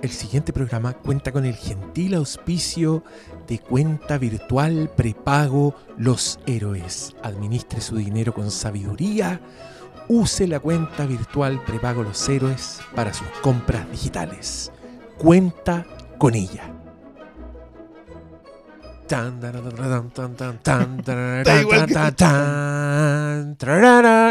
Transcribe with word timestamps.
El 0.00 0.10
siguiente 0.10 0.52
programa 0.52 0.92
cuenta 0.92 1.32
con 1.32 1.44
el 1.44 1.56
gentil 1.56 2.14
auspicio 2.14 3.02
de 3.48 3.58
cuenta 3.58 4.16
virtual 4.16 4.88
prepago 4.96 5.74
Los 5.96 6.38
Héroes. 6.46 7.16
Administre 7.24 7.80
su 7.80 7.96
dinero 7.96 8.32
con 8.32 8.52
sabiduría. 8.52 9.40
Use 10.08 10.46
la 10.46 10.60
cuenta 10.60 11.04
virtual 11.04 11.60
prepago 11.66 12.04
Los 12.04 12.28
Héroes 12.28 12.80
para 12.94 13.12
sus 13.12 13.26
compras 13.42 13.90
digitales. 13.90 14.70
Cuenta 15.18 15.84
con 16.16 16.36
ella. 16.36 16.77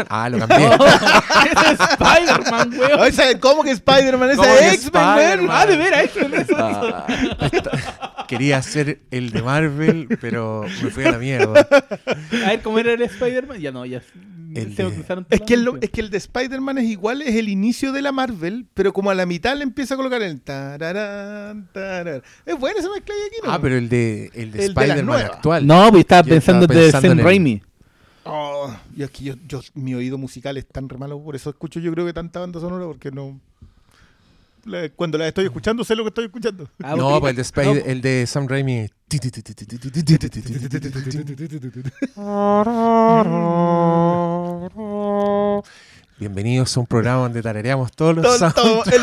Ah, 0.08 0.28
lo 0.30 0.38
cambié. 0.38 0.66
Ese 0.68 1.72
es 1.72 1.80
Spider-Man, 1.80 2.72
weón. 2.78 3.00
Ay, 3.00 3.12
¿sabe 3.12 3.38
¿Cómo 3.40 3.62
que 3.62 3.70
Spider-Man? 3.72 4.30
¿Cómo 4.36 4.42
que 4.48 4.66
es 4.68 4.74
X-Men, 4.74 5.02
weón. 5.02 5.18
Spider-Man? 5.18 5.56
Ah, 5.60 5.66
de 5.66 5.76
veras, 5.76 6.04
eso. 6.16 6.56
Ah, 6.58 7.06
está- 7.52 8.24
Quería 8.26 8.58
hacer 8.58 9.00
el 9.10 9.30
de 9.30 9.42
Marvel, 9.42 10.18
pero 10.20 10.64
me 10.82 10.90
fui 10.90 11.04
a 11.04 11.12
la 11.12 11.18
mierda. 11.18 11.66
A 12.44 12.48
ver, 12.50 12.60
¿cómo 12.62 12.78
era 12.78 12.92
el 12.92 13.00
Spider-Man? 13.02 13.58
Ya 13.58 13.72
no, 13.72 13.86
ya. 13.86 14.02
El 14.54 14.74
se 14.76 14.84
me 14.84 14.90
de- 14.90 14.96
cruzaron 14.96 15.26
Es 15.30 15.40
que, 15.42 15.54
el, 15.54 15.68
es 15.80 15.90
que 15.90 16.00
el 16.00 16.10
de 16.10 16.16
Spider-Man 16.18 16.78
es 16.78 16.84
igual, 16.84 17.22
es 17.22 17.34
el 17.34 17.48
inicio 17.48 17.92
de 17.92 18.02
la 18.02 18.12
Marvel, 18.12 18.66
pero 18.74 18.92
como 18.92 19.10
a 19.10 19.14
la 19.14 19.26
mitad 19.26 19.56
le 19.56 19.62
empieza 19.64 19.94
a 19.94 19.96
colocar 19.96 20.22
el 20.22 20.40
tararán, 20.40 21.68
tararán. 21.72 22.22
Es 22.46 22.58
buena 22.58 22.78
esa 22.80 22.88
mezcla 22.90 23.14
de 23.14 23.20
aquí, 23.26 23.36
¿no? 23.44 23.52
Ah, 23.52 23.58
pero 23.60 23.76
el 23.76 23.88
de, 23.88 24.30
el 24.34 24.52
de 24.52 24.58
de 24.58 24.64
Spider-Man 24.66 25.20
actual. 25.22 25.66
No, 25.66 25.90
pues 25.90 26.00
estaba 26.00 26.22
Yo 26.22 26.30
pensando 26.34 26.62
estaba 26.64 26.80
de 26.80 26.86
pensando 26.86 27.08
Sam 27.08 27.12
en 27.12 27.18
el- 27.18 27.24
Raimi. 27.24 27.62
Oh, 28.30 28.70
y 28.94 29.02
es 29.02 29.10
que 29.10 29.24
yo, 29.24 29.34
yo- 29.46 29.60
mi 29.74 29.94
oído 29.94 30.18
musical 30.18 30.56
es 30.58 30.66
tan 30.66 30.88
re 30.88 30.98
malo, 30.98 31.18
por 31.22 31.34
eso 31.34 31.48
escucho 31.50 31.80
yo 31.80 31.90
creo 31.92 32.04
que 32.04 32.12
tanta 32.12 32.40
banda 32.40 32.60
sonora, 32.60 32.84
porque 32.86 33.10
no... 33.10 33.40
la- 34.68 34.88
cuando 34.90 35.18
la 35.18 35.28
estoy 35.28 35.46
escuchando 35.46 35.82
sé 35.84 35.96
lo 35.96 36.04
que 36.04 36.08
estoy 36.08 36.26
escuchando. 36.26 36.68
Ah, 36.82 36.94
no, 36.96 37.20
pues 37.20 37.36
el 37.36 37.44
de, 37.44 37.64
No, 37.64 37.72
el 37.72 38.00
de 38.00 38.26
Sam 38.26 38.46
Raimi. 38.48 38.88
Bienvenidos 46.18 46.76
a 46.76 46.80
un 46.80 46.86
programa 46.86 47.22
donde 47.22 47.40
tarareamos 47.40 47.92
todos 47.92 48.16
los 48.16 48.38
todo- 48.54 48.82
el 48.86 49.00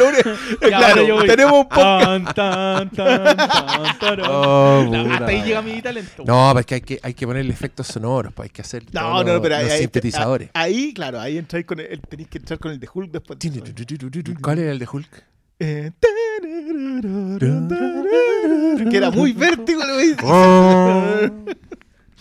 claro, 0.59 1.07
yo 1.07 1.15
voy. 1.15 1.27
tenemos 1.27 1.53
un 1.53 1.69
podcast. 1.69 2.03
Tan, 2.03 2.25
tan, 2.33 2.89
tan, 2.89 3.37
tan, 3.37 3.99
tarán. 3.99 4.25
Oh, 4.29 4.91
Hasta 5.13 5.25
ahí 5.27 5.41
llega 5.43 5.61
mi 5.61 5.81
talento. 5.81 6.23
No, 6.27 6.49
pues 6.51 6.65
que 6.65 6.75
hay 6.75 6.81
que, 6.81 6.99
hay 7.01 7.13
que 7.13 7.25
ponerle 7.25 7.53
efectos 7.53 7.87
sonoros, 7.87 8.33
pues 8.33 8.47
hay 8.47 8.53
que 8.53 8.61
hacer 8.61 8.83
No, 8.91 9.01
todos 9.01 9.25
no, 9.25 9.31
los, 9.33 9.41
pero 9.41 9.55
ahí, 9.55 9.63
los 9.63 9.73
ahí- 9.73 9.79
sintetizadores. 9.79 10.49
Ahí, 10.53 10.93
claro, 10.93 11.21
ahí 11.21 11.37
entráis 11.37 11.65
con 11.65 11.79
el, 11.79 12.01
tenéis 12.01 12.27
que 12.27 12.37
entrar 12.39 12.59
con 12.59 12.71
el 12.73 12.79
de 12.81 12.89
Hulk 12.93 13.11
después. 13.11 13.39
¿Cuál 14.41 14.59
era 14.59 14.71
el 14.73 14.79
de 14.79 14.87
Hulk? 14.91 15.23
Eh, 15.59 15.91
que 18.89 18.97
era 18.97 19.09
muy 19.11 19.33
vértigo, 19.33 19.83
lo 19.85 19.95
veis. 19.97 20.15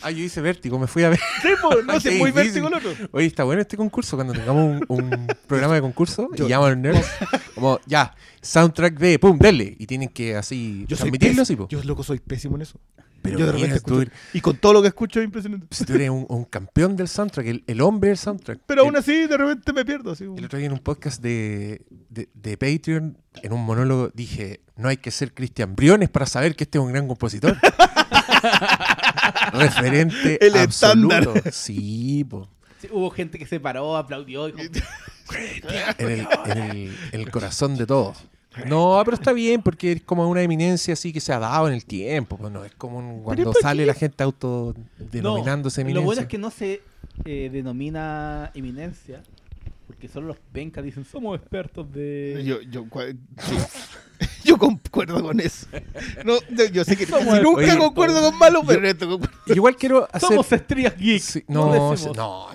Ah, 0.02 0.10
yo 0.10 0.22
hice 0.22 0.40
vértigo, 0.42 0.78
me 0.78 0.86
fui 0.86 1.02
a 1.02 1.08
ver. 1.08 1.18
Sí, 1.40 1.48
no 1.62 1.98
muy 2.18 2.30
difícil. 2.30 2.62
vértigo 2.62 2.68
el 2.68 2.74
otro. 2.74 2.92
Oye, 3.12 3.27
está 3.27 3.44
bueno 3.44 3.62
este 3.62 3.77
concurso 3.78 4.16
cuando 4.16 4.34
tengamos 4.34 4.82
un, 4.88 5.00
un 5.10 5.27
programa 5.46 5.74
de 5.77 5.80
concurso 5.80 6.28
Yo- 6.34 6.44
y 6.46 6.50
llaman 6.50 6.66
a 6.66 6.70
los 6.74 6.78
nerds. 6.78 7.06
Como, 7.55 7.80
ya, 7.86 8.14
soundtrack 8.42 8.98
de, 8.98 9.18
pum, 9.18 9.38
denle. 9.38 9.74
Y 9.78 9.86
tienen 9.86 10.10
que 10.10 10.36
así 10.36 10.84
Yo 10.88 10.96
transmitirlo 10.98 11.42
po. 11.56 11.68
Yo, 11.68 11.82
loco, 11.84 12.02
soy 12.02 12.18
pésimo 12.20 12.56
en 12.56 12.62
eso. 12.62 12.78
Pero 13.25 13.39
yo 13.39 13.47
de 13.47 13.53
mira, 13.55 13.67
repente 13.69 13.92
escucho, 13.94 14.11
y 14.34 14.41
con 14.41 14.56
todo 14.58 14.72
lo 14.75 14.83
que 14.83 14.89
escucho 14.89 15.19
es 15.20 15.25
impresionante. 15.25 15.67
si 15.70 15.84
tú 15.84 15.94
eres 15.94 16.11
un, 16.11 16.27
un 16.28 16.44
campeón 16.44 16.94
del 16.94 17.08
soundtrack, 17.08 17.47
el, 17.47 17.64
el 17.67 17.80
hombre 17.80 18.11
del 18.11 18.19
soundtrack. 18.19 18.61
Pero 18.67 18.83
El- 18.83 18.86
aún 18.89 18.97
así, 18.97 19.27
de 19.27 19.36
repente 19.36 19.72
me 19.72 19.84
pierdo. 19.84 20.12
Así, 20.12 20.25
El 20.25 20.44
otro 20.44 20.58
día 20.58 20.67
en 20.67 20.72
un 20.72 20.78
podcast 20.80 21.20
de, 21.22 21.84
de, 22.11 22.28
de 22.34 22.56
Patreon, 22.58 23.19
en 23.42 23.52
un 23.52 23.64
monólogo, 23.64 24.11
dije, 24.14 24.61
no 24.77 24.89
hay 24.89 24.98
que 24.98 25.11
ser 25.11 25.33
Cristian 25.34 25.75
Briones 25.75 26.11
para 26.11 26.27
saber 26.27 26.55
que 26.55 26.64
este 26.64 26.78
es 26.78 26.84
un 26.84 26.92
gran 26.92 27.08
compositor. 27.08 27.56
Referente 29.52 30.45
El 30.46 30.56
absoluto. 30.56 31.14
estándar. 31.17 31.52
Sí, 31.52 32.24
po. 32.24 32.48
Sí, 32.80 32.89
hubo 32.92 33.11
gente 33.11 33.39
que 33.39 33.46
se 33.46 33.61
paró, 33.61 33.96
aplaudió. 33.96 34.46
dijo, 34.46 34.58
En 34.58 36.08
el, 36.11 36.29
en 36.46 36.58
el- 36.58 36.96
en 37.12 37.20
el 37.20 37.30
corazón 37.30 37.77
de 37.77 37.86
todos. 37.86 38.18
No, 38.67 39.01
pero 39.05 39.17
está 39.17 39.33
bien 39.33 39.63
porque 39.63 39.92
es 39.92 40.03
como 40.03 40.29
una 40.29 40.42
eminencia 40.42 40.95
así 40.95 41.13
que 41.13 41.20
se 41.20 41.33
ha 41.33 41.39
dado 41.39 41.67
en 41.69 41.75
el 41.75 41.85
tiempo. 41.85 42.37
Pues 42.37 42.53
no 42.53 42.65
es 42.65 42.73
como 42.75 42.98
un- 42.98 43.23
cuando 43.23 43.45
¿por 43.53 43.57
sale 43.61 43.83
qué? 43.83 43.87
la 43.87 43.95
gente 43.95 44.23
autodenominándose 44.23 45.83
No, 45.83 45.89
eminencia. 45.89 46.01
Lo 46.01 46.03
bueno 46.07 46.23
es 46.23 46.29
que 46.29 46.39
no 46.39 46.51
se 46.51 46.83
eh, 47.25 47.51
denomina 47.53 48.51
eminencia, 48.55 49.23
porque 50.05 50.13
solo 50.13 50.27
los 50.29 50.37
pencas 50.53 50.85
dicen 50.85 51.03
somos 51.05 51.39
expertos 51.41 51.91
de. 51.91 52.42
Yo, 52.45 52.61
yo, 52.61 52.85
yo 54.45 54.59
concuerdo 54.59 55.23
con 55.23 55.41
eso. 55.41 55.67
No, 56.27 56.35
yo, 56.51 56.67
yo 56.67 56.85
sé 56.85 56.95
que 56.95 57.07
Somos 57.07 57.25
nunca 57.42 57.63
Oye, 57.63 57.79
concuerdo 57.79 58.20
con 58.20 58.39
malo, 58.39 58.63
pero 58.67 58.81
en 58.81 58.87
esto 58.87 59.09
concuerdo. 59.09 59.35
Igual 59.47 59.77
quiero 59.77 60.07
hacer. 60.13 60.29
Somos 60.29 60.53
estrellas 60.53 60.95
geek. 60.98 61.23
Sí, 61.23 61.42
no, 61.48 61.75
no, 61.75 61.95
no. 62.15 62.48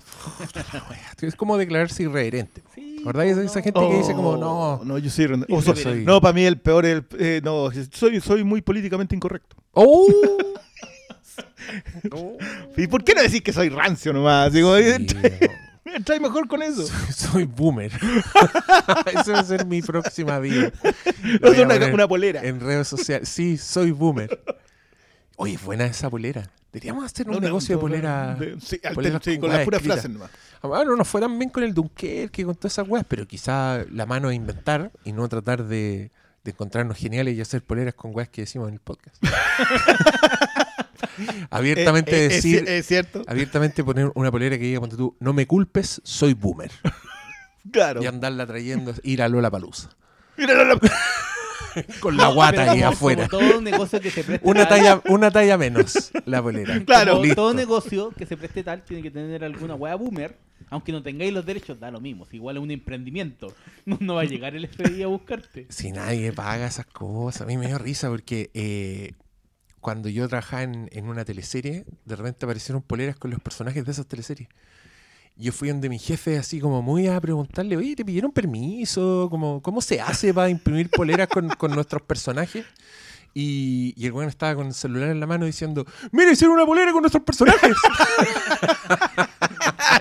Es 1.22 1.36
como 1.36 1.58
declararse 1.58 2.04
irreverente. 2.04 2.62
Sí, 2.76 3.02
¿Verdad? 3.04 3.26
Esa, 3.26 3.44
esa 3.44 3.62
gente 3.64 3.80
que 3.80 3.98
dice 3.98 4.14
como, 4.14 4.38
no. 4.38 4.82
No, 4.84 5.00
yo 5.00 5.10
soy. 5.10 5.26
o 5.26 5.46
yo 5.48 5.62
soy- 5.62 5.76
soy- 5.84 6.06
No, 6.06 6.22
para 6.22 6.34
mí 6.34 6.44
el 6.44 6.60
peor 6.60 6.86
es 6.86 6.98
el. 6.98 7.06
eh, 7.20 7.42
no, 7.44 7.70
soy, 7.92 8.22
soy 8.22 8.44
muy 8.44 8.62
políticamente 8.62 9.16
incorrecto. 9.16 9.56
¡Oh! 9.74 10.08
¿Y 12.78 12.86
por 12.88 13.04
qué 13.04 13.16
no 13.16 13.24
decís 13.24 13.42
que 13.42 13.54
soy 13.54 13.70
rancio 13.70 14.14
nomás? 14.14 14.54
Digo, 14.54 14.78
Sí, 14.78 15.08
trae 16.06 16.20
mejor 16.20 16.48
con 16.48 16.62
eso. 16.62 16.86
Soy 17.14 17.46
boomer. 17.46 17.92
Esa 19.14 19.32
va 19.34 19.40
a 19.40 19.44
ser 19.44 19.66
mi 19.66 19.82
próxima 19.82 20.40
vida. 20.40 20.72
No 21.42 21.52
una, 21.94 22.08
polera. 22.08 22.44
En 22.44 22.60
redes 22.60 22.88
sociales. 22.88 23.30
Sí, 23.30 23.58
soy 23.58 23.92
boomer. 23.92 24.42
Oye, 25.38 25.58
buena 25.64 25.86
esa 25.86 26.10
polera. 26.10 26.50
Deberíamos 26.72 27.04
hacer 27.06 27.30
un 27.30 27.40
negocio 27.40 27.76
de 27.76 27.82
polera. 27.82 28.36
de- 28.36 28.60
sí, 28.62 28.80
al- 28.84 28.94
poleras 28.94 29.22
sí, 29.24 29.32
con 29.40 29.50
con 29.50 29.58
las 29.58 29.66
puras 29.66 29.82
frases 29.82 30.10
nomás. 30.10 30.30
Ah, 30.62 30.84
no 30.86 30.96
nos 30.96 31.08
fue 31.08 31.22
tan 31.22 31.38
bien 31.40 31.50
con 31.50 31.64
el 31.64 31.74
Dunkerque, 31.74 32.44
con 32.46 32.56
todas 32.56 32.74
esas 32.74 32.88
weas, 32.88 33.06
pero 33.08 33.26
quizá 33.26 33.86
la 33.92 34.06
mano 34.06 34.30
es 34.30 34.36
inventar 34.36 34.92
y 35.06 35.14
no 35.14 35.28
tratar 35.30 35.64
de, 35.64 36.12
de 36.44 36.52
encontrarnos 36.52 36.98
geniales 36.98 37.36
y 37.36 37.42
hacer 37.42 37.64
poleras 37.64 37.94
con 37.96 38.14
weas 38.14 38.28
que 38.30 38.42
decimos 38.42 38.68
en 38.68 38.74
el 38.76 38.80
podcast. 38.82 39.16
abiertamente 41.50 42.12
Eh, 42.12 42.20
eh, 42.24 42.26
es 42.28 42.34
decir, 42.36 42.64
ci- 42.66 42.68
es 42.70 42.86
cierto. 42.88 43.22
abiertamente 43.28 43.84
poner 43.84 44.12
una 44.16 44.32
polera 44.32 44.58
que 44.58 44.64
diga, 44.66 44.80
ponte 44.80 44.96
tú, 44.98 45.16
no 45.20 45.34
me 45.34 45.46
culpes, 45.48 46.02
soy 46.04 46.34
boomer. 46.34 46.72
Claro. 47.72 48.02
Y 48.02 48.08
andarla 48.08 48.48
trayendo, 48.48 48.94
ir 49.04 49.22
a 49.22 49.28
Lola 49.28 49.52
Palusa. 49.52 49.90
Con 52.00 52.18
la 52.18 52.28
guata 52.30 52.72
ahí 52.72 52.82
afuera. 52.82 53.28
todo 53.28 53.62
negocio 53.62 54.00
que 54.02 54.10
se 54.10 54.24
preste 54.24 54.48
Una 54.48 54.68
tal- 54.68 54.80
talla, 54.80 55.02
una 55.10 55.30
talla 55.30 55.58
menos, 55.58 56.12
la 56.26 56.42
polera. 56.42 56.80
Claro. 56.84 57.22
todo 57.36 57.54
negocio 57.54 58.12
que 58.18 58.26
se 58.26 58.38
preste 58.38 58.64
tal 58.64 58.82
tiene 58.84 59.04
que 59.04 59.12
tener 59.12 59.44
alguna 59.44 59.76
wea 59.76 59.96
boomer. 59.96 60.36
Aunque 60.72 60.92
no 60.92 61.02
tengáis 61.04 61.32
los 61.34 61.46
derechos, 61.46 61.80
da 61.80 61.90
lo 61.92 62.00
mismo. 62.02 62.26
Si 62.26 62.38
igual 62.38 62.58
es 62.58 62.64
un 62.64 62.72
emprendimiento. 62.72 63.54
No, 63.86 63.98
no 64.02 64.16
va 64.16 64.22
a 64.22 64.26
llegar 64.26 64.56
el 64.56 64.68
FBI 64.68 65.04
a 65.04 65.08
buscarte. 65.08 65.68
Si 65.70 65.92
nadie 65.92 66.32
paga 66.34 66.66
esas 66.68 66.86
cosas, 66.86 67.42
a 67.44 67.46
mí 67.46 67.58
me 67.58 67.68
dio 67.68 67.78
risa 67.78 68.10
porque 68.10 68.50
eh, 68.54 69.14
cuando 69.82 70.10
yo 70.10 70.28
trabajaba 70.28 70.64
en, 70.64 70.90
en 70.92 71.08
una 71.08 71.26
teleserie, 71.26 71.86
de 72.06 72.16
repente 72.16 72.46
aparecieron 72.46 72.82
poleras 72.82 73.16
con 73.16 73.32
los 73.32 73.40
personajes 73.40 73.86
de 73.86 73.92
esas 73.92 74.06
teleseries. 74.06 74.50
Yo 75.36 75.54
fui 75.54 75.70
donde 75.70 75.88
mi 75.88 75.98
jefe 75.98 76.38
así 76.38 76.60
como 76.60 76.82
muy 76.82 77.08
a 77.08 77.20
preguntarle, 77.22 77.78
oye, 77.78 77.96
¿te 77.96 78.04
pidieron 78.04 78.32
permiso? 78.32 79.28
Como, 79.30 79.62
¿Cómo 79.62 79.80
se 79.80 80.02
hace 80.02 80.34
para 80.34 80.50
imprimir 80.50 80.90
poleras 80.90 81.30
con, 81.30 81.48
con 81.50 81.72
nuestros 81.72 82.02
personajes? 82.02 82.66
Y, 83.34 83.94
y 83.96 84.06
el 84.08 84.12
weón 84.12 84.28
estaba 84.28 84.56
con 84.56 84.68
el 84.68 84.74
celular 84.74 85.10
en 85.10 85.20
la 85.20 85.28
mano 85.28 85.46
diciendo, 85.46 85.86
mira, 86.12 86.32
hicieron 86.32 86.56
una 86.56 86.66
polera 86.66 86.92
con 86.92 87.02
nuestros 87.02 87.24
personajes. 87.24 87.74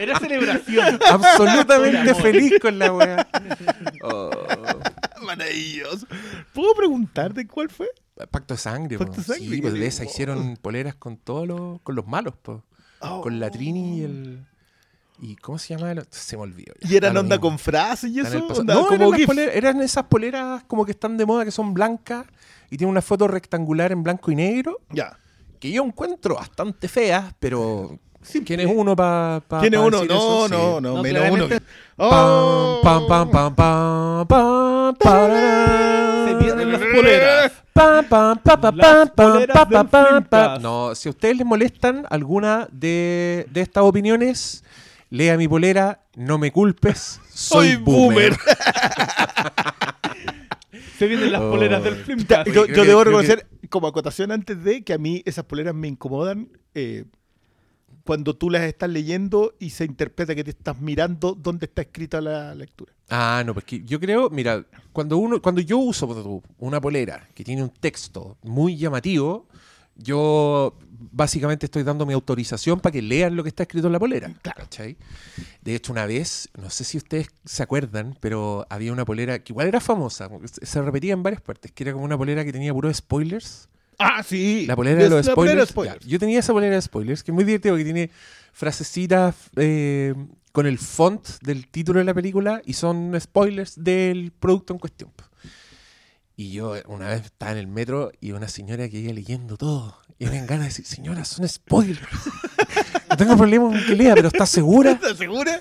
Era 0.00 0.19
celebración. 0.19 0.99
Absolutamente 1.09 2.15
feliz 2.15 2.55
con 2.61 2.78
la 2.78 2.93
weá. 2.93 3.28
Oh. 4.03 4.31
Maravilloso. 5.26 6.06
¿Puedo 6.55 6.75
preguntarte 6.75 7.47
cuál 7.47 7.69
fue? 7.70 7.88
Pacto 8.31 8.55
de 8.55 8.59
sangre, 8.59 8.99
Pacto 8.99 9.17
de 9.19 9.23
sangre, 9.25 9.44
Sí, 9.56 9.62
pues 9.62 9.75
de 9.75 9.87
esa 9.87 10.05
hicieron 10.05 10.56
poleras 10.56 10.94
con 10.97 11.17
todos 11.17 11.47
los, 11.47 11.81
con 11.82 11.94
los 11.94 12.06
malos, 12.06 12.35
po. 12.43 12.65
Con 13.00 13.38
la 13.38 13.49
Trini 13.50 13.99
y 14.00 14.03
el. 14.03 14.44
¿Y 15.20 15.35
cómo 15.37 15.59
se 15.59 15.76
llama? 15.76 15.94
Se 16.11 16.37
me 16.37 16.43
olvidó. 16.44 16.75
ya. 16.81 16.88
¿Y 16.91 16.97
eran 16.97 17.17
onda 17.17 17.37
mismo. 17.37 17.49
con 17.50 17.59
frases 17.59 18.11
y 18.11 18.20
eso? 18.20 18.44
Onda 18.47 18.75
No, 18.75 18.87
como 18.87 19.15
eran, 19.15 19.26
poleras- 19.26 19.55
eran 19.56 19.81
esas 19.82 20.05
poleras 20.05 20.62
como 20.69 20.85
que 20.85 20.93
están 20.93 21.17
de 21.17 21.26
moda, 21.26 21.44
que 21.44 21.50
son 21.50 21.75
blancas 21.75 22.25
y 22.70 22.76
tienen 22.76 22.91
una 22.91 23.03
foto 23.03 23.26
rectangular 23.29 23.91
en 23.93 24.03
blanco 24.05 24.31
y 24.31 24.37
negro, 24.37 24.79
Ya. 24.91 25.17
que 25.61 25.70
yo 25.73 25.82
encuentro 25.85 26.37
bastante 26.37 26.87
feas, 26.88 27.35
pero 27.41 27.99
¿quién 28.47 28.61
es 28.61 28.69
uno 28.73 28.94
para 28.94 29.43
pa, 29.47 29.61
¿Tiene 29.61 29.76
pa 29.79 29.85
uno? 29.87 29.97
decir 29.99 30.11
No, 30.12 30.17
eso? 30.47 30.49
no, 30.49 30.59
Sí. 30.76 30.82
no, 30.82 30.94
No, 30.97 31.03
menos 31.03 31.23
uno. 31.31 31.47
claramente- 31.49 31.67
Oh. 31.97 32.81
Pam, 32.82 33.06
pam, 33.09 33.31
pam, 33.31 33.55
pam, 33.55 33.55
pam, 33.56 34.26
pararán. 34.29 34.68
Se 36.29 36.35
vienen 36.44 36.73
las 36.73 36.81
poleras. 36.81 37.52
Pa, 37.73 38.02
pa, 38.08 38.35
Las. 40.31 40.58
No, 40.61 40.94
si 40.94 41.08
a 41.08 41.11
ustedes 41.11 41.37
les 41.37 41.46
molestan 41.46 42.05
alguna 42.11 42.69
de, 42.73 43.46
de 43.50 43.61
estas 43.61 43.85
opiniones, 43.85 44.64
lea 45.11 45.37
mi 45.37 45.46
polera, 45.49 46.00
no 46.17 46.38
me 46.38 46.50
culpes, 46.50 47.20
soy, 47.31 47.75
Soy 47.75 47.76
boomer. 47.76 48.31
boomer. 48.32 48.38
Se 50.99 51.06
vienen 51.06 51.31
las 51.31 51.41
poleras 51.41 51.84
del 51.84 51.94
Flimcast. 51.94 52.49
yo, 52.50 52.67
debo 52.67 52.99
que- 53.00 53.05
reconocer, 53.05 53.46
como 53.70 53.87
acotación 53.87 54.32
antes 54.32 54.62
de, 54.64 54.82
que 54.82 54.93
a 54.93 54.99
mí 54.99 55.23
esas 55.26 55.44
poleras 55.44 55.75
me 55.75 55.87
incomodan 55.88 56.49
eh, 56.75 57.05
cuando 58.08 58.34
tú 58.34 58.49
las 58.49 58.62
estás 58.62 58.88
leyendo 58.88 59.55
y 59.58 59.69
se 59.69 59.84
interpreta 59.84 60.34
que 60.34 60.43
te 60.43 60.52
estás 60.52 60.81
mirando 60.81 61.34
dónde 61.34 61.66
está 61.66 61.82
escrita 61.82 62.22
la 62.22 62.55
lectura. 62.55 62.90
Ah, 63.10 63.43
no, 63.44 63.52
porque 63.52 63.82
yo 63.84 64.00
creo, 64.00 64.31
mira, 64.31 64.64
cuando 64.94 65.19
uno, 65.19 65.43
cuando 65.43 65.60
yo 65.60 65.76
uso 65.76 66.43
una 66.56 66.81
polera 66.81 67.28
que 67.34 67.44
tiene 67.44 67.62
un 67.62 67.69
texto 67.69 68.38
muy 68.43 68.78
llamativo, 68.78 69.46
yo 69.94 70.75
básicamente 70.88 71.66
estoy 71.66 71.82
dando 71.82 72.06
mi 72.06 72.14
autorización 72.14 72.81
para 72.81 72.94
que 72.94 73.02
lean 73.02 73.37
lo 73.37 73.43
que 73.43 73.50
está 73.50 73.64
escrito 73.64 73.88
en 73.88 73.93
la 73.93 73.99
polera. 73.99 74.32
¿cachai? 74.40 74.96
De 75.60 75.75
hecho, 75.75 75.93
una 75.93 76.06
vez, 76.06 76.49
no 76.58 76.70
sé 76.70 76.84
si 76.84 76.96
ustedes 76.96 77.28
se 77.44 77.62
acuerdan, 77.62 78.16
pero 78.20 78.66
había 78.70 78.90
una 78.90 79.05
polera 79.05 79.38
que 79.40 79.52
igual 79.52 79.66
era 79.66 79.81
famosa, 79.81 80.31
se 80.46 80.81
repetía 80.81 81.12
en 81.12 81.22
varias 81.22 81.43
partes, 81.43 81.72
que 81.72 81.84
era 81.84 81.93
como 81.93 82.06
una 82.06 82.16
polera 82.16 82.43
que 82.43 82.55
tenía 82.55 82.72
puros 82.72 82.96
spoilers. 82.96 83.69
Ah, 83.99 84.23
sí. 84.23 84.65
La 84.67 84.77
polera 84.77 85.03
de 85.03 85.11
los 85.11 85.27
la 85.27 85.33
spoilers. 85.33 85.61
de 85.61 85.67
spoilers. 85.67 86.05
ya, 86.05 86.09
yo 86.09 86.19
tenía 86.19 86.39
esa 86.39 86.53
polera 86.53 86.75
de 86.75 86.83
spoilers, 86.83 87.23
que 87.23 87.33
es 87.33 87.35
muy 87.35 87.45
divertido, 87.45 87.77
que 87.77 87.85
tiene 87.85 88.11
frasecitas 88.53 89.35
eh, 89.56 90.15
con 90.53 90.67
el 90.67 90.79
font 90.79 91.27
del 91.43 91.69
título 91.69 91.99
de 91.99 92.05
la 92.05 92.15
película 92.15 92.62
y 92.65 92.75
son 92.75 93.19
spoilers 93.21 93.83
del 93.83 94.33
producto 94.33 94.73
en 94.73 94.79
cuestión. 94.79 95.12
Y 96.37 96.53
yo 96.53 96.75
una 96.87 97.09
vez 97.09 97.25
estaba 97.25 97.50
en 97.50 97.59
el 97.59 97.67
metro 97.67 98.12
y 98.21 98.31
una 98.31 98.47
señora 98.47 98.89
que 98.89 98.99
iba 98.99 99.12
leyendo 99.12 99.56
todo. 99.56 99.99
Y 100.21 100.27
me 100.27 100.37
dan 100.37 100.47
ganas 100.47 100.65
de 100.65 100.69
decir, 100.69 100.85
señora, 100.85 101.25
son 101.25 101.49
spoilers. 101.49 102.01
No 103.11 103.17
tengo 103.17 103.37
problema 103.37 103.65
con 103.65 103.85
que 103.85 103.97
lea, 103.97 104.15
pero 104.15 104.29
¿estás 104.29 104.51
segura? 104.51 104.93
¿Estás 104.93 105.17
segura? 105.17 105.61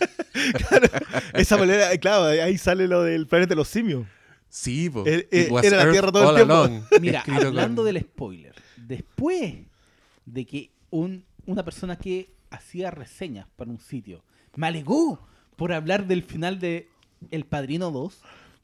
claro, 0.68 0.88
esa 1.32 1.56
polera, 1.56 1.92
eh, 1.92 1.98
claro, 1.98 2.26
ahí 2.26 2.58
sale 2.58 2.86
lo 2.86 3.02
del 3.02 3.26
planeta 3.26 3.50
de 3.50 3.56
los 3.56 3.68
simios. 3.68 4.06
Sí, 4.56 4.88
po. 4.88 5.02
Eh, 5.04 5.26
eh, 5.32 5.48
era 5.64 5.84
la 5.84 5.90
Tierra 5.90 6.12
todo 6.12 6.30
el 6.30 6.36
tiempo. 6.36 6.54
along, 6.54 6.82
Mira, 7.00 7.18
escrito 7.18 7.48
hablando 7.48 7.82
con- 7.82 7.92
del 7.92 8.02
spoiler, 8.04 8.54
después 8.76 9.54
de 10.26 10.46
que 10.46 10.70
un, 10.90 11.24
una 11.46 11.64
persona 11.64 11.96
que 11.96 12.30
hacía 12.50 12.92
reseñas 12.92 13.48
para 13.56 13.72
un 13.72 13.80
sitio 13.80 14.22
me 14.54 14.68
alegó 14.68 15.26
por 15.56 15.72
hablar 15.72 16.06
del 16.06 16.22
final 16.22 16.60
de 16.60 16.88
El 17.32 17.46
Padrino 17.46 17.90
2, 17.90 18.20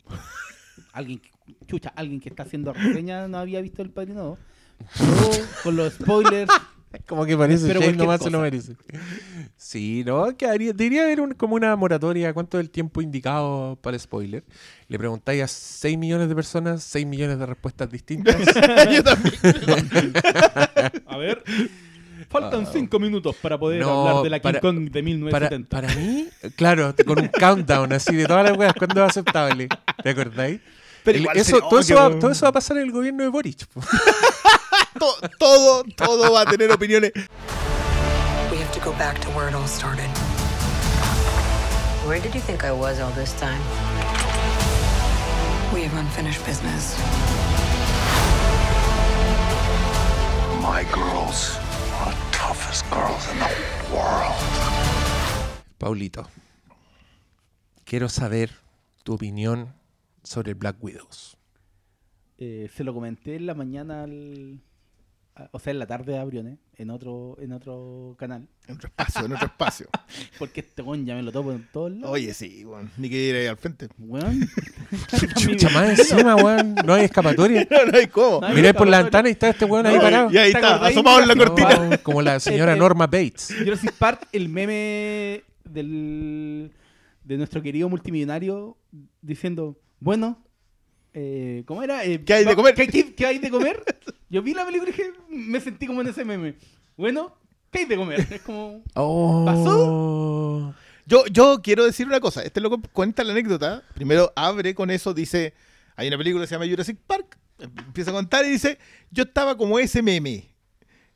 alguien, 0.92 1.18
que- 1.18 1.56
chucha, 1.66 1.88
alguien 1.96 2.20
que 2.20 2.28
está 2.28 2.44
haciendo 2.44 2.72
reseñas 2.72 3.28
no 3.28 3.38
había 3.38 3.60
visto 3.60 3.82
El 3.82 3.90
Padrino 3.90 4.22
2, 4.24 4.38
yo 5.00 5.30
con 5.64 5.74
los 5.76 5.92
spoilers, 5.94 6.50
Como 7.06 7.24
que 7.24 7.36
parece 7.36 7.66
Pero 7.68 7.80
Shane 7.80 7.96
nomás 7.96 8.18
se 8.20 8.30
lo 8.30 8.38
cosa. 8.38 8.42
merece. 8.50 8.72
Sí, 9.56 10.02
¿no? 10.04 10.36
Que 10.36 10.46
haría- 10.46 10.72
debería 10.72 11.02
haber 11.04 11.20
un- 11.20 11.34
como 11.34 11.54
una 11.54 11.74
moratoria. 11.76 12.32
¿Cuánto 12.34 12.58
es 12.58 12.64
el 12.64 12.70
tiempo 12.70 13.00
indicado 13.00 13.78
para 13.80 13.94
el 13.96 14.00
spoiler? 14.00 14.42
Le 14.88 14.98
preguntáis 14.98 15.42
a 15.42 15.46
6 15.48 15.96
millones 15.96 16.28
de 16.28 16.34
personas, 16.34 16.82
6 16.82 17.06
millones 17.06 17.38
de 17.38 17.46
respuestas 17.46 17.90
distintas. 17.90 18.34
Yo 18.92 19.04
también. 19.04 19.34
a 21.06 21.16
ver, 21.16 21.44
faltan 22.28 22.66
5 22.66 22.98
minutos 22.98 23.36
para 23.40 23.56
poder 23.56 23.82
Ah. 23.82 23.86
No, 23.86 24.08
hablar 24.08 24.24
de 24.24 24.30
la 24.30 24.38
King 24.40 24.42
para- 24.42 24.60
Kong 24.60 24.78
de 24.80 24.90
para, 24.90 25.02
1970. 25.02 25.68
para 25.68 25.94
mí, 25.94 26.28
claro, 26.56 26.94
con 27.06 27.20
un 27.20 27.28
countdown 27.28 27.92
así 27.92 28.16
de 28.16 28.26
todas 28.26 28.48
las 28.48 28.58
weas, 28.58 28.74
¿cuándo 28.74 29.04
es 29.04 29.10
aceptable? 29.10 29.68
¿Te 30.02 30.10
acordáis? 30.10 30.60
Pero 31.04 31.16
El- 31.16 31.22
igual 31.22 31.36
eso, 31.36 31.58
todo, 31.60 31.78
eso 31.80 31.94
va, 31.94 32.18
todo 32.18 32.30
eso 32.32 32.44
va 32.44 32.50
a 32.50 32.52
pasar 32.52 32.76
en 32.76 32.82
el 32.82 32.90
gobierno 32.92 33.22
de 33.22 33.28
Boric. 33.30 33.66
To- 34.98 35.28
todo, 35.38 35.84
todo 35.96 36.32
va 36.32 36.42
a 36.42 36.46
tener 36.46 36.70
opiniones. 36.72 37.12
We 38.50 38.58
have 38.58 38.72
to 38.72 38.80
go 38.80 38.92
back 38.98 39.20
to 39.20 39.28
where 39.30 39.48
it 39.48 39.54
all 39.54 39.66
started. 39.68 40.08
Where 42.06 42.20
did 42.20 42.34
you 42.34 42.40
think 42.40 42.64
I 42.64 42.72
was 42.72 42.98
all 43.00 43.12
this 43.12 43.32
time? 43.38 43.60
We 45.72 45.82
have 45.84 45.94
unfinished 45.96 46.44
business. 46.44 46.96
My 50.60 50.84
girls 50.92 51.56
are 52.02 52.10
the 52.12 52.30
toughest 52.32 52.84
girls 52.90 53.30
in 53.30 53.38
the 53.38 53.94
world. 53.94 54.34
Paulito, 55.78 56.26
quiero 57.84 58.08
saber 58.08 58.50
tu 59.04 59.14
opinión 59.14 59.72
sobre 60.24 60.54
Black 60.54 60.76
Widows. 60.82 61.36
Eh, 62.38 62.68
se 62.74 62.84
lo 62.84 62.92
comenté 62.94 63.36
en 63.36 63.46
la 63.46 63.54
mañana 63.54 64.02
al, 64.04 64.60
o 65.52 65.58
sea 65.58 65.70
en 65.72 65.78
la 65.78 65.86
tarde 65.86 66.18
a 66.18 66.24
Briones 66.24 66.58
en 66.76 66.90
otro 66.90 67.36
en 67.40 67.52
otro 67.52 68.14
canal 68.18 68.48
En 68.68 68.76
otro 68.76 68.88
espacio, 68.88 69.24
en 69.26 69.32
otro 69.32 69.46
espacio. 69.46 69.88
porque 70.38 70.60
este 70.60 70.82
weón 70.82 71.04
ya 71.06 71.14
me 71.14 71.22
lo 71.22 71.32
topo 71.32 71.52
en 71.52 71.66
todos 71.72 71.90
lados 71.92 72.10
Oye, 72.10 72.32
sí, 72.34 72.64
bueno, 72.64 72.88
ni 72.96 73.08
que 73.10 73.16
ir 73.28 73.34
ahí 73.36 73.46
al 73.46 73.56
frente. 73.56 73.88
weón 73.98 74.48
Chucha 75.36 75.68
más 75.70 75.98
encima, 75.98 76.36
weón. 76.36 76.74
No 76.84 76.94
hay 76.94 77.04
escapatoria. 77.04 77.66
No, 77.70 77.86
no 77.92 77.98
hay 77.98 78.06
cómo. 78.08 78.40
No 78.40 78.46
hay 78.48 78.54
Miré 78.54 78.74
por 78.74 78.88
la 78.88 79.02
ventana 79.02 79.28
y 79.28 79.32
está 79.32 79.48
este 79.50 79.64
weón 79.64 79.86
ahí 79.86 79.96
No, 79.96 80.02
parado. 80.02 80.30
y 80.30 80.36
ahí 80.38 80.52
¿Te 80.52 80.58
está, 80.58 80.84
asomado 80.86 81.20
en 81.22 81.28
la 81.28 81.36
cortina. 81.36 81.76
No, 81.76 82.02
como 82.02 82.22
la 82.22 82.40
señora 82.40 82.72
el- 82.72 82.78
Norma 82.78 83.06
Bates. 83.06 83.54
Jurassic 83.62 83.92
Park 83.92 84.26
el 84.32 84.48
meme 84.48 85.44
del 85.64 86.72
de 87.24 87.36
nuestro 87.36 87.62
querido 87.62 87.88
multimillonario 87.88 88.76
diciendo 89.22 89.78
bueno 90.00 90.42
eh, 91.14 91.62
¿cómo 91.66 91.82
era? 91.82 92.04
Eh, 92.04 92.22
¿Qué 92.24 92.34
hay 92.34 92.44
de 92.44 92.54
comer? 92.56 92.74
¿qué, 92.74 92.86
qué- 92.88 93.14
qué 93.14 93.26
hay 93.26 93.38
de 93.38 93.50
comer? 93.50 93.82
Yo 94.30 94.42
vi 94.42 94.54
la 94.54 94.64
película 94.64 94.90
y 94.90 94.92
dije, 94.92 95.10
me 95.28 95.60
sentí 95.60 95.86
como 95.86 96.00
en 96.02 96.08
ese 96.08 96.24
meme. 96.24 96.54
Bueno, 96.96 97.34
¿qué 97.72 97.80
hay 97.80 97.84
de 97.86 97.96
comer? 97.96 98.26
Es 98.30 98.40
como... 98.42 98.82
Oh. 98.94 100.72
Yo, 101.06 101.24
yo 101.26 101.60
quiero 101.62 101.84
decir 101.84 102.06
una 102.06 102.20
cosa. 102.20 102.42
Este 102.44 102.60
loco 102.60 102.80
cuenta 102.92 103.24
la 103.24 103.32
anécdota. 103.32 103.82
Primero 103.94 104.32
abre 104.36 104.74
con 104.74 104.90
eso, 104.90 105.12
dice, 105.12 105.54
hay 105.96 106.06
una 106.08 106.16
película 106.18 106.44
que 106.44 106.48
se 106.48 106.54
llama 106.54 106.68
Jurassic 106.68 106.98
Park. 107.06 107.36
Empieza 107.58 108.10
a 108.10 108.14
contar 108.14 108.44
y 108.44 108.50
dice, 108.50 108.78
yo 109.10 109.24
estaba 109.24 109.56
como 109.56 109.78
ese 109.80 110.02
meme. 110.02 110.48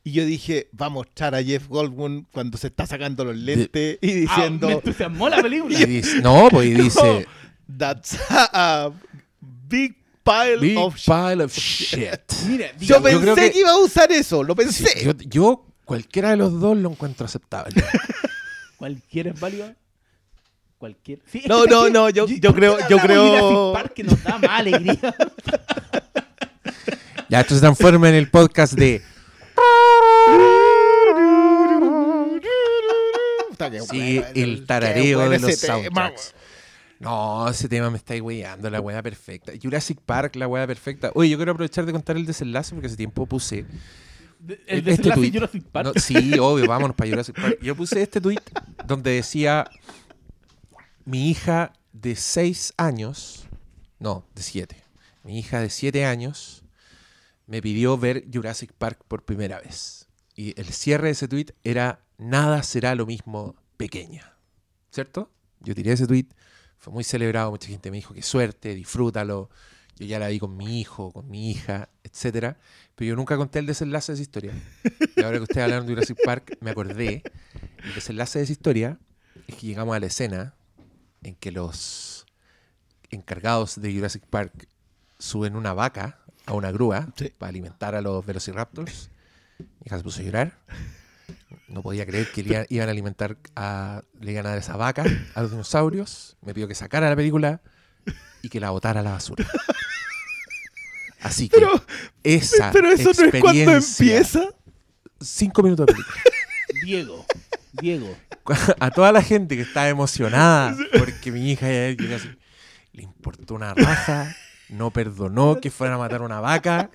Y 0.02 0.10
yo 0.12 0.24
dije, 0.26 0.68
va 0.78 0.86
a 0.86 0.90
mostrar 0.90 1.34
a 1.36 1.42
Jeff 1.42 1.68
Goldblum 1.68 2.24
cuando 2.32 2.58
se 2.58 2.66
está 2.66 2.86
sacando 2.86 3.24
los 3.24 3.36
lentes 3.36 3.98
y 4.02 4.10
Ah, 4.10 4.14
diciendo, 4.14 4.66
me 4.66 4.72
entusiasmó 4.74 5.28
la 5.28 5.40
película. 5.40 5.78
Y 5.78 5.84
dice- 5.86 6.20
no, 6.20 6.48
pues 6.50 6.66
y 6.66 6.74
dice 6.82 7.26
that's 7.78 8.18
a 8.30 8.90
big 9.74 9.96
pile 10.22 10.58
Big 10.60 10.78
of 10.78 10.96
shit. 10.96 11.06
pile 11.14 11.42
of 11.44 11.52
shit. 11.52 12.32
Mira, 12.48 12.72
Yo 12.72 12.78
digamos, 12.78 13.10
Yo 13.12 13.20
creo 13.20 13.34
pensé 13.34 13.48
que- 13.48 13.52
que... 13.54 13.58
iba 13.60 13.70
a 13.70 13.78
usar 13.78 14.12
eso, 14.12 14.42
lo 14.42 14.54
pensé. 14.54 14.86
Sí, 14.86 15.04
yo, 15.04 15.12
yo 15.28 15.66
cualquiera 15.84 16.30
de 16.30 16.36
los 16.36 16.58
dos 16.60 16.76
lo 16.76 16.90
encuentro 16.90 17.26
aceptable. 17.26 17.82
cualquiera 18.76 19.30
es 19.30 19.40
válido. 19.40 19.74
Cualquier... 20.78 21.20
Sí, 21.30 21.38
es 21.38 21.46
No, 21.48 21.64
que- 21.64 21.70
no, 21.70 21.88
no, 21.90 22.10
yo- 22.10 22.26
yo 22.26 22.50
¿por 22.52 22.54
qué 22.54 22.60
creo- 22.60 22.78
no 22.78 22.88
yo 22.88 22.98
hablamos 23.00 23.02
de 23.02 23.08
creo- 23.08 23.40
Jurassic 23.40 23.72
Park 23.82 23.92
que 23.94 24.04
nos 24.04 24.22
da 24.22 24.38
más 24.38 24.50
alegría. 24.60 24.98
ya, 27.28 27.40
esto 27.40 27.54
se 27.54 27.60
transforma 27.60 28.08
en 28.08 28.14
el 28.16 28.30
podcast 28.30 28.74
de 28.74 29.02
Puta, 33.48 33.70
qué 33.70 33.80
Sí, 33.80 34.18
bueno, 34.18 34.26
el 34.34 34.60
qué 34.60 34.66
tarareo 34.66 35.18
bueno 35.18 35.30
de 35.30 35.36
ese 35.36 35.46
los 35.46 35.60
tema, 35.60 35.74
soundtracks. 35.82 36.34
No, 37.00 37.48
ese 37.48 37.68
tema 37.68 37.90
me 37.90 37.98
está 37.98 38.14
weyando, 38.14 38.70
la 38.70 38.80
weá 38.80 39.02
perfecta. 39.02 39.52
Jurassic 39.60 40.00
Park, 40.00 40.36
la 40.36 40.46
weá 40.46 40.66
perfecta. 40.66 41.10
Oye, 41.14 41.30
yo 41.30 41.36
quiero 41.36 41.52
aprovechar 41.52 41.84
de 41.86 41.92
contar 41.92 42.16
el 42.16 42.24
desenlace 42.26 42.72
porque 42.74 42.86
hace 42.86 42.96
tiempo 42.96 43.26
puse 43.26 43.66
El 44.66 44.78
este 44.78 44.82
desenlace 44.82 45.20
de. 45.20 45.30
Jurassic 45.32 45.64
Park. 45.64 45.86
No, 45.86 46.00
sí, 46.00 46.38
obvio, 46.38 46.66
vámonos 46.66 46.96
para 46.96 47.10
Jurassic 47.10 47.40
Park. 47.40 47.58
Yo 47.60 47.74
puse 47.74 48.02
este 48.02 48.20
tweet 48.20 48.40
donde 48.86 49.12
decía: 49.12 49.68
Mi 51.04 51.30
hija 51.30 51.72
de 51.92 52.16
6 52.16 52.74
años, 52.76 53.46
no, 53.98 54.26
de 54.34 54.42
7. 54.42 54.82
Mi 55.24 55.38
hija 55.38 55.60
de 55.60 55.70
7 55.70 56.04
años 56.06 56.64
me 57.46 57.60
pidió 57.60 57.98
ver 57.98 58.24
Jurassic 58.32 58.72
Park 58.72 59.04
por 59.08 59.24
primera 59.24 59.60
vez. 59.60 60.08
Y 60.36 60.58
el 60.60 60.66
cierre 60.66 61.08
de 61.08 61.12
ese 61.12 61.28
tweet 61.28 61.54
era: 61.64 62.00
Nada 62.18 62.62
será 62.62 62.94
lo 62.94 63.04
mismo 63.06 63.56
pequeña. 63.76 64.36
¿Cierto? 64.90 65.30
Yo 65.60 65.74
tiré 65.74 65.92
ese 65.92 66.06
tweet, 66.06 66.26
fue 66.84 66.92
muy 66.92 67.02
celebrado, 67.04 67.50
mucha 67.50 67.68
gente 67.68 67.90
me 67.90 67.96
dijo: 67.96 68.12
Qué 68.12 68.20
suerte, 68.22 68.74
disfrútalo. 68.74 69.48
Yo 69.96 70.04
ya 70.06 70.18
la 70.18 70.28
vi 70.28 70.38
con 70.38 70.54
mi 70.56 70.80
hijo, 70.80 71.12
con 71.12 71.30
mi 71.30 71.50
hija, 71.50 71.88
etcétera. 72.02 72.58
Pero 72.94 73.08
yo 73.10 73.16
nunca 73.16 73.36
conté 73.38 73.60
el 73.60 73.66
desenlace 73.66 74.12
de 74.12 74.14
esa 74.16 74.22
historia. 74.22 74.52
Y 75.16 75.22
ahora 75.22 75.38
que 75.38 75.44
ustedes 75.44 75.64
hablaron 75.64 75.86
de 75.86 75.94
Jurassic 75.94 76.18
Park, 76.24 76.58
me 76.60 76.70
acordé. 76.72 77.22
El 77.84 77.94
desenlace 77.94 78.38
de 78.40 78.44
esa 78.44 78.52
historia 78.52 78.98
es 79.46 79.54
que 79.56 79.66
llegamos 79.66 79.96
a 79.96 80.00
la 80.00 80.06
escena 80.06 80.54
en 81.22 81.36
que 81.36 81.52
los 81.52 82.26
encargados 83.10 83.80
de 83.80 83.94
Jurassic 83.94 84.26
Park 84.26 84.68
suben 85.18 85.56
una 85.56 85.72
vaca 85.72 86.18
a 86.44 86.52
una 86.52 86.70
grúa 86.70 87.08
Sí. 87.16 87.32
para 87.38 87.48
alimentar 87.50 87.94
a 87.94 88.02
los 88.02 88.26
velociraptors. 88.26 89.10
Mi 89.58 89.86
hija 89.86 89.96
se 89.96 90.02
puso 90.02 90.20
a 90.20 90.24
llorar. 90.24 90.58
No 91.68 91.82
podía 91.82 92.04
creer 92.06 92.30
que 92.30 92.42
le 92.42 92.66
iban- 92.68 92.88
a 92.88 92.90
alimentar 92.90 93.36
a, 93.56 94.02
le 94.20 94.32
iban 94.32 94.46
a 94.46 94.50
dar 94.50 94.58
esa 94.58 94.76
vaca 94.76 95.04
a 95.34 95.42
los 95.42 95.50
dinosaurios. 95.50 96.36
Me 96.42 96.52
pidió 96.54 96.68
que 96.68 96.74
sacara 96.74 97.08
la 97.08 97.16
película 97.16 97.60
y 98.42 98.48
que 98.50 98.60
la 98.60 98.70
botara 98.70 99.00
a 99.00 99.02
la 99.02 99.12
basura. 99.12 99.46
Así 101.20 101.48
que 101.48 101.56
Pero- 101.58 101.82
esa 102.22 102.70
Pero 102.70 102.90
eso 102.90 103.04
no 103.04 103.10
es 103.10 103.40
cuando 103.40 103.60
experiencia- 103.76 104.04
empieza. 104.42 104.48
Cinco 105.20 105.62
minutos 105.62 105.86
de 105.86 105.92
película. 105.94 106.16
Diego. 106.84 107.26
Diego. 107.72 108.16
A 108.78 108.90
toda 108.90 109.10
la 109.10 109.22
gente 109.22 109.56
que 109.56 109.62
estaba 109.62 109.88
emocionada 109.88 110.76
porque 110.98 111.32
mi 111.32 111.50
hija 111.50 111.66
ya 111.66 111.90
llegó 111.96 112.14
así, 112.16 112.28
le 112.92 113.02
importó 113.02 113.54
una 113.54 113.72
raja 113.74 114.36
no 114.68 114.90
perdonó 114.90 115.60
que 115.60 115.70
fuera 115.70 115.94
a 115.94 115.98
matar 115.98 116.20
una 116.22 116.40
vaca 116.40 116.90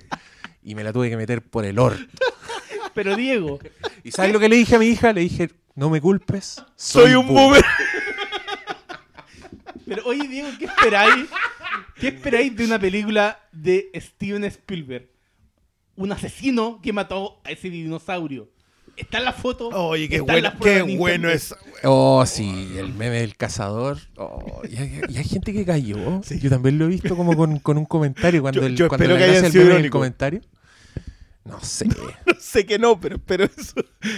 y 0.62 0.76
me 0.76 0.84
la 0.84 0.94
tuve 0.94 1.10
que 1.10 1.18
meter 1.18 1.42
por 1.42 1.66
el 1.66 1.80
orto. 1.80 2.04
Pero 3.02 3.16
Diego, 3.16 3.60
¿Y 4.04 4.12
sabes 4.12 4.34
lo 4.34 4.40
que 4.42 4.50
le 4.50 4.58
dije 4.58 4.76
a 4.76 4.80
mi 4.80 4.88
hija? 4.88 5.14
Le 5.14 5.22
dije, 5.22 5.50
no 5.76 5.90
me 5.90 6.02
culpes. 6.02 6.62
Soy 6.76 7.14
un 7.14 7.28
boomer. 7.30 7.64
pero 9.88 10.06
oye 10.06 10.28
Diego, 10.28 10.50
¿qué 10.60 10.66
esperáis? 10.66 11.26
¿Qué 11.96 12.08
esperáis 12.10 12.54
de 12.58 12.66
una 12.66 12.78
película 12.78 13.40
de 13.54 13.90
Steven 13.96 14.44
Spielberg? 14.44 15.08
Un 15.96 16.12
asesino 16.12 16.82
que 16.82 16.92
mató 16.92 17.40
a 17.46 17.52
ese 17.52 17.70
dinosaurio. 17.70 18.50
Está 18.98 19.20
en 19.20 19.26
la 19.26 19.34
foto. 19.34 19.70
Oye, 19.70 20.10
qué 20.10 20.20
bueno, 20.20 20.52
qué 20.62 20.82
bueno 20.82 21.30
es. 21.30 21.56
Oh, 21.86 22.26
sí, 22.26 22.74
el 22.78 22.94
meme 22.94 23.22
del 23.22 23.38
cazador. 23.38 23.98
Oh, 24.18 24.62
y, 24.70 24.76
hay, 24.76 25.02
y 25.08 25.18
hay 25.18 25.24
gente 25.24 25.54
que 25.54 25.64
cayó. 25.66 26.22
Yo 26.22 26.50
también 26.50 26.78
lo 26.78 26.86
he 26.86 26.90
visto 26.90 27.16
como 27.16 27.34
con, 27.38 27.60
con 27.60 27.78
un 27.78 27.86
comentario. 27.86 28.42
Cuando, 28.42 28.60
Yo- 28.60 28.68
el, 28.68 28.76
yo 28.76 28.90
cuando 28.90 29.06
espero 29.06 29.18
le 29.20 29.26
que 29.26 29.32
hayan 29.32 29.46
el 29.46 29.52
sido 29.54 29.64
irónicos. 29.66 30.00
comentario. 30.00 30.42
No 31.46 31.60
sé. 31.62 31.88
No 32.26 32.34
sé 32.40 32.66
que 32.66 32.80
no, 32.80 33.00
pero 33.00 33.16
espero 33.18 33.44
eso. 33.46 33.76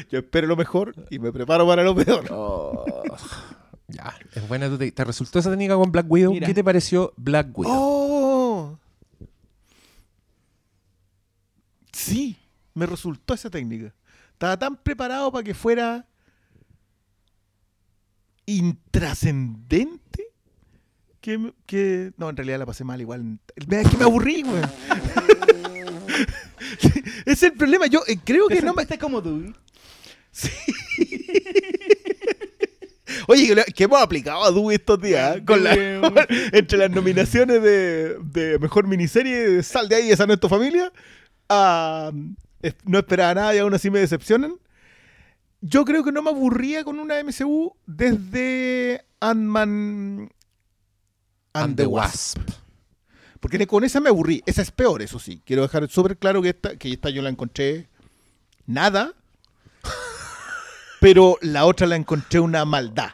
Yo 0.10 0.20
espero 0.20 0.48
lo 0.48 0.56
mejor 0.56 0.94
y 1.10 1.20
me 1.20 1.32
preparo 1.32 1.66
para 1.68 1.84
lo 1.84 1.96
peor. 1.96 2.26
Oh, 2.30 2.86
ya, 3.88 4.14
es 4.34 4.48
buena. 4.48 4.70
tu 4.70 4.78
te, 4.78 4.92
¿Te 4.92 5.04
resultó 5.04 5.40
esa 5.40 5.50
técnica 5.50 5.76
con 5.76 5.92
Black 5.92 6.06
Widow? 6.10 6.34
Mira. 6.34 6.48
¿Qué 6.48 6.54
te 6.54 6.64
pareció 6.64 7.14
Black 7.18 7.58
Widow? 7.58 7.74
¡Oh! 7.76 8.80
Sí, 11.92 12.38
me 12.74 12.86
resultó 12.86 13.34
esa 13.34 13.50
técnica. 13.50 13.94
Estaba 14.34 14.58
tan 14.58 14.76
preparado 14.78 15.32
para 15.32 15.44
que 15.44 15.54
fuera 15.54 16.08
intrascendente 18.46 20.28
que, 21.20 21.54
que- 21.66 22.12
No, 22.18 22.30
en 22.30 22.38
realidad 22.38 22.60
la 22.60 22.66
pasé 22.66 22.84
mal 22.84 23.00
igual. 23.02 23.40
Es 23.56 23.90
que 23.90 23.98
me 23.98 24.04
aburrí, 24.06 24.42
güey. 24.44 24.62
es 27.26 27.44
el 27.44 27.54
problema. 27.54 27.88
Yo 27.88 28.02
eh, 28.08 28.18
creo 28.24 28.48
¿Te 28.48 28.56
que 28.56 28.62
no 28.62 28.74
me... 28.74 28.82
sentiste 28.84 29.00
como 29.00 29.22
tú? 29.22 29.54
Oye, 33.28 33.56
que, 33.76 33.84
hemos 33.84 34.02
aplicado 34.02 34.44
a 34.44 34.52
Dewey 34.52 34.76
estos 34.76 35.02
días. 35.02 35.38
¿eh? 35.38 35.44
Con 35.46 35.64
la- 35.64 35.74
Weón. 35.76 36.14
entre 36.54 36.78
las 36.78 36.92
nominaciones 36.92 37.62
de, 37.62 38.18
de 38.24 38.58
mejor 38.60 38.88
miniserie, 38.88 39.62
Sal 39.64 39.90
de 39.90 39.96
ahí, 39.96 40.12
esa 40.12 40.26
no 40.26 40.34
es 40.34 40.40
tu 40.40 40.48
familia. 40.48 40.92
a, 41.50 42.12
es- 42.62 42.76
no 42.86 43.00
esperaba 43.00 43.34
nada 43.34 43.56
y 43.56 43.58
aún 43.60 43.74
así 43.74 43.90
me 43.90 44.00
decepcionan. 44.00 44.56
Yo 45.60 45.84
creo 45.86 46.04
que 46.04 46.12
no 46.12 46.22
me 46.24 46.30
aburría 46.30 46.84
con 46.84 47.00
una 47.00 47.22
MCU 47.22 47.76
desde 47.86 49.04
Ant-Man 49.20 50.32
and, 51.54 51.76
the 51.76 51.86
Wasp. 51.86 52.40
Porque 53.42 53.68
con 53.68 53.84
esa 53.84 54.00
me 54.00 54.08
aburrí. 54.10 54.42
Esa 54.46 54.62
es 54.62 54.72
peor, 54.72 55.02
eso 55.02 55.20
sí. 55.20 55.42
Quiero 55.46 55.64
dejar 55.64 55.90
súper 55.90 56.16
claro 56.16 56.42
que 56.42 56.50
esta, 56.50 56.78
que 56.78 56.94
esta 56.94 57.10
yo 57.10 57.22
la 57.22 57.30
encontré 57.30 57.90
nada. 58.66 59.14
pero 61.02 61.38
la 61.42 61.66
otra 61.66 61.88
la 61.88 61.98
encontré 61.98 62.40
una 62.40 62.64
maldad. 62.64 63.10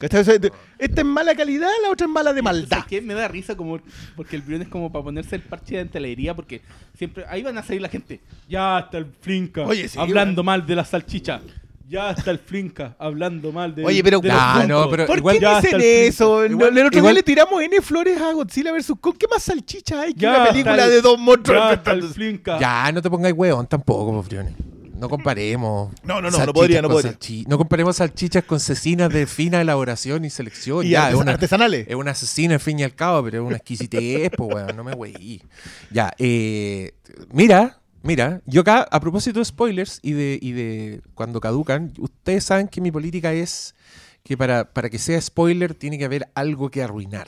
Esta 0.00 0.20
es 0.20 1.04
mala 1.04 1.34
calidad, 1.34 1.70
la 1.82 1.90
otra 1.90 2.06
es 2.06 2.12
mala 2.12 2.32
de 2.34 2.42
maldad. 2.42 2.68
¿Sabes 2.68 2.84
qué? 2.86 3.00
Me 3.00 3.14
da 3.14 3.26
risa 3.26 3.56
como 3.56 3.80
porque 4.16 4.36
el 4.36 4.42
Brion 4.42 4.60
es 4.60 4.68
como 4.68 4.92
para 4.92 5.04
ponerse 5.04 5.36
el 5.36 5.42
parche 5.42 5.76
de 5.76 5.80
entelería 5.80 6.34
porque 6.34 6.60
siempre 6.98 7.24
ahí 7.26 7.42
van 7.42 7.56
a 7.56 7.62
salir 7.62 7.80
la 7.80 7.88
gente. 7.88 8.20
Ya 8.46 8.80
está 8.80 8.98
el 8.98 9.06
Flinka 9.06 9.62
Oye, 9.62 9.88
sí, 9.88 9.98
hablando 9.98 10.42
weón. 10.42 10.46
mal 10.46 10.66
de 10.66 10.76
la 10.76 10.84
salchicha. 10.84 11.40
Ya 11.86 12.10
está 12.12 12.30
el 12.30 12.38
Flinka 12.38 12.96
hablando 12.98 13.52
mal 13.52 13.74
de 13.74 13.84
Oye, 13.84 14.02
pero- 14.02 14.20
de 14.20 14.28
los 14.28 14.36
Ah, 14.40 14.64
no, 14.66 14.88
pero 14.88 15.06
¿Por 15.06 15.18
igual 15.18 15.38
qué 15.38 15.46
dicen 15.62 15.80
eso? 15.82 16.44
Igual- 16.46 16.76
el 16.78 16.86
otro 16.86 17.02
día 17.02 17.12
le 17.12 17.22
tiramos 17.22 17.62
N 17.62 17.80
flores 17.82 18.20
a 18.20 18.32
Godzilla 18.32 18.72
vs. 18.72 18.92
Kong. 19.00 19.16
¿Qué 19.18 19.26
más 19.30 19.42
salchicha 19.42 20.00
hay 20.00 20.14
que 20.14 20.20
Ya 20.20 20.34
una 20.34 20.48
película 20.48 20.84
el- 20.84 20.90
de 20.90 21.00
dos 21.02 21.18
monstruos? 21.18 21.60
Ya 21.60 21.72
está 21.74 21.92
el? 21.92 22.02
Flinka. 22.04 22.58
Ya, 22.58 22.90
no 22.92 23.02
te 23.02 23.10
pongáis 23.10 23.34
hueón 23.36 23.66
tampoco, 23.66 24.12
po, 24.12 24.22
Friones. 24.22 24.54
No 24.96 25.08
comparemos. 25.10 25.92
No, 26.04 26.22
no, 26.22 26.30
no, 26.30 26.46
no 26.46 26.52
podría, 26.54 26.80
no 26.80 26.88
podría. 26.88 27.12
salchi- 27.18 27.44
No 27.48 27.58
comparemos 27.58 27.96
salchichas 27.96 28.44
con 28.44 28.60
cecinas 28.60 29.10
de 29.10 29.26
fina 29.26 29.60
elaboración 29.60 30.24
y 30.24 30.30
selección. 30.30 30.86
Y 30.86 30.90
ya, 30.90 31.10
es 31.10 31.16
una, 31.16 31.32
artesanales. 31.32 31.86
es 31.88 31.94
una 31.96 32.12
asesina, 32.12 32.54
al 32.54 32.60
fin 32.60 32.78
y 32.78 32.84
al 32.84 32.94
cabo, 32.94 33.22
pero 33.24 33.42
es 33.42 33.46
una 33.46 33.56
exquisitez, 33.56 34.30
pues, 34.36 34.54
weón. 34.54 34.74
No 34.76 34.84
me 34.84 34.92
weí. 34.94 35.42
Ya, 35.90 36.12
eh, 36.18 36.92
mira, 37.32 37.80
mira, 38.04 38.40
yo 38.46 38.60
acá, 38.60 38.86
a 38.90 39.00
propósito 39.00 39.40
de 39.40 39.44
spoilers 39.44 39.98
y 40.02 40.12
de, 40.12 40.38
y 40.40 40.52
de 40.52 41.02
cuando 41.14 41.40
caducan, 41.40 41.92
ustedes 41.98 42.44
saben 42.44 42.68
que 42.68 42.80
mi 42.80 42.92
política 42.92 43.32
es 43.32 43.74
que 44.22 44.36
para, 44.36 44.72
para 44.72 44.88
que 44.88 44.98
sea 44.98 45.20
spoiler 45.20 45.74
tiene 45.74 45.98
que 45.98 46.04
haber 46.04 46.30
algo 46.34 46.70
que 46.70 46.82
arruinar. 46.82 47.26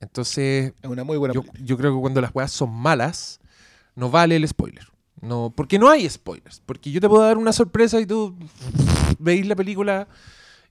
Entonces, 0.00 0.72
Es 0.82 0.90
una 0.90 1.04
muy 1.04 1.16
buena 1.16 1.32
yo, 1.62 1.76
creo 1.78 1.94
que 1.94 2.00
cuando 2.00 2.20
las 2.20 2.34
weas 2.34 2.52
son 2.52 2.70
malas, 2.74 3.40
no 3.94 4.10
vale 4.10 4.36
el 4.36 4.46
spoiler. 4.46 4.86
No, 5.20 5.52
porque 5.56 5.78
no 5.78 5.88
hay 5.88 6.08
spoilers. 6.10 6.60
Porque 6.66 6.90
yo 6.90 7.00
te 7.00 7.08
puedo 7.08 7.22
dar 7.22 7.38
una 7.38 7.52
sorpresa 7.52 7.98
y 8.00 8.04
tú 8.06 8.36
veis 9.18 9.46
la 9.46 9.56
película 9.56 10.06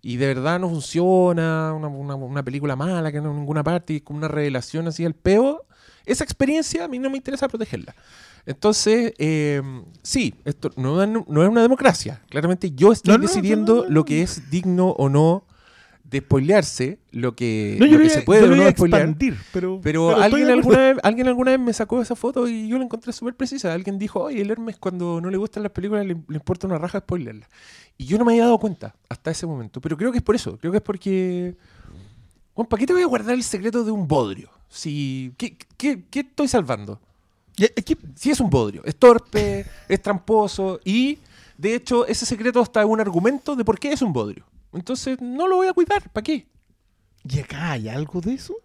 y 0.04 0.18
de 0.18 0.28
verdad 0.28 0.60
no 0.60 0.70
funciona, 0.70 1.74
una, 1.74 1.88
una- 1.88 2.16
una 2.16 2.44
película 2.44 2.76
mala 2.76 3.12
que 3.12 3.22
no 3.22 3.32
en 3.32 3.38
ninguna 3.38 3.64
parte 3.64 3.94
y 3.94 4.02
como 4.02 4.18
una 4.20 4.28
revelación 4.28 4.88
así 4.88 5.04
al 5.06 5.16
peo. 5.16 5.66
Esa 6.06 6.24
experiencia 6.24 6.84
a 6.84 6.88
mí 6.88 7.00
no 7.00 7.10
me 7.10 7.18
interesa 7.18 7.48
protegerla. 7.48 7.96
Entonces, 8.46 9.14
eh, 9.18 9.62
sí, 10.02 10.36
esto 10.46 10.70
no, 10.76 11.02
es- 11.02 11.10
no 11.10 11.44
es 11.44 11.50
una 11.50 11.62
democracia. 11.62 12.22
Claramente 12.30 12.72
yo 12.72 12.92
estoy 12.92 13.14
No, 13.14 13.18
no, 13.18 13.22
decidiendo 13.28 13.86
lo 13.88 14.04
que 14.06 14.22
es 14.22 14.50
digno 14.50 14.90
o 14.90 15.10
no 15.10 15.46
de 16.04 16.20
spoilearse, 16.20 17.00
lo 17.12 17.36
que, 17.36 17.78
lo 17.80 18.10
se 18.10 18.22
puede 18.22 18.44
o 18.44 18.48
no 18.56 18.70
spoilear. 18.70 19.02
expandir, 19.02 19.38
pero, 19.82 20.16
alguien, 20.16 20.48
alguna 20.50 20.78
vez, 20.78 20.98
alguien 21.02 21.28
alguna 21.28 21.52
vez 21.52 21.60
me 21.60 21.74
sacó 21.74 22.02
esa 22.02 22.16
foto 22.16 22.48
y 22.48 22.68
yo 22.68 22.78
la 22.78 22.84
encontré 22.84 23.12
súper 23.14 23.36
precisa. 23.36 23.74
Alguien 23.74 23.98
dijo, 23.98 24.20
oye, 24.24 24.42
el 24.42 24.52
Hermes 24.52 24.78
cuando 24.78 25.20
no 25.22 25.32
le 25.32 25.38
gustan 25.38 25.64
las 25.64 25.72
películas 25.72 26.06
le, 26.06 26.14
le 26.14 26.36
importa 26.36 26.68
una 26.68 26.78
raja 26.78 27.00
spoilerla. 27.00 27.50
Y 27.98 28.06
yo 28.06 28.18
no 28.20 28.26
me 28.26 28.34
había 28.34 28.44
dado 28.44 28.60
cuenta 28.60 28.94
hasta 29.10 29.32
ese 29.32 29.48
momento. 29.48 29.82
Pero 29.82 29.98
creo 29.98 30.12
que 30.12 30.18
es 30.18 30.24
por 30.24 30.36
eso. 30.36 30.58
Creo 30.60 30.72
que 30.72 30.78
es 30.80 30.84
porque... 30.84 31.56
Juan, 32.54 32.68
¿para 32.68 32.80
qué 32.80 32.86
te 32.86 32.94
voy 32.94 33.02
a 33.02 33.08
guardar 33.08 33.34
el 33.34 33.42
secreto 33.44 33.84
de 33.84 33.92
un 33.92 34.08
bodrio? 34.08 34.50
Si, 34.70 35.34
¿qué, 35.38 35.58
qué, 35.78 36.04
qué 36.12 36.20
estoy 36.20 36.48
salvando? 36.48 37.00
Ya, 37.56 37.68
es 37.76 37.86
que- 37.86 37.98
Si 38.16 38.32
es 38.32 38.40
un 38.40 38.50
bodrio, 38.50 38.82
es 38.86 38.96
torpe, 38.96 39.66
es 39.88 40.02
tramposo 40.02 40.80
y 40.84 41.20
de 41.58 41.76
hecho 41.76 42.06
ese 42.08 42.26
secreto 42.26 42.60
hasta 42.62 42.82
es 42.82 42.88
un 42.88 43.00
argumento 43.00 43.56
de 43.56 43.64
por 43.64 43.80
qué 43.80 43.92
es 43.92 44.02
un 44.02 44.12
bodrio. 44.14 44.46
Entonces 44.74 45.22
no 45.22 45.48
lo 45.48 45.58
voy 45.58 45.68
a 45.68 45.74
cuidar, 45.74 46.10
¿para 46.10 46.24
qué? 46.24 46.48
¿Y 47.24 47.40
acá 47.40 47.72
hay 47.74 47.88
algo 47.90 48.20
de 48.22 48.34
eso? 48.34 48.56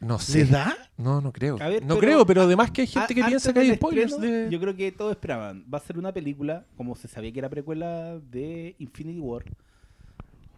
No 0.00 0.18
sé. 0.18 0.44
¿Le 0.44 0.50
da? 0.50 0.76
No, 0.98 1.20
no 1.22 1.32
creo. 1.32 1.56
Ver, 1.56 1.80
no 1.82 1.94
pero- 1.94 2.00
creo, 2.00 2.26
pero 2.26 2.42
además 2.42 2.70
que 2.70 2.82
hay 2.82 2.86
gente 2.88 3.12
A- 3.12 3.16
que 3.16 3.24
piensa 3.24 3.52
que 3.54 3.60
hay 3.60 3.74
spoilers 3.76 4.12
estreno, 4.12 4.34
de... 4.36 4.50
Yo 4.50 4.60
creo 4.60 4.76
que 4.76 4.92
todos 4.92 5.12
esperaban. 5.12 5.64
Va 5.72 5.78
a 5.78 5.80
ser 5.80 5.96
una 5.98 6.12
película, 6.12 6.66
como 6.76 6.94
se 6.94 7.08
sabía 7.08 7.32
que 7.32 7.38
era 7.38 7.48
precuela 7.48 8.18
de 8.18 8.74
Infinity 8.78 9.20
War, 9.20 9.44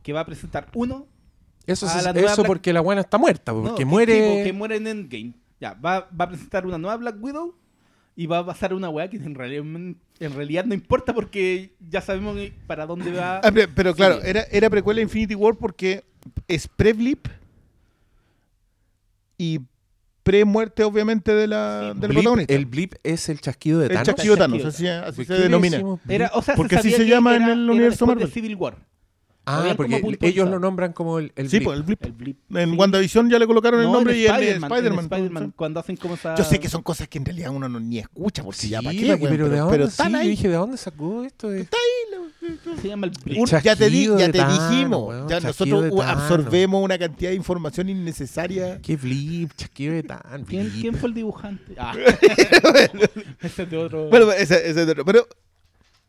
que 0.03 0.13
va 0.13 0.21
a 0.21 0.27
presentar 0.27 0.69
uno. 0.75 1.07
Eso, 1.67 1.87
a 1.87 1.91
se- 1.91 2.03
la 2.03 2.13
nueva 2.13 2.33
eso 2.33 2.43
Black- 2.43 2.47
porque 2.49 2.73
la 2.73 2.81
buena 2.81 3.03
está 3.03 3.19
muerta, 3.19 3.53
no, 3.53 3.63
porque 3.63 3.77
que- 3.77 3.85
muere... 3.85 4.39
sí, 4.39 4.45
que 4.45 4.53
muere 4.53 4.77
en 4.77 4.87
Endgame. 4.89 5.35
Ya, 5.61 5.75
va, 5.75 6.09
va 6.19 6.25
a 6.27 6.29
presentar 6.29 6.67
una 6.67 6.79
nueva 6.79 6.97
Black 6.97 7.17
Widow 7.21 7.55
y 8.15 8.27
va 8.27 8.39
a 8.39 8.47
pasar 8.47 8.73
una 8.75 8.89
weá 8.91 9.09
que 9.09 9.17
en 9.17 9.35
realidad, 9.35 9.63
en 9.65 10.35
realidad 10.35 10.65
no 10.65 10.75
importa 10.75 11.15
porque 11.15 11.75
ya 11.89 12.01
sabemos 12.01 12.37
para 12.67 12.87
dónde 12.87 13.13
va. 13.13 13.39
Ah, 13.39 13.51
pero, 13.53 13.71
pero 13.75 13.95
claro, 13.95 14.23
era, 14.23 14.43
era 14.51 14.69
precuela 14.71 14.99
de 14.99 15.03
Infinity 15.05 15.35
War 15.35 15.55
porque 15.57 16.05
es 16.49 16.67
pre-blip 16.69 17.27
y 19.39 19.61
pre-muerte, 20.23 20.83
obviamente, 20.83 21.33
de 21.35 21.47
la, 21.47 21.93
Sí, 21.95 22.01
del 22.01 22.11
Blip- 22.11 22.15
protagonista. 22.15 22.55
el 22.55 22.67
blip 22.67 22.95
es 23.05 23.29
el 23.29 23.41
chasquido 23.41 23.79
de 23.81 23.87
El 23.87 23.93
Thanos. 23.93 24.07
chasquido 24.07 24.35
de. 24.35 24.39
Thanos, 24.41 24.65
así, 24.65 24.87
así 24.89 25.25
¿Por 25.25 25.37
se 25.37 25.43
denomina. 25.43 25.81
Era, 26.09 26.31
o 26.35 26.43
sea, 26.43 26.55
Porque 26.57 26.75
se 26.77 26.81
así 26.81 26.93
se 26.93 27.07
llama 27.07 27.37
en 27.37 27.43
el 27.45 27.63
era 27.63 27.73
universo 27.73 28.07
Marvel. 28.07 28.27
de 28.27 28.33
Civil 28.33 28.57
War. 28.57 28.77
Ah, 29.49 29.73
porque 29.77 29.97
el- 29.97 30.19
ellos 30.23 30.51
lo 30.51 30.59
nombran 30.59 30.93
como 30.93 31.19
el, 31.21 31.33
el 31.37 31.49
Sí, 31.49 31.59
blip. 31.59 31.65
pues 31.69 31.77
el 31.79 31.83
blip. 31.85 32.05
El 32.05 32.13
blip. 32.13 32.37
En 32.57 32.71
Sí. 32.73 32.77
WandaVision 32.77 33.31
ya 33.31 33.39
le 33.39 33.47
colocaron 33.47 33.81
el 33.81 33.87
No, 33.87 33.93
nombre 33.93 34.15
en 34.15 34.21
y 34.21 34.25
en 34.25 34.33
Spider-Man. 34.35 34.73
Spider-Man, 35.05 35.53
cuando 35.57 35.79
hacen 35.81 35.97
como 35.97 36.15
esa... 36.15 36.35
Yo 36.35 36.43
sé 36.45 36.59
que 36.59 36.69
son 36.69 36.83
cosas 36.83 37.07
que 37.09 37.19
en 37.19 37.25
realidad 37.25 37.51
uno 37.53 37.69
no 37.69 37.79
ni 37.79 37.99
escucha, 37.99 38.43
porque 38.43 38.59
Sí, 38.59 38.69
ya 38.71 38.83
para 38.83 38.91
qué 38.93 39.17
pero, 39.21 39.47
weón, 39.47 39.51
¿de 39.51 39.57
dónde? 39.59 39.85
están 39.85 40.07
sí, 40.09 40.13
yo 40.15 40.19
ahí. 40.19 40.29
dije, 40.31 40.49
¿de 40.49 40.55
dónde 40.57 40.77
sacó 40.77 41.23
esto? 41.25 41.49
de- 41.49 41.69
Se 42.81 42.89
llama 42.89 43.07
el 43.07 43.13
blip. 43.25 43.39
Un- 43.41 43.47
ya 43.47 43.61
te, 43.77 43.91
di- 43.91 44.07
chasquido 44.07 44.19
ya 44.19 44.27
de 44.27 44.33
te 44.33 44.39
Thanos, 44.39 44.71
dijimos, 44.71 45.29
ya 45.31 45.41
nosotros 45.41 45.83
de 45.85 46.03
absorbemos 46.03 46.83
una 46.85 46.99
cantidad 46.99 47.31
de 47.31 47.37
información 47.37 47.89
innecesaria. 47.89 48.81
¿Qué 48.83 48.97
blip? 48.97 49.51
Chasquido 49.57 49.95
de 49.95 50.03
tan 50.03 50.45
¿Quién, 50.45 50.95
fue 50.95 51.09
el 51.09 51.15
dibujante? 51.15 51.75
Ah. 51.79 51.93
Ese 53.43 53.63
es 53.63 53.71
de 53.71 53.77
otro... 53.77 54.09
Bueno, 54.09 54.31
ese- 54.33 54.69
ese 54.71 54.83
es 54.83 54.89
otro. 54.89 55.05
pero 55.05 55.27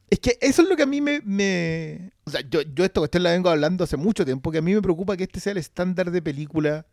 es 0.10 0.20
que 0.20 0.38
eso 0.41 0.62
es 0.62 0.70
lo 0.70 0.75
que 0.75 0.84
a 0.84 0.88
mí 0.88 1.01
me... 1.01 1.22
me- 1.24 2.12
o 2.27 2.29
sea, 2.29 2.41
yo, 2.41 2.62
yo 2.62 2.84
esto 2.84 3.00
cuestión 3.00 3.24
la 3.24 3.31
vengo 3.31 3.50
hablando 3.50 3.86
hace 3.86 3.96
mucho 3.96 4.25
tiempo, 4.25 4.51
que 4.51 4.57
a 4.57 4.62
mí 4.62 4.74
me 4.75 4.81
preocupa 4.81 5.15
que 5.15 5.24
este 5.24 5.39
sea 5.39 5.53
el 5.53 5.57
estándar 5.60 6.12
de 6.12 6.22
película 6.22 6.86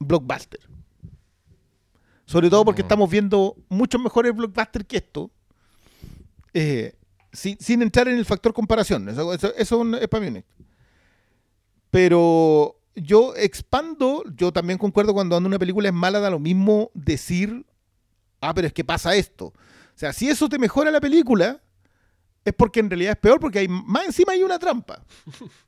blockbuster. 0.00 0.60
Sobre 2.24 2.50
todo 2.50 2.64
porque 2.64 2.82
Mm. 2.82 2.86
estamos 2.86 3.08
viendo 3.10 3.56
muchos 3.68 4.00
mejores 4.00 4.34
blockbusters 4.34 4.84
que 4.86 4.96
esto. 4.98 5.30
eh, 6.58 6.94
sin, 7.32 7.56
sin 7.60 7.82
entrar 7.82 8.08
en 8.08 8.16
el 8.16 8.24
factor 8.24 8.52
comparación. 8.54 9.08
Eso, 9.10 9.32
eso, 9.34 9.52
eso 9.56 9.96
es 9.98 10.08
para 10.08 10.30
mí. 10.30 10.42
Pero 11.90 12.80
yo 12.94 13.34
expando, 13.36 14.24
yo 14.34 14.52
también 14.52 14.78
concuerdo 14.78 15.12
cuando 15.12 15.36
una 15.36 15.58
película 15.58 15.88
es 15.88 15.94
mala, 15.94 16.18
da 16.18 16.30
lo 16.30 16.38
mismo 16.40 16.90
decir, 16.94 17.66
ah, 18.40 18.54
pero 18.54 18.66
es 18.66 18.72
que 18.72 18.84
pasa 18.84 19.14
esto. 19.14 19.46
O 19.46 19.54
sea, 19.98 20.12
si 20.14 20.28
eso 20.30 20.48
te 20.48 20.58
mejora 20.58 20.90
la 20.90 21.00
película, 21.00 21.60
es 22.46 22.54
porque 22.54 22.80
en 22.80 22.88
realidad 22.88 23.12
es 23.12 23.18
peor, 23.18 23.38
porque 23.40 23.58
hay 23.58 23.68
más 23.68 24.06
encima 24.06 24.32
hay 24.32 24.42
una 24.42 24.58
trampa. 24.58 25.04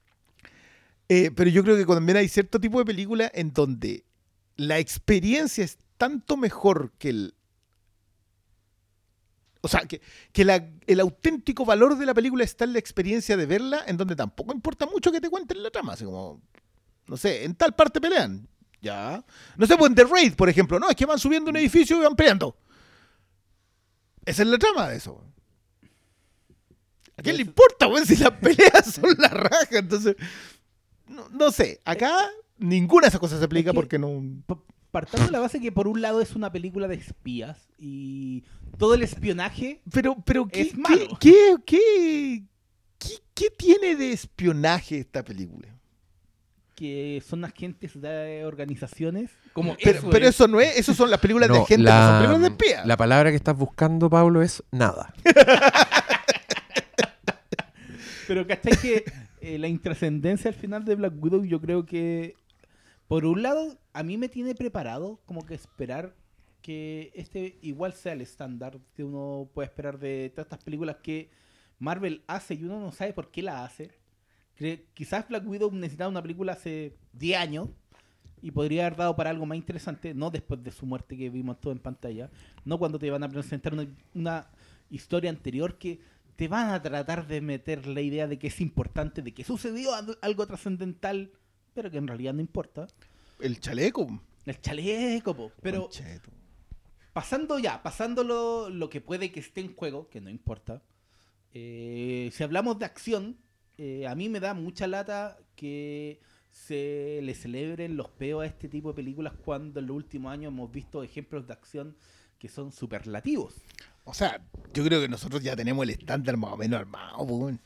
Eh, 1.10 1.30
pero 1.34 1.48
yo 1.48 1.64
creo 1.64 1.74
que 1.74 1.86
también 1.86 2.18
hay 2.18 2.28
cierto 2.28 2.60
tipo 2.60 2.78
de 2.78 2.84
película 2.84 3.30
en 3.32 3.50
donde 3.54 4.04
la 4.56 4.78
experiencia 4.78 5.64
es 5.64 5.78
tanto 5.96 6.36
mejor 6.36 6.92
que 6.98 7.08
el. 7.08 7.34
O 9.62 9.68
sea, 9.68 9.80
que, 9.86 10.02
que 10.32 10.44
la- 10.44 10.68
el 10.86 11.00
auténtico 11.00 11.64
valor 11.64 11.96
de 11.96 12.04
la 12.04 12.12
película 12.12 12.44
está 12.44 12.64
en 12.64 12.74
la 12.74 12.78
experiencia 12.78 13.38
de 13.38 13.46
verla, 13.46 13.84
en 13.86 13.96
donde 13.96 14.14
tampoco 14.16 14.52
importa 14.52 14.84
mucho 14.84 15.10
que 15.10 15.18
te 15.20 15.30
cuenten 15.30 15.62
la 15.62 15.70
trama. 15.70 15.94
Así 15.94 16.04
como, 16.04 16.42
no 17.06 17.16
sé, 17.16 17.44
en 17.44 17.54
tal 17.54 17.74
parte 17.74 18.02
pelean. 18.02 18.46
Ya. 18.82 19.24
No 19.56 19.66
sé, 19.66 19.78
pues 19.78 19.88
en 19.88 19.94
The 19.96 20.04
Raid, 20.04 20.34
por 20.34 20.50
ejemplo. 20.50 20.78
No, 20.78 20.90
es 20.90 20.94
que 20.96 21.06
van 21.06 21.18
subiendo 21.18 21.50
un 21.50 21.56
edificio 21.56 21.96
y 21.96 22.00
van 22.00 22.14
peleando. 22.14 22.54
Esa 24.26 24.42
es 24.42 24.48
la 24.48 24.58
trama 24.58 24.88
de 24.90 24.96
eso. 24.98 25.24
¿A 27.18 27.22
quién 27.22 27.36
le 27.36 27.42
importa, 27.42 27.86
weón, 27.88 28.06
si 28.06 28.16
las 28.16 28.30
peleas 28.32 28.94
son 28.94 29.14
la 29.18 29.28
raja? 29.28 29.78
Entonces, 29.78 30.16
no, 31.08 31.28
no 31.30 31.50
sé. 31.50 31.80
Acá 31.84 32.16
ninguna 32.58 33.02
de 33.06 33.08
esas 33.08 33.20
cosas 33.20 33.38
se 33.40 33.44
aplica 33.44 33.72
que- 33.72 33.74
porque 33.74 33.98
no. 33.98 34.22
P- 34.46 34.54
Partamos 34.90 35.26
de 35.26 35.32
la 35.32 35.40
base 35.40 35.60
que 35.60 35.70
por 35.70 35.86
un 35.86 36.00
lado 36.00 36.22
es 36.22 36.34
una 36.34 36.50
película 36.50 36.88
de 36.88 36.94
espías 36.94 37.68
y 37.78 38.42
todo 38.78 38.94
el 38.94 39.02
espionaje 39.02 39.82
Pero, 39.92 40.16
pero 40.24 40.46
¿qué, 40.48 40.62
Es 40.62 40.70
qué- 40.72 40.76
malo. 40.78 41.18
qué, 41.20 41.56
qué, 41.66 42.44
qué- 42.98 43.18
qué 43.34 43.50
tiene 43.50 43.96
de 43.96 44.12
espionaje 44.12 44.98
esta 45.00 45.22
película? 45.22 45.68
que 46.74 47.20
son 47.28 47.44
agentes 47.44 48.00
de 48.00 48.44
organizaciones 48.46 49.30
como 49.52 49.76
Pero, 49.82 49.98
eso 49.98 50.10
pero 50.10 50.24
es. 50.28 50.34
eso 50.36 50.46
no 50.46 50.60
es, 50.60 50.76
eso 50.78 50.94
son 50.94 51.10
las 51.10 51.18
películas 51.18 51.48
de 51.50 51.56
gente, 51.64 51.82
no 51.82 51.90
son 51.90 52.18
películas 52.22 52.40
de 52.40 52.46
espías. 52.48 52.86
la 52.86 52.96
palabra 52.96 53.30
que 53.30 53.36
estás 53.36 53.56
buscando, 53.56 54.08
Pablo, 54.08 54.42
es 54.42 54.62
nada. 54.70 55.12
Pero 58.28 58.46
¿cachai 58.46 58.76
que 58.76 59.04
eh, 59.40 59.58
la 59.58 59.68
intrascendencia 59.68 60.50
al 60.50 60.54
final 60.54 60.84
de 60.84 60.94
Black 60.96 61.14
Widow 61.18 61.44
yo 61.46 61.62
creo 61.62 61.86
que, 61.86 62.36
por 63.08 63.24
un 63.24 63.42
lado, 63.42 63.78
a 63.94 64.02
mí 64.02 64.18
me 64.18 64.28
tiene 64.28 64.54
preparado 64.54 65.18
como 65.24 65.46
que 65.46 65.54
esperar 65.54 66.14
que 66.60 67.10
este 67.14 67.58
igual 67.62 67.94
sea 67.94 68.12
el 68.12 68.20
estándar 68.20 68.78
que 68.94 69.02
uno 69.02 69.48
puede 69.54 69.68
esperar 69.68 69.98
de 69.98 70.28
todas 70.28 70.44
estas 70.44 70.62
películas 70.62 70.96
que 71.02 71.30
Marvel 71.78 72.22
hace 72.26 72.52
y 72.52 72.64
uno 72.64 72.78
no 72.78 72.92
sabe 72.92 73.14
por 73.14 73.30
qué 73.30 73.40
la 73.40 73.64
hace. 73.64 73.92
Quizás 74.92 75.26
Black 75.26 75.48
Widow 75.48 75.72
necesitaba 75.72 76.10
una 76.10 76.20
película 76.20 76.52
hace 76.52 76.98
10 77.14 77.38
años 77.38 77.68
y 78.42 78.50
podría 78.50 78.84
haber 78.86 78.98
dado 78.98 79.16
para 79.16 79.30
algo 79.30 79.46
más 79.46 79.56
interesante, 79.56 80.12
no 80.12 80.30
después 80.30 80.62
de 80.62 80.70
su 80.70 80.84
muerte 80.84 81.16
que 81.16 81.30
vimos 81.30 81.58
todo 81.60 81.72
en 81.72 81.78
pantalla, 81.78 82.28
no 82.66 82.78
cuando 82.78 82.98
te 82.98 83.10
van 83.10 83.22
a 83.22 83.28
presentar 83.30 83.72
una, 83.72 83.86
una 84.14 84.50
historia 84.90 85.30
anterior 85.30 85.78
que 85.78 85.98
te 86.38 86.46
van 86.46 86.70
a 86.70 86.80
tratar 86.80 87.26
de 87.26 87.40
meter 87.40 87.88
la 87.88 88.00
idea 88.00 88.28
de 88.28 88.38
que 88.38 88.46
es 88.46 88.60
importante, 88.60 89.22
de 89.22 89.34
que 89.34 89.42
sucedió 89.42 89.92
al- 89.92 90.18
algo 90.22 90.46
trascendental, 90.46 91.32
pero 91.74 91.90
que 91.90 91.98
en 91.98 92.06
realidad 92.06 92.32
no 92.32 92.40
importa. 92.40 92.86
El 93.40 93.58
chaleco. 93.58 94.06
El 94.46 94.60
chaleco, 94.60 95.34
po. 95.34 95.50
pero 95.60 95.82
Concheto. 95.82 96.30
pasando 97.12 97.58
ya, 97.58 97.82
pasando 97.82 98.22
lo, 98.22 98.70
lo 98.70 98.88
que 98.88 99.00
puede 99.00 99.32
que 99.32 99.40
esté 99.40 99.62
en 99.62 99.74
juego, 99.74 100.08
que 100.08 100.20
no 100.20 100.30
importa. 100.30 100.80
eh, 101.52 102.30
si 102.32 102.44
hablamos 102.44 102.78
de 102.78 102.84
acción, 102.84 103.36
eh, 103.76 104.06
a 104.06 104.14
mí 104.14 104.28
me 104.28 104.38
da 104.38 104.54
mucha 104.54 104.86
lata 104.86 105.38
que 105.56 106.20
se 106.50 107.20
le 107.22 107.34
celebren 107.34 107.96
los 107.96 108.10
peos 108.10 108.42
a 108.42 108.46
este 108.46 108.68
tipo 108.68 108.90
de 108.90 108.94
películas 108.94 109.32
cuando 109.44 109.80
en 109.80 109.86
los 109.88 109.96
últimos 109.96 110.32
años 110.32 110.52
hemos 110.52 110.70
visto 110.70 111.02
ejemplos 111.02 111.46
de 111.48 111.52
acción 111.52 111.96
que 112.38 112.48
son 112.48 112.70
superlativos. 112.70 113.56
O 114.08 114.14
sea, 114.14 114.40
yo 114.72 114.82
creo 114.84 115.00
que 115.02 115.08
nosotros 115.08 115.42
ya 115.42 115.54
tenemos 115.54 115.82
el 115.84 115.90
estándar 115.90 116.36
más 116.38 116.52
o 116.52 116.56
menos 116.56 116.80
armado, 116.80 117.18
weón. 117.24 117.60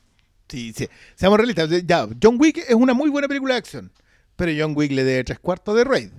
Sí, 0.49 0.73
sí. 0.77 0.89
Seamos 1.15 1.39
realistas. 1.39 1.71
Ya, 1.87 2.09
John 2.21 2.37
Wick 2.39 2.59
es 2.59 2.75
una 2.75 2.95
muy 2.95 3.11
buena 3.11 3.29
película 3.29 3.55
de 3.55 3.59
acción. 3.59 3.93
Pero 4.37 4.51
John 4.59 4.75
Wick 4.77 4.91
le 4.93 5.05
debe 5.05 5.23
tres 5.25 5.39
cuartos 5.39 5.77
de 5.77 5.85
Raid. 5.85 6.11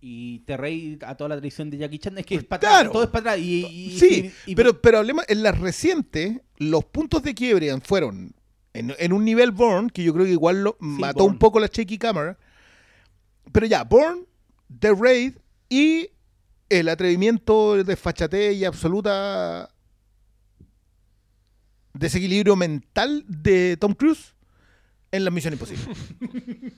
Y 0.00 0.40
te 0.40 0.56
reí 0.56 0.98
a 1.06 1.14
toda 1.16 1.28
la 1.28 1.36
tradición 1.36 1.70
de 1.70 1.76
Jackie 1.78 1.98
Chan, 1.98 2.18
es 2.18 2.26
que 2.26 2.34
es 2.36 2.44
para 2.44 2.60
Claro. 2.60 2.76
atrás, 2.76 2.92
todo 2.92 3.02
es 3.04 3.10
para 3.10 3.32
atrás. 3.32 3.38
Y, 3.46 3.66
y- 3.66 3.98
Sí, 3.98 4.32
y- 4.46 4.54
pero, 4.56 4.80
pero 4.80 4.98
hablemos, 4.98 5.24
en 5.28 5.42
las 5.44 5.56
recientes, 5.60 6.40
los 6.56 6.84
puntos 6.84 7.22
de 7.22 7.34
quiebre 7.34 7.78
fueron 7.82 8.34
en, 8.72 8.94
en 8.98 9.12
un 9.12 9.24
nivel 9.24 9.50
Bourne, 9.52 9.90
que 9.90 10.02
yo 10.02 10.12
creo 10.14 10.24
que 10.24 10.32
igual 10.32 10.64
lo 10.64 10.76
mató 10.80 11.24
un 11.24 11.38
poco 11.38 11.60
la 11.60 11.68
shaky 11.70 11.98
camera. 11.98 12.36
Pero 13.52 13.66
ya, 13.66 13.84
Bourne, 13.84 14.22
The 14.80 14.92
Raid 14.94 15.34
y 15.68 16.08
el 16.78 16.88
atrevimiento 16.88 17.82
de 17.84 17.96
fachatez 17.96 18.56
y 18.56 18.64
absoluta 18.64 19.68
desequilibrio 21.94 22.56
mental 22.56 23.24
de 23.28 23.76
Tom 23.76 23.94
Cruise 23.94 24.34
en 25.10 25.24
la 25.24 25.30
Misión 25.30 25.52
Imposible. 25.54 25.84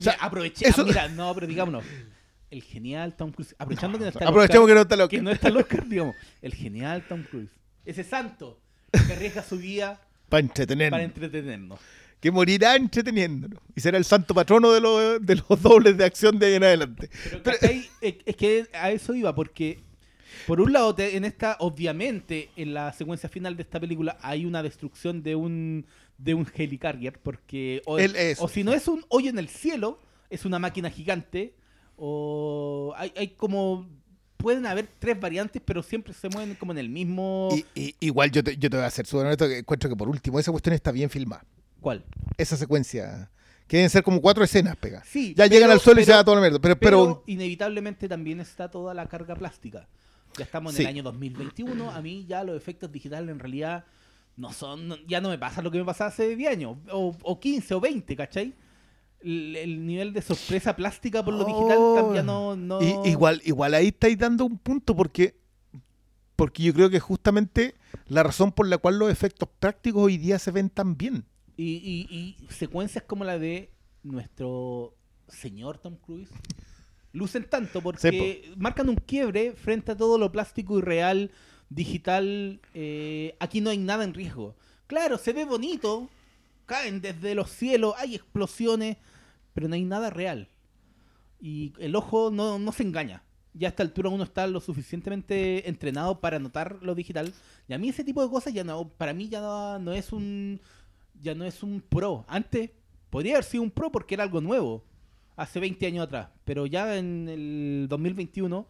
O 0.00 0.04
sea, 0.04 0.14
aproveché, 0.20 0.66
eso- 0.66 0.82
ah, 0.82 0.84
mira, 0.84 1.08
no, 1.10 1.32
pero 1.32 1.46
digámonos, 1.46 1.84
el 2.50 2.60
genial 2.64 3.14
Tom 3.14 3.30
Cruise, 3.30 3.54
aprovechando 3.56 3.98
que 3.98 4.02
no 4.04 4.10
está 4.10 4.28
Aprovechemos 4.28 4.66
que 4.66 4.72
Oscar, 4.72 4.76
no 4.76 4.82
está 4.82 4.94
el 4.96 5.00
Oscar. 5.02 5.18
que 5.18 5.22
no 5.22 5.30
está 5.30 5.48
el 5.48 5.56
Oscar, 5.58 5.88
digamos, 5.88 6.16
el 6.42 6.54
genial 6.54 7.04
Tom 7.08 7.22
Cruise, 7.22 7.50
ese 7.84 8.02
santo 8.02 8.58
que 8.90 9.12
arriesga 9.12 9.44
su 9.44 9.58
vida 9.58 10.00
Para 10.28 10.40
entretenernos. 10.40 10.90
para 10.96 11.04
entretenernos. 11.04 11.78
Que 12.22 12.30
morirá 12.30 12.76
entreteniéndonos. 12.76 13.58
Y 13.76 13.80
será 13.82 13.98
el 13.98 14.04
santo 14.06 14.32
patrono 14.32 14.70
de 14.72 14.80
los, 14.80 15.20
de 15.26 15.36
los 15.36 15.46
dobles 15.62 15.98
de 15.98 16.04
acción 16.04 16.38
de 16.38 16.46
ahí 16.46 16.54
en 16.54 16.64
adelante. 16.64 17.10
Pero, 17.42 17.56
es, 18.00 18.14
es 18.24 18.36
que 18.36 18.66
a 18.72 18.90
eso 18.92 19.14
iba, 19.14 19.34
porque 19.34 19.80
por 20.46 20.60
un 20.60 20.72
lado, 20.72 20.94
te- 20.94 21.16
en 21.16 21.24
esta, 21.24 21.56
obviamente, 21.60 22.48
en 22.56 22.72
la 22.74 22.92
secuencia 22.92 23.28
final 23.28 23.56
de 23.56 23.62
esta 23.64 23.78
película 23.80 24.16
hay 24.22 24.46
una 24.46 24.62
destrucción 24.62 25.22
de 25.22 25.34
un 25.34 25.84
de 26.16 26.34
un 26.34 26.46
helicarrier, 26.54 27.18
porque 27.20 27.82
o, 27.84 27.98
o 28.38 28.48
si 28.48 28.62
no 28.62 28.72
es 28.72 28.86
un 28.86 29.04
hoyo 29.08 29.28
en 29.28 29.38
el 29.40 29.48
cielo, 29.48 29.98
es 30.30 30.44
una 30.44 30.60
máquina 30.60 30.88
gigante, 30.88 31.54
o 31.96 32.94
hay, 32.96 33.12
hay 33.16 33.28
como 33.28 33.88
pueden 34.36 34.66
haber 34.66 34.86
tres 34.98 35.18
variantes, 35.20 35.60
pero 35.64 35.82
siempre 35.82 36.12
se 36.12 36.28
mueven 36.28 36.54
como 36.56 36.70
en 36.72 36.78
el 36.78 36.88
mismo 36.88 37.48
Y, 37.74 37.80
y- 37.80 37.94
igual 38.00 38.30
yo 38.30 38.42
te, 38.44 38.56
yo 38.56 38.68
te 38.70 38.76
voy 38.76 38.84
a 38.84 38.88
hacer 38.88 39.06
súper 39.06 39.26
honesto 39.26 39.48
que 39.48 39.58
encuentro 39.58 39.88
que 39.90 39.96
por 39.96 40.08
último 40.08 40.38
esa 40.38 40.50
cuestión 40.52 40.74
está 40.74 40.92
bien 40.92 41.10
filmada. 41.10 41.44
¿Cuál? 41.82 42.04
Esa 42.38 42.56
secuencia. 42.56 43.30
Que 43.66 43.76
deben 43.78 43.90
ser 43.90 44.02
como 44.02 44.20
cuatro 44.20 44.42
escenas, 44.44 44.76
pega. 44.76 45.02
Sí, 45.04 45.34
ya 45.36 45.46
llegan 45.46 45.68
pero- 45.68 45.72
al 45.74 45.80
suelo 45.80 46.00
y 46.00 46.04
se 46.04 46.08
pero- 46.08 46.16
da 46.18 46.24
toda 46.24 46.36
la 46.36 46.40
mierda. 46.42 46.58
Pero, 46.58 46.78
Pero, 46.78 47.04
pero, 47.04 47.24
inevitablemente 47.26 48.08
también 48.08 48.40
está 48.40 48.70
toda 48.70 48.94
la 48.94 49.06
carga 49.06 49.34
plástica. 49.34 49.88
Ya 50.38 50.44
estamos 50.44 50.72
en 50.72 50.76
Sí. 50.78 50.82
el 50.82 50.88
año 50.88 51.02
2021. 51.02 51.90
A 51.90 52.00
mí 52.00 52.24
ya 52.26 52.42
los 52.44 52.56
efectos 52.56 52.90
digitales 52.90 53.28
en 53.30 53.38
realidad 53.38 53.84
no 54.36 54.52
son. 54.52 54.88
no- 54.88 54.96
ya 55.06 55.20
no 55.20 55.28
me 55.28 55.38
pasa 55.38 55.60
lo 55.62 55.70
que 55.70 55.78
me 55.78 55.84
pasaba 55.84 56.08
hace 56.08 56.34
10 56.36 56.50
años. 56.50 56.78
O, 56.90 57.14
o 57.22 57.38
15 57.40 57.74
o 57.74 57.80
20, 57.80 58.16
¿cachai? 58.16 58.54
El, 59.20 59.54
el 59.56 59.86
nivel 59.86 60.12
de 60.12 60.20
sorpresa 60.22 60.74
plástica 60.74 61.24
por 61.24 61.34
lo 61.34 61.44
digital 61.44 61.76
Oh. 61.78 61.94
también 61.94 62.26
no. 62.26 62.56
no... 62.56 62.80
y- 62.82 63.10
igual, 63.10 63.40
igual 63.44 63.72
ahí 63.74 63.88
estáis 63.88 64.18
dando 64.18 64.44
un 64.44 64.58
punto 64.58 64.96
porque, 64.96 65.36
porque 66.36 66.62
yo 66.64 66.74
creo 66.74 66.90
que 66.90 66.98
justamente 66.98 67.74
la 68.08 68.22
razón 68.22 68.52
por 68.52 68.66
la 68.66 68.78
cual 68.78 68.98
los 68.98 69.10
efectos 69.10 69.48
prácticos 69.60 70.02
hoy 70.02 70.18
día 70.18 70.38
se 70.38 70.50
ven 70.50 70.68
tan 70.70 70.96
bien. 70.96 71.24
Y, 71.62 72.06
y- 72.10 72.44
y 72.44 72.52
secuencias 72.52 73.04
como 73.04 73.24
la 73.24 73.38
de 73.38 73.70
nuestro 74.02 74.94
señor 75.28 75.78
Tom 75.78 75.96
Cruise 75.96 76.30
lucen 77.12 77.44
tanto 77.48 77.80
porque 77.80 78.10
marcan 78.56 78.88
un 78.88 78.96
quiebre 78.96 79.52
frente 79.52 79.92
a 79.92 79.96
todo 79.96 80.18
lo 80.18 80.32
plástico 80.32 80.78
y 80.78 80.82
real, 80.82 81.30
digital. 81.68 82.60
eh, 82.74 83.36
aquí 83.38 83.60
no 83.60 83.70
hay 83.70 83.78
nada 83.78 84.02
en 84.04 84.14
riesgo. 84.14 84.56
Claro, 84.86 85.18
se 85.18 85.32
ve 85.32 85.44
bonito, 85.44 86.08
caen 86.66 87.00
desde 87.00 87.34
los 87.34 87.50
cielos, 87.50 87.94
hay 87.98 88.14
explosiones, 88.14 88.96
pero 89.54 89.68
no 89.68 89.74
hay 89.74 89.84
nada 89.84 90.10
real. 90.10 90.48
Y 91.40 91.72
el 91.78 91.94
ojo 91.96 92.30
no, 92.30 92.58
no 92.58 92.72
se 92.72 92.82
engaña. 92.82 93.22
Ya 93.54 93.68
a 93.68 93.70
esta 93.70 93.82
altura 93.82 94.08
uno 94.08 94.24
está 94.24 94.46
lo 94.46 94.60
suficientemente 94.60 95.68
entrenado 95.68 96.20
para 96.20 96.38
notar 96.38 96.78
lo 96.82 96.94
digital. 96.94 97.32
Y 97.68 97.74
a 97.74 97.78
mí 97.78 97.90
ese 97.90 98.04
tipo 98.04 98.22
de 98.22 98.30
cosas 98.30 98.54
ya 98.54 98.64
no, 98.64 98.88
para 98.88 99.12
mí 99.12 99.28
ya 99.28 99.40
no, 99.40 99.78
no 99.78 99.92
es 99.92 100.12
un 100.12 100.60
ya 101.22 101.34
no 101.34 101.44
es 101.44 101.62
un 101.62 101.80
pro. 101.80 102.24
Antes 102.28 102.70
podría 103.10 103.34
haber 103.34 103.44
sido 103.44 103.62
un 103.62 103.70
pro 103.70 103.90
porque 103.90 104.14
era 104.14 104.24
algo 104.24 104.40
nuevo, 104.40 104.84
hace 105.36 105.60
20 105.60 105.86
años 105.86 106.04
atrás. 106.04 106.28
Pero 106.44 106.66
ya 106.66 106.96
en 106.96 107.28
el 107.28 107.86
2021, 107.88 108.66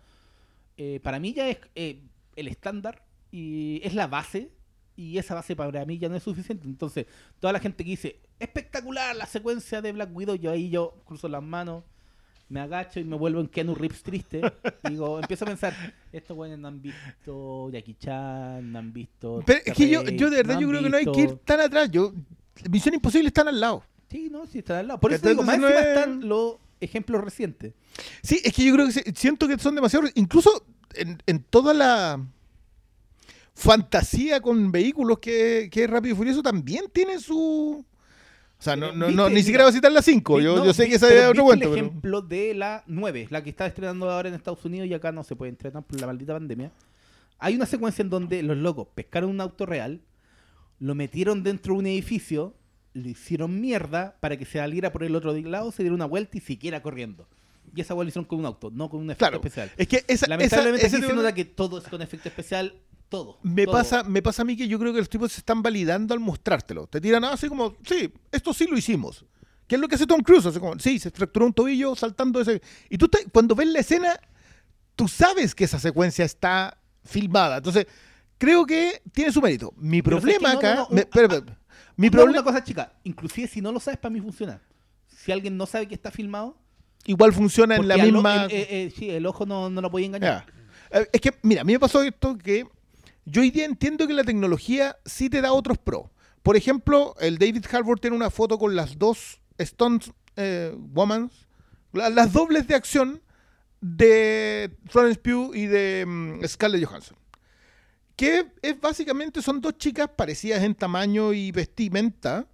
eh, 0.77 1.01
para 1.03 1.19
mí 1.19 1.33
ya 1.33 1.49
es 1.49 1.59
eh, 1.75 2.03
el 2.37 2.49
estándar 2.49 3.05
y 3.31 3.81
es 3.83 3.95
la 3.95 4.07
base. 4.07 4.53
Y 4.95 5.17
esa 5.17 5.35
base 5.35 5.57
para 5.57 5.87
mí 5.87 5.99
ya 5.99 6.11
no 6.11 6.17
es 6.17 6.23
suficiente. 6.23 6.67
Entonces, 6.69 7.07
toda 7.41 7.53
la 7.53 7.61
gente 7.61 7.83
que 7.83 7.91
dice, 7.91 8.21
espectacular 8.39 9.17
la 9.17 9.27
secuencia 9.27 9.81
de 9.81 9.93
Black 9.93 10.11
Widow, 10.15 10.37
yo 10.37 10.51
ahí 10.51 10.69
yo 10.69 11.03
cruzo 11.07 11.29
las 11.29 11.43
manos, 11.43 11.83
me 12.53 12.61
agacho 12.61 13.01
y 13.01 13.05
me 13.05 13.17
vuelvo 13.17 13.41
en 13.41 13.47
Keanu 13.47 13.75
Reeves 13.75 14.03
triste. 14.03 14.43
digo, 14.89 15.19
empiezo 15.23 15.47
a 15.47 15.49
pensar, 15.49 15.75
estos 16.13 16.37
güeyes 16.37 16.59
no 16.59 16.69
han 16.69 16.83
visto 16.83 17.71
Jackie 17.71 17.95
Chan, 17.95 18.71
no 18.71 18.79
han 18.79 18.93
visto... 18.93 19.43
Pero 19.47 19.61
es 19.65 19.75
que 19.75 19.89
yo, 19.89 20.03
yo 20.03 20.29
de 20.29 20.37
verdad 20.37 20.57
no 20.57 20.61
yo 20.61 20.69
creo 20.69 20.83
que 20.83 20.91
no 20.91 20.97
hay 20.99 21.07
que 21.07 21.21
ir 21.23 21.37
tan 21.39 21.61
atrás. 21.61 21.91
Yo, 21.91 22.13
Misión 22.71 22.95
Imposible 22.95 23.29
están 23.29 23.49
al 23.49 23.61
lado. 23.61 23.85
Sí, 24.11 24.29
no, 24.31 24.47
sí 24.47 24.59
están 24.59 24.79
al 24.79 24.89
lado. 24.89 25.01
Por 25.01 25.13
eso 25.13 25.29
digo, 25.29 25.43
más 25.43 25.59
no 25.59 25.69
encima 25.69 25.81
es- 25.83 25.97
están 25.99 26.29
los 26.29 26.57
ejemplos 26.81 27.23
recientes. 27.25 27.73
Sí, 28.23 28.41
es 28.45 28.53
que 28.53 28.65
yo 28.65 28.75
creo 28.75 28.87
que 28.87 28.93
siento 29.15 29.49
que 29.49 29.59
son 29.59 29.75
demasiado. 29.75 30.07
Incluso 30.15 30.65
en, 30.95 31.23
en 31.27 31.43
toda 31.43 31.73
la 31.75 32.21
fantasía 33.55 34.41
con 34.41 34.73
vehículos 34.73 35.19
que, 35.19 35.69
que 35.71 35.85
es 35.85 35.91
Rápido 35.91 36.15
y 36.15 36.17
Furioso 36.17 36.43
también 36.43 36.85
tiene 36.93 37.19
su. 37.21 37.85
O 38.59 38.63
sea, 38.65 38.77
no, 38.77 38.93
no, 38.93 39.11
no, 39.11 39.29
ni 39.29 39.43
siquiera 39.43 39.65
va 39.65 39.71
a 39.71 39.73
citar 39.73 39.91
la 39.91 40.03
5. 40.03 40.37
Vi- 40.37 40.45
Yo, 40.45 40.57
no, 40.57 40.65
yo 40.65 40.73
sé 40.73 40.89
que 40.89 40.95
esa 40.95 41.09
es 41.13 41.15
otro 41.29 41.33
¿viste 41.33 41.43
cuento. 41.43 41.65
el 41.67 41.71
pero- 41.75 41.87
ejemplo 41.87 42.23
de 42.23 42.55
la 42.55 42.85
9, 42.87 43.27
la 43.31 43.43
que 43.43 43.51
está 43.51 43.67
estrenando 43.67 44.09
ahora 44.09 44.29
en 44.29 44.35
Estados 44.37 44.65
Unidos 44.65 44.89
y 44.89 44.95
acá 44.95 45.11
no 45.11 45.25
se 45.25 45.35
puede 45.35 45.51
estrenar 45.53 45.83
por 45.83 46.01
la 46.01 46.07
maldita 46.07 46.33
pandemia. 46.35 46.71
Hay 47.41 47.57
una 47.57 47.67
secuencia 47.67 48.03
en 48.03 48.11
donde 48.11 48.41
los 48.45 48.57
locos 48.57 48.87
pescaron 48.95 49.31
un 49.31 49.41
auto 49.41 49.67
real, 49.67 50.01
lo 50.83 50.95
metieron 50.97 51.43
dentro 51.45 51.75
de 51.75 51.79
un 51.81 51.87
edificio, 51.87 52.57
lo 52.95 53.09
hicieron 53.09 53.61
mierda 53.61 54.17
para 54.21 54.37
que 54.37 54.45
se 54.45 54.59
saliera 54.59 54.93
por 54.93 55.05
el 55.05 55.15
otro 55.15 55.33
lado, 55.33 55.71
se 55.71 55.83
diera 55.85 55.95
una 55.95 56.07
vuelta 56.07 56.37
y 56.39 56.41
siquiera 56.41 56.83
corriendo. 56.83 57.29
Y 57.75 57.81
esa 57.81 57.95
vuelta 57.95 58.07
lo 58.07 58.09
hicieron 58.11 58.25
con 58.27 58.39
un 58.41 58.47
auto, 58.47 58.71
no 58.71 58.91
con 58.91 59.01
un 59.01 59.07
efecto 59.11 59.19
Claro. 59.21 59.37
especial. 59.37 59.71
Es 59.77 59.87
que 59.87 60.05
esa, 60.09 60.27
Lamentablemente 60.29 60.87
esa- 60.87 60.97
aquí 60.97 60.97
ese 60.97 61.07
se 61.07 61.13
tema- 61.13 61.23
nota 61.23 61.35
que 61.35 61.45
todo 61.45 61.79
es 61.79 61.85
con 61.85 62.03
efecto 62.03 62.29
especial, 62.29 62.75
todo. 63.09 63.39
Me 63.45 63.65
todo. 63.65 63.75
pasa, 63.75 64.03
me 64.03 64.23
pasa 64.23 64.43
a 64.43 64.45
mí 64.45 64.57
que 64.57 64.67
yo 64.67 64.79
creo 64.81 64.93
que 64.93 64.99
los 64.99 65.09
tipos 65.09 65.31
se 65.33 65.39
están 65.39 65.63
validando 65.63 66.13
al 66.15 66.21
mostrártelo. 66.21 66.89
Te 66.89 67.01
tiran 67.01 67.23
así 67.25 67.49
como, 67.49 67.77
sí, 67.87 68.13
esto 68.33 68.53
sí 68.53 68.67
lo 68.67 68.77
hicimos. 68.77 69.25
¿Qué 69.69 69.77
es 69.77 69.81
lo 69.81 69.87
que 69.89 69.95
hace 69.95 70.07
Tom 70.07 70.21
Cruise? 70.21 70.45
Hace 70.47 70.59
como, 70.61 70.79
sí, 70.81 70.99
se 70.99 71.11
fracturó 71.13 71.47
un 71.47 71.53
tobillo 71.55 71.95
saltando 71.95 72.41
ese. 72.41 72.61
Y 72.91 72.99
tú 72.99 73.07
te- 73.09 73.25
cuando 73.33 73.55
ves 73.55 73.69
la 73.69 73.79
escena, 73.79 74.19
tú 74.97 75.07
sabes 75.09 75.55
que 75.55 75.65
esa 75.65 75.79
secuencia 75.79 76.25
está 76.25 76.77
filmada. 77.05 77.59
Entonces, 77.59 77.87
creo 78.43 78.67
que 78.67 79.01
tiene 79.13 79.31
su 79.31 79.41
mérito. 79.41 79.73
Mi 79.77 80.03
Pero 80.03 80.19
problema 80.19 80.51
acá. 80.51 80.75
no, 80.75 80.81
no, 80.83 80.89
me- 80.91 81.07
mi 81.97 82.11
problema. 82.11 82.33
una 82.41 82.43
cosa 82.43 82.65
chica, 82.65 82.93
inclusive 83.05 83.47
si 83.47 83.61
no 83.61 83.71
lo 83.71 83.79
sabes, 83.79 84.01
para 84.01 84.13
mí 84.13 84.21
funciona. 84.21 84.61
Si 85.07 85.31
alguien 85.31 85.57
no 85.57 85.65
sabe 85.67 85.87
que 85.87 85.95
está 85.95 86.11
filmado, 86.11 86.57
Igual 87.05 87.33
funciona 87.33 87.77
en 87.77 87.87
la 87.87 87.97
misma. 87.99 88.45
el, 88.47 88.51
eh, 88.53 88.67
eh, 88.71 88.93
sí, 88.97 89.11
el 89.11 89.27
ojo 89.27 89.47
no, 89.47 89.71
no 89.71 89.81
lo 89.81 89.91
podía 89.91 90.07
engañar. 90.07 90.47
Eh, 90.91 91.07
Es 91.13 91.21
que, 91.21 91.33
mira, 91.43 91.61
a 91.61 91.65
mí 91.65 91.73
me 91.73 91.79
pasó 91.79 92.03
esto 92.03 92.37
que 92.37 92.67
yo 93.25 93.43
hoy 93.43 93.51
día 93.51 93.65
entiendo 93.65 94.07
que 94.09 94.13
la 94.15 94.25
tecnología 94.25 94.97
sí 95.05 95.31
te 95.31 95.41
da 95.41 95.53
otros 95.53 95.79
pros. 95.79 96.07
Por 96.43 96.57
ejemplo, 96.57 97.15
el 97.21 97.39
David 97.39 97.65
Harbour 97.73 98.01
tiene 98.01 98.17
una 98.17 98.31
foto 98.31 98.59
con 98.59 98.75
las 98.75 98.99
dos 98.99 99.41
Stones 99.59 100.11
eh, 100.37 100.75
las 101.93 102.33
dobles 102.33 102.67
de 102.67 102.75
acción 102.75 103.21
de 103.81 104.71
Florence 104.89 105.21
Pugh 105.21 105.55
y 105.55 105.67
de 105.67 106.05
mm, 106.07 106.45
Scarlett 106.47 106.85
Johansson. 106.85 107.17
Que 108.17 108.53
es 108.63 108.81
básicamente 108.81 109.43
son 109.43 109.61
dos 109.61 109.79
chicas 109.79 110.09
parecidas 110.17 110.63
en 110.63 110.75
tamaño 110.75 111.33
y 111.33 111.51
vestimenta, 111.51 112.47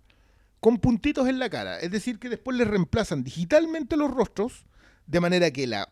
con 0.61 0.79
puntitos 0.79 1.29
en 1.29 1.39
la 1.39 1.51
cara. 1.51 1.79
Es 1.79 1.91
decir, 1.91 2.19
que 2.19 2.29
después 2.29 2.57
les 2.57 2.67
reemplazan 2.67 3.23
digitalmente 3.23 3.97
los 3.97 4.11
rostros, 4.11 4.67
de 5.07 5.21
manera 5.21 5.51
que 5.51 5.67
la 5.67 5.89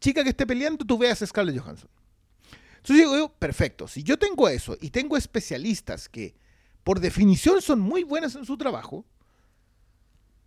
chica 0.00 0.22
que 0.22 0.30
esté 0.30 0.46
peleando 0.46 0.84
tú 0.84 0.98
veas 0.98 1.22
a 1.22 1.26
Scarlett 1.26 1.58
Johansson. 1.60 1.90
Entonces 2.76 3.10
digo, 3.10 3.32
perfecto, 3.38 3.88
si 3.88 4.02
yo 4.02 4.18
tengo 4.18 4.48
eso 4.48 4.76
y 4.80 4.90
tengo 4.90 5.16
especialistas 5.16 6.08
que 6.08 6.36
por 6.84 7.00
definición 7.00 7.60
son 7.60 7.80
muy 7.80 8.04
buenas 8.04 8.34
en 8.34 8.44
su 8.44 8.56
trabajo, 8.56 9.04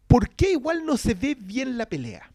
¿por 0.07 0.29
qué 0.29 0.51
igual 0.51 0.86
no 0.86 0.97
se 0.97 1.13
ve 1.13 1.36
bien 1.36 1.77
la 1.77 1.88
pelea? 1.88 2.31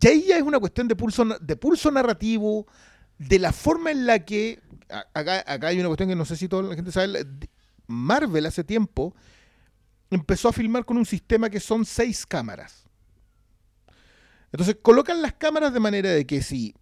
Y 0.00 0.06
ahí 0.06 0.24
ya 0.28 0.36
es 0.36 0.42
una 0.42 0.58
cuestión 0.58 0.88
de 0.88 0.96
pulso, 0.96 1.24
de 1.24 1.56
pulso 1.56 1.90
narrativo, 1.90 2.66
de 3.20 3.38
la 3.38 3.52
forma 3.52 3.90
en 3.90 4.06
la 4.06 4.24
que. 4.24 4.60
Acá, 5.14 5.44
acá 5.46 5.68
hay 5.68 5.78
una 5.78 5.88
cuestión 5.88 6.08
que 6.08 6.16
no 6.16 6.24
sé 6.24 6.36
si 6.36 6.48
toda 6.48 6.62
la 6.62 6.74
gente 6.74 6.90
sabe. 6.90 7.26
Marvel 7.86 8.46
hace 8.46 8.64
tiempo 8.64 9.14
empezó 10.10 10.48
a 10.48 10.52
filmar 10.52 10.84
con 10.84 10.96
un 10.96 11.06
sistema 11.06 11.50
que 11.50 11.60
son 11.60 11.84
seis 11.84 12.26
cámaras. 12.26 12.88
Entonces 14.52 14.76
colocan 14.82 15.22
las 15.22 15.34
cámaras 15.34 15.72
de 15.72 15.80
manera 15.80 16.10
de 16.10 16.26
que 16.26 16.42
si 16.42 16.74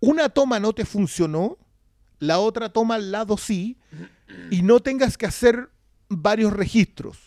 una 0.00 0.28
toma 0.28 0.58
no 0.58 0.72
te 0.72 0.84
funcionó, 0.84 1.58
la 2.18 2.38
otra 2.38 2.72
toma 2.72 2.96
al 2.96 3.12
lado 3.12 3.36
sí, 3.36 3.78
y 4.50 4.62
no 4.62 4.80
tengas 4.80 5.16
que 5.16 5.26
hacer 5.26 5.70
varios 6.08 6.52
registros. 6.52 7.18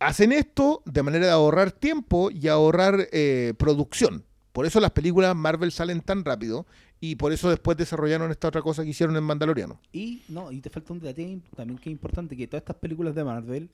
Hacen 0.00 0.32
esto 0.32 0.82
de 0.86 1.02
manera 1.02 1.26
de 1.26 1.32
ahorrar 1.32 1.72
tiempo 1.72 2.30
y 2.30 2.48
ahorrar 2.48 3.08
eh, 3.12 3.54
producción. 3.58 4.24
Por 4.52 4.66
eso 4.66 4.80
las 4.80 4.90
películas 4.90 5.34
Marvel 5.36 5.70
salen 5.72 6.00
tan 6.00 6.24
rápido 6.24 6.66
y 7.00 7.14
por 7.16 7.32
eso 7.32 7.48
después 7.50 7.76
desarrollaron 7.76 8.30
esta 8.30 8.48
otra 8.48 8.62
cosa 8.62 8.82
que 8.82 8.90
hicieron 8.90 9.16
en 9.16 9.22
Mandaloriano. 9.24 9.78
Y 9.92 10.22
no, 10.28 10.50
y 10.50 10.60
te 10.60 10.70
falta 10.70 10.92
un 10.92 11.00
detalle 11.00 11.38
también 11.54 11.78
que 11.78 11.90
es 11.90 11.92
importante, 11.92 12.36
que 12.36 12.46
todas 12.48 12.62
estas 12.62 12.76
películas 12.76 13.14
de 13.14 13.24
Marvel 13.24 13.68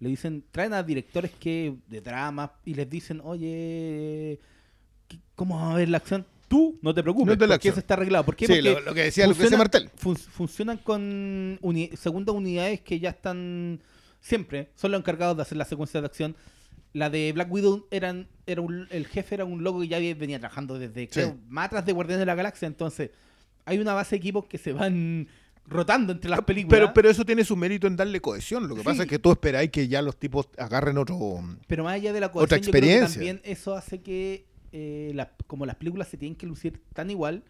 le 0.00 0.08
dicen, 0.08 0.42
traen 0.50 0.72
a 0.74 0.82
directores 0.82 1.30
que 1.38 1.76
de 1.88 2.00
drama 2.00 2.52
y 2.64 2.74
les 2.74 2.88
dicen, 2.90 3.20
oye, 3.22 4.40
¿qué- 5.08 5.18
¿cómo 5.36 5.56
vamos 5.56 5.74
a 5.74 5.76
ver 5.76 5.88
la 5.88 5.98
acción? 5.98 6.26
Tú 6.48 6.78
no 6.82 6.92
te 6.94 7.02
preocupes, 7.02 7.38
No 7.38 7.46
porque 7.46 7.68
eso 7.68 7.78
está 7.80 7.94
arreglado. 7.94 8.24
¿Por 8.24 8.36
qué? 8.36 8.46
Sí, 8.46 8.52
Porque 8.54 8.62
lo, 8.70 8.80
lo 8.80 8.94
que 8.94 9.02
decía, 9.04 9.26
lo 9.26 9.34
que 9.34 9.42
decía 9.44 9.58
Martel. 9.58 9.90
fun- 9.96 10.16
funcionan 10.16 10.78
con 10.78 11.58
uni- 11.62 11.90
segundas 11.96 12.34
unidades 12.34 12.80
que 12.80 13.00
ya 13.00 13.10
están 13.10 13.80
siempre, 14.20 14.70
son 14.74 14.90
los 14.92 15.00
encargados 15.00 15.36
de 15.36 15.42
hacer 15.42 15.58
la 15.58 15.64
secuencia 15.64 16.00
de 16.00 16.06
acción. 16.06 16.36
La 16.94 17.10
de 17.10 17.30
Black 17.32 17.52
Widow 17.52 17.86
eran, 17.90 18.28
era 18.46 18.62
un- 18.62 18.86
el 18.90 19.06
jefe 19.06 19.34
era 19.34 19.44
un 19.44 19.62
loco 19.62 19.80
que 19.80 19.88
ya 19.88 19.98
venía 19.98 20.38
trabajando 20.38 20.78
desde 20.78 21.06
creo, 21.08 21.36
más 21.48 21.66
atrás 21.66 21.84
de 21.84 21.92
Guardianes 21.92 22.20
de 22.20 22.26
la 22.26 22.34
Galaxia. 22.34 22.66
Entonces, 22.66 23.10
hay 23.66 23.78
una 23.78 23.92
base 23.94 24.10
de 24.14 24.18
equipos 24.18 24.46
que 24.46 24.56
se 24.58 24.72
van 24.72 25.28
rotando 25.66 26.12
entre 26.12 26.30
las 26.30 26.42
películas. 26.42 26.78
Pero, 26.78 26.94
pero 26.94 27.10
eso 27.10 27.24
tiene 27.24 27.42
su 27.44 27.56
mérito 27.56 27.86
en 27.86 27.96
darle 27.96 28.20
cohesión. 28.20 28.68
Lo 28.68 28.74
que 28.74 28.82
Sí. 28.82 28.84
pasa 28.84 29.02
es 29.02 29.08
que 29.08 29.18
tú 29.18 29.32
esperáis 29.32 29.70
que 29.70 29.88
ya 29.88 30.02
los 30.02 30.16
tipos 30.18 30.48
agarren 30.56 30.96
otro. 30.98 31.42
Pero 31.66 31.84
más 31.84 31.94
allá 31.94 32.12
de 32.12 32.20
la 32.20 32.26
Otra 32.26 32.32
cohesión, 32.58 32.60
yo 32.60 32.70
creo 32.70 32.72
que 32.72 32.78
experiencia. 32.78 33.14
también 33.18 33.40
eso 33.44 33.74
hace 33.74 34.00
que, 34.00 34.46
eh, 34.72 35.10
la- 35.14 35.32
como 35.46 35.66
las 35.66 35.76
películas 35.76 36.08
se 36.08 36.16
tienen 36.16 36.36
que 36.36 36.46
lucir 36.46 36.80
tan 36.92 37.10
igual, 37.10 37.42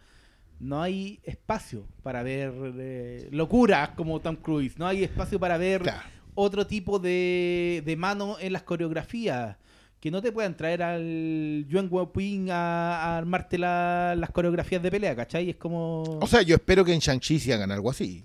no 0.60 0.80
hay 0.80 1.20
espacio 1.24 1.84
para 2.02 2.22
ver 2.22 2.52
eh, 2.78 3.28
locuras 3.32 3.90
como 3.90 4.20
Tom 4.20 4.36
Cruise, 4.36 4.78
no 4.78 4.86
hay 4.86 5.02
espacio 5.04 5.38
para 5.40 5.58
ver 5.58 5.82
Claro. 5.82 6.00
Otro 6.34 6.66
tipo 6.66 6.98
de, 6.98 7.82
de 7.84 7.96
mano 7.96 8.36
en 8.40 8.52
las 8.52 8.62
coreografías. 8.62 9.56
Que 10.00 10.10
no 10.10 10.20
te 10.20 10.32
puedan 10.32 10.54
traer 10.54 10.82
al 10.82 11.64
Yuan 11.66 11.88
Guoping 11.88 12.50
a, 12.50 12.96
a 13.04 13.16
armarte 13.18 13.56
la- 13.56 14.14
las 14.16 14.30
coreografías 14.30 14.82
de 14.82 14.90
pelea, 14.90 15.16
¿cachai? 15.16 15.48
Es 15.48 15.56
como... 15.56 16.02
O 16.20 16.26
sea, 16.26 16.42
yo 16.42 16.56
espero 16.56 16.84
que 16.84 16.92
en 16.92 17.00
Shang-Chi 17.00 17.38
sí 17.38 17.52
hagan 17.52 17.72
algo 17.72 17.88
así. 17.90 18.22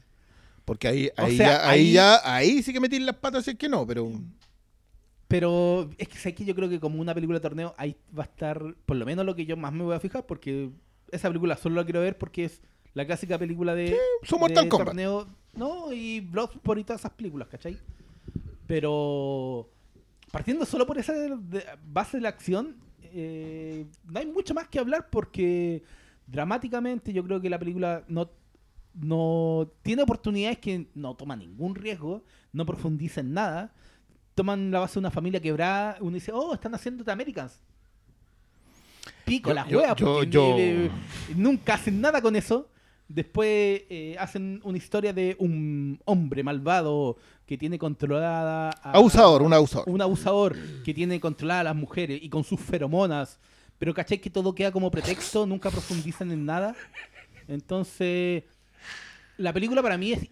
Porque 0.66 0.88
ahí, 0.90 1.10
O 1.18 1.22
ahí, 1.24 1.38
sea, 1.38 1.48
ya, 1.48 1.70
ahí, 1.70 1.80
ahí- 1.80 1.94
ya, 1.94 2.22
ahí 2.36 2.64
sí 2.64 2.74
que 2.74 2.82
metí 2.82 3.00
las 3.00 3.16
patas, 3.16 3.46
si 3.46 3.52
es 3.52 3.58
que 3.58 3.70
no, 3.70 3.88
pero. 3.88 4.12
Pero 5.28 5.90
es 5.98 6.08
que, 6.08 6.18
¿sabes 6.18 6.36
qué? 6.36 6.44
yo 6.46 6.56
creo 6.56 6.70
que 6.70 6.80
como 6.80 7.00
una 7.00 7.14
película 7.14 7.38
de 7.40 7.44
torneo, 7.44 7.76
ahí 7.78 7.96
va 8.18 8.24
a 8.24 8.28
estar, 8.28 8.62
por 8.86 8.98
lo 8.98 9.06
menos 9.06 9.26
lo 9.26 9.36
que 9.36 9.46
yo 9.46 9.56
más 9.56 9.72
me 9.72 9.84
voy 9.84 9.96
a 9.96 10.00
fijar, 10.00 10.26
porque 10.26 10.72
esa 11.12 11.28
película 11.28 11.56
solo 11.56 11.76
la 11.76 11.84
quiero 11.86 12.02
ver 12.02 12.18
porque 12.18 12.46
es 12.46 12.62
la 12.94 13.06
clásica 13.06 13.38
película 13.38 13.76
de, 13.76 13.96
Mortal 14.38 14.64
de 14.66 14.70
torneo. 14.70 15.28
No, 15.54 15.94
y 15.94 16.20
Bloodsport 16.22 16.80
y 16.80 16.84
todas 16.84 17.02
esas 17.02 17.12
películas, 17.12 17.48
¿cachai? 17.48 17.78
Pero 18.70 19.68
partiendo 20.32 20.64
solo 20.64 20.86
por 20.86 21.00
esa 21.00 21.12
base 21.92 22.18
de 22.18 22.22
la 22.22 22.30
acción, 22.30 22.76
eh, 23.02 23.88
no 24.06 24.20
hay 24.20 24.28
mucho 24.28 24.54
más 24.54 24.68
que 24.68 24.78
hablar 24.78 25.10
porque 25.10 25.82
dramáticamente 26.28 27.12
yo 27.12 27.24
creo 27.24 27.42
que 27.42 27.50
la 27.50 27.58
película 27.58 28.04
no 28.08 28.30
no 28.94 29.72
tiene 29.82 30.04
oportunidades 30.04 30.60
que 30.60 30.88
no 30.94 31.16
toma 31.16 31.36
ningún 31.36 31.74
riesgo, 31.74 32.24
no 32.54 32.64
profundiza 32.64 33.22
en 33.22 33.34
nada, 33.34 33.74
toman 34.36 34.70
la 34.70 34.80
base 34.82 34.96
de 34.96 35.00
una 35.00 35.12
familia 35.12 35.40
quebrada, 35.42 35.98
uno 36.02 36.14
dice, 36.14 36.32
oh, 36.32 36.54
están 36.54 36.76
haciendo 36.76 37.04
The 37.04 37.12
Americans. 37.12 37.60
Pico 39.26 39.50
Yo- 39.68 39.80
huevas, 39.80 39.96
yo- 39.98 40.06
porque 40.14 40.30
yo- 40.30 40.56
eh, 40.60 40.92
nunca 41.36 41.74
hacen 41.74 42.00
nada 42.02 42.22
con 42.22 42.36
eso. 42.36 42.70
Después 43.08 43.84
eh, 43.90 44.16
hacen 44.20 44.60
una 44.64 44.78
historia 44.78 45.12
de 45.14 45.36
un 45.40 46.00
hombre 46.06 46.44
malvado 46.44 47.18
que 47.50 47.58
tiene 47.58 47.80
controlada 47.80 48.70
a, 48.70 48.92
Abusador, 48.92 49.42
un 49.42 49.52
abusador. 49.52 49.90
un 49.90 50.00
abusador 50.04 50.56
que 50.86 50.94
tiene 50.94 51.20
controlada 51.20 51.62
a 51.62 51.64
las 51.64 51.76
mujeres 51.76 52.20
y 52.22 52.30
con 52.30 52.44
sus 52.44 52.60
feromonas. 52.60 53.40
Pero 53.80 53.92
caché 53.92 54.22
que 54.22 54.30
todo 54.30 54.54
queda 54.54 54.72
como 54.72 54.92
pretexto, 54.92 55.48
nunca 55.48 55.72
profundizan 55.72 56.30
en 56.32 56.46
nada. 56.46 56.76
Entonces, 57.48 58.44
la 59.38 59.52
película 59.52 59.82
para 59.82 59.98
mí 59.98 60.12
es. 60.14 60.28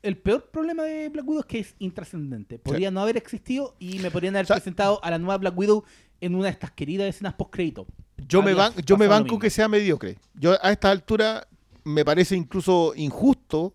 El 0.00 0.16
peor 0.16 0.48
problema 0.52 0.84
de 0.84 1.08
Black 1.08 1.26
Widow 1.26 1.40
es 1.40 1.46
que 1.46 1.58
es 1.58 1.74
intrascendente. 1.80 2.60
Podría 2.60 2.92
no 2.92 3.00
haber 3.00 3.16
existido 3.16 3.74
y 3.80 3.98
me 3.98 4.12
podrían 4.12 4.36
haber 4.36 4.44
O 4.44 4.46
sea- 4.46 4.56
presentado 4.56 5.02
a 5.02 5.10
la 5.10 5.18
nueva 5.18 5.38
Black 5.38 5.58
Widow 5.58 5.82
en 6.20 6.36
una 6.36 6.44
de 6.44 6.50
estas 6.52 6.70
queridas 6.70 7.08
escenas 7.08 7.34
post-crédito. 7.34 7.84
Yo 8.28 8.44
me, 8.44 8.54
ban- 8.54 8.74
yo 8.86 8.96
banco 8.96 9.40
que 9.40 9.50
sea 9.50 9.66
mediocre. 9.66 10.18
Yo 10.34 10.52
a 10.64 10.70
esta 10.70 10.92
altura 10.92 11.48
me 11.82 12.04
parece 12.04 12.36
incluso 12.36 12.92
injusto 12.94 13.74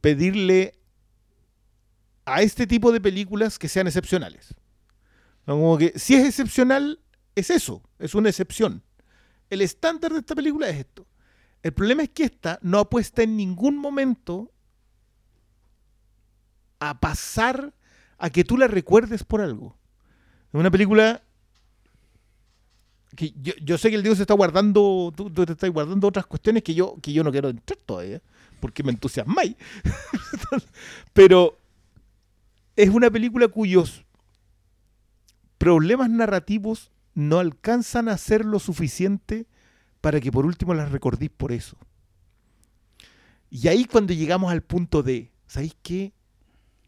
pedirle 0.00 0.74
a 2.24 2.42
este 2.42 2.66
tipo 2.66 2.92
de 2.92 3.00
películas 3.00 3.58
que 3.58 3.68
sean 3.68 3.86
excepcionales. 3.86 4.54
Como 5.44 5.76
que 5.76 5.92
si 5.98 6.14
es 6.14 6.26
excepcional, 6.26 7.00
es 7.34 7.50
eso, 7.50 7.82
es 7.98 8.14
una 8.14 8.30
excepción. 8.30 8.82
El 9.50 9.60
estándar 9.60 10.12
de 10.12 10.20
esta 10.20 10.34
película 10.34 10.68
es 10.68 10.78
esto. 10.78 11.06
El 11.62 11.72
problema 11.72 12.02
es 12.02 12.10
que 12.10 12.24
esta 12.24 12.58
no 12.62 12.78
apuesta 12.78 13.22
en 13.22 13.36
ningún 13.36 13.76
momento 13.76 14.52
a 16.78 16.98
pasar 17.00 17.74
a 18.18 18.30
que 18.30 18.44
tú 18.44 18.56
la 18.56 18.68
recuerdes 18.68 19.24
por 19.24 19.40
algo. 19.40 19.76
Es 20.52 20.60
una 20.60 20.70
película 20.70 21.22
que 23.16 23.32
yo, 23.40 23.52
yo 23.62 23.78
sé 23.78 23.90
que 23.90 23.96
el 23.96 24.16
se 24.16 24.22
está 24.22 24.34
guardando, 24.34 25.12
tú, 25.16 25.30
tú 25.30 25.46
te 25.46 25.52
estás 25.52 25.70
guardando 25.70 26.08
otras 26.08 26.26
cuestiones 26.26 26.62
que 26.62 26.74
yo, 26.74 26.96
que 27.00 27.12
yo 27.12 27.22
no 27.22 27.30
quiero 27.30 27.48
entrar 27.48 27.78
todavía, 27.84 28.20
porque 28.60 28.82
me 28.82 28.92
entusiasmáis. 28.92 29.56
Pero 31.12 31.58
es 32.76 32.90
una 32.90 33.10
película 33.10 33.48
cuyos 33.48 34.04
problemas 35.58 36.10
narrativos 36.10 36.90
no 37.14 37.38
alcanzan 37.38 38.08
a 38.08 38.18
ser 38.18 38.44
lo 38.44 38.58
suficiente 38.58 39.46
para 40.00 40.20
que 40.20 40.32
por 40.32 40.44
último 40.46 40.74
las 40.74 40.90
recordéis 40.90 41.30
por 41.30 41.52
eso. 41.52 41.76
Y 43.50 43.68
ahí 43.68 43.84
cuando 43.84 44.12
llegamos 44.12 44.50
al 44.52 44.62
punto 44.62 45.02
de, 45.02 45.30
¿sabéis 45.46 45.76
qué? 45.82 46.12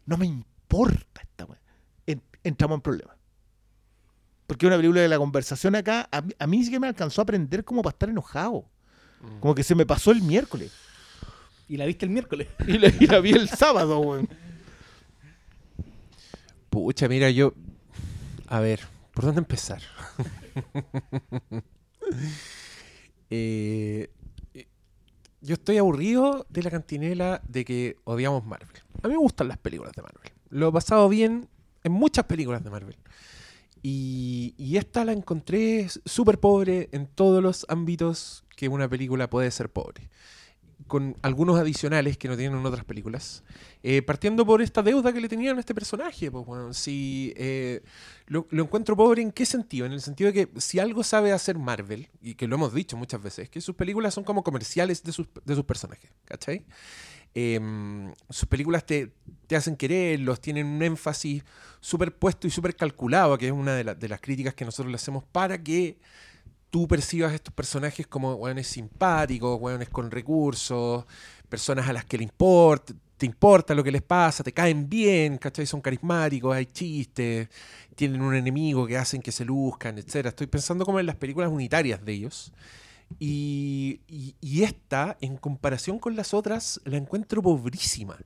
No 0.05 0.17
me 0.17 0.25
importa 0.25 1.21
esta 1.21 1.45
weá. 1.45 1.59
En- 2.05 2.21
entramos 2.43 2.75
en 2.75 2.81
problemas. 2.81 3.15
Porque 4.45 4.67
una 4.67 4.75
película 4.75 5.01
de 5.01 5.07
la 5.07 5.17
conversación 5.17 5.75
acá, 5.75 6.07
a, 6.11 6.21
mí- 6.21 6.33
a 6.37 6.47
mí 6.47 6.63
sí 6.63 6.71
que 6.71 6.79
me 6.79 6.87
alcanzó 6.87 7.21
a 7.21 7.23
aprender 7.23 7.63
como 7.63 7.81
para 7.81 7.93
estar 7.93 8.09
enojado. 8.09 8.65
Como 9.39 9.55
que 9.55 9.63
se 9.63 9.73
me 9.75 9.85
pasó 9.85 10.11
el 10.11 10.21
miércoles. 10.21 10.71
Y 11.67 11.77
la 11.77 11.85
viste 11.85 12.05
el 12.05 12.11
miércoles. 12.11 12.47
Y 12.67 12.77
la, 12.77 12.87
y 12.89 13.07
la 13.07 13.19
vi 13.19 13.31
el 13.31 13.49
sábado, 13.49 13.99
weón. 13.99 14.29
Pucha, 16.69 17.07
mira, 17.07 17.29
yo. 17.29 17.53
A 18.47 18.59
ver, 18.59 18.81
¿por 19.13 19.25
dónde 19.25 19.39
empezar? 19.39 19.81
Eh, 23.29 24.09
yo 25.41 25.55
estoy 25.55 25.77
aburrido 25.77 26.45
de 26.49 26.63
la 26.63 26.71
cantinela 26.71 27.41
de 27.45 27.65
que 27.65 27.97
odiamos 28.05 28.45
Marvel. 28.45 28.81
A 29.03 29.07
mí 29.09 29.13
me 29.15 29.19
gustan 29.19 29.49
las 29.49 29.57
películas 29.57 29.91
de 29.93 30.01
Marvel. 30.01 30.31
Lo 30.49 30.69
he 30.69 30.71
pasado 30.71 31.09
bien 31.09 31.49
en 31.83 31.91
muchas 31.91 32.25
películas 32.25 32.63
de 32.63 32.69
Marvel. 32.69 32.95
Y, 33.83 34.55
y 34.57 34.77
esta 34.77 35.03
la 35.03 35.11
encontré 35.11 35.87
súper 36.05 36.39
pobre 36.39 36.89
en 36.93 37.07
todos 37.07 37.43
los 37.43 37.65
ámbitos 37.69 38.45
que 38.55 38.69
una 38.69 38.87
película 38.87 39.29
puede 39.29 39.51
ser 39.51 39.69
pobre. 39.69 40.09
Con 40.85 41.17
algunos 41.23 41.59
adicionales 41.59 42.17
que 42.17 42.27
no 42.27 42.37
tienen 42.37 42.59
en 42.59 42.65
otras 42.65 42.85
películas. 42.85 43.43
Eh, 43.83 44.01
partiendo 44.03 44.45
por 44.45 44.61
esta 44.61 44.83
deuda 44.83 45.11
que 45.11 45.19
le 45.19 45.27
tenían 45.27 45.57
a 45.57 45.59
este 45.59 45.73
personaje. 45.73 46.29
Pues, 46.31 46.45
bueno, 46.45 46.71
si, 46.71 47.33
eh, 47.35 47.81
lo, 48.27 48.47
lo 48.51 48.63
encuentro 48.63 48.95
pobre 48.95 49.21
en 49.23 49.31
qué 49.31 49.45
sentido? 49.45 49.85
En 49.85 49.91
el 49.91 50.01
sentido 50.01 50.31
de 50.31 50.45
que 50.45 50.61
si 50.61 50.79
algo 50.79 51.03
sabe 51.03 51.31
hacer 51.33 51.57
Marvel, 51.57 52.07
y 52.21 52.35
que 52.35 52.47
lo 52.47 52.55
hemos 52.55 52.73
dicho 52.73 52.95
muchas 52.95 53.21
veces, 53.21 53.49
que 53.49 53.59
sus 53.59 53.75
películas 53.75 54.13
son 54.13 54.23
como 54.23 54.43
comerciales 54.43 55.03
de 55.03 55.11
sus, 55.11 55.27
de 55.43 55.55
sus 55.55 55.65
personajes. 55.65 56.11
¿Cachai? 56.25 56.63
Em, 57.33 58.13
sus 58.29 58.47
películas 58.47 58.85
te, 58.85 59.11
te 59.47 59.55
hacen 59.55 59.75
quererlos, 59.75 60.39
tienen 60.41 60.65
un 60.67 60.81
énfasis 60.81 61.43
súper 61.81 62.15
puesto 62.15 62.47
y 62.47 62.51
súper 62.51 62.75
calculado, 62.75 63.37
que 63.37 63.47
es 63.47 63.51
una 63.51 63.75
de, 63.75 63.83
la- 63.83 63.95
de 63.95 64.07
las 64.09 64.21
críticas 64.21 64.53
que 64.53 64.65
nosotros 64.65 64.89
le 64.91 64.95
hacemos 64.95 65.23
para 65.23 65.61
que 65.61 65.99
tú 66.69 66.87
percibas 66.87 67.33
estos 67.33 67.53
personajes 67.53 68.07
como 68.07 68.33
hueones 68.35 68.67
simpáticos, 68.67 69.59
hueones 69.61 69.89
con 69.89 70.11
recursos, 70.11 71.05
personas 71.49 71.87
a 71.89 71.93
las 71.93 72.05
que 72.05 72.17
le 72.17 72.23
importa, 72.25 72.93
te 73.17 73.25
importa 73.25 73.73
lo 73.73 73.83
que 73.83 73.91
les 73.91 74.01
pasa, 74.03 74.43
te 74.43 74.51
caen 74.53 74.89
bien, 74.89 75.37
¿cachai? 75.37 75.65
Son 75.65 75.81
carismáticos, 75.81 76.55
hay 76.55 76.65
chistes, 76.67 77.49
tienen 77.95 78.21
un 78.21 78.35
enemigo 78.35 78.85
que 78.87 78.97
hacen 78.97 79.21
que 79.21 79.31
se 79.31 79.45
luzcan, 79.45 79.97
etc. 79.97 80.27
Estoy 80.29 80.47
pensando 80.47 80.85
como 80.85 80.99
en 80.99 81.05
las 81.07 81.15
películas 81.15 81.49
unitarias 81.51 82.03
de 82.05 82.13
ellos. 82.13 82.51
Y, 83.19 84.01
y- 84.07 84.35
y 84.41 84.63
esta, 84.63 85.17
en 85.21 85.37
comparación 85.37 85.99
con 85.99 86.15
las 86.15 86.33
otras, 86.33 86.81
la 86.85 86.97
encuentro 86.97 87.41
pobrísima. 87.41 88.17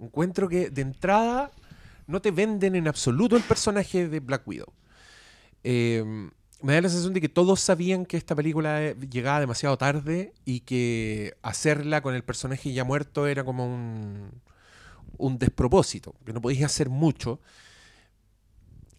Encuentro 0.00 0.48
que 0.48 0.70
de 0.70 0.82
entrada 0.82 1.50
no 2.06 2.20
te 2.20 2.30
venden 2.32 2.74
en 2.76 2.88
absoluto 2.88 3.36
el 3.36 3.42
personaje 3.44 4.08
de 4.08 4.20
Black 4.20 4.46
Widow. 4.46 4.72
Eh, 5.62 6.04
me 6.64 6.72
da 6.72 6.80
la 6.80 6.88
sensación 6.88 7.12
de 7.12 7.20
que 7.20 7.28
todos 7.28 7.60
sabían 7.60 8.06
que 8.06 8.16
esta 8.16 8.34
película 8.34 8.82
eh, 8.82 8.96
llegaba 9.10 9.38
demasiado 9.38 9.76
tarde 9.76 10.32
y 10.46 10.60
que 10.60 11.36
hacerla 11.42 12.00
con 12.00 12.14
el 12.14 12.24
personaje 12.24 12.72
ya 12.72 12.84
muerto 12.84 13.26
era 13.26 13.44
como 13.44 13.66
un, 13.66 15.38
despropósito, 15.38 16.14
que 16.24 16.32
no 16.32 16.40
podías 16.40 16.72
hacer 16.72 16.88
mucho. 16.88 17.38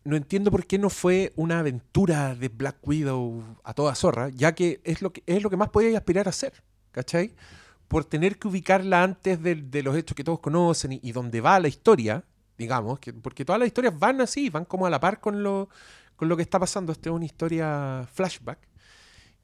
No 0.04 0.15
entiendo 0.15 0.51
por 0.51 0.67
qué 0.67 0.78
no 0.78 0.91
fue 0.91 1.34
una 1.36 1.58
aventura 1.58 2.36
de 2.36 2.49
Black 2.49 2.78
Widow 2.88 3.43
a 3.63 3.73
toda 3.73 3.95
zorra, 3.95 4.30
ya 4.30 4.54
que 4.54 4.80
es 4.84 5.01
lo 5.01 5.12
que, 5.12 5.23
es 5.25 5.41
lo 5.41 5.49
que 5.49 5.58
más 5.58 5.69
podía 5.69 5.97
aspirar 5.97 6.28
a 6.28 6.30
hacer, 6.30 6.54
¿cachai? 6.91 7.34
Por 7.88 8.06
tener 8.06 8.38
que 8.38 8.47
ubicarla 8.47 9.01
antes 9.01 9.41
de, 9.41 9.56
de 9.56 9.82
los 9.82 9.97
hechos 9.97 10.15
que 10.15 10.23
todos 10.23 10.39
conocen 10.39 10.93
y, 10.93 10.99
y 11.01 11.12
donde 11.13 11.41
va 11.41 11.60
la 11.60 11.67
historia, 11.67 12.23
digamos, 12.60 12.99
que, 12.99 13.12
porque 13.12 13.43
todas 13.43 13.58
las 13.60 13.65
historias 13.65 13.97
van 13.97 14.21
así, 14.21 14.51
van 14.51 14.65
como 14.65 14.86
a 14.86 14.91
la 14.91 14.99
par 14.99 15.19
con 15.19 15.41
lo, 15.41 15.67
con 16.15 16.30
lo 16.30 16.36
que 16.36 16.43
está 16.43 16.60
pasando. 16.60 16.91
Esta 16.91 17.10
es 17.10 17.15
una 17.15 17.25
historia 17.25 18.08
flashback. 18.13 18.60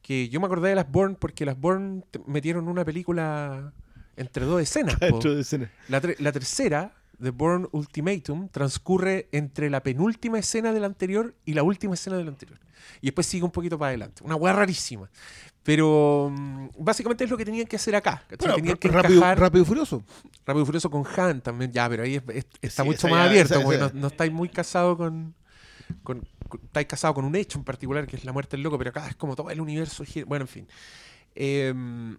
Que 0.01 0.29
yo 0.29 0.39
me 0.39 0.47
acordé 0.47 0.69
de 0.69 0.75
las 0.75 0.89
Bourne 0.91 1.15
porque 1.19 1.45
las 1.45 1.60
Bourne 1.60 2.03
metieron 2.25 2.67
una 2.67 2.84
película 2.84 3.71
entre 4.17 4.45
dos 4.45 4.62
escenas. 4.62 4.95
po. 4.99 5.05
Dentro 5.05 5.36
de 5.36 5.41
escena. 5.41 5.71
La, 5.89 6.01
tre- 6.01 6.15
la 6.19 6.31
tercera, 6.31 6.93
The 7.21 7.29
Bourne 7.29 7.67
Ultimatum, 7.71 8.49
transcurre 8.49 9.29
entre 9.31 9.69
la 9.69 9.84
penúltima 9.84 10.39
escena 10.39 10.73
del 10.73 10.86
anterior 10.86 11.36
y 11.45 11.53
la 11.53 11.62
última 11.63 11.93
escena 11.93 12.17
del 12.17 12.27
anterior. 12.29 12.60
Y 12.99 13.07
después 13.07 13.27
sigue 13.27 13.43
un 13.43 13.51
poquito 13.51 13.77
para 13.77 13.89
adelante. 13.89 14.23
Una 14.23 14.36
hueá 14.36 14.53
rarísima. 14.53 15.07
Pero 15.62 16.31
mm, 16.36 16.69
básicamente 16.79 17.23
es 17.25 17.29
lo 17.29 17.38
que 17.38 17.45
tenían 17.45 17.67
que 17.67 17.75
hacer 17.75 17.95
acá. 17.95 18.23
tenían 18.55 18.77
que 18.77 18.88
rápido, 18.88 19.21
rápido 19.36 19.62
y 19.62 19.65
furioso. 19.67 20.03
Rápido 20.47 20.63
y 20.63 20.65
Furioso 20.65 20.89
con 20.89 21.03
Han 21.15 21.41
también, 21.41 21.71
ya, 21.71 21.88
pero 21.88 22.01
ahí 22.01 22.15
es- 22.15 22.23
es- 22.34 22.45
está 22.60 22.81
Sí, 22.81 22.89
mucho 22.89 23.05
esa 23.05 23.15
más 23.15 23.27
abierto, 23.27 23.53
esa- 23.53 23.63
porque 23.63 23.77
esa- 23.77 23.93
no, 23.93 23.99
no 24.01 24.07
estáis 24.07 24.31
muy 24.31 24.49
casados 24.49 24.97
con- 24.97 25.36
Estáis 26.63 26.87
casados 26.87 27.15
con 27.15 27.25
un 27.25 27.35
hecho 27.35 27.57
en 27.59 27.63
particular, 27.63 28.05
que 28.07 28.15
es 28.15 28.25
la 28.25 28.33
muerte 28.33 28.57
del 28.57 28.63
loco, 28.63 28.77
pero 28.77 28.89
acá 28.91 29.07
es 29.07 29.15
como 29.15 29.35
todo 29.35 29.49
el 29.49 29.61
universo. 29.61 30.03
gira- 30.03 30.25
Bueno, 30.25 30.43
en 30.43 30.47
fin. 30.49 30.67
Em, 31.35 32.17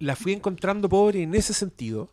la 0.00 0.16
fui 0.16 0.32
encontrando 0.32 0.88
pobre 0.88 1.22
en 1.22 1.34
ese 1.34 1.52
sentido. 1.54 2.12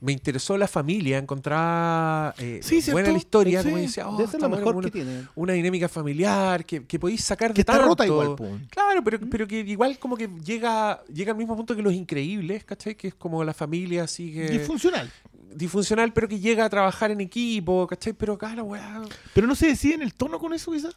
Me 0.00 0.12
interesó 0.12 0.56
la 0.56 0.68
familia, 0.68 1.18
encontrar 1.18 2.32
eh, 2.38 2.60
Sí, 2.62 2.80
buena 2.92 3.10
la 3.10 3.18
historia, 3.18 3.62
Sí, 3.62 3.68
como 3.68 3.82
decía, 3.82 4.08
oh, 4.08 4.12
Debe 4.16 4.28
ser 4.28 4.36
está 4.36 4.48
lo 4.48 4.56
mejor 4.56 4.74
como 4.74 4.80
que 4.82 4.86
una, 4.86 4.92
tiene. 4.92 5.28
una 5.34 5.52
dinámica 5.54 5.88
familiar 5.88 6.64
que, 6.64 6.84
que 6.86 7.00
podéis 7.00 7.24
sacar 7.24 7.48
Que 7.50 7.54
de 7.54 7.60
está 7.62 7.72
tanto. 7.72 7.88
rota 7.88 8.06
igual. 8.06 8.36
Claro, 8.70 9.02
pero, 9.02 9.18
pero 9.28 9.48
que 9.48 9.58
igual 9.58 9.98
como 9.98 10.16
que 10.16 10.28
llega, 10.44 11.02
llega 11.12 11.32
al 11.32 11.38
mismo 11.38 11.56
punto 11.56 11.74
que 11.74 11.82
Los 11.82 11.94
Increíbles, 11.94 12.62
¿cachai? 12.62 12.94
Que 12.94 13.08
es 13.08 13.14
como 13.16 13.42
la 13.42 13.52
familia 13.52 14.04
así 14.04 14.32
que... 14.32 14.48
Disfuncional. 14.48 15.10
Disfuncional, 15.54 16.12
pero 16.12 16.28
que 16.28 16.38
llega 16.38 16.64
a 16.64 16.70
trabajar 16.70 17.10
en 17.10 17.20
equipo, 17.20 17.86
¿cachai? 17.86 18.12
Pero 18.12 18.34
acá 18.34 18.54
la 18.54 18.62
weá... 18.62 19.02
Pero 19.34 19.46
no 19.46 19.54
se 19.54 19.68
decide 19.68 19.94
en 19.94 20.02
el 20.02 20.14
tono 20.14 20.38
con 20.38 20.52
eso, 20.52 20.72
quizás. 20.72 20.96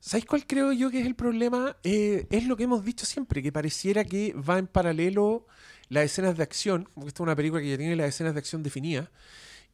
¿Sabéis 0.00 0.26
cuál 0.26 0.46
creo 0.46 0.72
yo 0.72 0.90
que 0.90 1.00
es 1.00 1.06
el 1.06 1.16
problema? 1.16 1.76
Eh, 1.82 2.26
es 2.30 2.46
lo 2.46 2.56
que 2.56 2.64
hemos 2.64 2.84
dicho 2.84 3.04
siempre, 3.04 3.42
que 3.42 3.50
pareciera 3.50 4.04
que 4.04 4.32
va 4.34 4.58
en 4.58 4.68
paralelo 4.68 5.46
las 5.88 6.04
escenas 6.04 6.36
de 6.36 6.42
acción, 6.42 6.88
porque 6.94 7.08
esta 7.08 7.22
es 7.22 7.26
una 7.26 7.34
película 7.34 7.60
que 7.60 7.70
ya 7.70 7.76
tiene 7.76 7.96
las 7.96 8.08
escenas 8.08 8.34
de 8.34 8.38
acción 8.38 8.62
definidas, 8.62 9.08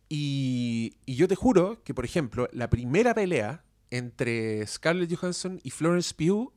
y, 0.08 0.96
y 1.04 1.16
yo 1.16 1.28
te 1.28 1.34
juro 1.36 1.82
que, 1.84 1.92
por 1.92 2.04
ejemplo, 2.04 2.48
la 2.52 2.70
primera 2.70 3.14
pelea 3.14 3.64
entre 3.90 4.66
Scarlett 4.66 5.14
Johansson 5.14 5.60
y 5.62 5.70
Florence 5.70 6.14
Pugh, 6.14 6.52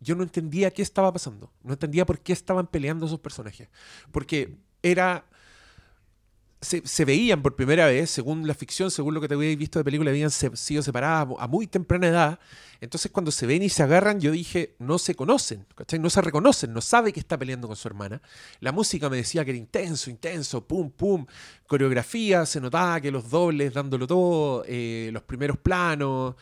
yo 0.00 0.16
no 0.16 0.24
entendía 0.24 0.72
qué 0.72 0.82
estaba 0.82 1.12
pasando, 1.12 1.52
no 1.62 1.74
entendía 1.74 2.04
por 2.04 2.18
qué 2.18 2.32
estaban 2.32 2.66
peleando 2.66 3.06
esos 3.06 3.20
personajes, 3.20 3.68
porque 4.10 4.58
era... 4.82 5.24
Se, 6.64 7.04
veían 7.04 7.42
por 7.42 7.54
primera 7.54 7.86
vez, 7.86 8.10
según 8.10 8.46
la 8.46 8.54
ficción, 8.54 8.90
según 8.90 9.14
lo 9.14 9.20
que 9.20 9.28
te 9.28 9.34
habíais 9.34 9.58
visto 9.58 9.78
de 9.78 9.84
película, 9.84 10.10
habían 10.10 10.30
sido 10.30 10.82
separadas 10.82 11.28
a 11.38 11.46
muy 11.46 11.66
temprana 11.66 12.08
edad, 12.08 12.38
entonces 12.80 13.10
cuando 13.10 13.30
se 13.30 13.46
ven 13.46 13.62
y 13.62 13.68
se 13.68 13.82
agarran, 13.82 14.20
yo 14.20 14.30
dije, 14.30 14.74
no 14.78 14.98
se 14.98 15.14
conocen, 15.14 15.66
¿cachai? 15.74 15.98
No 15.98 16.10
se 16.10 16.20
reconocen, 16.20 16.72
no 16.72 16.80
sabe 16.80 17.12
que 17.12 17.20
está 17.20 17.38
peleando 17.38 17.66
con 17.66 17.76
su 17.76 17.88
hermana. 17.88 18.20
La 18.60 18.72
música 18.72 19.08
me 19.08 19.16
decía 19.16 19.44
que 19.44 19.52
era 19.52 19.58
intenso, 19.58 20.10
intenso, 20.10 20.66
pum, 20.66 20.90
pum. 20.90 21.26
Coreografía, 21.66 22.44
se 22.46 22.60
notaba 22.60 23.00
que 23.00 23.10
los 23.10 23.30
dobles 23.30 23.72
dándolo 23.72 24.06
todo, 24.06 24.64
eh, 24.66 25.10
los 25.12 25.22
primeros 25.22 25.58
planos. 25.58 26.34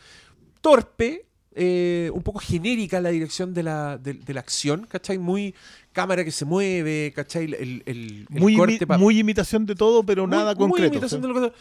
Torpe, 0.59 1.27
eh, 1.55 2.09
un 2.13 2.23
poco 2.23 2.39
genérica 2.39 2.99
la 3.01 3.09
dirección 3.09 3.53
de 3.53 3.63
la, 3.63 3.97
de, 3.97 4.13
de 4.13 4.33
la 4.33 4.39
acción, 4.39 4.85
¿cachai? 4.89 5.17
Muy 5.17 5.53
cámara 5.91 6.23
que 6.25 6.31
se 6.31 6.45
mueve, 6.45 7.13
¿cachai? 7.15 7.45
El, 7.45 7.53
el- 7.55 7.83
el 7.85 8.27
Muy, 8.29 8.55
corte 8.55 8.85
muy 8.97 9.19
imitación 9.19 9.65
de 9.65 9.75
todo, 9.75 10.03
pero 10.05 10.27
muy- 10.27 10.35
nada 10.37 10.55
muy 10.55 10.69
concreto. 10.69 10.93
imitación 10.93 11.21
o 11.21 11.27
sea. 11.27 11.33
de 11.33 11.39
lo 11.39 11.51
que- 11.51 11.57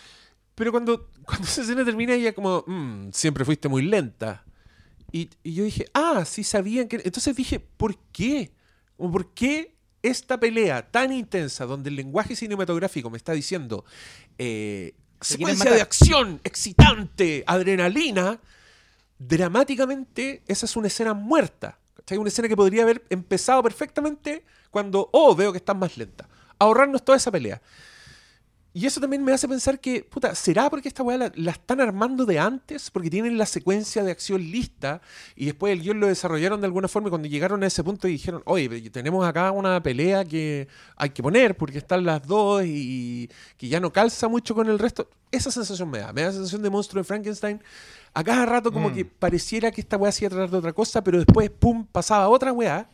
Pero 0.55 0.71
cuando, 0.73 1.09
cuando 1.25 1.45
esa 1.47 1.63
escena 1.63 1.85
termina, 1.85 2.15
ella 2.15 2.33
como, 2.35 2.65
"Mm, 2.67 3.11
siempre 3.13 3.45
fuiste 3.45 3.69
muy 3.69 3.83
lenta. 3.83 4.45
Y, 5.13 5.29
y 5.43 5.53
yo 5.55 5.65
dije, 5.65 5.85
ah, 5.93 6.25
sí 6.27 6.43
sabían 6.43 6.89
que... 6.89 6.97
Entonces 7.05 7.37
dije, 7.37 7.61
¿por 7.61 7.99
qué? 8.13 8.51
¿Por 8.97 9.35
qué 9.35 9.75
esta 10.03 10.41
pelea 10.41 10.91
tan 10.91 11.13
intensa, 11.13 11.67
donde 11.67 11.91
el 11.91 11.97
lenguaje 11.97 12.35
cinematográfico 12.35 13.11
me 13.11 13.19
está 13.19 13.33
diciendo 13.33 13.85
eh, 14.39 14.95
secuencia 15.21 15.71
de 15.71 15.83
acción, 15.83 16.41
excitante, 16.45 17.45
adrenalina, 17.47 18.41
dramáticamente 19.27 20.43
esa 20.47 20.67
es 20.67 20.77
una 20.77 20.89
escena 20.89 21.15
muerta. 21.15 21.79
¿cachai? 21.97 22.19
Una 22.19 22.29
escena 22.29 22.49
que 22.49 22.57
podría 22.57 22.83
haber 22.83 23.05
empezado 23.11 23.63
perfectamente 23.63 24.45
cuando, 24.71 25.09
oh, 25.13 25.35
veo 25.35 25.53
que 25.53 25.59
estás 25.59 25.77
más 25.77 25.97
lenta. 25.97 26.29
Ahorrarnos 26.59 27.05
toda 27.05 27.19
esa 27.19 27.31
pelea. 27.31 27.61
Y 28.75 28.87
eso 28.87 29.01
también 29.03 29.23
me 29.23 29.33
hace 29.33 29.47
pensar 29.47 29.79
que, 29.81 30.03
puta, 30.03 30.35
¿será 30.35 30.71
porque 30.71 30.89
esta 30.89 31.03
weá 31.03 31.19
la, 31.19 31.33
la 31.35 31.51
están 31.51 31.81
armando 31.83 32.25
de 32.25 32.39
antes? 32.39 32.91
Porque 32.91 33.11
tienen 33.11 33.37
la 33.37 33.45
secuencia 33.45 34.03
de 34.03 34.11
acción 34.11 34.41
lista 34.41 35.03
y 35.37 35.45
después 35.45 35.75
el 35.75 35.83
guion 35.83 36.01
lo 36.01 36.07
desarrollaron 36.07 36.59
de 36.61 36.67
alguna 36.67 36.89
forma 36.89 37.09
y 37.09 37.11
cuando 37.11 37.29
llegaron 37.29 37.63
a 37.63 37.67
ese 37.67 37.85
punto 37.85 38.09
y 38.09 38.13
dijeron, 38.13 38.43
oye, 38.47 38.89
tenemos 38.91 39.27
acá 39.27 39.51
una 39.51 39.83
pelea 39.83 40.25
que 40.25 40.69
hay 40.97 41.11
que 41.11 41.23
poner 41.23 41.55
porque 41.55 41.77
están 41.79 42.05
las 42.05 42.27
dos 42.27 42.63
y 42.65 43.29
que 43.59 43.69
ya 43.69 43.79
no 43.79 43.93
calza 43.93 44.27
mucho 44.29 44.55
con 44.55 44.67
el 44.69 44.79
resto. 44.79 45.07
Esa 45.31 45.51
sensación 45.51 45.91
me 45.91 45.99
da. 45.99 46.13
Me 46.15 46.23
da 46.23 46.29
la 46.29 46.33
sensación 46.33 46.63
de 46.63 46.71
monstruo 46.71 47.03
de 47.03 47.05
Frankenstein. 47.05 47.61
A 48.15 48.25
cada 48.25 48.47
rato 48.47 48.73
como 48.73 48.89
Mm. 48.89 48.95
que 48.95 49.05
pareciera 49.05 49.71
que 49.71 49.83
esta 49.83 49.97
weá 49.99 50.13
se 50.13 50.25
iba 50.25 50.29
a 50.29 50.31
tratar 50.31 50.51
de 50.51 50.57
otra 50.59 50.73
cosa, 50.73 51.05
pero 51.05 51.19
después, 51.19 51.51
pum, 51.51 51.87
pasaba 51.93 52.29
otra 52.29 52.53
weá 52.53 52.89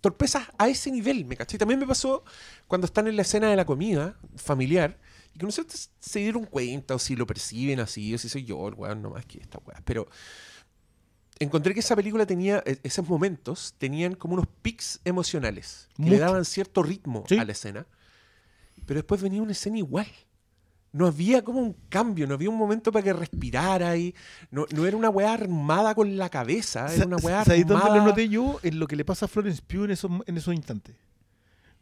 torpezas 0.00 0.48
a 0.58 0.68
ese 0.68 0.90
nivel, 0.90 1.24
¿me 1.24 1.36
caché? 1.36 1.58
También 1.58 1.80
me 1.80 1.86
pasó 1.86 2.24
cuando 2.68 2.84
están 2.86 3.06
en 3.06 3.16
la 3.16 3.22
escena 3.22 3.48
de 3.50 3.56
la 3.56 3.64
comida 3.64 4.16
familiar 4.36 4.98
y 5.34 5.38
que 5.38 5.46
no 5.46 5.52
sé 5.52 5.64
si 5.68 5.88
se 6.00 6.18
dieron 6.20 6.44
cuenta 6.44 6.94
o 6.94 6.98
si 6.98 7.16
lo 7.16 7.26
perciben 7.26 7.80
así 7.80 8.14
o 8.14 8.18
si 8.18 8.28
soy 8.28 8.44
yo 8.44 8.68
el 8.68 8.74
weón 8.74 9.02
nomás 9.02 9.26
que 9.26 9.38
esta 9.38 9.58
weá. 9.66 9.80
Pero 9.84 10.08
encontré 11.38 11.74
que 11.74 11.80
esa 11.80 11.96
película 11.96 12.26
tenía, 12.26 12.62
e- 12.66 12.78
esos 12.82 13.06
momentos 13.08 13.74
tenían 13.78 14.14
como 14.14 14.34
unos 14.34 14.46
pics 14.62 15.00
emocionales 15.04 15.88
que 15.96 16.10
le 16.10 16.18
daban 16.18 16.44
cierto 16.44 16.82
ritmo 16.82 17.24
Sí. 17.28 17.38
a 17.38 17.44
la 17.44 17.52
escena. 17.52 17.86
Pero 18.86 18.98
después 18.98 19.20
venía 19.22 19.42
una 19.42 19.52
escena 19.52 19.78
igual. 19.78 20.06
No 20.96 21.06
había 21.06 21.42
como 21.42 21.60
un 21.60 21.76
cambio, 21.90 22.26
no 22.26 22.34
había 22.34 22.48
un 22.48 22.56
momento 22.56 22.90
para 22.90 23.02
que 23.02 23.12
respirara 23.12 23.96
y 23.98 24.14
no, 24.50 24.64
no 24.74 24.86
era 24.86 24.96
una 24.96 25.10
weá 25.10 25.34
armada 25.34 25.94
con 25.94 26.16
la 26.16 26.28
cabeza, 26.30 26.92
era 26.94 27.04
una 27.06 27.16
weá 27.18 27.44
¿Sabéis 27.44 27.66
dónde 27.66 27.84
lo 27.84 27.90
armada- 27.92 28.06
noté 28.10 28.28
yo? 28.30 28.58
En 28.62 28.78
lo 28.78 28.86
que 28.86 28.96
le 28.96 29.04
pasa 29.04 29.26
a 29.26 29.28
Florence 29.28 29.60
Pugh 29.66 29.84
en 29.84 29.90
esos, 29.90 30.10
en 30.26 30.36
esos 30.38 30.54
instantes. 30.54 30.96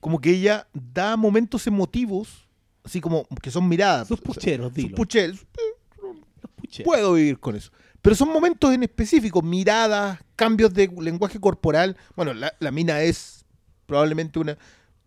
Como 0.00 0.20
que 0.20 0.31
ella 0.31 0.66
da 0.72 1.16
momentos 1.16 1.66
emotivos, 1.66 2.48
así 2.83 3.00
como 3.00 3.24
que 3.40 3.50
son 3.53 3.68
miradas. 3.68 4.09
Sus 4.09 4.20
pucheros, 4.20 4.66
Sus 4.68 4.74
dilo. 4.74 4.96
pucheros. 4.96 5.46
Los 6.42 6.50
pucheros. 6.57 6.85
Puedo 6.85 7.12
vivir 7.14 7.38
con 7.38 7.55
eso. 7.57 7.70
Pero 8.03 8.16
son 8.16 8.29
momentos 8.31 8.74
en 8.74 8.83
específico, 8.83 9.40
miradas, 9.42 10.18
cambios 10.37 10.74
de 10.74 10.88
lenguaje 11.00 11.38
corporal. 11.40 11.96
Bueno, 12.16 12.35
la, 12.35 12.53
la 12.59 12.70
mina 12.70 13.00
es 13.03 13.44
probablemente 13.87 14.38
una... 14.40 14.59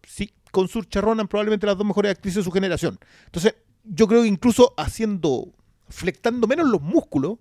Sí, 0.08 0.32
con 0.52 0.68
Saoirse 0.70 1.02
Ronan 1.02 1.28
probablemente 1.28 1.68
las 1.68 1.78
dos 1.78 1.86
mejores 1.86 2.12
actrices 2.12 2.38
de 2.38 2.44
su 2.44 2.52
generación. 2.52 2.98
Entonces, 3.26 3.54
yo 3.90 4.08
creo 4.08 4.22
que 4.22 4.28
incluso 4.28 4.74
haciendo, 4.78 5.54
flectando 5.90 6.48
menos 6.48 6.68
los 6.68 6.82
músculos, 6.82 7.38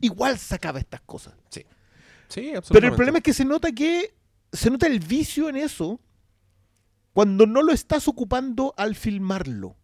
igual 0.00 0.38
sacaba 0.38 0.78
estas 0.78 1.00
cosas. 1.02 1.34
Sí. 1.50 1.64
Sí, 2.28 2.40
Pero 2.42 2.50
el 2.50 2.56
absolutamente. 2.58 2.96
problema 2.96 3.18
es 3.18 3.24
que 3.24 3.32
se 3.34 3.44
nota 3.44 3.72
que 3.72 4.14
se 4.52 4.70
nota 4.70 4.86
el 4.86 5.00
vicio 5.00 5.48
en 5.48 5.56
eso 5.56 6.00
cuando 7.12 7.46
no 7.46 7.62
lo 7.62 7.72
estás 7.72 8.08
ocupando 8.08 8.72
al 8.76 8.94
filmarlo. 8.94 9.76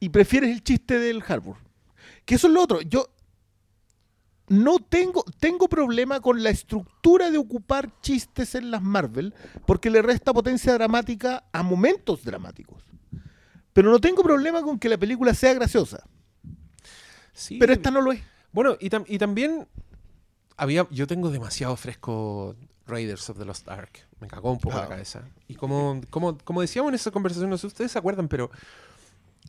Y 0.00 0.08
prefieres 0.08 0.50
el 0.50 0.64
chiste 0.64 0.98
del 0.98 1.22
Harbour. 1.26 1.56
Que 2.24 2.34
eso 2.34 2.48
es 2.48 2.52
lo 2.52 2.62
otro. 2.62 2.80
Yo 2.82 3.06
no 4.48 4.80
tengo, 4.80 5.24
tengo 5.38 5.68
problema 5.68 6.20
con 6.20 6.42
la 6.42 6.50
estructura 6.50 7.30
de 7.30 7.38
ocupar 7.38 8.00
chistes 8.00 8.54
en 8.56 8.70
las 8.72 8.82
Marvel 8.82 9.34
porque 9.66 9.88
le 9.88 10.02
resta 10.02 10.32
potencia 10.32 10.74
dramática 10.74 11.44
a 11.52 11.62
momentos 11.62 12.24
dramáticos. 12.24 12.82
Pero 13.72 13.90
no 13.90 13.98
tengo 14.00 14.22
problema 14.22 14.62
con 14.62 14.78
que 14.78 14.88
la 14.88 14.98
película 14.98 15.34
sea 15.34 15.54
graciosa. 15.54 16.04
Sí. 17.32 17.56
Pero 17.58 17.72
esta 17.72 17.90
no 17.90 18.00
lo 18.00 18.12
es. 18.12 18.20
Bueno, 18.52 18.76
y, 18.80 18.90
tam- 18.90 19.04
y 19.08 19.18
también 19.18 19.66
había, 20.56 20.86
yo 20.90 21.06
tengo 21.06 21.30
demasiado 21.30 21.76
fresco 21.76 22.54
Raiders 22.86 23.30
of 23.30 23.38
the 23.38 23.44
Lost 23.44 23.68
Ark. 23.68 24.00
Me 24.20 24.28
cagó 24.28 24.52
un 24.52 24.58
poco 24.58 24.76
la 24.76 24.84
Ah. 24.84 24.88
cabeza. 24.88 25.22
Y 25.48 25.54
como, 25.54 26.00
como, 26.10 26.36
como 26.38 26.60
decíamos 26.60 26.90
en 26.90 26.96
esa 26.96 27.10
conversación, 27.10 27.48
no 27.50 27.56
sé 27.56 27.62
si 27.62 27.66
ustedes 27.68 27.92
se 27.92 27.98
acuerdan, 27.98 28.28
pero 28.28 28.50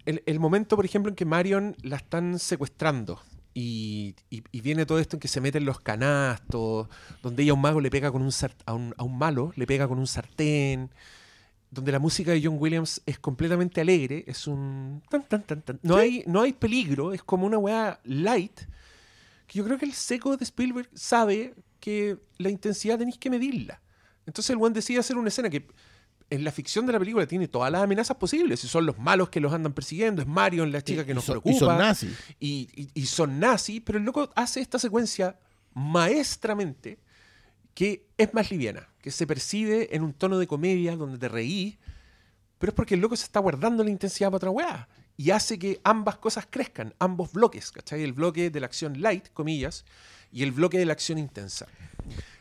el, 0.06 0.24
el 0.26 0.40
momento, 0.40 0.76
por 0.78 0.86
ejemplo, 0.86 1.10
en 1.10 1.16
que 1.16 1.26
Marion 1.26 1.76
la 1.82 1.98
están 1.98 2.40
secuestrando 2.40 3.20
y, 3.54 4.16
y- 4.30 4.44
y 4.52 4.62
viene 4.62 4.86
todo 4.86 5.00
esto 5.00 5.18
en 5.18 5.20
que 5.20 5.28
se 5.28 5.42
meten 5.42 5.66
los 5.66 5.80
canastos, 5.82 6.88
donde 7.22 7.44
ella 7.44 7.52
a 7.52 7.56
un 7.56 7.62
mago 7.62 7.82
le 7.82 7.90
pega 7.92 8.12
con 8.12 8.22
un, 8.22 8.32
a 8.66 8.74
un, 8.74 8.96
a 8.98 9.04
un 9.04 9.18
malo, 9.18 9.52
le 9.58 9.68
pega 9.68 9.88
con 9.88 10.00
un 10.00 10.08
sartén, 10.08 10.90
donde 11.74 11.92
la 11.92 12.00
música 12.00 12.32
de 12.32 12.42
John 12.44 12.58
Williams 12.60 13.02
es 13.06 13.18
completamente 13.20 13.82
alegre, 13.82 14.24
es 14.28 14.46
un... 14.48 15.02
tan, 15.10 15.24
tan, 15.24 15.42
tan, 15.44 15.62
tan. 15.62 15.80
No, 15.82 15.96
hay, 15.96 16.24
no 16.28 16.42
hay 16.42 16.54
peligro, 16.54 17.14
es 17.14 17.24
como 17.24 17.46
una 17.48 17.58
weá 17.58 18.00
light, 18.04 18.60
que 19.48 19.58
yo 19.58 19.66
creo 19.66 19.78
que 19.78 19.86
el 19.86 19.94
seco 19.94 20.38
de 20.38 20.44
Spielberg 20.44 20.90
sabe 20.94 21.56
que 21.80 22.18
la 22.38 22.50
intensidad 22.50 22.98
tenéis 23.00 23.18
que 23.18 23.30
medirla. 23.30 23.82
Entonces 24.26 24.52
el 24.52 24.58
buen 24.58 24.72
decide 24.74 25.00
hacer 25.00 25.18
una 25.18 25.30
escena 25.30 25.50
que 25.50 25.68
en 26.30 26.44
la 26.44 26.52
ficción 26.52 26.86
de 26.86 26.94
la 26.94 27.00
película 27.00 27.28
tiene 27.28 27.48
todas 27.48 27.72
las 27.72 27.82
amenazas 27.84 28.18
posibles. 28.18 28.60
Si 28.62 28.68
son 28.68 28.86
los 28.86 28.98
malos 28.98 29.30
que 29.30 29.40
los 29.40 29.52
andan 29.54 29.74
persiguiendo, 29.74 30.22
es 30.22 30.28
Marion, 30.28 30.72
la 30.72 30.82
chica 30.82 31.06
que 31.06 31.12
Y 31.12 31.16
nos 31.16 31.26
son- 31.26 31.38
y 31.40 31.42
preocupa. 31.42 31.66
son 31.66 31.78
nazis. 31.78 32.18
Y 32.40 33.06
son 33.06 33.40
nazis, 33.40 33.82
pero 33.86 33.98
el 34.00 34.06
loco 34.06 34.32
hace 34.36 34.62
esta 34.62 34.80
secuencia 34.80 35.38
maestramente 35.74 37.00
que 37.74 38.08
es 38.18 38.34
más 38.34 38.52
liviana, 38.52 38.90
que 39.02 39.12
se 39.12 39.28
percibe 39.28 39.96
en 39.96 40.04
un 40.04 40.14
tono 40.14 40.38
de 40.40 40.48
comedia 40.48 40.96
donde 40.96 41.18
te 41.18 41.28
reí, 41.28 41.78
pero 42.58 42.72
es 42.72 42.76
porque 42.76 42.96
el 42.96 43.02
loco 43.02 43.16
se 43.16 43.26
está 43.26 43.40
guardando 43.40 43.84
la 43.84 43.90
intensidad 43.90 44.30
para 44.30 44.38
otra 44.38 44.50
weá. 44.52 44.88
Y 45.16 45.30
hace 45.32 45.60
que 45.60 45.80
ambas 45.84 46.18
cosas 46.18 46.48
crezcan, 46.50 46.94
ambos 46.98 47.34
bloques, 47.34 47.72
¿cachai? 47.72 48.02
El 48.02 48.14
bloque 48.14 48.50
de 48.50 48.60
la 48.60 48.66
acción 48.66 49.02
light, 49.02 49.28
comillas, 49.34 49.86
y 50.32 50.42
el 50.44 50.52
bloque 50.52 50.80
de 50.80 50.86
la 50.86 50.94
acción 50.94 51.20
intensa. 51.20 51.68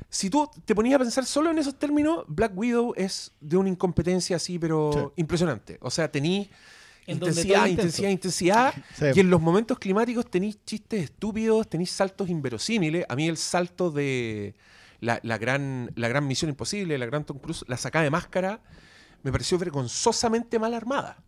Si 0.08 0.30
tú 0.30 0.48
te 0.64 0.74
ponías 0.74 0.96
a 0.96 0.98
pensar 0.98 1.26
solo 1.26 1.50
en 1.50 1.58
esos 1.58 1.78
términos, 1.78 2.24
Black 2.28 2.52
Widow 2.54 2.94
es 2.96 3.32
de 3.40 3.56
una 3.56 3.68
incompetencia 3.68 4.36
así, 4.36 4.58
pero 4.58 5.12
impresionante. 5.16 5.78
O 5.80 5.90
sea, 5.90 6.10
tení 6.10 6.50
intensidad, 7.06 7.66
intensidad, 7.66 8.08
intensidad. 8.10 8.74
Sí. 8.94 9.06
Y 9.14 9.20
en 9.20 9.30
los 9.30 9.40
momentos 9.40 9.78
climáticos 9.78 10.30
tenéis 10.30 10.58
chistes 10.64 11.04
estúpidos, 11.04 11.68
tenéis 11.68 11.90
saltos 11.90 12.28
inverosímiles. 12.28 13.04
A 13.08 13.16
mí 13.16 13.28
el 13.28 13.36
salto 13.36 13.90
de 13.90 14.54
la, 15.02 15.38
gran, 15.38 15.90
la 15.96 16.08
gran 16.08 16.26
Misión 16.26 16.48
Imposible, 16.48 16.96
la 16.96 17.06
gran 17.06 17.24
Tom 17.24 17.38
Cruise, 17.38 17.64
la 17.66 17.76
sacada 17.76 18.04
de 18.04 18.10
máscara, 18.10 18.62
me 19.22 19.32
pareció 19.32 19.58
vergonzosamente 19.58 20.58
mal 20.58 20.74
armada. 20.74 21.22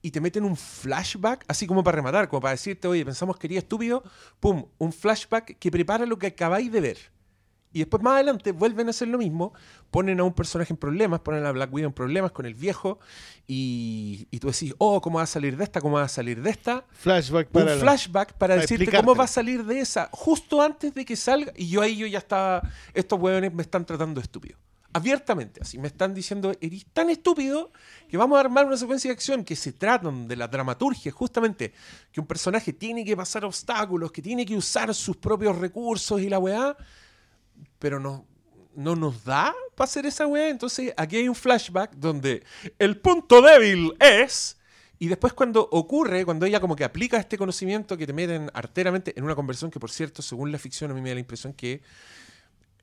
Y 0.00 0.10
te 0.10 0.20
meten 0.20 0.44
un 0.44 0.56
flashback, 0.56 1.44
así 1.46 1.66
como 1.66 1.84
para 1.84 1.96
rematar, 1.96 2.28
como 2.28 2.40
para 2.40 2.52
decirte, 2.52 2.88
oye, 2.88 3.04
pensamos 3.04 3.36
que 3.38 3.46
era 3.46 3.58
estúpido, 3.58 4.02
pum, 4.40 4.66
un 4.78 4.92
flashback 4.92 5.58
que 5.58 5.70
prepara 5.70 6.06
lo 6.06 6.18
que 6.18 6.28
acabáis 6.28 6.72
de 6.72 6.80
ver. 6.80 7.13
Y 7.74 7.80
después 7.80 8.02
más 8.02 8.14
adelante 8.14 8.52
vuelven 8.52 8.86
a 8.86 8.90
hacer 8.90 9.08
lo 9.08 9.18
mismo, 9.18 9.52
ponen 9.90 10.18
a 10.20 10.24
un 10.24 10.32
personaje 10.32 10.72
en 10.72 10.78
problemas, 10.78 11.20
ponen 11.20 11.44
a 11.44 11.52
Black 11.52 11.70
Widow 11.74 11.88
en 11.88 11.92
problemas 11.92 12.32
con 12.32 12.46
el 12.46 12.54
viejo, 12.54 12.98
y, 13.46 14.26
y 14.30 14.38
tú 14.38 14.46
decís, 14.46 14.74
oh, 14.78 15.00
¿cómo 15.00 15.18
va 15.18 15.24
a 15.24 15.26
salir 15.26 15.56
de 15.56 15.64
esta? 15.64 15.80
¿Cómo 15.80 15.96
va 15.96 16.04
a 16.04 16.08
salir 16.08 16.40
de 16.40 16.50
esta? 16.50 16.84
Flashback 16.92 17.48
Un 17.48 17.52
para 17.52 17.74
la- 17.74 17.80
flashback 17.82 18.28
para 18.28 18.38
para 18.38 18.54
decirte 18.56 18.84
explicártelo. 18.84 19.12
cómo 19.12 19.18
va 19.18 19.24
a 19.24 19.28
salir 19.28 19.64
de 19.64 19.80
esa, 19.80 20.08
justo 20.12 20.62
antes 20.62 20.94
de 20.94 21.04
que 21.04 21.16
salga, 21.16 21.52
y 21.56 21.68
yo 21.68 21.82
ahí 21.82 21.96
yo 21.96 22.06
ya 22.06 22.18
estaba, 22.18 22.62
estos 22.94 23.20
hueones 23.20 23.52
me 23.52 23.62
están 23.62 23.84
tratando 23.84 24.20
de 24.20 24.24
estúpido. 24.24 24.56
Abiertamente, 24.96 25.60
así, 25.60 25.76
me 25.76 25.88
están 25.88 26.14
diciendo, 26.14 26.52
eres 26.60 26.86
tan 26.92 27.10
estúpido 27.10 27.72
que 28.08 28.16
vamos 28.16 28.36
a 28.36 28.40
armar 28.42 28.64
una 28.64 28.76
secuencia 28.76 29.08
de 29.08 29.14
acción 29.14 29.42
que 29.44 29.56
se 29.56 29.72
tratan 29.72 30.28
de 30.28 30.36
la 30.36 30.46
dramaturgia, 30.46 31.10
justamente, 31.10 31.72
que 32.12 32.20
un 32.20 32.26
personaje 32.28 32.72
tiene 32.72 33.04
que 33.04 33.16
pasar 33.16 33.44
obstáculos, 33.44 34.12
que 34.12 34.22
tiene 34.22 34.46
que 34.46 34.56
usar 34.56 34.94
sus 34.94 35.16
propios 35.16 35.58
recursos 35.58 36.20
y 36.20 36.28
la 36.28 36.38
weá, 36.38 36.76
pero 37.84 38.00
no, 38.00 38.26
no 38.76 38.96
nos 38.96 39.24
da 39.26 39.54
para 39.74 39.84
hacer 39.84 40.06
esa 40.06 40.26
weá. 40.26 40.48
Entonces 40.48 40.94
aquí 40.96 41.16
hay 41.16 41.28
un 41.28 41.34
flashback 41.34 41.92
donde 41.96 42.42
el 42.78 42.96
punto 42.98 43.42
débil 43.42 43.92
es... 44.00 44.56
Y 44.98 45.08
después 45.08 45.34
cuando 45.34 45.68
ocurre, 45.70 46.24
cuando 46.24 46.46
ella 46.46 46.60
como 46.60 46.76
que 46.76 46.84
aplica 46.84 47.18
este 47.18 47.36
conocimiento 47.36 47.98
que 47.98 48.06
te 48.06 48.14
meten 48.14 48.50
arteramente 48.54 49.12
en 49.18 49.24
una 49.24 49.34
conversión 49.34 49.70
que 49.70 49.78
por 49.78 49.90
cierto, 49.90 50.22
según 50.22 50.50
la 50.50 50.56
ficción, 50.58 50.90
a 50.90 50.94
mí 50.94 51.02
me 51.02 51.10
da 51.10 51.16
la 51.16 51.20
impresión 51.20 51.52
que 51.52 51.82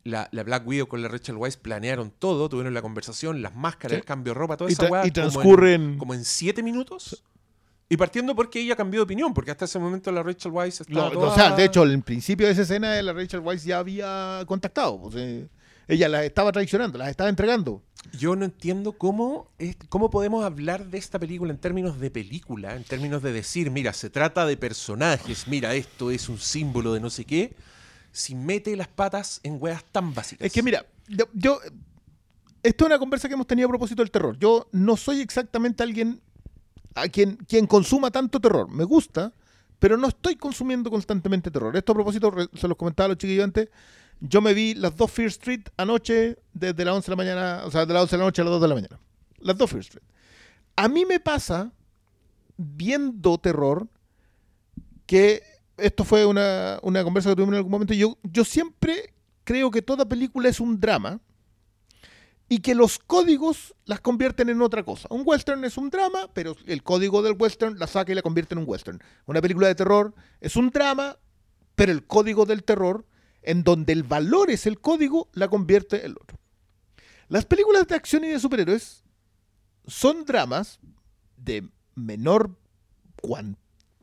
la, 0.04 0.30
la 0.32 0.44
Black 0.44 0.68
Widow 0.68 0.88
con 0.88 1.02
la 1.02 1.08
Rachel 1.08 1.36
Weisz 1.38 1.58
planearon 1.58 2.12
todo, 2.12 2.48
tuvieron 2.48 2.76
la 2.76 2.84
conversación, 2.84 3.42
las 3.42 3.56
máscaras, 3.56 3.96
Sí. 3.96 4.00
el 4.02 4.06
cambio 4.06 4.34
de 4.36 4.40
ropa, 4.40 4.56
toda 4.58 4.70
Y 4.70 4.74
esa 4.74 4.86
weá. 4.88 5.08
y 5.08 5.12
como 5.12 5.24
en- 5.26 5.32
transcurren- 5.32 5.98
Como 5.98 6.14
en, 6.14 6.24
siete 6.26 6.62
minutos. 6.62 7.24
Y 7.92 7.98
partiendo 7.98 8.34
porque 8.34 8.62
ella 8.62 8.76
cambió 8.78 9.02
de 9.02 9.04
opinión, 9.04 9.34
porque 9.34 9.52
hasta 9.52 9.66
ese 9.66 9.78
momento 9.78 10.12
la 10.14 10.24
Rachel 10.24 10.52
Weisz 10.54 10.80
estaba 10.80 11.08
No, 11.08 11.12
toda- 11.12 11.28
O 11.32 11.36
sea, 11.36 11.56
de 11.58 11.66
hecho, 11.66 11.86
en 11.86 12.02
principio 12.02 12.48
de 12.48 12.54
esa 12.54 12.62
escena 12.62 13.02
la 13.02 13.12
Rachel 13.12 13.42
Weisz 13.42 13.66
ya 13.66 13.80
había 13.80 14.44
contactado. 14.48 14.98
pues, 15.02 15.16
eh, 15.18 15.50
ella 15.90 16.08
las 16.08 16.24
estaba 16.24 16.54
traicionando, 16.54 16.98
las 16.98 17.10
estaba 17.10 17.30
entregando. 17.30 17.84
Yo 18.18 18.38
no 18.38 18.46
entiendo 18.46 18.94
cómo, 18.94 19.50
es- 19.58 19.76
cómo 19.90 20.10
podemos 20.10 20.46
hablar 20.46 20.86
de 20.88 20.98
esta 20.98 21.20
película 21.20 21.52
en 21.52 21.58
términos 21.60 22.00
de 22.00 22.10
película, 22.10 22.76
en 22.78 22.86
términos 22.86 23.22
de 23.24 23.34
decir, 23.34 23.70
mira, 23.72 23.92
se 23.92 24.10
trata 24.10 24.46
de 24.46 24.56
personajes, 24.56 25.50
mira, 25.50 25.76
esto 25.76 26.12
es 26.12 26.30
un 26.30 26.38
símbolo 26.38 26.94
de 26.94 27.02
no 27.02 27.10
sé 27.10 27.26
qué, 27.26 27.56
si 28.14 28.36
mete 28.36 28.74
las 28.78 28.88
patas 28.88 29.42
en 29.44 29.58
weas 29.60 29.84
tan 29.92 30.14
básicas. 30.14 30.46
Es 30.48 30.54
que 30.54 30.64
mira, 30.64 30.86
yo, 31.10 31.26
yo- 31.34 31.60
esto 32.64 32.86
es 32.86 32.88
una 32.88 33.00
conversa 33.00 33.28
que 33.28 33.34
hemos 33.34 33.48
tenido 33.48 33.68
a 33.68 33.70
propósito 33.70 34.02
del 34.02 34.12
terror. 34.12 34.38
Yo 34.40 34.70
no 34.72 34.96
soy 34.96 35.20
exactamente 35.20 35.84
alguien 35.84 36.22
a 36.96 37.08
quien, 37.08 37.38
quien 37.48 37.68
consuma 37.68 38.12
tanto 38.12 38.40
terror. 38.40 38.70
Me 38.70 38.84
gusta, 38.84 39.34
pero 39.80 39.98
no 39.98 40.08
estoy 40.08 40.36
consumiendo 40.36 40.90
constantemente 40.90 41.52
terror. 41.52 41.76
Esto 41.76 41.92
a 41.92 41.96
propósito, 41.96 42.34
se 42.54 42.68
los 42.68 42.78
comentaba 42.78 43.06
a 43.06 43.08
los 43.10 43.18
chiquillos 43.18 43.44
antes. 43.44 43.70
Yo 44.20 44.42
me 44.42 44.54
vi 44.54 44.76
las 44.76 44.96
dos 44.96 45.12
Fear 45.12 45.30
Street 45.30 45.62
anoche, 45.78 46.38
desde 46.54 46.86
las 46.86 46.96
11 46.96 47.06
de 47.06 47.12
la 47.12 47.16
mañana, 47.16 47.62
o 47.66 47.72
sea, 47.72 47.86
de 47.86 47.94
las 47.94 48.04
11 48.04 48.16
de 48.16 48.18
la 48.20 48.26
noche 48.26 48.42
a 48.42 48.46
las 48.46 48.52
2 48.52 48.62
de 48.62 48.68
la 48.68 48.76
mañana. 48.76 49.00
Las 49.40 49.58
dos 49.58 49.70
Fear 49.70 49.82
Street. 49.82 50.04
A 50.76 50.88
mí 50.88 51.06
me 51.06 51.20
pasa, 51.20 51.72
viendo 52.58 53.38
terror, 53.40 53.88
que 55.08 55.42
esto 55.78 56.04
fue 56.04 56.26
una, 56.26 56.80
una 56.84 57.04
conversa 57.04 57.30
que 57.30 57.36
tuvimos 57.36 57.54
en 57.54 57.58
algún 57.58 57.72
momento. 57.72 57.94
Yo, 57.94 58.18
yo 58.24 58.46
siempre 58.46 59.14
creo 59.44 59.72
que 59.72 59.82
toda 59.82 60.08
película 60.08 60.48
es 60.48 60.60
un 60.60 60.80
drama 60.80 61.20
y 62.52 62.60
que 62.60 62.76
los 62.76 63.00
códigos 63.00 63.74
las 63.86 64.02
convierten 64.02 64.50
en 64.50 64.62
otra 64.62 64.84
cosa. 64.84 65.08
Un 65.10 65.22
western 65.24 65.64
es 65.64 65.78
un 65.78 65.90
drama, 65.90 66.30
pero 66.34 66.58
el 66.66 66.84
código 66.84 67.22
del 67.22 67.38
western 67.40 67.80
la 67.80 67.88
saca 67.88 68.12
y 68.12 68.16
la 68.16 68.22
convierte 68.22 68.56
en 68.56 68.60
un 68.60 68.66
western. 68.68 69.02
Una 69.26 69.40
película 69.40 69.70
de 69.70 69.76
terror 69.76 70.14
es 70.42 70.58
un 70.58 70.70
drama, 70.70 71.18
pero 71.76 71.94
el 71.94 72.06
código 72.06 72.46
del 72.46 72.66
terror, 72.66 73.06
en 73.42 73.64
donde 73.64 73.94
el 73.94 74.04
valor 74.04 74.52
es 74.52 74.66
el 74.66 74.82
código, 74.82 75.30
la 75.32 75.48
convierte 75.48 76.06
en 76.06 76.12
otro. 76.12 76.38
Las 77.30 77.46
películas 77.46 77.88
de 77.88 77.96
acción 77.96 78.26
y 78.26 78.28
de 78.28 78.40
superhéroes 78.42 79.06
son 79.88 80.26
dramas 80.26 80.82
de 81.38 81.70
menor 81.96 82.58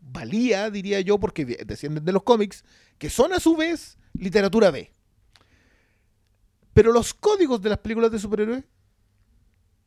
valía, 0.01 0.71
diría 0.71 1.03
yo, 1.03 1.21
porque 1.21 1.45
descienden 1.45 2.07
de 2.07 2.13
los 2.13 2.23
cómics, 2.23 2.65
que 2.97 3.11
son 3.11 3.35
a 3.35 3.41
su 3.41 3.57
vez 3.57 3.99
literatura 4.15 4.71
B. 4.71 4.91
Pero 6.79 6.93
los 6.93 7.13
códigos 7.13 7.61
de 7.61 7.71
las 7.71 7.79
películas 7.79 8.13
de 8.13 8.21
superhéroes 8.21 8.63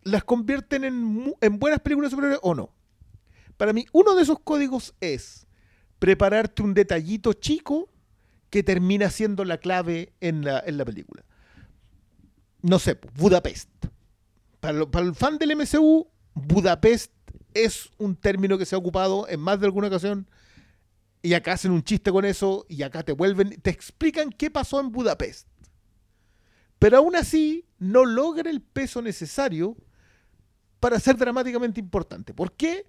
las 0.03 0.25
convierten 0.25 0.83
en, 0.83 1.33
en 1.39 1.57
buenas 1.57 1.79
películas 1.79 2.11
de 2.11 2.15
superhéroes 2.17 2.41
o 2.43 2.53
no. 2.53 2.75
Para 3.55 3.71
mí, 3.71 3.85
uno 3.93 4.13
de 4.13 4.23
esos 4.23 4.41
códigos 4.41 4.93
es 4.99 5.47
prepararte 5.99 6.63
un 6.63 6.73
detallito 6.73 7.31
chico 7.31 7.87
que 8.49 8.61
termina 8.61 9.09
siendo 9.09 9.45
la 9.45 9.57
clave 9.57 10.11
en 10.19 10.43
la, 10.43 10.61
en 10.65 10.77
la 10.77 10.83
película. 10.83 11.23
No 12.61 12.77
sé, 12.77 12.99
Budapest. 13.15 13.69
Para 14.59 14.79
el 14.99 15.15
fan 15.15 15.37
del 15.37 15.55
MCU, 15.55 16.09
Budapest 16.33 17.13
es 17.53 17.89
un 17.99 18.17
término 18.17 18.57
que 18.57 18.65
se 18.65 18.75
ha 18.75 18.79
ocupado 18.79 19.29
en 19.29 19.39
más 19.39 19.61
de 19.61 19.65
alguna 19.65 19.87
ocasión 19.87 20.29
y 21.21 21.35
acá 21.35 21.53
hacen 21.53 21.71
un 21.71 21.83
chiste 21.83 22.11
con 22.11 22.25
eso 22.25 22.65
y 22.67 22.83
acá 22.83 23.01
te 23.01 23.13
vuelven, 23.13 23.61
te 23.61 23.69
explican 23.69 24.29
qué 24.29 24.51
pasó 24.51 24.81
en 24.81 24.91
Budapest. 24.91 25.50
Pero 26.81 26.97
aún 26.97 27.15
así 27.15 27.67
no 27.77 28.05
logra 28.05 28.49
el 28.49 28.59
peso 28.59 29.03
necesario 29.03 29.77
para 30.79 30.99
ser 30.99 31.15
dramáticamente 31.15 31.79
importante. 31.79 32.33
¿Por 32.33 32.53
qué? 32.53 32.87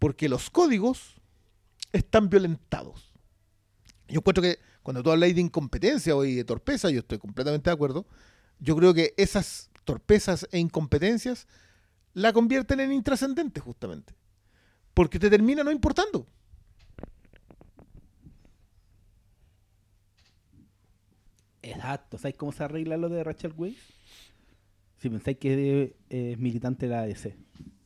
Porque 0.00 0.28
los 0.28 0.50
códigos 0.50 1.20
están 1.92 2.30
violentados. 2.30 3.14
Yo 4.08 4.18
encuentro 4.18 4.42
que 4.42 4.58
cuando 4.82 5.04
tú 5.04 5.12
hablas 5.12 5.32
de 5.36 5.40
incompetencia 5.40 6.16
o 6.16 6.22
de 6.22 6.42
torpeza, 6.42 6.90
yo 6.90 6.98
estoy 6.98 7.18
completamente 7.18 7.70
de 7.70 7.74
acuerdo. 7.74 8.08
Yo 8.58 8.74
creo 8.74 8.92
que 8.92 9.14
esas 9.16 9.70
torpezas 9.84 10.48
e 10.50 10.58
incompetencias 10.58 11.46
la 12.14 12.32
convierten 12.32 12.80
en 12.80 12.90
intrascendente 12.90 13.60
justamente. 13.60 14.16
Porque 14.94 15.20
te 15.20 15.30
termina 15.30 15.62
no 15.62 15.70
importando. 15.70 16.26
Exacto. 21.70 22.18
¿Sabes 22.18 22.36
cómo 22.36 22.52
se 22.52 22.64
arregla 22.64 22.96
lo 22.96 23.08
de 23.08 23.24
Rachel 23.24 23.52
Weisz? 23.56 23.78
Si 24.98 25.08
pensáis 25.08 25.38
que 25.38 25.94
eh, 26.10 26.32
es 26.32 26.38
militante 26.38 26.86
de 26.88 26.92
la 26.92 27.02
ADC. 27.02 27.34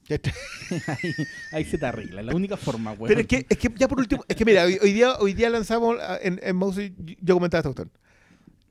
ahí, 0.88 1.14
ahí 1.52 1.64
se 1.64 1.78
te 1.78 1.86
arregla. 1.86 2.22
La 2.22 2.34
única 2.34 2.56
forma, 2.56 2.92
weón. 2.92 3.08
Pero 3.08 3.20
es 3.20 3.26
que, 3.26 3.46
es 3.48 3.58
que 3.58 3.72
ya 3.76 3.88
por 3.88 4.00
último, 4.00 4.24
es 4.26 4.36
que 4.36 4.44
mira, 4.44 4.64
hoy, 4.64 4.78
hoy 4.82 4.92
día, 4.92 5.16
hoy 5.18 5.32
día 5.32 5.48
lanzamos 5.48 5.96
ah, 6.00 6.18
en, 6.20 6.40
en 6.42 6.56
Mouse, 6.56 6.92
yo 7.20 7.34
comentaba 7.34 7.60
esta 7.60 7.68
cuestión. 7.68 7.90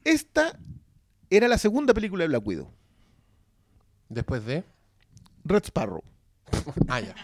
Esta 0.03 0.59
era 1.29 1.47
la 1.47 1.57
segunda 1.57 1.93
película 1.93 2.23
de 2.23 2.27
Black 2.27 2.45
Widow, 2.45 2.73
Después 4.09 4.45
de. 4.45 4.63
Red 5.45 5.63
Sparrow. 5.63 6.03
Ah, 6.87 6.99
ya. 6.99 7.15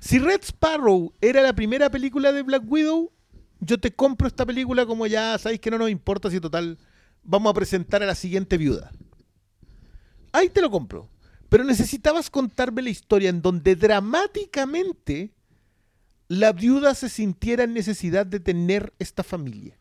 Si 0.00 0.18
Red 0.18 0.42
Sparrow 0.42 1.14
era 1.20 1.40
la 1.42 1.52
primera 1.52 1.90
película 1.90 2.32
de 2.32 2.42
Black 2.42 2.64
Widow, 2.66 3.12
yo 3.60 3.78
te 3.78 3.92
compro 3.92 4.28
esta 4.28 4.46
película 4.46 4.86
como 4.86 5.06
ya 5.06 5.36
sabéis 5.38 5.60
que 5.60 5.70
no 5.70 5.78
nos 5.78 5.90
importa 5.90 6.30
si 6.30 6.40
total 6.40 6.78
vamos 7.22 7.50
a 7.50 7.54
presentar 7.54 8.02
a 8.02 8.06
la 8.06 8.14
siguiente 8.14 8.56
viuda. 8.56 8.90
Ahí 10.32 10.48
te 10.48 10.60
lo 10.60 10.70
compro. 10.70 11.08
Pero 11.48 11.64
necesitabas 11.64 12.28
contarme 12.28 12.82
la 12.82 12.90
historia 12.90 13.30
en 13.30 13.40
donde 13.40 13.74
dramáticamente 13.74 15.32
la 16.28 16.52
viuda 16.52 16.94
se 16.94 17.08
sintiera 17.08 17.64
en 17.64 17.72
necesidad 17.72 18.26
de 18.26 18.38
tener 18.38 18.92
esta 18.98 19.22
familia. 19.22 19.78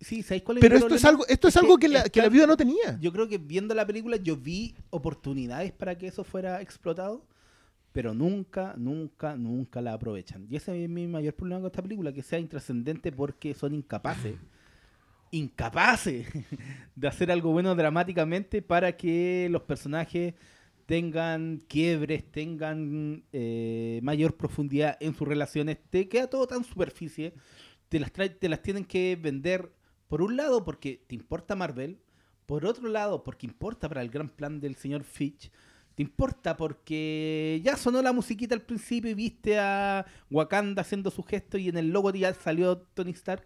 Sí, 0.00 0.24
¿sabéis 0.24 0.42
cuál 0.42 0.58
es 0.58 0.62
Pero 0.62 0.74
mi 0.74 0.82
esto 0.82 0.94
es 0.96 1.04
algo, 1.04 1.26
esto 1.28 1.46
es 1.46 1.56
algo 1.56 1.78
que 1.78 1.88
la, 1.88 2.00
es 2.00 2.10
que 2.10 2.20
la 2.20 2.28
viuda 2.28 2.48
no 2.48 2.56
tenía. 2.56 2.98
Yo 3.00 3.12
creo 3.12 3.28
que 3.28 3.38
viendo 3.38 3.72
la 3.72 3.86
película 3.86 4.16
yo 4.16 4.36
vi 4.36 4.74
oportunidades 4.90 5.70
para 5.70 5.96
que 5.96 6.08
eso 6.08 6.24
fuera 6.24 6.60
explotado, 6.60 7.24
pero 7.92 8.14
nunca, 8.14 8.74
nunca, 8.78 9.36
nunca 9.36 9.80
la 9.82 9.94
aprovechan. 9.94 10.46
Y 10.50 10.56
ese 10.56 10.84
es 10.84 10.88
mi 10.90 11.06
mayor 11.08 11.34
problema 11.34 11.60
con 11.60 11.66
esta 11.68 11.82
película, 11.82 12.12
que 12.12 12.22
sea 12.22 12.38
intrascendente 12.38 13.12
porque 13.12 13.54
son 13.54 13.74
incapaces, 13.74 14.36
incapaces 15.30 16.26
de 16.94 17.08
hacer 17.08 17.30
algo 17.30 17.52
bueno 17.52 17.74
dramáticamente 17.74 18.62
para 18.62 18.96
que 18.96 19.48
los 19.50 19.62
personajes 19.62 20.34
tengan 20.86 21.58
quiebres, 21.68 22.30
tengan 22.30 23.24
eh, 23.32 24.00
mayor 24.02 24.36
profundidad 24.36 24.96
en 25.00 25.14
sus 25.14 25.26
relaciones. 25.26 25.78
Te 25.90 26.08
queda 26.08 26.28
todo 26.28 26.46
tan 26.46 26.64
superficie. 26.64 27.34
Te 27.88 28.00
las, 28.00 28.12
trae- 28.12 28.38
te 28.38 28.48
las 28.48 28.62
tienen 28.62 28.84
que 28.84 29.16
vender, 29.20 29.72
por 30.08 30.22
un 30.22 30.36
lado, 30.36 30.64
porque 30.64 31.02
te 31.06 31.14
importa 31.14 31.56
Marvel. 31.56 32.00
Por 32.46 32.66
otro 32.66 32.88
lado, 32.88 33.22
porque 33.24 33.46
importa 33.46 33.88
para 33.88 34.02
el 34.02 34.10
gran 34.10 34.28
plan 34.28 34.60
del 34.60 34.74
señor 34.76 35.04
Fitch. 35.04 35.50
Te 36.02 36.08
importa 36.10 36.56
porque 36.56 37.60
ya 37.64 37.76
sonó 37.76 38.02
la 38.02 38.12
musiquita 38.12 38.56
al 38.56 38.62
principio 38.62 39.08
y 39.08 39.14
viste 39.14 39.56
a 39.56 40.04
Wakanda 40.32 40.82
haciendo 40.82 41.12
su 41.12 41.22
gesto 41.22 41.58
y 41.58 41.68
en 41.68 41.76
el 41.76 41.90
logo 41.90 42.10
ya 42.10 42.34
salió 42.34 42.78
Tony 42.78 43.12
Stark. 43.12 43.44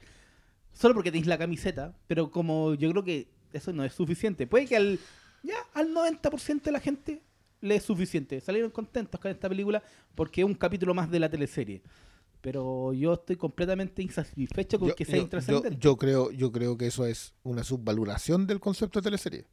Solo 0.73 0.95
porque 0.95 1.11
tenéis 1.11 1.27
la 1.27 1.37
camiseta. 1.37 1.95
Pero 2.07 2.31
como 2.31 2.73
yo 2.75 2.91
creo 2.93 3.05
que 3.05 3.29
eso 3.53 3.75
no 3.75 3.85
es 3.85 3.93
suficiente. 3.93 4.47
Puede 4.47 4.65
que 4.65 4.75
al, 4.77 4.99
ya 5.43 5.55
al 5.75 5.93
90% 5.93 6.63
de 6.63 6.73
la 6.73 6.81
gente 6.81 7.23
le 7.61 7.77
es 7.77 7.83
suficiente. 7.83 8.41
Salieron 8.41 8.71
contentos 8.71 9.21
con 9.21 9.31
esta 9.31 9.51
película 9.51 9.83
porque 10.15 10.41
es 10.41 10.47
un 10.47 10.55
capítulo 10.55 10.95
más 10.95 11.11
de 11.11 11.21
la 11.21 11.29
teleserie. 11.29 11.83
Pero 12.41 12.95
yo 12.95 13.13
estoy 13.15 13.37
completamente 13.37 14.01
insatisfecho 14.03 14.79
con 14.79 14.89
Yo, 14.89 14.97
que 14.97 15.05
sea 15.05 15.17
yo- 15.17 15.23
intrascendente. 15.25 15.71
yo- 15.79 15.91
yo 15.91 15.97
creo, 15.99 16.31
yo 16.31 16.51
creo 16.53 16.79
que 16.79 16.87
eso 16.87 17.05
es 17.05 17.35
una 17.43 17.65
subvaloración 17.65 18.47
del 18.47 18.61
concepto 18.61 19.01
de 19.01 19.05
teleserie. 19.05 19.45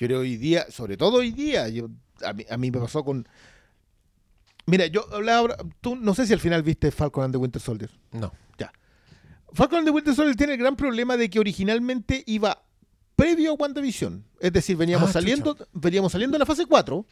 Yo 0.00 0.06
creo 0.06 0.20
hoy 0.20 0.38
día, 0.38 0.64
sobre 0.70 0.96
todo 0.96 1.18
hoy 1.18 1.30
día, 1.30 1.68
yo, 1.68 1.90
a, 2.24 2.32
mí, 2.32 2.46
a 2.48 2.56
mí 2.56 2.70
me 2.70 2.78
pasó 2.80 3.04
con... 3.04 3.28
Mira, 4.64 4.86
yo 4.86 5.04
hablaba, 5.12 5.38
ahora- 5.40 5.56
tú 5.82 5.94
no 5.94 6.14
sé 6.14 6.26
si 6.26 6.32
al 6.32 6.40
final 6.40 6.62
viste 6.62 6.90
Falcon 6.90 7.24
and 7.24 7.34
the 7.34 7.38
Winter 7.38 7.60
Soldier. 7.60 7.90
No. 8.12 8.32
Ya. 8.58 8.72
Falcon 9.52 9.80
and 9.80 9.86
the 9.88 9.90
Winter 9.92 10.14
Soldier 10.14 10.34
tiene 10.36 10.54
el 10.54 10.58
gran 10.58 10.74
problema 10.74 11.18
de 11.18 11.28
que 11.28 11.38
originalmente 11.38 12.24
iba 12.26 12.62
previo 13.14 13.50
a 13.50 13.54
WandaVision. 13.56 14.24
Es 14.40 14.52
decir, 14.54 14.78
veníamos 14.78 15.10
Ah, 15.10 15.12
saliendo, 15.12 15.54
veníamos 15.74 16.12
saliendo 16.12 16.36
de 16.36 16.38
la 16.38 16.46
fase 16.46 16.64
4 16.64 17.04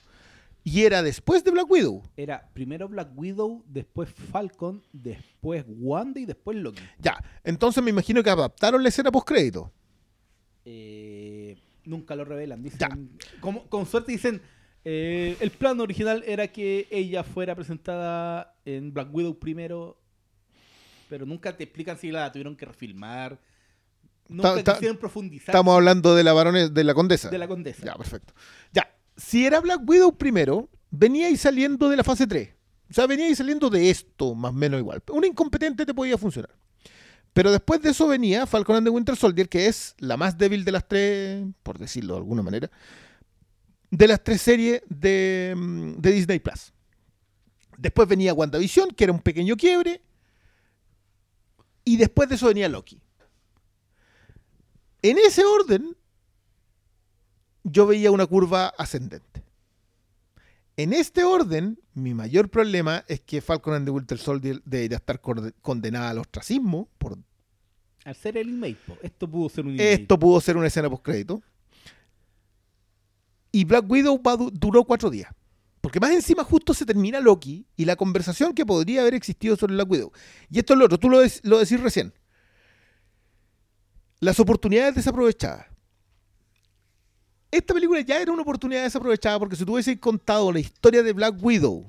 y 0.64 0.82
era 0.84 1.03
después 1.03 1.45
de 1.45 1.51
Black 1.51 1.70
Widow. 1.70 2.03
Era 2.16 2.49
primero 2.55 2.89
Black 2.89 3.11
Widow, 3.14 3.64
después 3.68 4.09
Falcon, 4.32 4.82
después 4.95 5.62
Wanda 5.68 6.20
y 6.20 6.24
después 6.24 6.57
Loki. 6.57 6.80
Ya, 6.99 7.22
entonces 7.45 7.82
me 7.84 7.91
imagino 7.91 8.22
que 8.22 8.30
adaptaron 8.30 8.82
la 8.82 8.89
escena 8.89 9.12
post 9.12 9.28
crédito. 9.28 9.70
Eh, 10.64 11.38
nunca 11.89 12.14
lo 12.14 12.24
revelan. 12.24 12.62
Dicen, 12.62 13.18
como, 13.41 13.64
con 13.68 13.86
suerte 13.86 14.12
dicen, 14.12 14.41
eh, 14.84 15.36
el 15.41 15.51
plan 15.51 15.80
original 15.80 16.22
era 16.26 16.49
que 16.49 16.86
ella 16.91 17.24
fuera 17.24 17.55
presentada 17.55 18.57
en 18.64 18.93
Black 18.93 19.09
Widow 19.12 19.39
primero, 19.39 20.01
pero 21.09 21.26
nunca 21.26 21.57
te 21.57 21.64
explican 21.64 21.99
si 21.99 22.11
la 22.11 22.30
tuvieron 22.30 22.57
que 22.57 22.66
refilmar. 22.66 23.39
Nunca 24.28 24.57
Ta- 24.57 24.62
ta- 24.64 24.72
quisieron 24.74 24.99
profundizar 24.99 25.55
Estamos 25.55 25.74
hablando 25.74 26.14
de 26.14 26.22
la 26.22 26.34
baronesa, 26.34 26.68
de 26.68 26.84
la 26.84 26.93
condesa. 26.95 27.30
de 27.30 27.39
la 27.39 27.49
condesa. 27.49 27.84
Ya, 27.84 27.95
perfecto. 27.95 28.34
Ya, 28.72 28.95
si 29.16 29.47
era 29.47 29.61
Black 29.61 29.80
Widow 29.89 30.16
primero, 30.16 30.68
venía 30.91 31.30
y 31.30 31.36
saliendo 31.39 31.89
de 31.89 31.97
la 31.97 32.05
fase 32.05 32.26
3. 32.26 32.51
O 32.91 32.93
sea, 32.95 33.07
venía 33.07 33.28
y 33.28 33.34
saliendo 33.34 33.68
de 33.70 33.89
esto, 33.91 34.34
más 34.34 34.51
o 34.51 34.55
menos 34.55 34.80
igual. 34.80 35.03
Un 35.12 35.24
incompetente 35.24 35.84
te 35.86 35.95
podía 35.95 36.16
funcionar. 36.18 36.51
Pero 37.39 37.53
después 37.53 37.80
de 37.80 37.91
eso 37.91 38.09
venía 38.09 38.49
Falcon 38.49 38.74
and 38.74 38.86
the 38.89 38.91
Winter 38.91 39.14
Soldier, 39.14 39.49
que 39.49 39.68
es 39.68 39.95
la 39.99 40.16
más 40.16 40.36
débil 40.36 40.64
de 40.64 40.72
las 40.72 40.89
tres, 40.89 41.47
por 41.62 41.78
decirlo 41.78 42.14
de 42.14 42.18
alguna 42.18 42.43
manera, 42.43 42.68
de 43.93 44.09
las 44.09 44.24
tres 44.24 44.43
series 44.43 44.82
de, 44.89 45.55
mm, 45.57 46.01
de 46.01 46.11
Disney 46.11 46.41
Plus. 46.41 46.72
Después 47.76 48.09
venía 48.09 48.34
WandaVision, 48.34 48.91
que 48.91 49.05
era 49.05 49.12
un 49.12 49.20
pequeño 49.20 49.57
quiebre. 49.57 50.03
Y 51.84 51.97
después 51.97 52.28
de 52.28 52.34
eso 52.34 52.49
venía 52.49 52.68
Loki. 52.68 53.01
En 55.03 55.18
ese 55.18 55.45
orden, 55.45 55.97
yo 57.62 57.86
veía 57.86 58.11
una 58.11 58.26
curva 58.26 58.74
ascendente. 58.76 59.45
En 60.76 60.93
este 60.93 61.22
orden, 61.22 61.78
mi 61.95 62.14
mayor 62.14 62.51
problema 62.51 63.05
es 63.07 63.20
que 63.20 63.41
Falcon 63.41 63.74
and 63.74 63.86
the 63.86 63.93
Winter 63.93 64.18
Soldier 64.18 64.61
debería 64.64 64.97
estar 64.97 65.20
condenada 65.20 66.11
al 66.11 66.18
ostracismo. 66.18 66.89
Por... 66.99 67.16
Al 68.05 68.14
ser 68.14 68.36
el 68.38 68.49
inmate, 68.49 68.76
esto 69.03 69.28
pudo 69.28 69.49
ser 69.49 69.64
un 69.64 69.72
inmate. 69.72 69.92
Esto 69.92 70.18
pudo 70.18 70.40
ser 70.40 70.57
una 70.57 70.66
escena 70.68 70.88
post 70.88 71.03
crédito. 71.05 71.42
y 73.53 73.64
Black 73.64 73.84
Widow 73.90 74.20
va 74.22 74.36
duró 74.53 74.84
cuatro 74.84 75.11
días. 75.11 75.30
Porque 75.80 76.01
más 76.01 76.11
encima 76.11 76.42
justo 76.44 76.74
se 76.74 76.84
termina 76.84 77.20
Loki 77.20 77.64
y 77.76 77.84
la 77.84 77.96
conversación 77.96 78.53
que 78.53 78.66
podría 78.66 79.01
haber 79.03 79.14
existido 79.14 79.57
sobre 79.57 79.74
Black 79.74 79.90
Widow. 79.90 80.12
Y 80.51 80.59
esto 80.59 80.72
es 80.74 80.78
lo 80.78 80.84
otro, 80.86 80.99
tú 80.99 81.09
lo, 81.09 81.22
dec- 81.24 81.40
lo 81.44 81.59
decís 81.59 81.80
recién. 81.80 82.12
Las 84.20 84.40
oportunidades 84.40 84.96
desaprovechadas. 84.96 85.66
Esta 87.51 87.72
película 87.72 88.01
ya 88.01 88.20
era 88.20 88.32
una 88.32 88.42
oportunidad 88.42 88.82
desaprovechada 88.82 89.38
porque 89.38 89.57
si 89.57 89.64
tú 89.64 89.74
hubieses 89.74 89.99
contado 89.99 90.53
la 90.53 90.61
historia 90.61 91.03
de 91.03 91.12
Black 91.14 91.36
Widow 91.42 91.86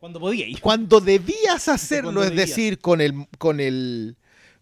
Cuando 0.00 0.18
podía 0.18 0.48
ir. 0.48 0.60
cuando 0.60 1.00
debías 1.00 1.68
hacerlo, 1.68 2.08
Cuando 2.08 2.22
es 2.24 2.30
debías. 2.30 2.48
decir, 2.48 2.78
con 2.80 3.00
el, 3.00 3.28
con 3.38 3.60
el 3.60 4.16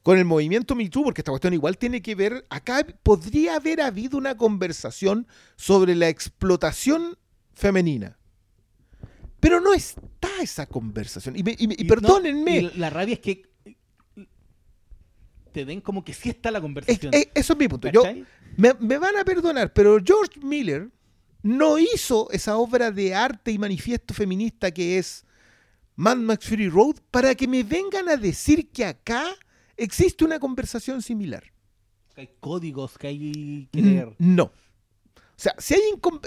con 0.05 0.17
el 0.19 0.25
movimiento 0.27 0.77
Me 0.77 0.89
Too, 0.89 1.03
porque 1.03 1.23
esta 1.23 1.33
cuestión 1.33 1.55
igual 1.55 1.77
tiene 1.79 2.01
que 2.03 2.15
ver, 2.15 2.45
acá 2.51 2.87
podría 3.03 3.57
haber 3.57 3.81
habido 3.81 4.17
una 4.19 4.37
conversación 4.37 5.27
sobre 5.57 5.97
la 5.97 6.09
explotación 6.09 7.17
femenina. 7.55 8.17
Pero 9.41 9.61
no 9.61 9.73
está 9.75 10.29
esa 10.43 10.67
conversación. 10.67 11.37
Y, 11.37 11.43
me- 11.43 11.57
y 11.59 11.67
me- 11.69 11.75
y 11.79 11.83
Y 11.83 11.85
perdónenme, 11.87 12.63
no, 12.63 12.69
y 12.69 12.79
la 12.79 12.91
rabia 12.91 13.15
es 13.15 13.21
que 13.21 13.51
te 15.53 15.65
den 15.65 15.81
como 15.81 16.05
que 16.05 16.13
sí 16.13 16.31
está 16.31 16.51
la 16.51 16.61
conversación. 16.61 17.13
es- 17.15 17.29
eso 17.35 17.53
es 17.53 17.59
mi 17.59 17.69
punto. 17.69 17.89
Yo, 17.89 18.03
me, 18.57 18.75
me 18.81 18.99
van 18.99 19.17
a 19.17 19.25
perdonar, 19.25 19.73
pero 19.73 19.99
George 20.05 20.41
Miller 20.41 20.91
no 21.43 21.79
hizo 21.79 22.31
esa 22.31 22.57
obra 22.57 22.91
de 22.91 23.15
arte 23.15 23.53
y 23.53 23.59
manifiesto 23.59 24.13
feminista 24.15 24.71
que 24.71 24.99
es 24.99 25.25
Mad 25.97 26.17
Max 26.17 26.47
Fury 26.47 26.69
Road 26.69 26.97
para 27.11 27.35
que 27.35 27.47
me 27.47 27.63
vengan 27.63 28.09
a 28.09 28.17
decir 28.17 28.71
que 28.71 28.85
acá 28.85 29.27
existe 29.77 30.25
una 30.25 30.39
conversación 30.39 31.03
similar. 31.03 31.45
Que 32.14 32.22
hay 32.22 32.31
códigos 32.41 32.97
que 32.99 33.07
hay 33.09 33.68
que 33.72 33.83
Mm, 33.83 33.85
leer. 33.85 34.14
No. 34.18 34.45
O 34.45 34.53
sea, 35.37 35.55
si 35.59 35.75
hay, 35.75 35.81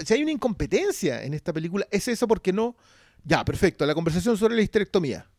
si 0.04 0.14
hay 0.14 0.22
una 0.22 0.32
incompetencia 0.32 1.22
en 1.24 1.32
esta 1.34 1.52
película, 1.52 1.86
es 1.90 2.08
eso 2.08 2.28
porque 2.28 2.52
no. 2.52 2.76
Ya, 3.24 3.44
perfecto, 3.44 3.84
la 3.86 3.94
conversación 3.94 4.36
sobre 4.36 4.54
la 4.54 4.62
histerectomía. 4.62 5.30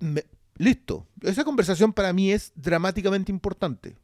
Me- 0.00 0.24
listo. 0.56 1.06
Esa 1.22 1.44
conversación 1.44 1.92
para 1.92 2.12
mí 2.12 2.32
es 2.32 2.52
dramáticamente 2.54 3.32
importante. 3.32 3.96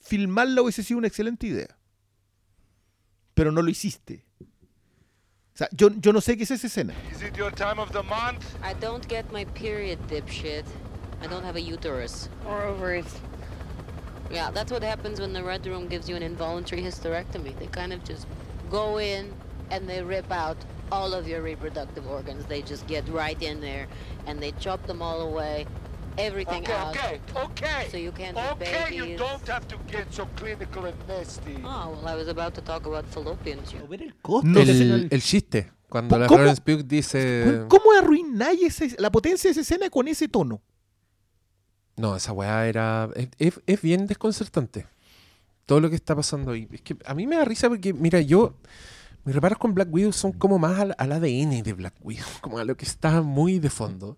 Filmarla 0.00 0.62
hubiese 0.62 0.82
sido 0.82 0.98
una 0.98 1.08
excelente 1.08 1.46
idea. 1.46 1.76
Pero 3.34 3.52
no 3.52 3.62
lo 3.62 3.70
hiciste. 3.70 4.24
O 5.58 5.64
sea, 5.64 5.68
yo, 5.76 5.88
yo 6.00 6.12
no 6.12 6.20
sé 6.20 6.36
qué 6.36 6.44
es 6.44 6.52
esa 6.52 6.68
escena. 6.68 6.94
Is 7.10 7.20
it 7.20 7.36
your 7.36 7.50
time 7.50 7.80
of 7.80 7.90
the 7.90 8.04
month? 8.04 8.44
I 8.62 8.74
don't 8.74 9.04
get 9.08 9.32
my 9.32 9.44
period, 9.56 9.98
dipshit. 10.06 10.64
I 11.20 11.26
don't 11.26 11.42
have 11.42 11.56
a 11.56 11.60
uterus. 11.60 12.28
Or 12.46 12.62
ovaries. 12.62 13.12
Yeah, 14.30 14.52
that's 14.52 14.70
what 14.70 14.84
happens 14.84 15.18
when 15.18 15.32
the 15.32 15.42
Red 15.42 15.66
Room 15.66 15.88
gives 15.88 16.08
you 16.08 16.14
an 16.14 16.22
involuntary 16.22 16.80
hysterectomy. 16.80 17.58
They 17.58 17.66
kind 17.66 17.92
of 17.92 18.04
just 18.04 18.28
go 18.70 18.98
in 18.98 19.34
and 19.72 19.88
they 19.88 20.00
rip 20.00 20.30
out 20.30 20.56
all 20.92 21.12
of 21.12 21.26
your 21.26 21.42
reproductive 21.42 22.06
organs. 22.06 22.44
They 22.46 22.62
just 22.62 22.86
get 22.86 23.08
right 23.08 23.42
in 23.42 23.60
there 23.60 23.88
and 24.28 24.40
they 24.40 24.52
chop 24.60 24.86
them 24.86 25.02
all 25.02 25.22
away, 25.22 25.66
everything 26.18 26.62
Okay, 26.62 26.72
out. 26.74 26.96
okay, 26.96 27.20
okay. 27.44 27.90
So 27.90 27.96
you 27.96 28.12
can't 28.12 28.36
have 28.36 28.52
Okay, 28.60 28.94
you 28.96 29.16
don't 29.16 29.46
have 29.48 29.66
to 29.68 29.76
get 29.90 30.06
so 30.12 30.26
clinical 30.36 30.84
and 30.86 30.96
nasty. 31.08 31.54
Oh, 31.64 31.96
well, 32.02 32.08
I 32.08 32.16
was 32.16 32.28
about 32.28 32.54
to 32.54 32.60
talk 32.62 32.86
about 32.86 33.04
fallopian 33.06 33.58
tubes. 33.60 33.82
O 33.84 33.88
ver 33.88 34.02
el 34.02 34.14
costo. 34.20 34.46
No 34.48 34.60
El, 34.60 35.08
el 35.10 35.22
chiste, 35.22 35.70
cuando 35.88 36.18
la 36.18 36.26
¿Cómo? 36.26 36.38
Florence 36.38 36.60
Pugh 36.62 36.84
dice... 36.86 37.64
¿Cómo 37.68 37.92
arruináis 37.98 38.62
ese- 38.62 38.96
la 39.00 39.10
potencia 39.10 39.48
de 39.48 39.52
esa 39.52 39.60
escena 39.60 39.88
con 39.90 40.08
ese 40.08 40.28
tono? 40.28 40.60
No, 41.96 42.14
esa 42.16 42.32
weá 42.32 42.66
era. 42.68 43.08
Es, 43.16 43.28
es- 43.38 43.60
es 43.66 43.82
bien 43.82 44.06
desconcertante. 44.06 44.86
Todo 45.66 45.80
lo 45.80 45.90
que 45.90 45.96
está 45.96 46.14
pasando 46.16 46.52
ahí. 46.52 46.68
Es 46.72 46.80
que 46.82 46.96
a 47.04 47.14
mí 47.14 47.26
me 47.26 47.36
da 47.36 47.44
risa 47.44 47.68
porque, 47.68 47.92
mira, 47.92 48.20
yo. 48.20 48.54
Mis 49.24 49.34
reparos 49.34 49.58
con 49.58 49.74
Black 49.74 49.88
Widow 49.92 50.12
son 50.12 50.32
como 50.32 50.58
más 50.58 50.78
al, 50.78 50.94
al 50.96 51.12
ADN 51.12 51.62
de 51.62 51.72
Black 51.74 51.94
Widow, 52.00 52.24
como 52.40 52.58
a 52.58 52.64
lo 52.64 52.76
que 52.76 52.86
está 52.86 53.20
muy 53.20 53.58
de 53.58 53.68
fondo. 53.68 54.16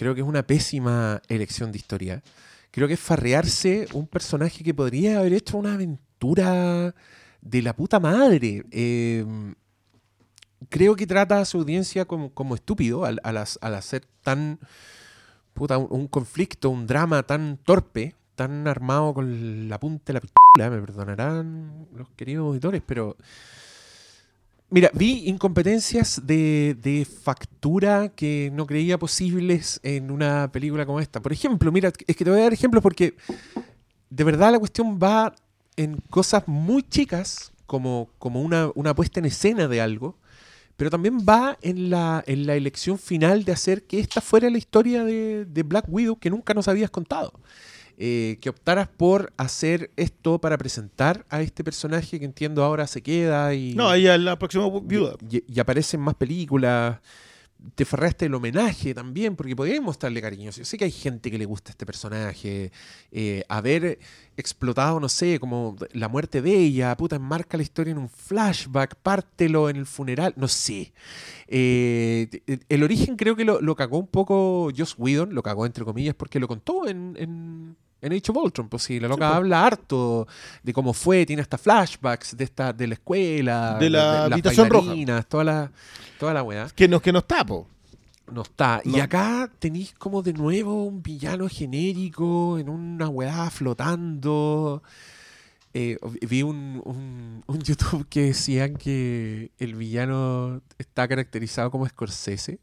Creo 0.00 0.14
que 0.14 0.22
es 0.22 0.26
una 0.26 0.46
pésima 0.46 1.20
elección 1.28 1.70
de 1.72 1.76
historia. 1.76 2.22
Creo 2.70 2.88
que 2.88 2.94
es 2.94 3.00
farrearse 3.00 3.86
un 3.92 4.06
personaje 4.06 4.64
que 4.64 4.72
podría 4.72 5.18
haber 5.18 5.34
hecho 5.34 5.58
una 5.58 5.74
aventura 5.74 6.94
de 7.42 7.60
la 7.60 7.76
puta 7.76 8.00
madre. 8.00 8.64
Eh, 8.70 9.26
creo 10.70 10.96
que 10.96 11.06
trata 11.06 11.40
a 11.40 11.44
su 11.44 11.58
audiencia 11.58 12.06
como, 12.06 12.32
como 12.32 12.54
estúpido 12.54 13.04
al, 13.04 13.20
al 13.22 13.74
hacer 13.74 14.06
tan 14.22 14.58
puta, 15.52 15.76
un, 15.76 15.88
un 15.90 16.06
conflicto, 16.08 16.70
un 16.70 16.86
drama 16.86 17.22
tan 17.24 17.58
torpe, 17.58 18.14
tan 18.36 18.66
armado 18.68 19.12
con 19.12 19.68
la 19.68 19.78
punta 19.78 20.04
de 20.06 20.12
la 20.14 20.20
pistola, 20.20 20.70
me 20.70 20.80
perdonarán 20.80 21.88
los 21.94 22.08
queridos 22.16 22.46
auditores, 22.46 22.80
pero 22.86 23.18
mira, 24.70 24.90
vi 24.94 25.28
incompetencias 25.28 26.22
de, 26.24 26.76
de 26.80 27.04
factura 27.04 28.08
que 28.08 28.50
no 28.52 28.66
creía 28.66 28.98
posibles 28.98 29.80
en 29.82 30.10
una 30.10 30.50
película 30.52 30.86
como 30.86 31.00
esta. 31.00 31.20
Por 31.20 31.32
ejemplo, 31.32 31.70
mira, 31.72 31.92
es 32.06 32.16
que 32.16 32.24
te 32.24 32.30
voy 32.30 32.40
a 32.40 32.44
dar 32.44 32.52
ejemplos 32.52 32.82
porque 32.82 33.14
de 34.08 34.24
verdad 34.24 34.52
la 34.52 34.58
cuestión 34.58 34.98
va 34.98 35.34
en 35.76 35.96
cosas 36.10 36.46
muy 36.46 36.82
chicas, 36.82 37.52
como, 37.66 38.10
como 38.18 38.42
una, 38.42 38.70
una 38.74 38.94
puesta 38.94 39.20
en 39.20 39.26
escena 39.26 39.68
de 39.68 39.80
algo, 39.80 40.18
pero 40.76 40.90
también 40.90 41.18
va 41.18 41.56
en 41.62 41.90
la, 41.90 42.24
en 42.26 42.46
la 42.46 42.54
elección 42.54 42.98
final 42.98 43.44
de 43.44 43.52
hacer 43.52 43.84
que 43.84 44.00
esta 44.00 44.20
fuera 44.20 44.50
la 44.50 44.58
historia 44.58 45.04
de, 45.04 45.44
de 45.44 45.62
Black 45.62 45.84
Widow 45.88 46.18
que 46.18 46.30
nunca 46.30 46.54
nos 46.54 46.68
habías 46.68 46.90
contado. 46.90 47.32
Eh, 48.02 48.38
que 48.40 48.48
optaras 48.48 48.88
por 48.88 49.30
hacer 49.36 49.90
esto 49.96 50.40
para 50.40 50.56
presentar 50.56 51.26
a 51.28 51.42
este 51.42 51.62
personaje 51.62 52.18
que 52.18 52.24
entiendo 52.24 52.64
ahora 52.64 52.86
se 52.86 53.02
queda 53.02 53.52
y, 53.52 53.74
No, 53.74 53.92
ella 53.92 54.14
es 54.14 54.20
la 54.22 54.38
próxima 54.38 54.70
viuda. 54.82 55.16
y, 55.30 55.44
y 55.46 55.60
aparece 55.60 55.98
en 55.98 56.02
más 56.04 56.14
películas. 56.14 56.98
Te 57.74 57.84
ferraste 57.84 58.24
el 58.24 58.34
homenaje 58.34 58.94
también, 58.94 59.36
porque 59.36 59.54
podías 59.54 59.82
mostrarle 59.82 60.22
cariño. 60.22 60.50
Yo 60.50 60.64
sé 60.64 60.78
que 60.78 60.86
hay 60.86 60.90
gente 60.90 61.30
que 61.30 61.36
le 61.36 61.44
gusta 61.44 61.72
este 61.72 61.84
personaje. 61.84 62.72
eh, 63.12 63.44
haber 63.50 63.98
explotado, 64.34 64.98
no 64.98 65.10
sé, 65.10 65.38
como 65.38 65.76
la 65.92 66.08
muerte 66.08 66.40
de 66.40 66.54
ella, 66.56 66.96
puta, 66.96 67.16
enmarca 67.16 67.58
la 67.58 67.62
historia 67.62 67.90
en 67.90 67.98
un 67.98 68.08
flashback, 68.08 68.94
pártelo 69.02 69.68
en 69.68 69.76
el 69.76 69.84
funeral, 69.84 70.32
no 70.38 70.48
sé. 70.48 70.94
Eh, 71.48 72.30
el 72.70 72.82
origen 72.82 73.16
creo 73.16 73.36
que 73.36 73.44
lo, 73.44 73.60
lo 73.60 73.76
cagó 73.76 73.98
un 73.98 74.06
poco 74.06 74.70
Joss 74.74 74.94
Whedon, 74.96 75.34
lo 75.34 75.42
cagó 75.42 75.66
entre 75.66 75.84
comillas, 75.84 76.14
porque 76.14 76.40
lo 76.40 76.48
contó 76.48 76.88
en, 76.88 77.14
en, 77.18 77.76
en 78.02 78.12
Age 78.12 78.30
of 78.30 78.36
Ultron. 78.36 78.68
Pues 78.68 78.82
sí, 78.84 78.98
la 79.00 79.08
loca 79.08 79.34
habla 79.36 79.66
harto 79.66 80.26
de 80.62 80.72
cómo 80.72 80.92
fue, 80.92 81.26
tiene 81.26 81.42
hasta 81.42 81.58
flashbacks 81.58 82.36
de 82.36 82.44
esta 82.44 82.72
de 82.72 82.86
la 82.86 82.94
escuela, 82.94 83.76
De 83.78 83.90
la 83.90 84.24
habitación 84.24 84.68
roja. 84.70 85.22
Toda 85.28 85.44
la, 85.44 85.72
toda 86.18 86.34
la 86.34 86.42
weá. 86.42 86.68
Que 86.74 86.88
nos, 86.88 87.02
que 87.02 87.12
nos 87.12 87.26
tapo. 87.26 87.66
No 88.32 88.42
está. 88.42 88.80
Y 88.84 88.90
No. 88.96 89.02
acá 89.02 89.50
tenéis 89.58 89.92
como 89.98 90.22
de 90.22 90.32
nuevo 90.32 90.84
un 90.84 91.02
villano 91.02 91.48
genérico 91.48 92.58
en 92.58 92.68
una 92.68 93.08
weá 93.08 93.50
flotando. 93.50 94.82
Eh, 95.74 95.98
vi 96.22 96.42
un, 96.42 96.80
un, 96.84 97.42
un 97.46 97.58
YouTube 97.62 98.06
que 98.08 98.22
decían 98.26 98.74
que 98.76 99.50
el 99.58 99.74
villano 99.74 100.62
está 100.78 101.06
caracterizado 101.08 101.70
como 101.70 101.88
Scorsese. 101.88 102.58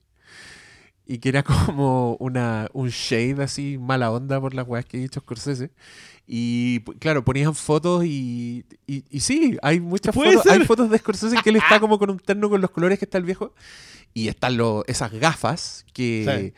Y 1.09 1.19
que 1.19 1.29
era 1.29 1.43
como 1.43 2.15
una, 2.19 2.69
un 2.73 2.89
shade 2.89 3.41
así, 3.43 3.77
mala 3.79 4.11
onda 4.11 4.41
por 4.41 4.53
las 4.53 4.67
weas 4.67 4.85
que 4.85 4.97
ha 4.97 4.99
dicho 5.01 5.21
Scorsese. 5.21 5.71
Y 6.27 6.81
claro, 6.99 7.23
ponían 7.23 7.55
fotos 7.55 8.03
y, 8.03 8.65
y, 8.85 9.05
y 9.09 9.19
sí, 9.21 9.57
hay 9.61 9.79
muchas 9.79 10.13
fotos. 10.13 10.45
Hay 10.47 10.65
fotos 10.65 10.89
de 10.89 10.97
Scorsese 10.97 11.37
en 11.37 11.41
que 11.41 11.49
él 11.51 11.55
está 11.55 11.79
como 11.79 11.97
con 11.97 12.09
un 12.09 12.19
terno 12.19 12.49
con 12.49 12.59
los 12.59 12.69
colores 12.71 12.99
que 12.99 13.05
está 13.05 13.17
el 13.17 13.23
viejo. 13.23 13.53
Y 14.13 14.27
están 14.27 14.57
lo- 14.57 14.83
esas 14.87 15.11
gafas 15.13 15.85
que, 15.93 16.25
Sí. 16.27 16.53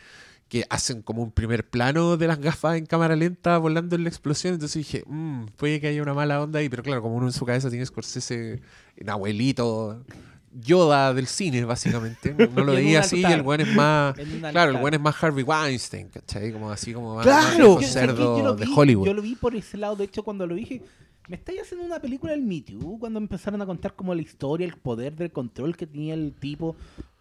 que 0.48 0.66
hacen 0.72 1.04
como 1.04 1.22
un 1.22 1.32
primer 1.32 1.70
plano 1.70 2.18
de 2.18 2.26
las 2.26 2.40
gafas 2.40 2.78
en 2.78 2.88
cámara 2.88 3.16
lenta 3.16 3.60
volando 3.60 3.96
en 3.96 4.04
la 4.04 4.10
explosión. 4.10 4.56
Entonces 4.56 4.78
dije, 4.88 5.04
"Mm, 5.06 5.46
puede 5.58 5.80
que 5.80 5.88
haya 5.90 6.02
una 6.02 6.16
mala 6.16 6.42
onda 6.42 6.58
ahí, 6.60 6.70
pero 6.70 6.82
claro, 6.82 7.04
como 7.04 7.16
uno 7.16 7.28
en 7.28 7.34
su 7.34 7.46
cabeza 7.46 7.70
tiene 7.70 7.86
Scorsese, 7.86 8.62
un 9.00 9.10
abuelito, 9.10 10.04
Yoda 10.52 11.14
del 11.14 11.28
cine, 11.28 11.64
básicamente. 11.66 12.34
No, 12.34 12.64
lo 12.66 12.72
veía 12.74 13.02
así 13.02 13.22
y 13.22 13.26
el 13.26 13.42
buen 13.44 13.62
es 13.62 13.74
más. 13.76 14.16
Claro, 14.52 14.72
el 14.72 14.78
buen 14.78 14.94
es 14.94 15.00
más 15.00 15.22
Harvey 15.24 15.44
Weinstein, 15.44 16.10
¿cachai? 16.10 16.52
Como 16.52 16.72
así 16.72 16.94
como 16.94 17.16
más, 17.16 17.24
¡Claro! 17.26 17.46
más 17.48 17.56
viejo 17.58 17.76
Yo- 17.76 17.82
yo- 17.82 17.88
cerdo 17.88 18.38
yo 18.40 18.56
de 18.56 18.66
vi- 18.66 18.72
Hollywood. 18.76 19.06
Yo 19.06 19.14
lo 19.14 19.22
vi 19.22 19.36
por 19.36 19.56
ese 19.56 19.78
lado, 19.78 19.96
de 19.96 20.06
hecho, 20.06 20.24
cuando 20.24 20.48
lo 20.48 20.56
dije, 20.56 20.82
me 21.28 21.36
estáis 21.36 21.62
haciendo 21.62 21.86
una 21.86 22.00
película 22.00 22.32
del 22.32 22.42
Me 22.42 22.62
Too, 22.62 22.98
cuando 23.00 23.20
empezaron 23.20 23.62
a 23.62 23.66
contar 23.66 23.94
como 23.96 24.16
la 24.16 24.22
historia, 24.22 24.66
el 24.66 24.74
poder 24.76 25.16
del 25.16 25.32
control 25.32 25.76
que 25.78 25.86
tenía 25.88 26.14
el 26.16 26.34
tipo. 26.34 26.76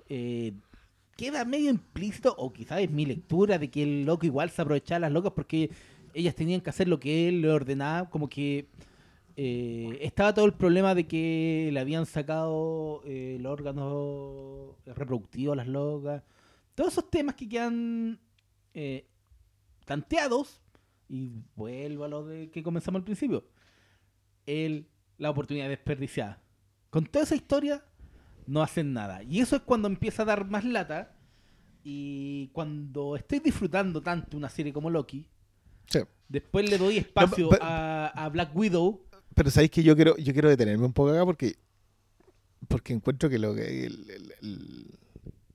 eh, 0.09 0.53
queda 1.17 1.45
medio 1.45 1.69
implícito, 1.71 2.33
o 2.39 2.53
quizás 2.53 2.81
es 2.81 2.91
mi 2.91 3.05
lectura, 3.05 3.59
de 3.59 3.69
que 3.69 3.83
el 3.83 4.05
loco 4.07 4.25
igual 4.25 4.51
se 4.51 4.63
aprovechaba 4.63 4.97
de 4.99 5.01
las 5.01 5.13
locas 5.13 5.33
porque 5.35 5.69
ellas 6.15 6.35
tenían 6.35 6.61
que 6.61 6.71
hacer 6.71 6.87
lo 6.89 7.01
que 7.01 7.29
él 7.29 7.43
le 7.43 7.51
ordenaba, 7.51 8.09
como 8.09 8.29
que 8.29 8.67
eh, 9.41 9.99
estaba 10.03 10.35
todo 10.35 10.47
el 10.47 10.53
problema 10.55 10.97
de 10.97 11.07
que 11.07 11.71
le 11.73 11.79
habían 11.79 12.07
sacado 12.07 13.03
eh, 13.05 13.37
el 13.39 13.47
órgano 13.47 14.75
reproductivo 14.85 15.53
a 15.53 15.57
las 15.57 15.69
locas. 15.69 16.25
Todos 16.75 16.93
esos 16.95 17.09
temas 17.09 17.37
que 17.37 17.49
quedan 17.49 18.19
eh, 18.75 19.07
tanteados, 19.85 20.61
y 21.09 21.31
vuelvo 21.55 22.03
a 22.05 22.09
lo 22.09 22.27
de 22.27 22.51
que 22.51 22.65
comenzamos 22.65 22.99
al 22.99 23.05
principio. 23.05 23.45
El 24.45 24.89
la 25.19 25.31
oportunidad 25.31 25.69
desperdiciada. 25.69 26.41
Con 26.91 27.05
toda 27.07 27.25
esa 27.25 27.35
historia, 27.37 27.85
no 28.47 28.61
hacen 28.63 28.93
nada. 28.93 29.23
Y 29.23 29.41
eso 29.41 29.55
es 29.57 29.63
cuando 29.63 29.87
empieza 29.89 30.23
a 30.23 30.27
dar 30.27 30.49
más 30.49 30.65
lata. 30.65 31.15
Y 31.85 32.49
cuando 32.53 33.15
estoy 33.17 33.39
disfrutando 33.39 34.01
tanto 34.03 34.37
una 34.37 34.49
serie 34.49 34.73
como 34.73 34.91
Loki, 34.91 35.27
Sí. 35.87 36.01
después 36.29 36.69
le 36.69 36.77
doy 36.77 36.99
espacio 36.99 37.49
pero- 37.51 37.63
a, 37.63 38.09
a 38.09 38.29
Black 38.31 38.55
Widow. 38.55 39.05
Pero 39.39 39.53
sabéis 39.53 39.71
que 39.71 39.85
yo 39.85 39.95
quiero, 39.95 40.17
yo 40.17 40.33
quiero 40.33 40.49
detenerme 40.49 40.85
un 40.85 40.93
poco 40.93 41.11
acá 41.11 41.25
porque, 41.25 41.55
porque 42.67 42.93
encuentro 42.93 43.31
que 43.31 43.39
lo 43.39 43.55
que 43.55 43.87
el, 43.87 44.11
el- 44.11 44.35
el- 44.43 44.99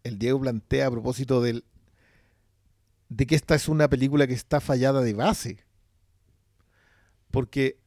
el 0.06 0.18
Diego 0.20 0.40
plantea 0.40 0.88
a 0.88 0.92
propósito 0.92 1.42
del 1.42 1.66
de 3.10 3.26
que 3.28 3.36
esta 3.36 3.56
es 3.56 3.68
una 3.68 3.90
película 3.90 4.26
que 4.26 4.34
está 4.34 4.62
fallada 4.62 5.02
de 5.02 5.14
base. 5.14 5.66
Porque, 7.30 7.78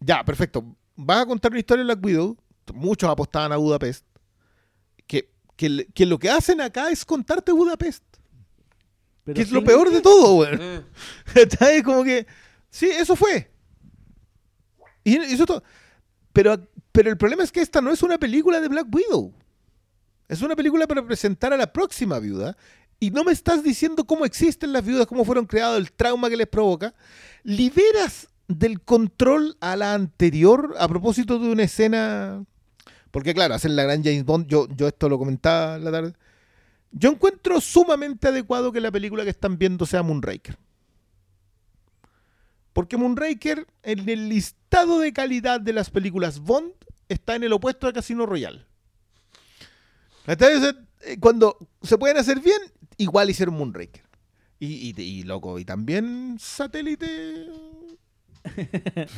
ya, 0.00 0.24
perfecto. 0.24 0.76
Vas 0.96 1.22
a 1.22 1.26
contar 1.26 1.52
una 1.52 1.60
historia 1.60 1.84
de 1.84 1.94
Black 1.94 2.04
Widow. 2.04 2.36
Muchos 2.74 3.08
apostaban 3.08 3.52
a 3.52 3.56
Budapest. 3.56 4.04
Que, 5.06 5.30
que, 5.56 5.86
que 5.94 6.06
lo 6.06 6.18
que 6.18 6.28
hacen 6.28 6.60
acá 6.60 6.90
es 6.90 7.04
contarte 7.04 7.52
Budapest. 7.52 8.02
Pero 9.24 9.36
que 9.36 9.42
es 9.42 9.52
lo 9.52 9.62
peor 9.62 9.90
de 9.90 10.00
todo. 10.00 10.44
Eh, 10.46 10.82
¿Cachai? 11.34 11.82
Como 11.84 12.02
que, 12.02 12.26
sí, 12.68 12.86
eso 12.90 13.14
fue. 13.16 13.49
Y 15.12 15.34
eso 15.34 15.46
todo. 15.46 15.62
Pero, 16.32 16.56
pero 16.92 17.10
el 17.10 17.16
problema 17.16 17.42
es 17.42 17.52
que 17.52 17.60
esta 17.60 17.80
no 17.80 17.90
es 17.90 18.02
una 18.02 18.18
película 18.18 18.60
de 18.60 18.68
Black 18.68 18.86
Widow. 18.94 19.32
Es 20.28 20.42
una 20.42 20.54
película 20.54 20.86
para 20.86 21.04
presentar 21.04 21.52
a 21.52 21.56
la 21.56 21.72
próxima 21.72 22.18
viuda. 22.18 22.56
Y 23.00 23.10
no 23.10 23.24
me 23.24 23.32
estás 23.32 23.64
diciendo 23.64 24.04
cómo 24.04 24.24
existen 24.24 24.72
las 24.72 24.84
viudas, 24.84 25.06
cómo 25.06 25.24
fueron 25.24 25.46
creadas, 25.46 25.78
el 25.78 25.90
trauma 25.90 26.28
que 26.28 26.36
les 26.36 26.46
provoca. 26.46 26.94
Liberas 27.42 28.28
del 28.46 28.80
control 28.80 29.56
a 29.60 29.74
la 29.76 29.94
anterior 29.94 30.74
a 30.78 30.86
propósito 30.86 31.38
de 31.38 31.50
una 31.50 31.64
escena. 31.64 32.44
Porque, 33.10 33.34
claro, 33.34 33.54
hacen 33.54 33.74
la 33.74 33.84
gran 33.84 34.04
James 34.04 34.24
Bond. 34.24 34.46
Yo, 34.46 34.68
yo 34.76 34.86
esto 34.86 35.08
lo 35.08 35.18
comentaba 35.18 35.78
la 35.78 35.90
tarde. 35.90 36.12
Yo 36.92 37.10
encuentro 37.10 37.60
sumamente 37.60 38.28
adecuado 38.28 38.70
que 38.70 38.80
la 38.80 38.90
película 38.90 39.24
que 39.24 39.30
están 39.30 39.58
viendo 39.58 39.86
sea 39.86 40.02
Moonraker. 40.02 40.58
Porque 42.72 42.96
Moonraker, 42.96 43.66
en 43.82 44.08
el 44.08 44.28
listado 44.28 45.00
de 45.00 45.12
calidad 45.12 45.60
de 45.60 45.72
las 45.72 45.90
películas 45.90 46.40
Bond, 46.40 46.72
está 47.08 47.34
en 47.34 47.44
el 47.44 47.52
opuesto 47.52 47.86
de 47.86 47.92
Casino 47.92 48.26
Royale. 48.26 48.64
Entonces, 50.26 50.74
eh, 51.02 51.18
cuando 51.18 51.56
se 51.82 51.98
pueden 51.98 52.16
hacer 52.16 52.40
bien, 52.40 52.60
igual 52.96 53.30
hicieron 53.30 53.56
Moonraker. 53.56 54.04
Y, 54.62 55.22
loco, 55.22 55.58
y 55.58 55.64
también 55.64 56.36
satélite. 56.38 57.48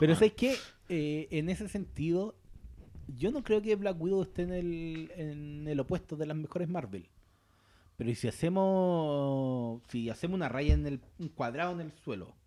Pero 0.00 0.14
¿sabes 0.14 0.32
qué? 0.32 0.56
Eh, 0.88 1.28
en 1.30 1.50
ese 1.50 1.68
sentido, 1.68 2.34
yo 3.06 3.30
no 3.30 3.42
creo 3.42 3.60
que 3.60 3.76
Black 3.76 4.00
Widow 4.00 4.22
esté 4.22 4.42
en 4.42 4.52
el, 4.52 5.12
en 5.14 5.68
el 5.68 5.78
opuesto 5.80 6.16
de 6.16 6.26
las 6.26 6.36
mejores 6.36 6.68
Marvel. 6.68 7.06
Pero 7.98 8.10
¿y 8.10 8.14
si 8.14 8.28
hacemos 8.28 9.82
si 9.88 10.08
hacemos 10.08 10.36
una 10.36 10.48
raya 10.48 10.72
en 10.72 10.86
el 10.86 11.00
un 11.18 11.28
cuadrado 11.28 11.72
en 11.72 11.80
el 11.80 11.92
suelo, 11.92 12.37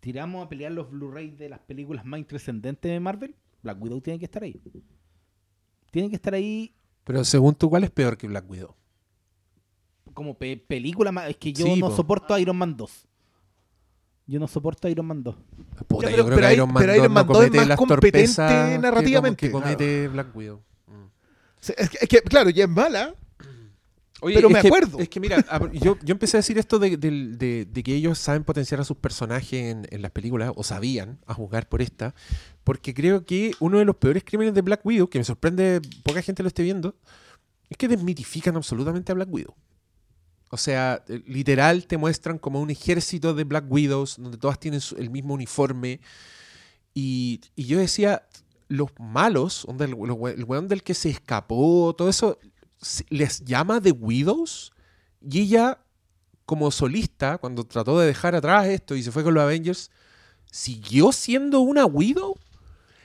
tiramos 0.00 0.44
a 0.44 0.48
pelear 0.48 0.72
los 0.72 0.90
Blu-ray 0.90 1.30
de 1.30 1.48
las 1.48 1.60
películas 1.60 2.04
más 2.04 2.26
trascendentes 2.26 2.90
de 2.90 3.00
Marvel, 3.00 3.34
Black 3.62 3.80
Widow 3.82 4.00
tiene 4.00 4.18
que 4.18 4.24
estar 4.24 4.42
ahí. 4.42 4.60
Tiene 5.90 6.08
que 6.08 6.16
estar 6.16 6.34
ahí 6.34 6.74
Pero 7.04 7.24
según 7.24 7.54
tú, 7.54 7.68
¿cuál 7.70 7.84
es 7.84 7.90
peor 7.90 8.16
que 8.16 8.26
Black 8.26 8.48
Widow? 8.48 8.74
como 10.14 10.34
pe- 10.36 10.56
película 10.56 11.12
más. 11.12 11.30
Es 11.30 11.36
que 11.36 11.52
yo 11.52 11.64
Sí, 11.64 11.80
no 11.80 11.88
po. 11.88 11.96
soporto 11.96 12.36
Iron 12.38 12.56
Man 12.56 12.76
2. 12.76 13.06
Yo 14.26 14.38
no 14.40 14.48
soporto 14.48 14.88
Iron 14.88 15.06
Man 15.06 15.22
2. 15.22 15.34
Puta, 15.86 16.10
Ya, 16.10 16.16
yo 16.16 16.24
pero- 16.24 16.26
creo 16.26 16.26
pero 16.26 16.36
que 16.40 16.46
hay- 16.46 16.54
Iron 16.56 16.72
Man 16.72 16.80
pero 16.82 16.92
2 16.92 16.98
Iron 17.02 17.12
Man 17.12 17.26
no 17.26 17.32
2 17.32 17.44
es 17.44 17.50
más 17.54 17.68
las 17.68 17.78
competente 17.78 18.10
torpezas 18.18 18.52
que 18.52 18.70
como- 18.72 18.82
narrativamente, 18.82 19.46
que 19.46 19.52
comete 19.52 20.08
Black 20.08 20.36
Widow. 20.36 20.62
Mm. 20.88 21.04
Es 21.60 21.90
que, 21.90 21.98
es 22.02 22.08
que, 22.08 22.22
claro, 22.22 22.50
ya 22.50 22.64
es 22.64 22.70
mala. 22.70 23.14
Oye, 24.22 24.34
Pero 24.34 24.48
es 24.48 24.54
me 24.54 24.60
que- 24.60 24.68
acuerdo. 24.68 24.98
Es 24.98 25.08
que 25.08 25.20
mira, 25.20 25.44
yo, 25.72 25.96
yo 26.02 26.12
empecé 26.12 26.36
a 26.36 26.40
decir 26.40 26.58
esto 26.58 26.78
de, 26.78 26.96
de- 26.96 27.64
de 27.64 27.82
que 27.82 27.94
ellos 27.94 28.18
saben 28.18 28.44
potenciar 28.44 28.80
a 28.80 28.84
sus 28.84 28.96
personajes 28.96 29.52
en, 29.52 29.86
en 29.90 30.02
las 30.02 30.10
películas, 30.10 30.52
o 30.56 30.62
sabían, 30.62 31.18
a 31.26 31.34
juzgar 31.34 31.68
por 31.68 31.80
esta, 31.82 32.14
porque 32.64 32.92
creo 32.94 33.24
que 33.24 33.52
uno 33.60 33.78
de 33.78 33.84
los 33.84 33.96
peores 33.96 34.22
crímenes 34.24 34.54
de 34.54 34.62
Black 34.62 34.84
Widow, 34.84 35.08
que 35.08 35.18
me 35.18 35.24
sorprende 35.24 35.80
poca 36.04 36.22
gente 36.22 36.42
lo 36.42 36.48
esté 36.48 36.62
viendo, 36.62 36.94
es 37.68 37.76
que 37.76 37.88
desmitifican 37.88 38.56
absolutamente 38.56 39.12
a 39.12 39.14
Black 39.14 39.32
Widow. 39.32 39.54
O 40.50 40.56
sea, 40.56 41.04
eh, 41.08 41.22
literal 41.26 41.86
te 41.86 41.96
muestran 41.96 42.38
como 42.38 42.60
un 42.60 42.70
ejército 42.70 43.34
de 43.34 43.44
Black 43.44 43.66
Widows, 43.70 44.16
donde 44.18 44.36
todas 44.36 44.58
tienen 44.58 44.80
el 44.98 45.08
mismo 45.08 45.34
uniforme. 45.34 46.00
Y, 46.92 47.40
y 47.54 47.66
yo 47.66 47.78
decía, 47.78 48.26
los 48.66 48.90
malos, 48.98 49.64
onda, 49.66 49.84
el, 49.84 49.92
el 49.92 49.96
we- 50.12 50.32
el 50.32 50.44
weón 50.44 50.66
del 50.66 50.82
que 50.82 50.94
se 50.94 51.08
escapó, 51.10 51.94
todo 51.96 52.08
eso, 52.08 52.38
les 53.08 53.44
llama 53.44 53.80
The 53.80 53.92
Widows. 53.92 54.72
Y 55.20 55.40
ella, 55.42 55.78
como 56.46 56.70
solista, 56.70 57.38
cuando 57.38 57.64
trató 57.64 57.98
de 57.98 58.06
dejar 58.06 58.34
atrás 58.34 58.66
esto 58.66 58.94
y 58.96 59.02
se 59.02 59.12
fue 59.12 59.22
con 59.22 59.34
los 59.34 59.42
Avengers, 59.42 59.90
siguió 60.50 61.12
siendo 61.12 61.60
una 61.60 61.84
Widow. 61.86 62.36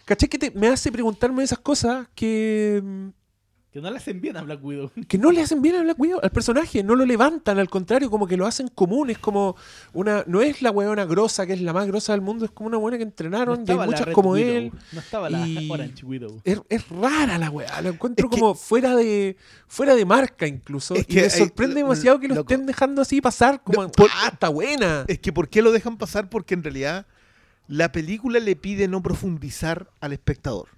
¿Cachai? 0.06 0.30
Que 0.30 0.38
te- 0.38 0.52
me 0.52 0.68
hace 0.68 0.92
preguntarme 0.92 1.44
esas 1.44 1.60
cosas 1.60 2.08
que, 2.16 2.82
mm, 2.84 3.08
Que 3.76 3.82
no 3.82 3.90
le 3.92 3.98
hacen 3.98 4.22
bien 4.22 4.38
a 4.38 4.42
Black 4.42 4.64
Widow. 4.64 4.90
que 5.10 5.18
no 5.18 5.32
le 5.34 5.42
hacen 5.42 5.62
bien 5.62 5.76
a 5.76 5.82
Black 5.82 6.00
Widow, 6.00 6.22
al 6.24 6.30
personaje, 6.32 6.82
no 6.82 6.96
lo 6.96 7.06
levantan, 7.06 7.60
al 7.60 7.70
contrario, 7.70 8.10
como 8.10 8.26
que 8.26 8.38
lo 8.38 8.46
hacen 8.46 8.70
común, 8.70 9.10
es 9.10 9.18
como 9.18 9.58
una, 9.92 10.24
no 10.28 10.42
es 10.42 10.62
la 10.62 10.72
weona 10.72 11.04
grosa 11.04 11.46
que 11.46 11.52
es 11.52 11.60
la 11.60 11.74
más 11.74 11.86
grosa 11.86 12.14
del 12.14 12.22
mundo, 12.22 12.46
es 12.46 12.52
como 12.52 12.68
una 12.70 12.78
buena 12.78 12.98
que 12.98 13.04
No 13.04 13.10
entrenaron 13.10 13.56
y 13.56 13.60
hay 13.60 13.64
estaba 13.64 13.86
la 13.86 13.92
muchas 13.98 14.14
como 14.14 14.30
Widow, 14.32 14.56
él. 14.56 14.72
No 14.94 15.00
estaba 15.02 15.30
la 15.30 15.46
y- 15.46 15.70
Orange 15.70 16.06
Widow. 16.06 16.40
Es, 16.46 16.62
es 16.70 16.88
rara 16.88 17.38
la 17.38 17.50
weá, 17.50 17.82
la 17.82 17.90
encuentro 17.90 18.28
Es 18.30 18.34
que- 18.34 18.40
como 18.40 18.56
fuera 18.56 18.96
de 18.96 19.36
fuera 19.68 19.94
de 19.94 20.06
marca 20.06 20.48
incluso. 20.48 20.96
Es 20.96 21.06
y 21.10 21.16
me 21.16 21.30
sorprende 21.30 21.76
demasiado 21.76 22.18
que 22.22 22.30
lo 22.30 22.36
loco. 22.36 22.54
estén 22.54 22.66
dejando 22.66 23.02
así 23.02 23.20
pasar, 23.20 23.62
como, 23.62 23.84
No, 23.84 23.92
por- 23.92 24.10
ah, 24.24 24.30
está 24.32 24.48
buena. 24.48 25.04
Es 25.10 25.20
que 25.20 25.34
¿por 25.34 25.50
qué 25.50 25.62
lo 25.62 25.74
dejan 25.74 25.98
pasar? 25.98 26.30
Porque 26.30 26.54
en 26.54 26.64
realidad 26.64 27.08
la 27.68 27.92
película 27.92 28.40
le 28.40 28.56
pide 28.56 28.88
no 28.88 29.04
profundizar 29.04 29.90
al 30.00 30.14
espectador. 30.14 30.70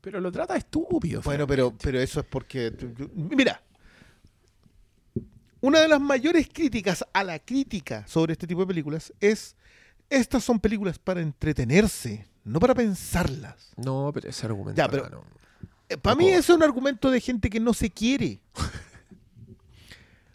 Pero 0.00 0.20
lo 0.20 0.30
trata 0.30 0.56
estúpido. 0.56 1.20
Bueno, 1.22 1.46
pero, 1.46 1.74
pero 1.80 2.00
eso 2.00 2.20
es 2.20 2.26
porque. 2.26 2.72
Mira. 3.14 3.62
Una 5.60 5.80
de 5.80 5.88
las 5.88 6.00
mayores 6.00 6.48
críticas 6.52 7.04
a 7.12 7.24
la 7.24 7.40
crítica 7.40 8.06
sobre 8.06 8.32
este 8.32 8.46
tipo 8.46 8.60
de 8.60 8.66
películas 8.68 9.12
es. 9.20 9.56
Estas 10.10 10.42
son 10.42 10.58
películas 10.58 10.98
para 10.98 11.20
entretenerse, 11.20 12.26
no 12.44 12.60
para 12.60 12.74
pensarlas. 12.74 13.72
No, 13.76 14.10
pero 14.14 14.30
ese 14.30 14.46
argumento. 14.46 14.78
Ya, 14.78 14.88
pero- 14.88 15.10
no. 15.10 15.22
para 16.00 16.16
mí 16.16 16.28
eso 16.28 16.52
es 16.52 16.56
un 16.56 16.62
argumento 16.62 17.10
de 17.10 17.20
gente 17.20 17.50
que 17.50 17.60
no 17.60 17.74
se 17.74 17.90
quiere. 17.90 18.40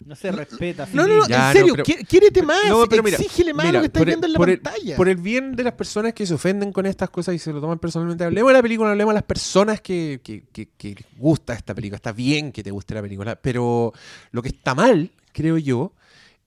No 0.05 0.15
se 0.15 0.31
respeta. 0.31 0.87
No, 0.93 1.07
no, 1.07 1.17
no. 1.19 1.27
Ya, 1.27 1.47
en 1.51 1.57
serio, 1.57 1.75
no, 1.77 1.83
pero- 1.83 1.85
quié- 1.99 2.05
quiérete 2.05 2.41
más, 2.43 2.67
No, 2.69 2.85
pero 2.87 3.03
mira, 3.03 3.17
exígele 3.17 3.53
más 3.53 3.65
mira, 3.65 3.79
lo 3.79 3.81
que 3.81 3.85
estás 3.87 3.99
por 4.01 4.07
el- 4.09 4.11
viendo 4.15 4.27
en 4.27 4.33
la 4.33 4.37
por 4.37 4.49
el- 4.49 4.59
pantalla. 4.59 4.95
por 4.97 5.09
el 5.09 5.17
bien 5.17 5.55
de 5.55 5.63
las 5.63 5.73
personas 5.73 6.13
que 6.13 6.25
se 6.25 6.33
ofenden 6.33 6.71
con 6.71 6.85
estas 6.85 7.09
cosas 7.09 7.35
y 7.35 7.39
se 7.39 7.51
lo 7.53 7.61
toman 7.61 7.79
personalmente, 7.79 8.23
hablemos 8.23 8.49
de 8.49 8.53
la 8.53 8.61
película, 8.61 8.91
hablemos 8.91 9.11
de 9.11 9.15
las 9.15 9.23
personas 9.23 9.81
que, 9.81 10.21
que, 10.23 10.43
que- 10.51 10.69
que 10.77 10.89
les 10.95 11.05
gusta 11.17 11.53
esta 11.53 11.73
película. 11.73 11.95
Está 11.97 12.11
bien 12.11 12.51
que 12.51 12.63
te 12.63 12.71
guste 12.71 12.93
la 12.93 13.01
película, 13.01 13.35
pero 13.35 13.93
lo 14.31 14.41
que 14.41 14.49
está 14.49 14.75
mal, 14.75 15.11
creo 15.31 15.57
yo, 15.57 15.93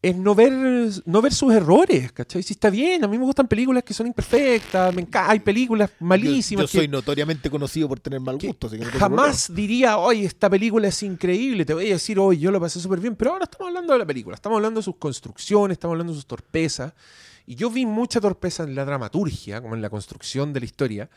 es 0.03 0.14
no 0.16 0.34
ver, 0.34 0.53
no 1.05 1.22
ver 1.22 1.32
sus 1.32 1.53
errores, 1.53 2.12
¿cachai? 2.12 2.42
Si 2.42 2.53
está 2.53 2.70
bien, 2.70 3.03
a 3.03 3.09
mí 3.09 3.18
me 3.18 3.24
gustan 3.24 3.49
películas 3.49 3.82
que 3.82 3.92
son 3.94 4.07
imperfectas, 4.07 4.94
me 4.94 5.05
enca- 5.07 5.24
hay 5.28 5.40
películas 5.40 5.90
Yo- 5.90 6.07
malísimas. 6.07 6.62
Yo, 6.64 6.68
soy 6.68 6.80
que- 6.82 6.88
notoriamente 6.92 7.51
conocido 7.51 7.88
por 7.88 7.99
tener 7.99 8.20
mal 8.20 8.38
gusto. 8.38 8.66
así 8.68 8.76
que 8.78 8.84
no 8.84 8.90
tengo 8.90 8.99
problema. 9.07 9.22
jamás 9.22 9.53
diría, 9.55 9.99
oye, 9.99 10.24
esta 10.26 10.49
película 10.49 10.86
es 10.88 11.03
increíble, 11.03 11.64
te 11.64 11.74
voy 11.74 11.86
a 11.90 11.94
decir, 11.94 12.18
oye, 12.20 12.38
yo 12.38 12.51
lo 12.53 12.61
pasé 12.61 12.78
súper 12.78 13.01
bien, 13.01 13.16
pero 13.16 13.32
ahora 13.32 13.44
estamos 13.44 13.68
hablando 13.68 13.92
de 13.94 13.99
la 13.99 14.07
película, 14.07 14.34
estamos 14.36 14.57
hablando 14.57 14.80
de 14.80 14.84
sus 14.84 14.97
construcciones, 14.97 15.74
estamos 15.76 15.94
hablando 15.94 16.12
de 16.12 16.18
sus 16.18 16.26
torpezas, 16.26 16.92
y 17.47 17.55
yo 17.57 17.70
vi 17.70 17.86
mucha 17.86 18.20
torpeza 18.20 18.62
en 18.64 18.74
la 18.74 18.84
dramaturgia, 18.84 19.61
como 19.61 19.74
en 19.74 19.82
la 19.82 19.90
construcción 19.90 20.53
de 20.53 20.61
la 20.61 20.66
historia, 20.66 21.11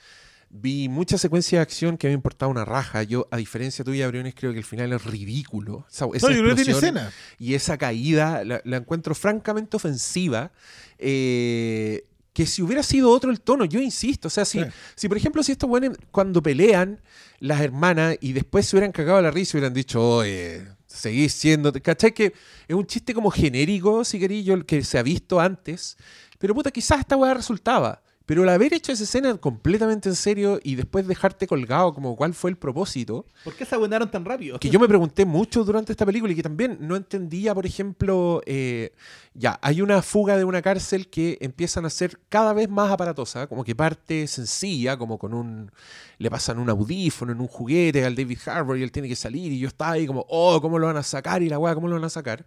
vi 0.52 0.90
mucha 0.90 1.18
secuencia 1.18 1.60
de 1.60 1.64
acción 1.64 1.98
que 1.98 2.08
me 2.08 2.14
importaba 2.14 2.52
una 2.52 2.66
raja, 2.66 3.04
yo, 3.04 3.28
a 3.32 3.38
diferencia 3.38 3.86
tuya, 3.86 4.08
Briones, 4.08 4.34
creo 4.36 4.52
que 4.52 4.58
el 4.58 4.64
final 4.66 4.92
es 4.94 5.04
ridículo, 5.06 5.86
esa 5.90 6.06
No, 6.08 6.14
yo 6.14 6.20
creo 6.42 6.56
que 6.56 6.64
tiene 6.64 6.72
escena. 6.72 7.12
y 7.38 7.54
esa 7.54 7.78
caída 7.78 8.44
la, 8.44 8.62
la 8.66 8.78
encuentro 8.78 9.14
francamente 9.16 9.78
ofensiva. 9.78 10.52
eh, 10.98 12.04
que 12.34 12.46
si 12.46 12.62
hubiera 12.62 12.84
sido 12.84 13.10
otro 13.10 13.32
el 13.32 13.42
tono, 13.42 13.66
yo 13.66 13.82
insisto, 13.82 14.28
o 14.28 14.32
sea, 14.32 14.46
si, 14.46 14.60
Sí. 14.60 14.66
si 14.96 15.08
por 15.10 15.18
ejemplo, 15.18 15.44
si 15.44 15.52
estos 15.52 15.68
buenos 15.70 15.98
cuando 16.12 16.42
pelean 16.42 17.02
las 17.40 17.60
hermanas 17.60 18.18
y 18.22 18.32
después 18.34 18.66
se 18.66 18.76
hubieran 18.78 18.92
cagado 18.94 19.22
la 19.22 19.32
risa 19.32 19.58
y 19.58 19.60
hubieran 19.60 19.74
dicho, 19.74 20.02
oye, 20.18 20.66
seguís 20.88 21.34
siendo, 21.34 21.74
¿cachai? 21.74 22.14
Que 22.14 22.34
es 22.68 22.76
un 22.76 22.86
chiste 22.86 23.14
como 23.14 23.30
genérico, 23.32 24.06
si 24.06 24.20
queréis, 24.20 24.46
yo, 24.46 24.54
el 24.54 24.66
que 24.66 24.84
se 24.84 24.98
ha 24.98 25.04
visto 25.04 25.40
antes, 25.40 25.98
pero 26.38 26.54
puta, 26.56 26.72
quizás 26.72 27.00
esta 27.02 27.18
weá 27.18 27.34
resultaba. 27.34 28.02
Pero 28.30 28.44
el 28.44 28.50
haber 28.50 28.76
hecho 28.76 28.92
esa 28.92 29.06
escena 29.06 29.36
completamente 29.38 30.08
en 30.08 30.14
serio 30.14 30.60
y 30.64 30.76
después 30.76 31.08
dejarte 31.08 31.48
colgado 31.48 31.96
como 31.96 32.16
cuál 32.16 32.36
fue 32.36 32.52
el 32.52 32.58
propósito, 32.58 33.26
¿Por 33.44 33.56
qué 33.56 33.66
se 33.66 33.74
abuenaron 33.74 34.12
tan 34.12 34.24
rápido? 34.24 34.60
que 34.60 34.70
yo 34.70 34.80
me 34.80 34.88
pregunté 34.88 35.26
mucho 35.26 35.64
durante 35.64 35.94
esta 35.94 36.06
película 36.06 36.32
y 36.32 36.36
que 36.36 36.44
también 36.44 36.78
no 36.80 36.96
entendía, 36.96 37.56
por 37.56 37.66
ejemplo, 37.66 38.44
eh, 38.46 38.92
ya, 39.34 39.58
hay 39.64 39.82
una 39.82 40.04
fuga 40.04 40.38
de 40.38 40.44
una 40.44 40.62
cárcel 40.62 41.10
que 41.10 41.40
empiezan 41.42 41.88
a 41.88 41.90
ser 41.90 42.20
cada 42.30 42.54
vez 42.54 42.70
más 42.70 42.92
aparatosa, 42.92 43.48
como 43.48 43.64
que 43.64 43.74
parte 43.74 44.28
sencilla, 44.28 44.96
como 44.96 45.18
con 45.18 45.34
un, 45.34 45.72
le 46.20 46.30
pasan 46.30 46.60
un 46.60 46.70
audífono 46.70 47.32
en 47.32 47.42
un 47.42 47.48
juguete 47.48 48.06
al 48.06 48.16
David 48.16 48.38
Harbour 48.46 48.78
y 48.78 48.84
él 48.84 48.92
tiene 48.92 49.08
que 49.08 49.16
salir 49.16 49.52
y 49.52 49.58
yo 49.58 49.70
estaba 49.70 49.94
ahí 49.94 50.06
como, 50.06 50.24
oh, 50.30 50.62
¿cómo 50.62 50.78
lo 50.78 50.86
van 50.86 50.98
a 50.98 51.04
sacar? 51.04 51.42
Y 51.42 51.50
la 51.50 51.58
weá, 51.58 51.74
¿cómo 51.74 51.88
lo 51.88 51.96
van 51.96 52.04
a 52.04 52.10
sacar? 52.10 52.46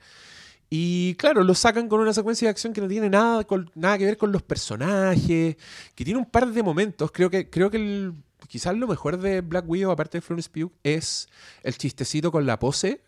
Y 0.74 1.16
claro, 1.16 1.44
lo 1.44 1.54
sacan 1.54 1.86
con 1.86 2.00
una 2.00 2.14
secuencia 2.14 2.46
de 2.46 2.50
acción 2.50 2.72
que 2.72 2.80
no 2.80 2.88
tiene 2.88 3.10
nada, 3.10 3.44
con- 3.44 3.70
nada 3.74 3.98
que 3.98 4.06
ver 4.06 4.16
con 4.16 4.32
los 4.32 4.40
personajes, 4.42 5.56
que 5.94 6.04
tiene 6.04 6.18
un 6.18 6.24
par 6.24 6.48
de 6.50 6.62
momentos. 6.62 7.10
Creo 7.12 7.28
que, 7.28 7.50
creo 7.50 7.70
que 7.70 7.76
el- 7.76 8.14
quizás 8.48 8.74
lo 8.74 8.88
mejor 8.88 9.18
de 9.18 9.42
Black 9.42 9.66
Widow, 9.68 9.90
aparte 9.90 10.16
de 10.16 10.22
Florence 10.22 10.48
Pugh, 10.48 10.72
es 10.82 11.28
el 11.62 11.76
chistecito 11.76 12.32
con 12.32 12.46
la 12.46 12.58
pose. 12.58 13.02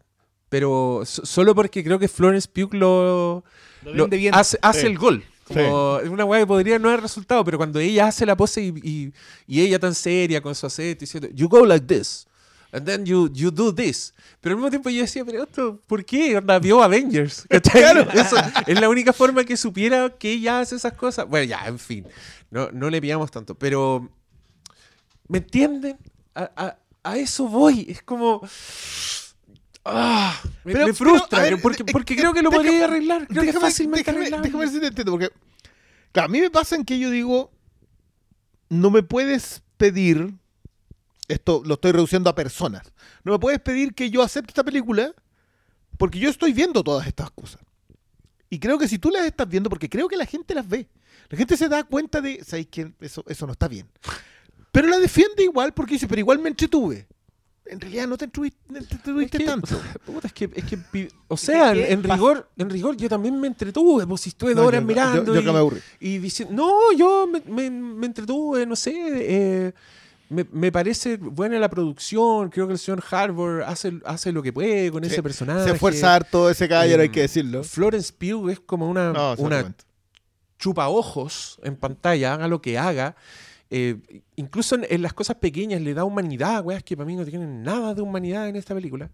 Pero 0.50 1.04
so- 1.06 1.24
solo 1.24 1.54
porque 1.54 1.82
creo 1.82 1.98
que 1.98 2.06
Florence 2.06 2.46
Pugh 2.52 2.74
lo, 2.74 3.42
Lo 3.82 3.94
lo- 3.94 4.02
vende 4.04 4.18
bien. 4.18 4.34
hace, 4.34 4.58
hace 4.60 4.82
Sí. 4.82 4.86
el 4.88 4.98
gol. 4.98 5.24
Como 5.48 6.00
Es 6.02 6.08
una 6.10 6.26
weá 6.26 6.40
que 6.40 6.46
podría 6.46 6.78
no 6.78 6.88
haber 6.90 7.00
resultado, 7.00 7.44
pero 7.46 7.56
cuando 7.56 7.78
ella 7.80 8.08
hace 8.08 8.26
la 8.26 8.36
pose 8.36 8.62
y, 8.62 8.74
y- 8.82 9.12
y 9.46 9.60
ella 9.62 9.78
tan 9.78 9.94
seria 9.94 10.42
con 10.42 10.54
su 10.54 10.66
acento 10.66 11.00
diciendo, 11.00 11.28
you 11.32 11.48
go 11.48 11.64
like 11.64 11.86
this, 11.86 12.26
and 12.74 12.84
then 12.86 13.06
you, 13.06 13.30
you 13.32 13.50
do 13.50 13.72
this. 13.74 14.12
Pero 14.40 14.54
al 14.54 14.56
mismo 14.58 14.70
tiempo 14.70 14.90
yo 14.90 15.00
decía, 15.02 15.24
pero 15.24 15.44
esto, 15.44 15.80
¿por 15.86 16.04
qué? 16.04 16.36
Onda, 16.36 16.58
vio 16.58 16.82
Avengers. 16.82 17.46
¿cachai? 17.50 18.06
Eso 18.14 18.36
es 18.66 18.80
la 18.80 18.88
única 18.88 19.12
forma 19.12 19.44
que 19.44 19.56
supiera 19.56 20.10
que 20.10 20.32
ella 20.32 20.60
hace 20.60 20.76
esas 20.76 20.92
cosas. 20.94 21.26
Bueno, 21.28 21.44
ya, 21.46 21.66
en 21.66 21.78
fin, 21.78 22.06
no, 22.50 22.70
no 22.72 22.90
le 22.90 23.00
pillamos 23.00 23.30
tanto, 23.30 23.54
pero 23.54 24.10
¿me 25.28 25.38
entienden? 25.38 25.96
A, 26.34 26.50
a- 26.56 26.78
a 27.04 27.16
eso 27.18 27.46
voy. 27.48 27.86
Es 27.88 28.02
como... 28.02 28.40
Ah, 29.84 30.40
me, 30.64 30.72
Pero- 30.72 30.86
me 30.86 30.94
pero, 30.94 30.94
frustra, 30.94 31.38
a 31.40 31.42
ver, 31.42 31.60
porque, 31.60 31.84
porque 31.84 32.14
eh, 32.14 32.16
creo 32.16 32.32
que 32.32 32.40
lo 32.42 32.50
déjame- 32.50 32.64
podría 32.64 32.84
arreglar. 32.86 33.26
Creo 33.28 33.40
que 33.42 33.46
déjame, 33.48 33.66
fácilmente 33.66 34.10
déjame- 34.10 34.20
arreglable. 34.22 34.46
déjame 34.48 34.64
ver 34.64 34.72
si 34.74 34.80
te 34.80 34.86
entiendo, 34.86 35.12
porque 35.12 35.30
claro, 36.12 36.26
a 36.26 36.30
mí 36.32 36.40
me 36.40 36.50
pasa 36.50 36.74
en 36.76 36.84
que 36.84 36.98
yo 36.98 37.10
digo, 37.10 37.50
no 38.70 38.90
me 38.90 39.02
puedes 39.02 39.62
pedir, 39.76 40.32
esto 41.28 41.62
lo 41.64 41.74
estoy 41.74 41.92
reduciendo 41.92 42.28
a 42.30 42.34
personas, 42.34 42.82
no 43.24 43.32
me 43.32 43.38
puedes 43.38 43.60
pedir 43.60 43.94
que 43.94 44.10
yo 44.10 44.22
acepte 44.22 44.50
esta 44.50 44.64
película 44.64 45.12
porque 45.96 46.18
yo 46.18 46.28
estoy 46.28 46.52
viendo 46.52 46.82
todas 46.82 47.06
estas 47.06 47.30
cosas. 47.30 47.60
Y 48.50 48.58
creo 48.58 48.78
que 48.78 48.86
si 48.88 48.98
tú 48.98 49.10
las 49.10 49.24
estás 49.24 49.48
viendo, 49.48 49.68
porque 49.70 49.88
creo 49.88 50.06
que 50.08 50.16
la 50.16 50.26
gente 50.26 50.54
las 50.54 50.68
ve, 50.68 50.88
la 51.30 51.38
gente 51.38 51.56
se 51.56 51.68
da 51.68 51.82
cuenta 51.84 52.20
de, 52.20 52.42
¿sabes 52.44 52.66
qué? 52.70 52.92
Eso, 53.00 53.24
eso 53.26 53.46
no 53.46 53.52
está 53.52 53.68
bien. 53.68 53.88
Pero 54.70 54.88
la 54.88 54.98
defiende 54.98 55.42
igual 55.42 55.72
porque 55.72 55.94
dice, 55.94 56.06
pero 56.06 56.20
igual 56.20 56.38
me 56.38 56.48
entretuve. 56.50 57.06
En 57.66 57.80
realidad 57.80 58.06
no 58.06 58.18
te 58.18 58.26
entretuviste, 58.26 58.78
Es 58.78 59.30
que- 59.30 59.44
tanto. 59.44 59.80
puta, 60.04 60.26
es 60.26 60.32
que, 60.34 60.50
es 60.54 60.64
que 60.64 61.08
o 61.28 61.36
sea, 61.36 61.72
que- 61.72 61.90
en, 61.92 62.02
rigor, 62.02 62.50
en 62.58 62.68
rigor 62.68 62.96
yo 62.96 63.08
también 63.08 63.40
me 63.40 63.46
entretuve, 63.46 64.06
pues 64.06 64.20
si 64.20 64.28
estuve 64.30 64.50
dos 64.54 64.62
No, 64.62 64.68
horas 64.68 64.82
yo- 64.82 64.86
mirando 64.86 65.24
yo- 65.24 65.34
yo 65.34 65.40
y, 65.40 65.44
que 65.44 65.52
me 65.52 65.58
aburrí. 65.58 65.80
y 66.00 66.18
diciendo, 66.18 66.54
no, 66.54 66.92
yo 66.96 67.26
me, 67.26 67.40
me- 67.40 67.70
me 67.70 68.06
entretuve, 68.06 68.66
no 68.66 68.76
sé, 68.76 68.92
eh, 68.96 69.72
me, 70.28 70.46
me 70.50 70.72
parece 70.72 71.16
buena 71.16 71.58
la 71.58 71.68
producción, 71.68 72.48
creo 72.50 72.66
que 72.66 72.74
el 72.74 72.78
señor 72.78 73.02
Harbour 73.10 73.62
hace, 73.62 74.00
hace 74.04 74.32
lo 74.32 74.42
que 74.42 74.52
puede 74.52 74.90
con 74.90 75.04
Sí, 75.04 75.10
ese 75.10 75.22
personaje. 75.22 75.64
Se 75.64 75.70
esfuerza 75.72 76.14
harto 76.14 76.48
ese 76.50 76.68
caballero, 76.68 77.02
hay 77.02 77.10
que 77.10 77.22
decirlo. 77.22 77.62
Florence 77.64 78.12
Pugh 78.12 78.50
es 78.50 78.60
como 78.60 78.88
una, 78.88 79.12
No, 79.12 79.34
una 79.38 79.74
chupa 80.58 80.88
ojos 80.88 81.58
en 81.62 81.76
pantalla, 81.76 82.34
haga 82.34 82.48
lo 82.48 82.62
que 82.62 82.78
haga. 82.78 83.16
Eh, 83.70 84.22
incluso 84.36 84.76
en, 84.76 84.86
en 84.88 85.02
las 85.02 85.12
cosas 85.12 85.36
pequeñas 85.36 85.80
le 85.80 85.94
da 85.94 86.04
humanidad, 86.04 86.64
weas 86.64 86.82
que 86.82 86.96
para 86.96 87.06
mí 87.06 87.16
no 87.16 87.24
tienen 87.24 87.62
nada 87.62 87.94
de 87.94 88.02
humanidad 88.02 88.48
en 88.48 88.56
esta 88.56 88.74
película. 88.74 89.10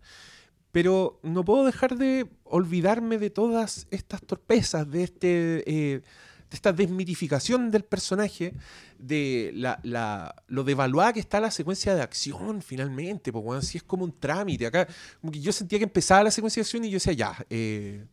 Pero 0.73 1.19
no 1.23 1.45
puedo 1.45 1.65
dejar 1.65 1.97
de 1.97 2.29
olvidarme 2.45 3.19
de 3.19 3.31
todas 3.31 3.89
estas 3.91 4.23
torpezas, 4.23 4.89
de, 4.89 5.03
este, 5.03 5.65
eh, 5.67 6.03
esta 6.51 6.73
desmitificación 6.73 7.71
del 7.71 7.85
personaje, 7.85 8.55
de 8.99 9.53
la, 9.55 10.35
lo 10.49 10.65
devaluada 10.65 11.13
que 11.13 11.21
está 11.21 11.41
la 11.41 11.51
secuencia 11.51 11.95
de 11.95 12.03
acción 12.03 12.61
finalmente. 12.63 13.31
Weón, 13.31 13.63
si 13.63 13.79
es 13.79 13.85
como 13.85 14.05
un 14.05 14.19
trámite. 14.19 14.67
Acá, 14.67 14.89
yo 15.23 15.53
sentía 15.53 15.79
que 15.79 15.85
empezaba 15.85 16.25
la 16.25 16.31
secuencia 16.31 16.61
de 16.61 16.65
acción 16.65 16.85
y 16.85 16.91
yo 16.91 16.97
decía, 16.97 17.13
ya, 17.13 17.47
eh, 17.49 18.05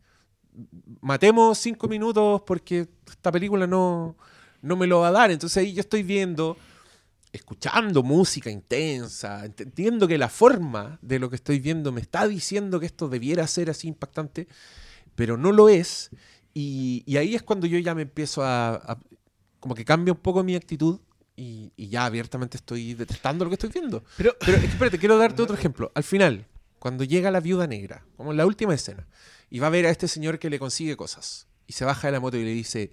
matemos 1.02 1.58
cinco 1.58 1.88
minutos 1.88 2.42
porque 2.46 2.88
esta 3.08 3.32
película 3.32 3.68
no, 3.68 4.16
no 4.62 4.76
me 4.76 4.88
lo 4.88 5.00
va 5.00 5.10
a 5.10 5.12
dar. 5.12 5.32
Entonces 5.32 5.58
ahí 5.58 5.74
yo 5.74 5.82
estoy 5.82 6.04
viendo, 6.04 6.58
escuchando 7.32 8.04
música 8.04 8.50
intensa, 8.50 9.46
entendiendo 9.46 10.08
que 10.08 10.18
la 10.18 10.30
forma 10.30 11.00
de 11.02 11.20
lo 11.20 11.30
que 11.30 11.36
estoy 11.38 11.60
viendo 11.60 11.92
me 11.92 12.02
está 12.02 12.28
diciendo 12.28 12.80
que 12.80 12.86
esto 12.86 13.10
debiera 13.10 13.48
ser 13.48 13.70
así 13.70 13.88
impactante, 13.88 14.48
pero 15.16 15.38
no 15.38 15.52
lo 15.52 15.70
es. 15.70 16.12
Y, 16.60 17.04
y 17.06 17.18
ahí 17.18 17.36
es 17.36 17.44
cuando 17.44 17.68
yo 17.68 17.78
ya 17.78 17.94
me 17.94 18.02
empiezo 18.02 18.42
a, 18.44 18.74
a- 18.76 19.00
como 19.60 19.76
que 19.76 19.86
cambia 19.86 20.12
un 20.14 20.20
poco 20.20 20.44
mi 20.44 20.56
actitud 20.56 21.00
y, 21.36 21.72
y 21.78 21.90
ya 21.90 22.06
abiertamente 22.06 22.58
estoy 22.58 22.96
detestando 22.96 23.46
lo 23.46 23.52
que 23.52 23.56
estoy 23.56 23.70
viendo. 23.70 24.04
Pero, 24.18 24.36
Pero 24.40 24.58
espérate, 24.58 24.98
quiero 24.98 25.20
darte 25.20 25.42
otro 25.44 25.56
ejemplo. 25.56 25.92
Al 25.94 26.04
final, 26.04 26.48
cuando 26.80 27.04
llega 27.04 27.30
la 27.30 27.42
viuda 27.42 27.68
negra, 27.68 28.04
como 28.16 28.32
en 28.32 28.38
la 28.38 28.46
última 28.48 28.74
escena, 28.74 29.06
y 29.52 29.60
va 29.60 29.68
a 29.68 29.70
ver 29.70 29.86
a 29.86 29.92
este 29.92 30.08
señor 30.08 30.40
que 30.40 30.50
le 30.50 30.58
consigue 30.58 30.98
cosas, 30.98 31.46
y 31.68 31.74
se 31.74 31.86
baja 31.86 32.08
de 32.08 32.14
la 32.14 32.20
moto 32.20 32.38
y 32.38 32.44
le 32.44 32.52
dice, 32.54 32.92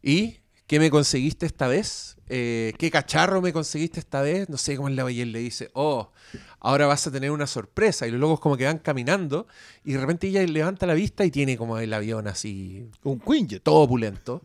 ¿y 0.00 0.38
qué 0.72 0.78
me 0.78 0.88
conseguiste 0.88 1.44
esta 1.44 1.68
vez? 1.68 2.16
Eh, 2.30 2.72
¿Qué 2.78 2.90
cacharro 2.90 3.42
me 3.42 3.52
conseguiste 3.52 4.00
esta 4.00 4.22
vez? 4.22 4.48
No 4.48 4.56
sé 4.56 4.74
cómo 4.74 4.88
es 4.88 4.94
la 4.94 5.10
y 5.10 5.20
él 5.20 5.30
le 5.30 5.40
dice, 5.40 5.68
oh, 5.74 6.10
ahora 6.60 6.86
vas 6.86 7.06
a 7.06 7.10
tener 7.10 7.30
una 7.30 7.46
sorpresa. 7.46 8.06
Y 8.06 8.10
los 8.10 8.18
locos 8.18 8.40
como 8.40 8.56
que 8.56 8.64
van 8.64 8.78
caminando, 8.78 9.46
y 9.84 9.92
de 9.92 10.00
repente 10.00 10.28
ella 10.28 10.42
levanta 10.46 10.86
la 10.86 10.94
vista 10.94 11.26
y 11.26 11.30
tiene 11.30 11.58
como 11.58 11.76
el 11.76 11.92
avión 11.92 12.26
así, 12.26 12.88
un 13.02 13.20
Quinjet. 13.20 13.62
todo 13.62 13.80
opulento. 13.82 14.40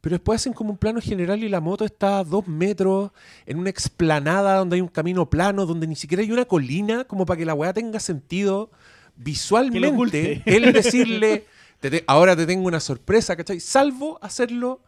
Pero 0.00 0.14
después 0.16 0.40
hacen 0.40 0.54
como 0.54 0.70
un 0.72 0.76
plano 0.76 1.00
general 1.00 1.44
y 1.44 1.48
la 1.48 1.60
moto 1.60 1.84
está 1.84 2.18
a 2.18 2.24
dos 2.24 2.48
metros 2.48 3.12
en 3.46 3.60
una 3.60 3.70
explanada 3.70 4.56
donde 4.56 4.74
hay 4.74 4.80
un 4.82 4.88
camino 4.88 5.30
plano, 5.30 5.66
donde 5.66 5.86
ni 5.86 5.94
siquiera 5.94 6.20
hay 6.24 6.32
una 6.32 6.46
colina, 6.46 7.04
como 7.04 7.24
para 7.24 7.38
que 7.38 7.44
la 7.44 7.54
weá 7.54 7.72
tenga 7.72 8.00
sentido 8.00 8.72
visualmente. 9.14 10.42
El 10.46 10.72
decirle, 10.72 11.46
"Te 11.78 11.90
te- 11.90 12.04
ahora 12.08 12.34
te 12.34 12.44
tengo 12.44 12.66
una 12.66 12.80
sorpresa, 12.80 13.36
¿cachai? 13.36 13.60
Salvo 13.60 14.18
hacerlo 14.20 14.80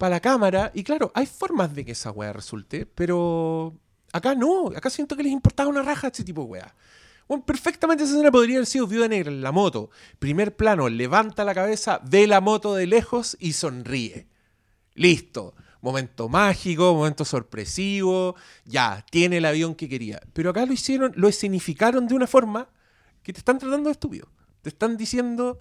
para 0.00 0.16
la 0.16 0.20
cámara. 0.20 0.72
Y 0.74 0.82
claro, 0.82 1.12
hay 1.14 1.26
formas 1.26 1.74
de 1.74 1.84
que 1.84 1.92
esa 1.92 2.10
weá 2.10 2.32
resulte, 2.32 2.86
pero 2.86 3.74
acá 4.12 4.34
no. 4.34 4.68
Acá 4.74 4.88
siento 4.88 5.14
que 5.14 5.22
les 5.22 5.30
importaba 5.30 5.68
una 5.68 5.82
raja 5.82 6.06
a 6.06 6.10
este 6.10 6.24
tipo 6.24 6.42
de 6.44 6.48
weá. 6.48 6.74
Bueno, 7.28 7.44
perfectamente 7.44 8.04
esa 8.04 8.14
escena 8.14 8.32
podría 8.32 8.56
haber 8.56 8.66
sido 8.66 8.86
Viuda 8.86 9.08
Negra 9.08 9.30
en 9.30 9.42
la 9.42 9.52
moto. 9.52 9.90
Primer 10.18 10.56
plano, 10.56 10.88
levanta 10.88 11.44
la 11.44 11.54
cabeza, 11.54 12.00
ve 12.02 12.26
la 12.26 12.40
moto 12.40 12.74
de 12.74 12.86
lejos 12.86 13.36
y 13.38 13.52
sonríe. 13.52 14.26
Listo. 14.94 15.54
Momento 15.82 16.30
mágico, 16.30 16.94
momento 16.94 17.26
sorpresivo. 17.26 18.36
Ya, 18.64 19.04
tiene 19.10 19.36
el 19.36 19.44
avión 19.44 19.74
que 19.74 19.88
quería. 19.88 20.20
Pero 20.32 20.50
acá 20.50 20.64
lo 20.64 20.72
hicieron, 20.72 21.12
lo 21.14 21.28
escenificaron 21.28 22.08
de 22.08 22.14
una 22.14 22.26
forma 22.26 22.68
que 23.22 23.34
te 23.34 23.38
están 23.38 23.58
tratando 23.58 23.88
de 23.88 23.92
estúpido. 23.92 24.28
Te 24.62 24.70
están 24.70 24.96
diciendo, 24.96 25.58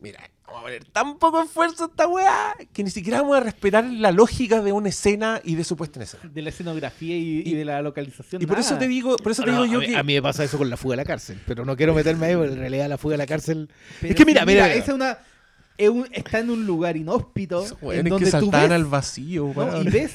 mira, 0.00 0.20
vamos 0.46 0.60
a 0.60 0.62
poner 0.64 0.84
tan 0.84 1.18
poco 1.18 1.42
esfuerzo 1.42 1.84
a 1.84 1.86
esta 1.88 2.06
weá 2.06 2.54
que 2.72 2.84
ni 2.84 2.90
siquiera 2.90 3.20
vamos 3.22 3.36
a 3.36 3.40
respetar 3.40 3.84
la 3.84 4.12
lógica 4.12 4.60
de 4.62 4.72
una 4.72 4.88
escena 4.90 5.40
y 5.44 5.54
de 5.54 5.64
su 5.64 5.76
puesta 5.76 5.98
en 5.98 6.02
escena. 6.04 6.22
De 6.32 6.42
la 6.42 6.50
escenografía 6.50 7.16
y, 7.16 7.40
y 7.40 7.50
Y- 7.50 7.54
de 7.54 7.64
la 7.64 7.82
localización. 7.82 8.42
Y 8.42 8.46
por 8.46 8.58
eso 8.58 8.76
te 8.78 8.86
digo, 8.88 9.16
por 9.16 9.32
eso 9.32 9.42
te 9.42 9.50
No, 9.50 9.62
digo 9.62 9.72
yo 9.74 9.78
a, 9.78 9.80
mí, 9.82 9.86
que 9.88 9.96
a 9.96 10.02
mí 10.02 10.14
me 10.14 10.22
pasa 10.22 10.44
eso 10.44 10.58
con 10.58 10.70
la 10.70 10.76
fuga 10.76 10.92
de 10.92 10.96
la 10.98 11.04
cárcel, 11.04 11.40
pero 11.46 11.64
no 11.64 11.76
quiero 11.76 11.94
meterme 11.94 12.26
ahí 12.26 12.36
porque 12.36 12.52
en 12.52 12.58
realidad 12.58 12.88
la 12.88 12.98
fuga 12.98 13.12
de 13.14 13.18
la 13.18 13.26
cárcel... 13.26 13.68
Pero 14.00 14.10
es 14.12 14.16
que 14.16 14.24
mira, 14.24 14.44
mira, 14.44 14.64
mira. 14.64 14.74
esa 14.74 14.86
es 14.86 14.94
una. 14.94 15.18
es 15.78 15.88
un- 15.88 16.08
está 16.12 16.38
en 16.38 16.50
un 16.50 16.64
lugar 16.66 16.96
inhóspito. 16.96 17.64
esos 17.64 17.78
en 17.82 18.04
que 18.04 18.10
donde 18.10 18.30
saltaban 18.30 18.68
ves, 18.68 18.76
al 18.76 18.84
vacío, 18.84 19.52
¿no? 19.54 19.82
y 19.82 19.88
ves, 19.88 20.12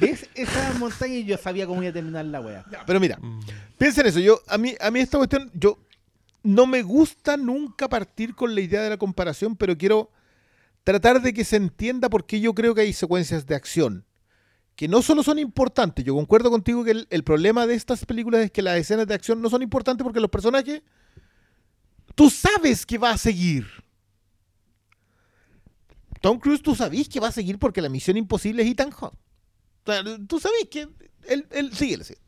ves 0.00 0.26
esa 0.34 0.74
montaña 0.78 1.14
y 1.14 1.24
yo 1.24 1.36
sabía 1.38 1.66
cómo 1.66 1.82
iba 1.82 1.90
a 1.90 1.92
terminar 1.92 2.24
la 2.26 2.40
wea. 2.40 2.64
Pero 2.86 3.00
mira, 3.00 3.18
Mm. 3.20 3.40
piensa 3.78 4.00
en 4.02 4.06
eso. 4.06 4.20
Yo, 4.20 4.40
a, 4.48 4.56
mí, 4.58 4.74
a 4.80 4.90
mí 4.90 5.00
esta 5.00 5.18
cuestión, 5.18 5.50
yo 5.54 5.78
no 6.42 6.66
me 6.66 6.82
gusta 6.82 7.36
nunca 7.36 7.88
partir 7.88 8.34
con 8.34 8.54
la 8.54 8.60
idea 8.60 8.82
de 8.82 8.90
la 8.90 8.96
comparación, 8.96 9.56
pero 9.56 9.76
quiero 9.76 10.10
tratar 10.84 11.22
de 11.22 11.32
que 11.32 11.44
se 11.44 11.56
entienda 11.56 12.10
por 12.10 12.26
qué 12.26 12.40
yo 12.40 12.54
creo 12.54 12.74
que 12.74 12.80
hay 12.82 12.92
secuencias 12.92 13.46
de 13.46 13.54
acción 13.54 14.04
que 14.76 14.88
no 14.88 15.02
solo 15.02 15.22
son 15.22 15.38
importantes. 15.38 16.04
Yo 16.04 16.14
concuerdo 16.14 16.50
contigo 16.50 16.84
que 16.84 17.06
el, 17.08 17.24
problema 17.24 17.66
de 17.66 17.74
estas 17.74 18.04
películas 18.04 18.44
es 18.44 18.50
que 18.50 18.62
las 18.62 18.78
escenas 18.78 19.06
de 19.06 19.14
acción 19.14 19.40
no 19.40 19.50
son 19.50 19.62
importantes 19.62 20.02
porque 20.02 20.20
los 20.20 20.30
personajes, 20.30 20.82
tú 22.14 22.30
sabes 22.30 22.86
que 22.86 22.98
va 22.98 23.10
a 23.10 23.18
seguir. 23.18 23.66
Tom 26.20 26.38
Cruise, 26.38 26.62
tú 26.62 26.74
sabés 26.74 27.08
que 27.08 27.20
va 27.20 27.28
a 27.28 27.32
seguir 27.32 27.58
porque 27.58 27.82
la 27.82 27.88
misión 27.88 28.16
imposible 28.16 28.62
es 28.62 28.70
Ethan 28.70 28.88
Hunt. 28.88 29.14
O 29.84 29.92
sea, 29.92 30.04
tú 30.26 30.38
sabés 30.38 30.68
que 30.70 30.88
él, 31.28 31.46
él 31.50 31.72
sigue 31.74 32.02
siguiente. 32.04 32.21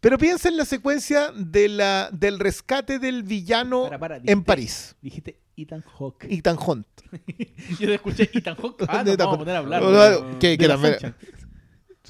Pero 0.00 0.16
piensa 0.18 0.48
en 0.48 0.56
la 0.56 0.64
secuencia 0.64 1.32
de 1.34 1.68
la, 1.68 2.08
del 2.12 2.38
rescate 2.38 2.98
del 2.98 3.24
villano 3.24 3.84
Para, 3.84 3.98
para, 3.98 4.20
en 4.24 4.44
París. 4.44 4.94
Dijiste 5.02 5.40
Ethan 5.56 5.82
Hawke. 5.82 6.24
Ethan 6.30 6.56
Hunt. 6.64 6.86
Yo 7.80 7.92
escuché 7.92 8.30
Ethan 8.32 8.54
Hawke. 8.56 8.84
Ah, 8.88 9.02
no, 9.06 9.16
vamos 9.16 9.34
a 9.34 9.38
poner 9.38 9.56
a 9.56 9.58
hablar. 9.58 9.82
No, 9.82 9.90
de- 9.90 10.20
no, 10.32 10.38
que- 10.38 10.56
la. 10.58 10.78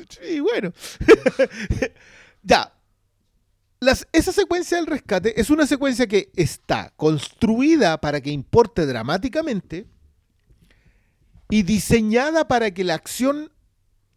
Sí, 0.09 0.39
bueno. 0.41 0.73
ya. 2.43 2.73
Las- 3.81 4.07
esa 4.13 4.33
secuencia 4.33 4.77
del 4.77 4.87
rescate 4.87 5.41
es 5.41 5.51
una 5.51 5.67
secuencia 5.67 6.07
que 6.07 6.31
está 6.37 6.93
construida 6.97 8.01
para 8.01 8.21
que 8.21 8.31
importe 8.31 8.87
dramáticamente 8.87 9.87
y 11.51 11.63
diseñada 11.63 12.47
para 12.47 12.71
que 12.73 12.85
la 12.85 12.95
acción 12.95 13.51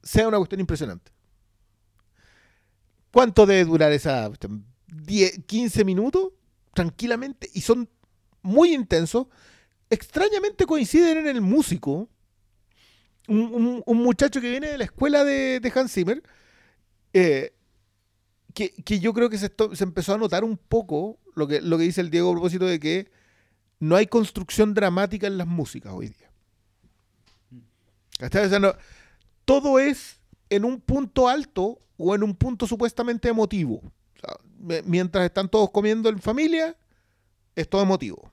sea 0.04 0.28
una 0.28 0.38
cuestión 0.38 0.60
impresionante. 0.60 1.11
¿Cuánto 3.12 3.45
debe 3.45 3.66
durar 3.66 3.91
esa 3.91 4.28
cuestión? 4.28 4.66
10, 4.88 5.41
15 5.45 5.84
minutos 5.86 6.30
tranquilamente 6.74 7.49
y 7.53 7.62
son 7.62 7.89
muy 8.41 8.74
intensos. 8.74 9.28
Extrañamente 9.89 10.66
coinciden 10.66 11.18
en 11.20 11.28
el 11.28 11.41
músico. 11.41 12.09
Un, 13.28 13.39
un- 13.53 13.84
un 13.86 13.97
muchacho 14.03 14.41
que 14.41 14.49
viene 14.49 14.68
de 14.68 14.78
la 14.78 14.86
escuela 14.86 15.24
de, 15.24 15.59
de 15.59 15.72
Hans 15.76 15.91
Zimmer, 15.93 16.24
eh, 17.14 17.53
que, 18.53 18.72
que 18.84 18.99
yo 18.99 19.14
creo 19.14 19.30
que 19.30 19.38
se, 19.38 19.51
se 19.74 19.84
empezó 19.84 20.14
a 20.14 20.18
notar 20.18 20.43
un 20.43 20.57
poco 20.57 21.20
lo 21.36 21.47
que, 21.47 21.62
lo 21.62 21.78
que 21.78 21.84
dice 21.84 22.01
el 22.01 22.09
Diego 22.09 22.30
a 22.30 22.34
propósito 22.34 22.66
de 22.66 22.80
que 22.80 23.12
no 23.80 23.95
hay 23.95 24.07
construcción 24.07 24.74
dramática 24.74 25.28
en 25.28 25.38
las 25.38 25.47
músicas 25.47 25.93
hoy 25.93 26.09
día. 26.09 26.32
¿Cachai? 28.18 28.45
O 28.45 28.49
sea, 28.49 28.59
no- 28.59 28.76
todo 29.45 29.80
es 29.80 30.20
en 30.52 30.66
un 30.66 30.80
punto 30.80 31.28
alto 31.28 31.80
o 31.97 32.14
en 32.14 32.22
un 32.24 32.36
punto 32.36 32.68
supuestamente 32.68 33.30
emotivo. 33.30 33.76
O 33.78 34.20
sea, 34.20 34.36
me- 34.60 34.82
mientras 34.84 35.26
están 35.26 35.49
todos 35.49 35.72
comiendo 35.72 36.10
en 36.10 36.20
familia, 36.20 36.76
es 37.56 37.68
todo 37.68 37.82
emotivo. 37.82 38.32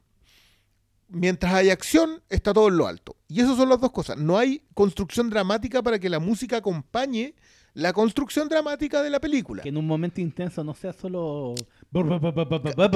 Mientras 1.10 1.54
hay 1.54 1.70
acción, 1.70 2.20
está 2.28 2.52
todo 2.52 2.68
en 2.68 2.76
lo 2.76 2.86
alto. 2.86 3.16
Y 3.28 3.40
esas 3.40 3.56
son 3.56 3.70
las 3.70 3.80
dos 3.80 3.92
cosas. 3.92 4.18
No 4.18 4.36
hay 4.36 4.62
construcción 4.74 5.30
dramática 5.30 5.82
para 5.82 5.98
que 5.98 6.10
la 6.10 6.18
música 6.18 6.58
acompañe 6.58 7.34
la 7.72 7.92
construcción 7.94 8.48
dramática 8.48 9.02
de 9.02 9.08
la 9.08 9.18
película. 9.20 9.62
Que 9.62 9.70
en 9.70 9.76
un 9.78 9.86
momento 9.86 10.20
intenso 10.20 10.62
no 10.64 10.74
sea 10.74 10.92
solo. 10.92 11.54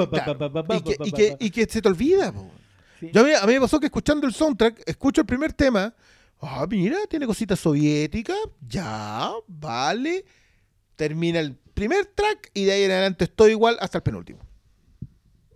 Claro. 0.07 0.37
Y, 0.77 0.81
que, 0.83 0.95
y 1.07 1.11
que- 1.11 1.37
y 1.39 1.49
que 1.49 1.65
se 1.65 1.81
te 1.81 1.87
olvida. 1.87 2.31
Sí. 2.99 3.09
Yo 3.11 3.21
a, 3.21 3.23
mí, 3.23 3.31
a 3.33 3.45
mí 3.47 3.53
me 3.53 3.61
pasó 3.61 3.79
que 3.79 3.87
escuchando 3.87 4.27
el 4.27 4.33
soundtrack, 4.33 4.83
escucho 4.85 5.21
el 5.21 5.27
primer 5.27 5.51
tema. 5.53 5.93
Ah, 6.45 6.67
mira, 6.69 6.97
tiene 7.09 7.25
cositas 7.25 7.59
soviéticas. 7.59 8.37
Ya, 8.67 9.31
vale. 9.47 10.25
Termina 10.95 11.39
el 11.39 11.55
primer 11.73 12.05
track 12.05 12.51
y 12.53 12.65
de 12.65 12.73
ahí 12.73 12.83
en 12.83 12.91
adelante 12.91 13.23
estoy 13.23 13.51
igual 13.51 13.77
hasta 13.79 13.99
el 13.99 14.03
penúltimo. 14.03 14.39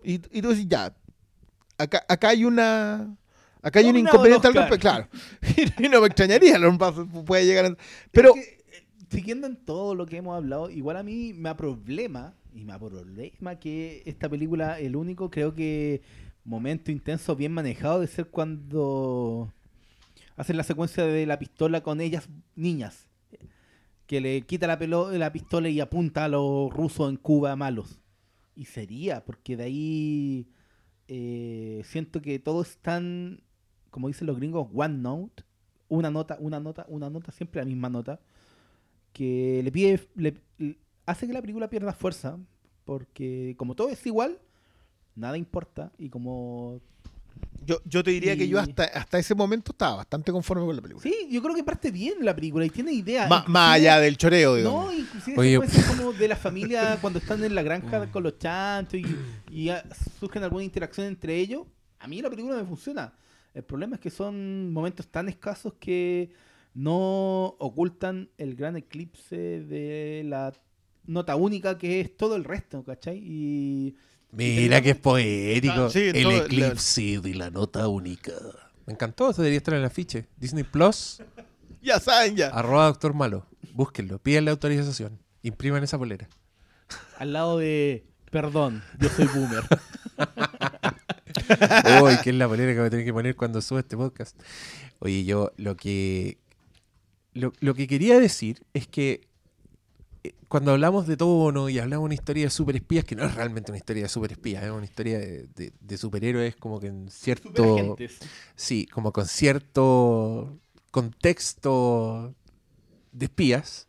Y, 0.04 0.14
y 0.14 0.42
tú 0.42 0.50
dices, 0.50 0.68
ya. 0.68 0.96
Acá, 1.78 2.04
acá 2.08 2.30
hay 2.30 2.46
una. 2.46 3.18
Acá 3.62 3.80
hay 3.80 3.88
un 3.88 3.98
inconveniente 3.98 4.48
al 4.48 4.54
respecto. 4.54 4.80
Claro. 4.82 5.08
Y 5.84 5.90
no 5.90 6.00
me 6.00 6.08
extrañaría, 6.08 6.58
no 6.58 6.78
puede 7.26 7.46
llegar 7.46 7.66
a- 7.66 7.78
Pero. 8.12 8.34
Es 8.36 8.46
que, 8.48 8.58
eh, 8.78 8.88
siguiendo 9.10 9.46
en 9.48 9.58
todo 9.58 9.94
lo 9.94 10.06
que 10.06 10.18
hemos 10.18 10.36
hablado, 10.38 10.70
igual 10.70 10.98
a 10.98 11.04
mí 11.04 11.34
me 11.34 11.54
problema, 11.56 12.34
y 12.56 12.64
me 12.64 12.78
problema 12.80 13.60
que 13.60 14.04
esta 14.06 14.30
película, 14.30 14.80
el 14.80 14.96
único, 14.96 15.30
creo 15.30 15.54
que 15.54 16.02
momento 16.46 16.92
intenso 16.92 17.36
bien 17.36 17.52
manejado 17.52 18.00
de 18.00 18.08
ser 18.08 18.28
cuando 18.28 19.54
hacen 20.38 20.56
la 20.56 20.64
secuencia 20.64 21.06
de 21.06 21.26
la 21.26 21.38
pistola 21.40 21.82
con 21.84 22.00
ellas 22.00 22.30
niñas. 22.56 23.10
Que 24.06 24.22
le 24.22 24.42
quita 24.44 24.68
la, 24.68 24.78
la 25.18 25.34
pistola 25.34 25.68
y 25.68 25.82
apunta 25.82 26.24
a 26.26 26.30
los 26.30 26.72
rusos 26.74 27.10
en 27.10 27.18
Cuba 27.18 27.56
malos. 27.58 28.00
Y 28.56 28.64
sería, 28.66 29.26
porque 29.26 29.58
de 29.58 29.64
ahí 29.66 30.48
eh, 31.10 31.82
siento 31.84 32.22
que 32.22 32.40
todo 32.40 32.62
es 32.62 32.78
tan, 32.78 33.42
como 33.90 34.08
dicen 34.08 34.28
los 34.28 34.38
gringos, 34.38 34.70
one 34.74 34.98
note. 34.98 35.44
Una 35.90 36.10
nota, 36.10 36.38
una 36.40 36.60
nota, 36.60 36.86
una 36.90 37.10
nota, 37.10 37.32
siempre 37.32 37.62
la 37.62 37.66
misma 37.66 37.90
nota. 37.90 38.22
Que 39.14 39.62
le 39.64 39.72
pide, 39.72 40.00
le- 40.16 40.42
hace 41.06 41.28
que 41.28 41.34
la 41.34 41.42
película 41.42 41.70
pierda 41.70 41.94
fuerza. 41.94 42.40
Porque 42.86 43.56
como 43.58 43.76
todo 43.76 43.90
es 43.90 44.06
igual, 44.06 44.40
nada 45.16 45.38
importa. 45.38 45.92
Y 45.98 46.10
como 46.10 46.80
Yo, 47.66 47.82
yo 47.84 48.02
te 48.02 48.12
diría 48.12 48.38
que 48.38 48.48
yo 48.48 48.60
hasta, 48.60 48.86
hasta 48.86 49.20
ese 49.20 49.36
momento 49.36 49.72
estaba 49.74 49.98
bastante 49.98 50.32
conforme 50.32 50.66
con 50.66 50.74
la 50.76 50.82
película. 50.82 51.04
Sí, 51.04 51.28
yo 51.30 51.42
creo 51.42 51.54
que 51.54 51.64
parte 51.66 51.92
bien 51.92 52.14
la 52.22 52.34
película 52.34 52.66
y 52.66 52.70
tiene 52.70 52.94
idea. 52.94 53.28
Ma- 53.28 53.44
más 53.48 53.76
allá 53.76 54.00
del 54.00 54.16
choreo, 54.16 54.56
digamos. 54.56 54.86
No, 54.86 54.94
inclusive 54.94 55.38
Oye. 55.38 55.52
secuencias 55.52 55.86
como 55.86 56.14
de 56.14 56.28
la 56.30 56.36
familia 56.38 56.98
cuando 57.02 57.20
están 57.20 57.44
en 57.44 57.54
la 57.54 57.64
granja 57.64 58.10
con 58.10 58.24
los 58.24 58.40
chanchos 58.40 59.02
y, 59.02 59.18
y 59.52 59.70
surgen 60.20 60.44
alguna 60.44 60.64
interacción 60.64 61.08
entre 61.08 61.36
ellos. 61.36 61.64
A 62.00 62.08
mí 62.08 62.22
la 62.22 62.30
película 62.30 62.56
me 62.56 62.64
funciona. 62.64 63.14
El 63.54 63.64
problema 63.64 63.96
es 63.96 64.02
que 64.02 64.12
son 64.12 64.72
momentos 64.72 65.08
tan 65.10 65.28
escasos 65.28 65.74
que 65.80 66.32
no 66.74 67.48
ocultan 67.60 68.30
el 68.38 68.56
gran 68.56 68.78
eclipse 68.78 69.36
de 69.36 70.24
la 70.26 70.54
nota 71.06 71.36
única 71.36 71.78
que 71.78 72.00
es 72.00 72.16
todo 72.16 72.36
el 72.36 72.44
resto, 72.44 72.84
¿cachai? 72.84 73.18
Y 73.18 73.96
Mira 74.32 74.82
que 74.82 74.92
es 74.92 74.96
poético. 74.98 75.90
Sí, 75.90 76.12
el 76.14 76.24
todo- 76.24 76.46
eclipse 76.46 77.20
de 77.22 77.34
la 77.36 77.50
nota 77.50 77.88
única. 77.88 78.34
Me 78.86 78.94
encantó, 78.94 79.30
eso 79.30 79.42
debería 79.42 79.58
estar 79.58 79.74
en 79.74 79.82
el 79.82 79.86
afiche. 79.86 80.28
Disney 80.38 80.64
Plus, 80.64 81.22
Ya 81.82 82.00
saben, 82.00 82.36
ya. 82.36 82.48
arroba 82.50 82.86
Doctor 82.86 83.14
Malo. 83.14 83.46
Búsquenlo, 83.74 84.20
pídanle 84.20 84.52
autorización. 84.52 85.20
Impriman 85.44 85.84
esa 85.84 85.98
polera. 85.98 86.28
al 87.18 87.34
lado 87.34 87.58
de, 87.58 88.06
perdón, 88.32 88.84
yo 89.00 89.10
soy 89.10 89.28
boomer. 89.28 89.64
Uy, 92.04 92.18
que 92.24 92.30
es 92.32 92.36
la 92.36 92.48
polera 92.48 92.72
que 92.74 92.80
voy 92.80 92.88
a 92.88 92.90
tener 92.90 93.06
que 93.06 93.14
poner 93.14 93.36
cuando 93.36 93.62
suba 93.62 93.80
este 93.82 93.96
podcast. 93.98 94.40
Oye, 95.00 95.24
yo 95.26 95.52
lo 95.58 95.76
que. 95.78 96.38
Lo, 97.34 97.54
lo 97.60 97.76
que 97.76 97.88
quería 97.88 98.20
decir 98.20 98.64
es 98.74 98.88
que 98.88 99.28
cuando 100.48 100.72
hablamos 100.72 101.08
de 101.08 101.18
tono 101.18 101.70
y 101.70 101.80
hablamos 101.80 102.04
de 102.04 102.06
una 102.06 102.14
historia 102.16 102.44
de 102.46 102.50
superespías, 102.50 103.06
que 103.06 103.16
no 103.16 103.24
es 103.26 103.34
realmente 103.36 103.72
una 103.72 103.78
historia 103.78 104.04
de 104.04 104.10
superespías, 104.10 104.64
es 104.64 104.72
una 104.72 104.86
historia 104.86 105.20
de, 105.20 105.48
de- 105.56 105.74
de 105.80 105.98
superhéroes 105.98 106.56
como 106.56 106.80
que 106.80 106.88
en 106.88 107.10
cierto. 107.10 107.96
Sí, 108.56 108.86
como 108.88 109.12
con 109.14 109.26
cierto 109.28 110.58
contexto 110.92 112.34
de 113.12 113.26
espías. 113.26 113.88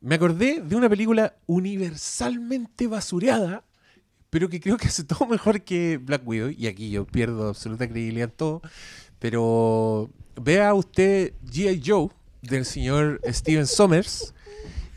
Me 0.00 0.14
acordé 0.14 0.60
de 0.62 0.76
una 0.76 0.88
película 0.88 1.36
universalmente 1.46 2.86
basureada, 2.86 3.64
pero 4.30 4.48
que 4.48 4.60
creo 4.60 4.76
que 4.76 4.88
hace 4.88 5.04
todo 5.04 5.26
mejor 5.26 5.62
que 5.62 5.98
Black 5.98 6.22
Widow. 6.26 6.50
Y 6.50 6.66
aquí 6.66 6.90
yo 6.90 7.04
pierdo 7.06 7.48
absoluta 7.48 7.88
credibilidad 7.88 8.30
en 8.30 8.36
todo. 8.36 8.62
Pero 9.18 10.10
vea 10.40 10.72
usted 10.74 11.32
G.I. 11.44 11.82
Joe 11.84 12.08
del 12.42 12.64
señor 12.64 13.20
Steven 13.26 13.66
Sommers 13.66 14.32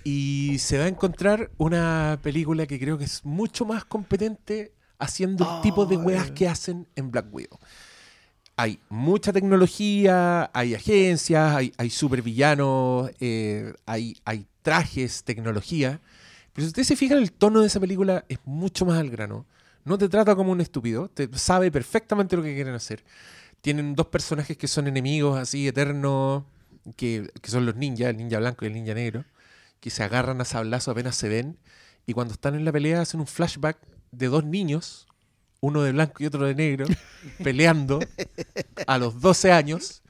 y 0.04 0.58
se 0.60 0.78
va 0.78 0.86
a 0.86 0.88
encontrar 0.88 1.52
una 1.58 2.20
película 2.22 2.66
que 2.66 2.80
creo 2.80 2.98
que 2.98 3.06
es 3.06 3.24
mucho 3.26 3.66
más 3.66 3.86
competente 3.86 4.74
haciendo 5.00 5.56
el 5.56 5.62
tipo 5.62 5.86
de 5.86 5.98
weas 5.98 6.32
que 6.32 6.48
hacen 6.48 6.88
en 6.96 7.12
Black 7.12 7.28
Widow 7.32 7.60
hay 8.62 8.80
mucha 8.90 9.34
tecnología, 9.34 10.52
hay 10.54 10.76
agencias, 10.76 11.56
hay, 11.56 11.74
hay 11.78 11.90
supervillanos, 11.90 13.10
eh, 13.20 13.74
hay, 13.88 14.16
hay 14.24 14.46
trajes, 14.62 15.24
tecnología. 15.24 16.00
Pero 16.54 16.66
si 16.66 16.68
usted 16.68 16.84
se 16.84 16.96
fija 16.96 17.16
en 17.16 17.22
el 17.24 17.32
tono 17.32 17.62
de 17.62 17.68
esa 17.68 17.80
película, 17.80 18.24
es 18.30 18.38
mucho 18.46 18.86
más 18.86 19.00
al 19.00 19.10
grano. 19.10 19.48
No 19.84 19.98
te 19.98 20.08
trata 20.10 20.36
como 20.36 20.52
un 20.52 20.62
estúpido, 20.62 21.10
te 21.10 21.28
sabe 21.40 21.72
perfectamente 21.72 22.36
lo 22.36 22.44
que 22.44 22.54
quieren 22.54 22.76
hacer. 22.76 23.04
Tienen 23.62 23.96
dos 23.96 24.08
personajes 24.08 24.56
que 24.58 24.68
son 24.68 24.88
enemigos 24.88 25.40
así 25.40 25.68
eternos, 25.68 26.44
que, 26.96 27.32
que 27.42 27.50
son 27.50 27.66
los 27.66 27.76
ninjas, 27.76 28.10
el 28.10 28.18
ninja 28.18 28.38
blanco 28.38 28.66
y 28.66 28.68
el 28.68 28.74
ninja 28.74 28.94
negro, 28.94 29.26
que 29.82 29.90
se 29.90 30.04
agarran 30.04 30.40
a 30.40 30.46
sablazo 30.46 30.92
apenas 30.92 31.18
se 31.18 31.28
ven. 31.28 31.58
Y 32.06 32.14
cuando 32.14 32.34
están 32.34 32.56
en 32.56 32.64
la 32.64 32.72
pelea 32.72 33.02
hacen 33.02 33.20
un 33.20 33.28
flashback 33.28 33.78
de 34.12 34.28
dos 34.28 34.46
niños, 34.46 35.08
uno 35.60 35.82
de 35.82 35.92
blanco 35.92 36.24
y 36.24 36.28
otro 36.28 36.46
de 36.46 36.56
negro, 36.56 36.86
peleando 37.44 38.00
a 38.88 38.98
los 38.98 39.20
12 39.20 39.52
años. 39.52 40.04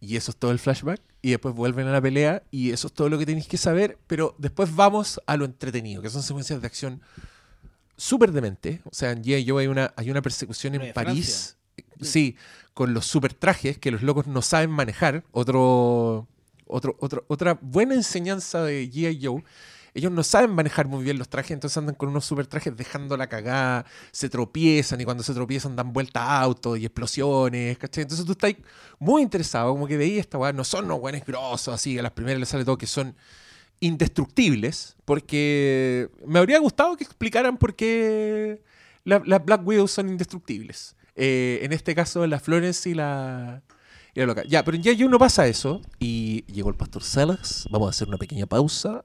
Y 0.00 0.16
eso 0.16 0.30
es 0.32 0.36
todo 0.36 0.50
el 0.50 0.58
flashback. 0.58 1.00
Y 1.22 1.30
después 1.30 1.54
vuelven 1.54 1.86
a 1.86 1.92
la 1.92 2.02
pelea. 2.02 2.42
Y 2.50 2.72
eso 2.72 2.88
es 2.88 2.92
todo 2.92 3.08
lo 3.08 3.18
que 3.18 3.24
tenéis 3.24 3.48
que 3.48 3.56
saber. 3.56 3.98
Pero 4.06 4.34
después 4.38 4.74
vamos 4.74 5.20
a 5.26 5.36
lo 5.36 5.44
entretenido, 5.44 6.02
que 6.02 6.10
son 6.10 6.22
secuencias 6.22 6.60
de 6.60 6.66
acción 6.66 7.00
súper 7.96 8.32
demente. 8.32 8.82
O 8.84 8.94
sea, 8.94 9.12
en 9.12 9.22
G.I. 9.22 9.50
Hay 9.58 9.66
una, 9.68 9.94
hay 9.96 10.10
una 10.10 10.20
persecución 10.20 10.74
en 10.74 10.92
París. 10.92 11.56
Sí, 12.00 12.36
con 12.74 12.92
los 12.92 13.06
super 13.06 13.32
trajes 13.32 13.78
que 13.78 13.90
los 13.90 14.02
locos 14.02 14.26
no 14.26 14.42
saben 14.42 14.70
manejar. 14.70 15.24
Otro, 15.32 16.28
otra 16.66 17.58
buena 17.60 17.94
enseñanza 17.94 18.62
de 18.62 18.90
G.I. 18.90 19.20
Joe. 19.22 19.44
Ellos 19.94 20.12
no 20.12 20.22
saben 20.22 20.50
manejar 20.50 20.88
muy 20.88 21.02
bien 21.02 21.18
los 21.18 21.30
trajes, 21.30 21.52
entonces 21.52 21.78
andan 21.78 21.94
con 21.94 22.10
unos 22.10 22.26
super 22.26 22.46
trajes 22.46 22.76
dejando 22.76 23.16
la 23.16 23.28
cagada, 23.28 23.86
se 24.12 24.28
tropiezan 24.28 25.00
y 25.00 25.06
cuando 25.06 25.22
se 25.22 25.32
tropiezan 25.32 25.74
dan 25.74 25.94
vuelta 25.94 26.22
a 26.22 26.42
autos 26.42 26.78
y 26.78 26.84
explosiones, 26.84 27.78
¿cachai? 27.78 28.02
Entonces 28.02 28.26
tú 28.26 28.32
estás 28.32 28.52
muy 28.98 29.22
interesado, 29.22 29.72
como 29.72 29.86
que 29.86 29.96
veías 29.96 30.20
esta 30.20 30.36
weá, 30.36 30.52
no 30.52 30.64
son 30.64 30.84
unos 30.84 31.00
buenos 31.00 31.24
grosos, 31.24 31.72
así, 31.72 31.98
a 31.98 32.02
las 32.02 32.12
primeras 32.12 32.40
les 32.40 32.48
sale 32.50 32.66
todo 32.66 32.76
que 32.76 32.86
son 32.86 33.16
indestructibles, 33.80 34.96
porque 35.06 36.10
me 36.26 36.40
habría 36.40 36.58
gustado 36.58 36.94
que 36.96 37.04
explicaran 37.04 37.56
por 37.56 37.74
qué 37.74 38.62
las 39.04 39.26
la 39.26 39.38
Black 39.38 39.66
Widows 39.66 39.92
son 39.92 40.10
indestructibles. 40.10 40.94
Eh, 41.14 41.60
en 41.62 41.72
este 41.72 41.94
caso, 41.94 42.26
la 42.26 42.38
Florence 42.38 42.90
y 42.90 42.94
la, 42.94 43.62
la 44.20 44.26
loca. 44.26 44.42
Ya, 44.44 44.64
pero 44.64 44.76
en 44.76 44.82
G.I. 44.82 45.08
no 45.08 45.18
pasa 45.18 45.46
eso. 45.46 45.80
Y 45.98 46.44
llegó 46.52 46.70
el 46.70 46.76
pastor 46.76 47.02
Salas. 47.02 47.66
Vamos 47.70 47.88
a 47.88 47.90
hacer 47.90 48.08
una 48.08 48.18
pequeña 48.18 48.46
pausa. 48.46 49.02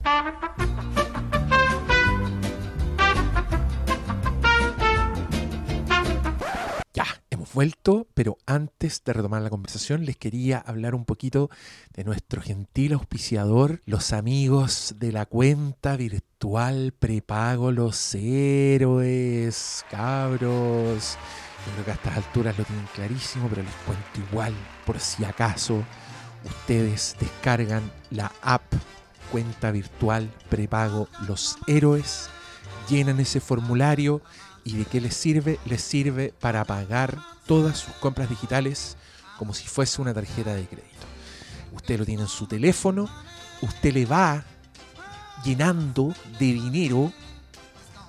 Ya, 6.93 7.05
hemos 7.30 7.53
vuelto, 7.53 8.07
pero 8.14 8.38
antes 8.45 9.03
de 9.03 9.14
retomar 9.14 9.41
la 9.41 9.49
conversación 9.49 10.05
les 10.05 10.18
quería 10.18 10.57
hablar 10.57 10.93
un 10.93 11.05
poquito 11.05 11.49
de 11.93 12.03
nuestro 12.03 12.41
gentil 12.41 12.93
auspiciador, 12.93 13.82
los 13.86 14.12
amigos 14.14 14.95
de 14.97 15.12
la 15.14 15.26
cuenta 15.26 15.95
virtual 15.95 16.93
prepago 16.97 17.72
Los 17.72 18.14
Héroes, 18.14 19.86
cabros. 19.89 21.18
Yo 21.66 21.74
creo 21.74 21.86
que 21.86 21.91
a 21.91 21.93
estas 21.93 22.18
alturas 22.18 22.57
lo 22.57 22.64
tienen 22.66 22.86
clarísimo, 22.93 23.47
pero 23.47 23.62
les 23.62 23.76
cuento 23.86 24.32
igual, 24.32 24.53
por 24.92 25.00
si 25.00 25.24
acaso 25.24 25.86
ustedes 26.44 27.16
descargan 27.18 27.89
la 28.10 28.30
app 28.42 28.62
cuenta 29.32 29.72
virtual 29.72 30.30
prepago 30.50 31.08
Los 31.30 31.58
Héroes, 31.66 32.28
llenan 32.89 33.22
ese 33.22 33.39
formulario 33.39 34.22
y 34.66 34.74
de 34.74 34.84
qué 34.84 35.00
les 35.00 35.16
sirve? 35.16 35.62
Les 35.64 35.82
sirve 35.82 36.34
para 36.42 36.66
pagar 36.66 37.18
todas 37.46 37.78
sus 37.78 37.94
compras 38.02 38.30
digitales 38.30 38.98
como 39.38 39.54
si 39.54 39.66
fuese 39.66 40.02
una 40.02 40.14
tarjeta 40.14 40.54
de 40.56 40.66
crédito. 40.66 41.08
Usted 41.72 41.98
lo 41.98 42.06
tiene 42.06 42.24
en 42.24 42.28
su 42.28 42.46
teléfono, 42.46 43.08
usted 43.62 43.94
le 43.94 44.06
va 44.06 44.44
llenando 45.46 46.14
de 46.38 46.48
dinero, 46.48 47.14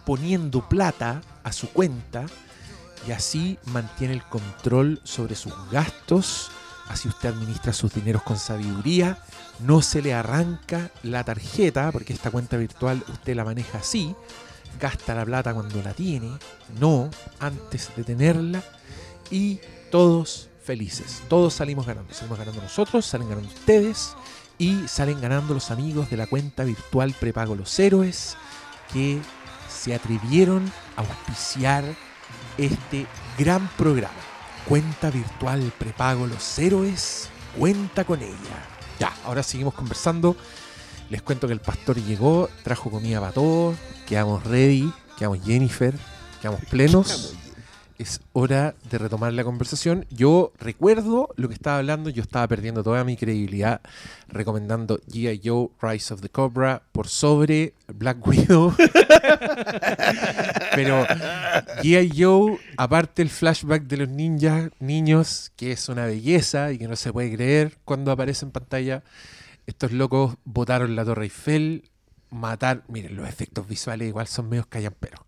poniendo 0.05 0.69
plata 0.69 1.21
a 1.45 1.53
su 1.53 1.69
cuenta 1.69 2.27
y 3.07 3.13
así 3.13 3.57
mantiene 3.67 4.15
el 4.15 4.25
control 4.25 5.01
sobre 5.05 5.37
sus 5.37 5.55
gastos, 5.71 6.51
así 6.89 7.09
usted 7.09 7.31
administra 7.31 7.73
sus 7.73 7.93
dineros 7.95 8.23
con 8.23 8.39
sabiduría, 8.39 9.19
no 9.61 9.83
se 9.83 10.03
le 10.03 10.15
arranca 10.15 10.91
la 11.03 11.25
tarjeta, 11.25 11.91
porque 11.93 12.13
esta 12.13 12.31
cuenta 12.31 12.57
virtual 12.57 13.05
usted 13.09 13.35
la 13.35 13.45
maneja 13.45 13.79
así, 13.79 14.15
gasta 14.81 15.15
la 15.15 15.25
plata 15.25 15.55
cuando 15.55 15.83
la 15.83 15.93
tiene, 15.93 16.31
no 16.79 17.11
antes 17.41 17.91
de 17.97 18.05
tenerla, 18.05 18.63
y 19.31 19.61
todos 19.91 20.49
felices, 20.65 21.23
todos 21.29 21.55
salimos 21.55 21.87
ganando, 21.87 22.13
salimos 22.15 22.39
ganando 22.39 22.63
nosotros, 22.63 23.05
salen 23.07 23.29
ganando 23.29 23.49
ustedes, 23.49 24.15
y 24.59 24.87
salen 24.87 25.21
ganando 25.21 25.55
los 25.55 25.71
amigos 25.71 26.11
de 26.11 26.17
la 26.17 26.27
cuenta 26.27 26.65
virtual 26.65 27.15
prepago 27.19 27.55
Los 27.55 27.79
Héroes, 27.79 28.37
que 28.93 29.19
se 29.69 29.95
atrevieron 29.95 30.71
a 30.97 31.01
auspiciar 31.01 31.85
este 32.59 33.07
gran 33.39 33.67
programa. 33.77 34.32
Cuenta 34.69 35.11
virtual 35.11 35.73
prepago 35.79 36.27
Los 36.27 36.59
Héroes, 36.59 37.29
cuenta 37.59 38.05
con 38.05 38.23
ella. 38.23 38.69
Ya, 38.99 39.13
ahora 39.25 39.43
seguimos 39.43 39.75
conversando. 39.75 40.37
Les 41.11 41.21
cuento 41.21 41.47
que 41.47 41.53
el 41.53 41.61
pastor 41.61 41.97
llegó, 41.97 42.49
trajo 42.63 42.91
comida 42.91 43.21
para 43.21 43.33
todos, 43.33 43.77
quedamos 44.07 44.45
ready, 44.45 44.91
quedamos 45.19 45.45
Jennifer, 45.45 45.95
quedamos 46.41 46.61
plenos. 46.71 47.35
Es 48.03 48.21
hora 48.33 48.75
de 48.91 48.99
retomar 48.99 49.33
la 49.33 49.45
conversación. 49.45 50.07
Yo 50.11 50.53
recuerdo 50.59 51.29
lo 51.37 51.47
que 51.47 51.55
estaba 51.55 51.79
hablando, 51.79 52.11
yo 52.11 52.21
estaba 52.21 52.49
perdiendo 52.49 52.83
toda 52.83 53.05
mi 53.05 53.17
credibilidad 53.17 53.81
recomendando 54.27 54.99
G.I. 55.03 55.41
Joe 55.45 55.69
Rise 55.81 56.13
of 56.13 56.21
the 56.21 56.29
Cobra 56.29 56.83
por 56.91 57.07
sobre 57.07 57.75
Black 57.87 58.27
Widow. 58.27 58.75
Pero 60.75 61.07
G.I. 61.81 62.11
Joe, 62.21 62.59
aparte 62.77 63.23
el 63.23 63.31
flashback 63.31 63.85
de 63.85 63.99
los 63.99 64.09
ninjas, 64.09 64.73
niños, 64.81 65.53
que 65.55 65.71
es 65.71 65.89
una 65.89 66.05
belleza 66.05 66.73
y 66.73 66.79
que 66.79 66.89
no 66.89 66.97
se 66.97 67.13
puede 67.13 67.33
creer 67.33 67.79
cuando 67.85 68.11
aparece 68.11 68.45
en 68.45 68.51
pantalla, 68.51 69.05
estos 69.69 69.93
locos 69.93 70.35
botaron 70.45 70.97
la 70.97 71.05
Torre 71.05 71.27
Eiffel, 71.27 71.89
matar, 72.31 72.83
miren, 72.89 73.15
los 73.15 73.29
efectos 73.29 73.69
visuales 73.69 74.09
igual 74.09 74.27
son 74.27 74.49
medios 74.49 74.67
callamperos. 74.67 75.21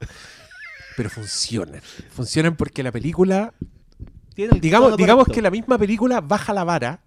Pero 0.96 1.10
funcionan. 1.10 1.80
Funcionan 2.10 2.56
porque 2.56 2.82
la 2.82 2.92
película 2.92 3.52
Tiene 4.34 4.60
digamos, 4.60 4.96
digamos 4.96 5.26
que 5.26 5.42
la 5.42 5.50
misma 5.50 5.78
película 5.78 6.20
baja 6.20 6.52
la 6.52 6.64
vara, 6.64 7.00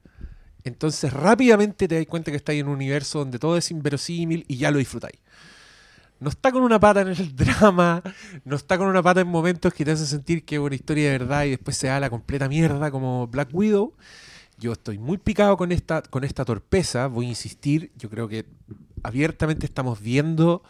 entonces 0.64 1.14
rápidamente 1.14 1.88
te 1.88 1.96
das 1.96 2.06
cuenta 2.06 2.32
que 2.32 2.38
estáis 2.38 2.60
en 2.60 2.68
un 2.68 2.76
universo 2.76 3.20
donde 3.20 3.40
todo 3.40 3.58
es 3.58 3.72
inverosímil 3.72 4.46
y 4.48 4.58
ya 4.58 4.72
lo 4.72 4.80
disfrutáis. 4.80 5.20
No 6.20 6.30
está 6.30 6.52
con 6.52 6.64
una 6.64 6.80
pata 6.80 7.02
en 7.02 7.10
el 7.10 7.36
drama, 7.36 8.02
no 8.44 8.56
está 8.56 8.78
con 8.78 8.88
una 8.88 9.04
pata 9.04 9.22
en 9.22 9.28
momentos 9.28 9.74
que 9.74 9.86
te 9.86 9.92
hacen 9.92 10.08
sentir 10.08 10.44
que 10.44 10.56
es 10.56 10.62
una 10.62 10.76
historia 10.76 11.12
de 11.12 11.18
verdad 11.20 11.46
y 11.46 11.52
después 11.52 11.78
se 11.78 11.88
da 11.88 12.00
la 12.00 12.10
completa 12.10 12.50
mierda 12.50 12.92
como 12.92 13.28
Black 13.28 13.50
Widow. 13.54 13.94
Yo 14.58 14.74
estoy 14.74 14.98
muy 14.98 15.20
picado 15.20 15.56
con 15.56 15.72
esta, 15.72 16.02
con 16.02 16.24
esta 16.24 16.44
torpeza, 16.44 17.08
voy 17.08 17.28
a 17.28 17.30
insistir, 17.30 17.92
yo 17.96 18.10
creo 18.10 18.28
que 18.28 18.46
abiertamente 19.04 19.68
estamos 19.68 20.02
viendo 20.02 20.64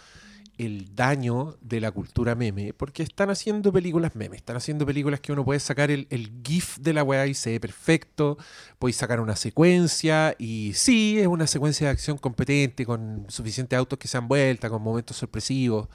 el 0.58 0.96
daño 0.96 1.58
de 1.62 1.80
la 1.80 1.92
cultura 1.92 2.36
meme, 2.36 2.74
porque 2.74 3.04
están 3.04 3.30
haciendo 3.30 3.72
películas 3.72 4.16
meme, 4.16 4.38
están 4.38 4.58
haciendo 4.58 4.86
películas 4.86 5.20
que 5.20 5.32
uno 5.32 5.46
puede 5.46 5.60
sacar 5.60 5.92
el, 5.92 6.08
GIF 6.44 6.78
de 6.78 6.94
la 6.94 7.04
weá 7.04 7.28
y 7.28 7.34
se 7.34 7.52
ve 7.52 7.60
perfecto, 7.60 8.38
podéis 8.80 8.98
sacar 8.98 9.20
una 9.20 9.36
secuencia 9.36 10.36
y 10.40 10.72
sí, 10.74 11.20
es 11.20 11.28
una 11.28 11.48
secuencia 11.48 11.88
de 11.88 11.92
acción 11.92 12.18
competente, 12.18 12.86
con 12.86 13.26
suficientes 13.30 13.78
autos 13.78 14.00
que 14.00 14.08
se 14.08 14.18
han 14.18 14.28
vuelta, 14.28 14.70
con 14.70 14.82
momentos 14.82 15.18
sorpresivos, 15.18 15.90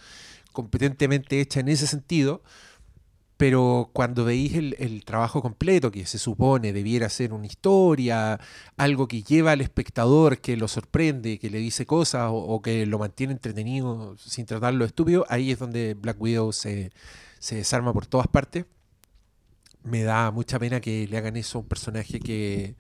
competentemente 0.52 1.40
hecha 1.40 1.60
en 1.60 1.68
ese 1.68 1.86
sentido, 1.86 2.42
pero 3.42 3.90
cuando 3.92 4.24
veis 4.24 4.54
el, 4.54 5.02
trabajo 5.04 5.42
completo, 5.42 5.90
que 5.90 6.06
se 6.06 6.20
supone 6.20 6.72
debiera 6.72 7.08
ser 7.08 7.32
una 7.32 7.46
historia, 7.46 8.38
algo 8.76 9.08
que 9.08 9.24
lleva 9.24 9.50
al 9.50 9.60
espectador, 9.60 10.38
que 10.38 10.56
lo 10.56 10.68
sorprende, 10.68 11.40
que 11.40 11.50
le 11.50 11.58
dice 11.58 11.84
cosas 11.84 12.28
o, 12.32 12.62
que 12.62 12.86
lo 12.86 13.00
mantiene 13.00 13.32
entretenido 13.32 14.16
sin 14.16 14.46
tratarlo 14.46 14.84
estúpido, 14.84 15.26
ahí 15.28 15.50
es 15.50 15.58
donde 15.58 15.94
Black 15.94 16.20
Widow 16.20 16.52
se 16.52 16.92
desarma 17.40 17.92
por 17.92 18.06
todas 18.06 18.28
partes. 18.28 18.64
Me 19.84 20.02
da 20.04 20.30
mucha 20.30 20.58
pena 20.58 20.80
que 20.80 21.08
le 21.08 21.16
hagan 21.18 21.36
eso 21.36 21.58
a 21.58 21.60
un 21.62 21.68
personaje 21.68 22.20
que 22.20 22.76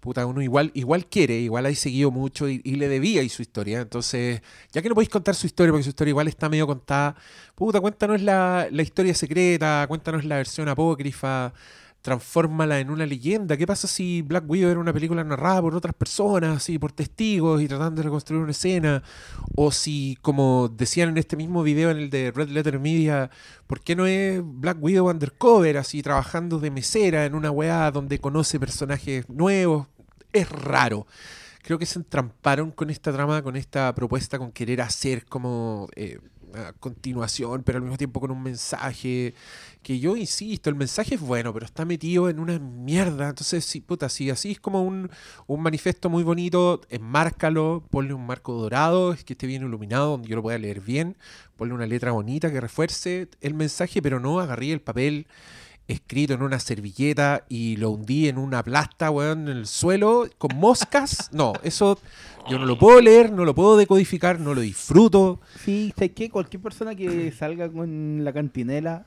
puta, 0.00 0.26
uno 0.26 0.42
igual, 0.42 0.72
igual 0.74 1.06
quiere, 1.06 1.38
igual 1.38 1.66
hay 1.66 1.74
seguido 1.74 2.10
mucho 2.10 2.48
y, 2.48 2.60
y 2.64 2.76
le 2.76 2.88
debía 2.88 3.22
y 3.22 3.28
su 3.28 3.42
historia. 3.42 3.80
Entonces, 3.80 4.42
ya 4.72 4.82
que 4.82 4.88
no 4.88 4.94
podéis 4.94 5.10
contar 5.10 5.34
su 5.34 5.46
historia, 5.46 5.72
porque 5.72 5.84
su 5.84 5.90
historia 5.90 6.10
igual 6.10 6.28
está 6.28 6.48
medio 6.48 6.66
contada, 6.66 7.14
puta, 7.54 7.80
cuéntanos 7.80 8.20
la, 8.22 8.66
la 8.70 8.82
historia 8.82 9.14
secreta, 9.14 9.84
cuéntanos 9.88 10.24
la 10.24 10.36
versión 10.36 10.68
apócrifa, 10.68 11.52
transfórmala 12.02 12.80
en 12.80 12.90
una 12.90 13.06
leyenda. 13.06 13.56
¿Qué 13.56 13.66
pasa 13.66 13.86
si 13.86 14.22
Black 14.22 14.44
Widow 14.48 14.70
era 14.70 14.80
una 14.80 14.92
película 14.92 15.22
narrada 15.22 15.60
por 15.60 15.74
otras 15.74 15.94
personas, 15.94 16.56
así, 16.56 16.78
por 16.78 16.92
testigos 16.92 17.60
y 17.60 17.68
tratando 17.68 18.00
de 18.00 18.04
reconstruir 18.04 18.42
una 18.42 18.52
escena? 18.52 19.02
O 19.54 19.70
si, 19.70 20.18
como 20.22 20.68
decían 20.68 21.10
en 21.10 21.18
este 21.18 21.36
mismo 21.36 21.62
video, 21.62 21.90
en 21.90 21.98
el 21.98 22.10
de 22.10 22.30
Red 22.30 22.48
Letter 22.48 22.78
Media, 22.78 23.30
¿por 23.66 23.80
qué 23.80 23.94
no 23.96 24.06
es 24.06 24.40
Black 24.42 24.78
Widow 24.80 25.10
undercover, 25.10 25.76
así, 25.76 26.02
trabajando 26.02 26.58
de 26.58 26.70
mesera 26.70 27.26
en 27.26 27.34
una 27.34 27.50
weá 27.50 27.90
donde 27.90 28.18
conoce 28.18 28.58
personajes 28.58 29.28
nuevos? 29.28 29.86
Es 30.32 30.48
raro. 30.48 31.06
Creo 31.62 31.78
que 31.78 31.86
se 31.86 31.98
entramparon 31.98 32.70
con 32.70 32.88
esta 32.88 33.12
trama, 33.12 33.42
con 33.42 33.56
esta 33.56 33.94
propuesta, 33.94 34.38
con 34.38 34.50
querer 34.50 34.80
hacer 34.80 35.26
como 35.26 35.88
eh, 35.94 36.18
continuación, 36.80 37.62
pero 37.62 37.78
al 37.78 37.82
mismo 37.82 37.96
tiempo 37.96 38.20
con 38.20 38.30
un 38.30 38.42
mensaje 38.42 39.34
que 39.82 39.98
yo 39.98 40.16
insisto, 40.16 40.68
el 40.70 40.76
mensaje 40.76 41.14
es 41.14 41.20
bueno, 41.20 41.52
pero 41.52 41.66
está 41.66 41.84
metido 41.84 42.28
en 42.28 42.38
una 42.38 42.58
mierda. 42.58 43.28
Entonces, 43.30 43.64
sí, 43.64 43.80
puta, 43.80 44.08
si 44.08 44.30
así 44.30 44.52
es 44.52 44.60
como 44.60 44.82
un, 44.82 45.10
un 45.46 45.62
manifiesto 45.62 46.10
muy 46.10 46.22
bonito, 46.22 46.80
enmárcalo, 46.90 47.82
ponle 47.90 48.14
un 48.14 48.26
marco 48.26 48.52
dorado, 48.54 49.16
que 49.24 49.32
esté 49.34 49.46
bien 49.46 49.62
iluminado, 49.62 50.10
donde 50.10 50.28
yo 50.28 50.36
lo 50.36 50.42
pueda 50.42 50.58
leer 50.58 50.80
bien, 50.80 51.16
ponle 51.56 51.74
una 51.74 51.86
letra 51.86 52.12
bonita 52.12 52.50
que 52.50 52.60
refuerce 52.60 53.28
el 53.40 53.54
mensaje, 53.54 54.02
pero 54.02 54.20
no 54.20 54.40
agarré 54.40 54.72
el 54.72 54.80
papel 54.80 55.26
escrito 55.90 56.34
en 56.34 56.42
una 56.42 56.60
servilleta 56.60 57.44
y 57.48 57.76
lo 57.76 57.90
hundí 57.90 58.28
en 58.28 58.38
una 58.38 58.62
plasta, 58.62 59.10
weón, 59.10 59.48
en 59.48 59.58
el 59.58 59.66
suelo, 59.66 60.28
con 60.38 60.56
moscas. 60.56 61.30
No, 61.32 61.52
eso 61.62 61.98
yo 62.48 62.58
no 62.58 62.66
lo 62.66 62.78
puedo 62.78 63.00
leer, 63.00 63.32
no 63.32 63.44
lo 63.44 63.54
puedo 63.54 63.76
decodificar, 63.76 64.40
no 64.40 64.54
lo 64.54 64.60
disfruto. 64.60 65.40
Sí, 65.64 65.92
¿sabes 65.96 66.12
qué? 66.12 66.30
Cualquier 66.30 66.62
persona 66.62 66.94
que 66.94 67.32
salga 67.38 67.70
con 67.70 68.24
la 68.24 68.32
cantinela 68.32 69.06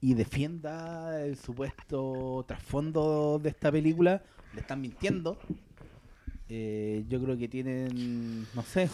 y 0.00 0.14
defienda 0.14 1.24
el 1.24 1.36
supuesto 1.36 2.44
trasfondo 2.46 3.40
de 3.42 3.50
esta 3.50 3.72
película, 3.72 4.22
le 4.54 4.60
están 4.60 4.80
mintiendo. 4.80 5.38
Eh, 6.48 7.04
yo 7.08 7.22
creo 7.22 7.36
que 7.36 7.48
tienen, 7.48 8.46
no 8.54 8.62
sé, 8.62 8.88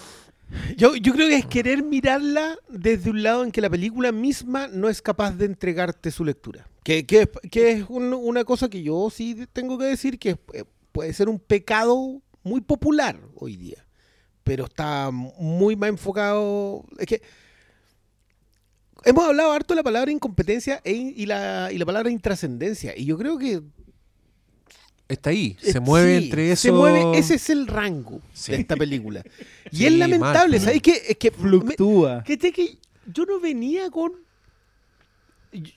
Yo, 0.77 0.95
yo 0.97 1.13
creo 1.13 1.29
que 1.29 1.37
es 1.37 1.47
querer 1.47 1.83
mirarla 1.83 2.57
desde 2.69 3.11
un 3.11 3.23
lado 3.23 3.45
en 3.45 3.51
que 3.53 3.61
la 3.61 3.71
película 3.71 4.13
misma 4.13 4.69
no 4.69 4.89
es 4.89 5.03
capaz 5.03 5.33
de 5.33 5.47
entregarte 5.47 6.11
su 6.11 6.25
lectura. 6.25 6.69
Que, 6.83 7.07
que, 7.07 7.29
es 7.53 7.85
un- 7.89 8.13
una 8.15 8.45
cosa 8.45 8.69
que 8.69 8.83
yo 8.83 9.09
sí 9.11 9.47
tengo 9.53 9.79
que 9.79 9.87
decir 9.87 10.19
que 10.19 10.37
eh, 10.53 10.65
puede 10.93 11.13
ser 11.13 11.29
un 11.29 11.39
pecado 11.39 12.21
muy 12.43 12.61
popular 12.61 13.19
hoy 13.35 13.57
día. 13.57 13.87
Pero 14.43 14.65
está 14.67 15.11
muy 15.11 15.77
más 15.77 15.89
enfocado. 15.89 16.85
Es 16.99 17.07
que 17.07 17.23
hemos 19.05 19.25
hablado 19.25 19.53
harto 19.53 19.75
de 19.75 19.77
la 19.77 19.83
palabra 19.83 20.11
incompetencia 20.11 20.81
e 20.85 20.93
y, 20.93 21.27
la, 21.27 21.71
y 21.73 21.79
la 21.79 21.87
palabra 21.87 22.11
intrascendencia. 22.11 22.93
Y 22.97 23.07
yo 23.07 23.17
creo 23.19 23.39
que. 23.39 23.63
Está 25.07 25.31
ahí, 25.31 25.57
eh, 25.63 25.73
se 25.73 25.81
mueve 25.81 26.19
sí, 26.19 26.25
entre 26.25 26.53
eso. 26.53 26.63
Se 26.63 26.73
mueve, 26.73 27.19
ese 27.19 27.35
es 27.35 27.51
el 27.51 27.67
rango 27.67 28.23
Sí. 28.33 28.53
de 28.53 28.59
esta 28.61 28.75
película. 28.77 29.23
Y 29.71 29.77
Sí, 29.79 29.87
es 29.87 29.93
lamentable. 29.93 30.59
¿sabes 30.61 30.81
qué? 30.83 31.03
Es 31.09 31.17
que. 31.19 31.31
Fluctúa. 31.31 32.23
Que, 32.25 32.37
te- 32.37 32.53
que 32.53 32.79
yo 33.13 33.27
no 33.27 33.39
venía 33.41 33.91
con. 33.91 34.13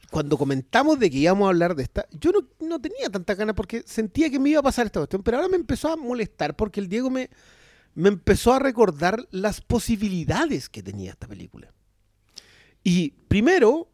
Cuando 0.10 0.38
comentamos 0.38 0.98
de 0.98 1.12
que 1.12 1.18
íbamos 1.18 1.46
a 1.46 1.50
hablar 1.50 1.76
de 1.76 1.84
esta, 1.84 2.08
yo 2.20 2.32
no, 2.32 2.40
no 2.66 2.80
tenía 2.82 3.10
tanta 3.12 3.36
ganas 3.36 3.54
porque 3.56 3.84
sentía 3.86 4.28
que 4.30 4.40
me 4.40 4.50
iba 4.50 4.60
a 4.60 4.64
pasar 4.64 4.88
esta 4.88 5.00
cuestión, 5.00 5.22
pero 5.22 5.38
ahora 5.38 5.50
me 5.50 5.56
empezó 5.58 5.90
a 5.92 5.96
molestar 5.96 6.56
porque 6.56 6.80
el 6.80 6.90
Diego 6.90 7.12
me, 7.12 7.30
me 7.94 8.10
empezó 8.10 8.54
a 8.54 8.60
recordar 8.60 9.28
las 9.30 9.62
posibilidades 9.62 10.68
que 10.70 10.82
tenía 10.82 11.12
esta 11.12 11.28
película. 11.28 11.72
Y 12.84 13.12
primero, 13.28 13.92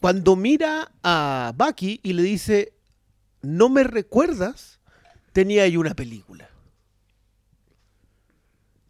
cuando 0.00 0.36
mira 0.36 0.92
a 1.02 1.52
Bucky 1.56 1.98
y 2.04 2.12
le 2.12 2.22
dice, 2.22 2.74
no 3.42 3.68
me 3.68 3.84
recuerdas, 3.84 4.80
tenía 5.32 5.62
ahí 5.64 5.76
una 5.76 5.94
película. 5.94 6.48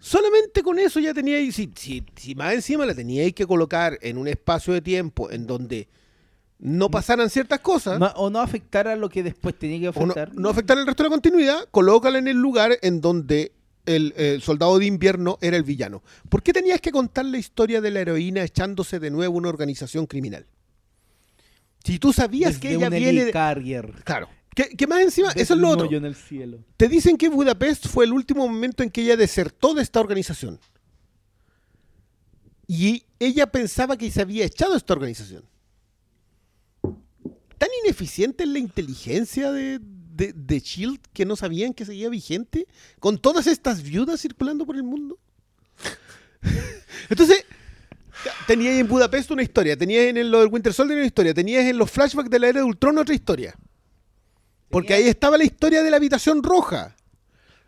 Solamente 0.01 0.63
con 0.63 0.79
eso 0.79 1.01
ya 1.01 1.13
tenía 1.13 1.37
ahí, 1.37 1.51
si, 1.51 1.73
si, 1.75 2.05
si 2.17 2.35
más 2.35 2.55
encima 2.55 2.87
la 2.87 2.95
teníais 2.95 3.35
que 3.35 3.47
colocar 3.47 3.99
en 4.01 4.17
un 4.17 4.29
espacio 4.29 4.73
de 4.73 4.81
tiempo 4.81 5.31
en 5.31 5.47
donde 5.47 5.89
no 6.61 6.91
pasaran 6.91 7.31
ciertas 7.31 7.61
cosas, 7.61 7.99
No- 7.99 8.13
o 8.17 8.31
no 8.31 8.41
afectara 8.41 8.95
lo 8.97 9.09
que 9.09 9.23
después 9.23 9.59
tenía 9.59 9.79
que 9.93 9.99
o 9.99 10.07
no, 10.07 10.13
afectar. 10.13 10.35
no 10.35 10.49
afectar 10.49 10.79
el 10.79 10.87
resto 10.87 11.03
de 11.03 11.09
la 11.09 11.13
continuidad, 11.15 11.69
colócala 11.71 12.19
en 12.19 12.29
el 12.29 12.37
lugar 12.37 12.79
en 12.83 13.01
donde 13.01 13.53
el, 13.87 14.41
soldado 14.43 14.79
de 14.79 14.87
invierno 14.87 15.39
era 15.41 15.57
el 15.57 15.63
villano. 15.65 16.03
¿Por 16.29 16.43
qué 16.43 16.53
tenías 16.53 16.81
que 16.81 16.93
contar 16.93 17.25
la 17.25 17.39
historia 17.39 17.81
de 17.81 17.91
la 17.91 18.01
heroína 18.01 18.43
echándose 18.45 19.01
de 19.01 19.11
nuevo 19.11 19.37
una 19.37 19.49
organización 19.49 20.07
criminal? 20.07 20.47
Si 21.85 21.99
tú 21.99 22.13
sabías 22.13 22.55
Desde 22.55 22.61
que 22.61 22.75
ella 22.75 22.89
viene... 22.91 23.25
de-. 23.27 23.33
Claro. 24.05 24.29
Que 24.67 24.87
más 24.87 25.01
encima, 25.01 25.31
eso 25.33 25.55
es 25.55 25.61
lo 25.61 25.69
otro. 25.71 25.87
hoyo 25.87 25.99
en 25.99 26.05
el 26.05 26.15
cielo. 26.17 26.59
Te 26.77 26.89
dicen 26.89 27.17
que 27.17 27.29
Budapest 27.29 27.87
fue 27.87 28.05
el 28.05 28.13
último 28.13 28.47
momento 28.49 28.83
en 28.83 28.91
que 28.91 29.03
ella 29.03 29.17
desertó 29.17 29.73
de 29.75 29.83
esta 29.83 30.01
organización. 30.01 30.59
Y 32.67 33.05
ella 33.19 33.47
pensaba 33.47 33.97
que 33.97 34.11
se 34.11 34.21
había 34.21 34.45
echado 34.45 34.77
esta 34.77 34.93
organización. 34.93 35.45
Tan 36.83 37.69
ineficiente 37.85 38.45
es 38.45 38.49
la 38.51 38.59
inteligencia 38.59 39.51
de, 39.53 39.79
de, 39.81 40.33
de 40.33 40.61
Shield 40.61 41.01
que 41.13 41.25
no 41.25 41.35
sabían 41.37 41.73
que 41.75 41.85
seguía 41.85 42.09
vigente 42.09 42.67
con 43.01 43.19
todas 43.19 43.47
estas 43.47 43.83
viudas 43.83 44.21
circulando 44.21 44.67
por 44.67 44.77
el 44.77 44.83
mundo. 44.83 45.19
Entonces, 47.11 47.45
tenías 48.47 48.75
en 48.75 48.87
Budapest 48.89 49.31
una 49.31 49.43
historia, 49.43 49.77
tenías 49.77 50.05
en 50.07 50.17
el- 50.19 50.31
lo 50.31 50.41
del 50.41 50.49
Winter 50.53 50.73
Soldier 50.73 50.99
una 50.99 51.07
historia, 51.07 51.33
tenías 51.35 51.65
en 51.65 51.79
los 51.79 51.91
flashbacks 51.91 52.31
de 52.31 52.39
la 52.39 52.49
era 52.49 52.61
de 52.61 52.65
Ultron 52.65 52.99
otra 52.99 53.15
historia. 53.15 53.55
Porque 54.71 54.95
ahí 54.95 55.09
estaba 55.09 55.39
la 55.39 55.45
historia 55.45 55.83
de 55.83 55.91
la 55.91 55.97
habitación 55.97 56.43
roja. 56.43 56.95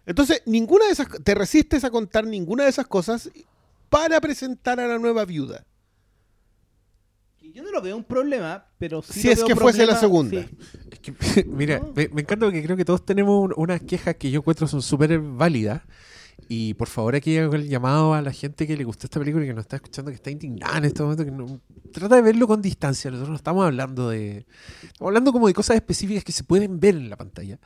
Entonces, 0.06 0.42
ninguna 0.46 0.86
de 0.86 0.92
esas 0.92 1.08
te 1.22 1.34
resistes 1.34 1.84
a 1.84 1.90
contar 1.90 2.26
ninguna 2.26 2.64
de 2.64 2.70
esas 2.70 2.86
cosas 2.86 3.30
para 3.88 4.20
presentar 4.20 4.80
a 4.80 4.86
la 4.86 4.98
nueva 4.98 5.24
viuda. 5.24 5.64
Yo 7.52 7.62
no 7.64 7.70
lo 7.72 7.82
veo 7.82 7.96
un 7.96 8.04
problema, 8.04 8.66
pero 8.78 9.02
sí 9.02 9.20
Si 9.22 9.26
lo 9.26 9.32
es 9.32 9.38
veo 9.40 9.46
que 9.48 9.56
fuese 9.56 9.84
la 9.86 9.96
segunda. 9.96 10.42
sí. 10.42 10.48
Es 10.92 10.98
que, 11.00 11.44
mira, 11.46 11.80
me, 11.96 12.08
me 12.08 12.20
encanta 12.22 12.46
porque 12.46 12.62
creo 12.62 12.76
que 12.76 12.84
todos 12.84 13.04
tenemos 13.04 13.44
un- 13.44 13.54
unas 13.56 13.80
quejas 13.82 14.14
que 14.16 14.30
yo 14.30 14.38
encuentro 14.40 14.68
son 14.68 14.82
súper 14.82 15.18
válidas. 15.18 15.82
Y 16.48 16.74
por 16.74 16.88
favor 16.88 17.14
aquí 17.14 17.36
hago 17.38 17.54
el 17.54 17.68
llamado 17.68 18.14
a 18.14 18.22
la 18.22 18.32
gente 18.32 18.66
que 18.66 18.76
le 18.76 18.84
gustó 18.84 19.06
esta 19.06 19.18
película 19.20 19.44
y 19.44 19.48
que 19.48 19.54
nos 19.54 19.62
está 19.62 19.76
escuchando, 19.76 20.10
que 20.10 20.16
está 20.16 20.30
indignada 20.30 20.78
en 20.78 20.84
este 20.84 21.02
momento, 21.02 21.24
que 21.24 21.88
trata 21.92 22.16
de 22.16 22.22
verlo 22.22 22.46
con 22.46 22.60
distancia. 22.62 23.10
Nosotros 23.10 23.30
no 23.30 23.36
estamos 23.36 23.64
hablando 23.64 24.10
de... 24.10 24.46
Estamos 24.82 25.08
hablando 25.08 25.32
como 25.32 25.46
de 25.46 25.54
cosas 25.54 25.76
específicas 25.76 26.24
que 26.24 26.32
se 26.32 26.44
pueden 26.44 26.80
ver 26.80 26.96
en 26.96 27.10
la 27.10 27.16
pantalla. 27.16 27.58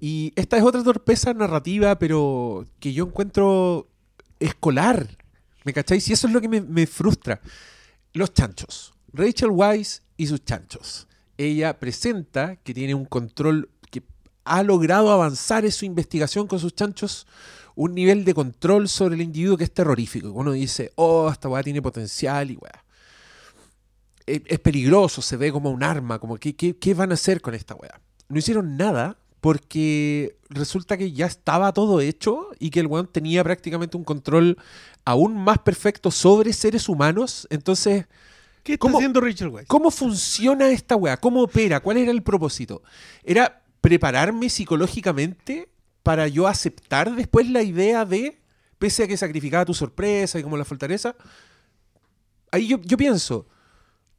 Y 0.00 0.32
esta 0.36 0.56
es 0.56 0.62
otra 0.62 0.82
torpeza 0.82 1.32
narrativa, 1.34 1.98
pero 1.98 2.66
que 2.78 2.92
yo 2.92 3.04
encuentro 3.04 3.88
escolar. 4.38 5.08
¿Me 5.64 5.72
cacháis? 5.72 6.08
Y 6.08 6.12
eso 6.12 6.26
es 6.26 6.32
lo 6.32 6.40
que 6.40 6.48
me, 6.48 6.60
me 6.60 6.86
frustra. 6.86 7.40
Los 8.12 8.32
chanchos. 8.34 8.94
Rachel 9.12 9.50
Weisz 9.50 10.02
y 10.16 10.26
sus 10.26 10.44
chanchos. 10.44 11.08
Ella 11.38 11.78
presenta 11.78 12.56
que 12.56 12.74
tiene 12.74 12.94
un 12.94 13.04
control, 13.04 13.70
que 13.90 14.02
ha 14.44 14.62
logrado 14.62 15.10
avanzar 15.10 15.64
en 15.64 15.72
su 15.72 15.84
investigación 15.84 16.46
con 16.46 16.58
sus 16.58 16.74
chanchos, 16.74 17.26
un 17.76 17.94
nivel 17.94 18.24
de 18.24 18.34
control 18.34 18.88
sobre 18.88 19.14
el 19.14 19.22
individuo 19.22 19.56
que 19.56 19.64
es 19.64 19.72
terrorífico. 19.72 20.32
Uno 20.32 20.52
dice, 20.52 20.92
oh, 20.96 21.30
esta 21.30 21.48
weá 21.48 21.62
tiene 21.62 21.82
potencial 21.82 22.50
y 22.50 22.56
weá. 22.56 22.84
Es, 24.26 24.40
es 24.46 24.58
peligroso, 24.58 25.22
se 25.22 25.36
ve 25.36 25.52
como 25.52 25.70
un 25.70 25.84
arma, 25.84 26.18
como 26.18 26.36
¿qué, 26.38 26.56
qué, 26.56 26.76
qué 26.76 26.94
van 26.94 27.12
a 27.12 27.14
hacer 27.14 27.40
con 27.40 27.54
esta 27.54 27.74
weá? 27.74 28.00
No 28.28 28.38
hicieron 28.38 28.76
nada 28.76 29.18
porque 29.40 30.36
resulta 30.48 30.96
que 30.96 31.12
ya 31.12 31.26
estaba 31.26 31.72
todo 31.72 32.00
hecho 32.00 32.48
y 32.58 32.70
que 32.70 32.80
el 32.80 32.86
weón 32.86 33.06
tenía 33.06 33.44
prácticamente 33.44 33.96
un 33.96 34.04
control 34.04 34.56
aún 35.04 35.36
más 35.36 35.58
perfecto 35.58 36.10
sobre 36.10 36.52
seres 36.54 36.88
humanos. 36.88 37.46
Entonces, 37.50 38.06
¿Qué 38.62 38.72
está 38.72 38.80
¿Cómo? 38.80 38.98
haciendo 38.98 39.20
Rachel 39.20 39.48
Weisz? 39.48 39.68
¿Cómo 39.68 39.90
funciona 39.90 40.70
esta 40.70 40.96
weá? 40.96 41.18
¿Cómo 41.18 41.42
opera? 41.42 41.78
¿Cuál 41.80 41.98
era 41.98 42.10
el 42.10 42.22
propósito? 42.22 42.82
¿Era 43.22 43.62
prepararme 43.80 44.50
psicológicamente 44.50 45.68
para 46.06 46.28
yo 46.28 46.46
aceptar 46.46 47.12
después 47.16 47.50
la 47.50 47.64
idea 47.64 48.04
de, 48.04 48.40
pese 48.78 49.02
a 49.02 49.08
que 49.08 49.16
sacrificaba 49.16 49.64
tu 49.64 49.74
sorpresa 49.74 50.38
y 50.38 50.42
como 50.44 50.56
la 50.56 50.64
fortaleza? 50.64 51.16
Ahí 52.52 52.68
yo, 52.68 52.96
pienso, 52.96 53.48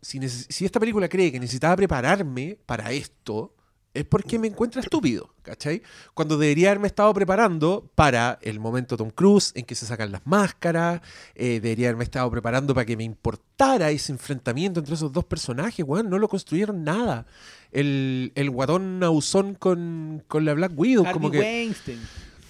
si 0.02 0.66
esta 0.66 0.82
película 0.82 1.08
cree 1.08 1.32
que 1.32 1.40
necesitaba 1.40 1.78
prepararme 1.78 2.60
para 2.66 2.92
esto, 2.92 3.56
es 3.94 4.04
porque 4.04 4.38
me 4.38 4.48
encuentra 4.48 4.82
estúpido, 4.82 5.34
¿cachai? 5.42 5.82
Cuando 6.14 6.38
debería 6.38 6.72
haberme 6.72 6.88
estado 6.88 7.14
preparando 7.14 7.90
para 7.96 8.38
el 8.42 8.60
momento 8.60 8.98
Tom 8.98 9.10
Cruise 9.10 9.54
en 9.56 9.64
que 9.64 9.74
se 9.74 9.86
sacan 9.86 10.12
las 10.12 10.28
máscaras, 10.28 11.00
eh, 11.36 11.62
debería 11.62 11.88
haberme 11.88 12.04
estado 12.04 12.30
preparando 12.30 12.74
para 12.74 12.86
que 12.86 12.98
me 12.98 13.06
importara 13.06 13.92
ese 13.92 14.12
enfrentamiento 14.12 14.82
entre 14.82 14.94
esos 14.94 15.14
dos 15.14 15.24
personajes, 15.24 15.86
weón, 15.88 16.10
no 16.10 16.20
lo 16.20 16.28
construyeron 16.28 16.84
nada. 16.84 17.26
El, 17.72 18.32
el 18.36 18.50
guatón 18.50 19.00
Nausón 19.00 19.54
con, 19.56 20.24
con 20.28 20.46
la 20.46 20.54
Black 20.54 20.72
Widow, 20.76 21.04
Harvey 21.06 21.14
como 21.14 21.32
que... 21.32 21.40
Weinstein. 21.40 22.00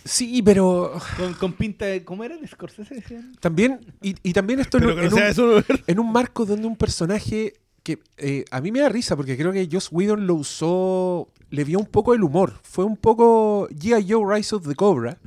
Sí, 0.06 0.42
pero 0.42 0.94
Con, 1.18 1.34
con 1.34 1.54
pinta 1.54 1.86
de. 1.86 2.06
¿Cómo 2.06 2.24
era? 2.24 2.38
¿De 2.38 2.48
Scorsese 2.48 2.96
decían? 2.96 3.36
también, 3.42 3.80
y, 4.02 4.16
y 4.24 4.32
también 4.32 4.62
esto 4.62 4.78
en, 4.78 4.86
un- 4.86 4.96
no 4.96 5.02
en 5.02 5.08
un- 5.12 5.14
sea 5.20 5.28
eso, 5.30 5.62
en 5.86 6.00
un 6.00 6.12
marco 6.14 6.46
donde 6.46 6.66
un 6.66 6.78
personaje 6.78 7.56
que 7.84 8.00
eh, 8.18 8.46
a 8.52 8.62
mí 8.62 8.72
me 8.72 8.80
da 8.80 8.88
risa 8.90 9.18
porque 9.18 9.36
creo 9.38 9.52
que 9.52 9.68
Joss 9.70 9.90
Whedon 9.92 10.26
lo 10.26 10.36
usó, 10.36 11.28
le 11.50 11.64
vio 11.66 11.78
un 11.80 11.86
poco 11.88 12.14
el 12.14 12.24
humor. 12.24 12.54
Fue 12.64 12.86
un 12.86 12.96
poco 12.96 13.68
G.I. 13.70 14.06
Joe 14.10 14.36
Rise 14.38 14.56
of 14.56 14.66
the 14.68 14.76
Cobra 14.76 15.18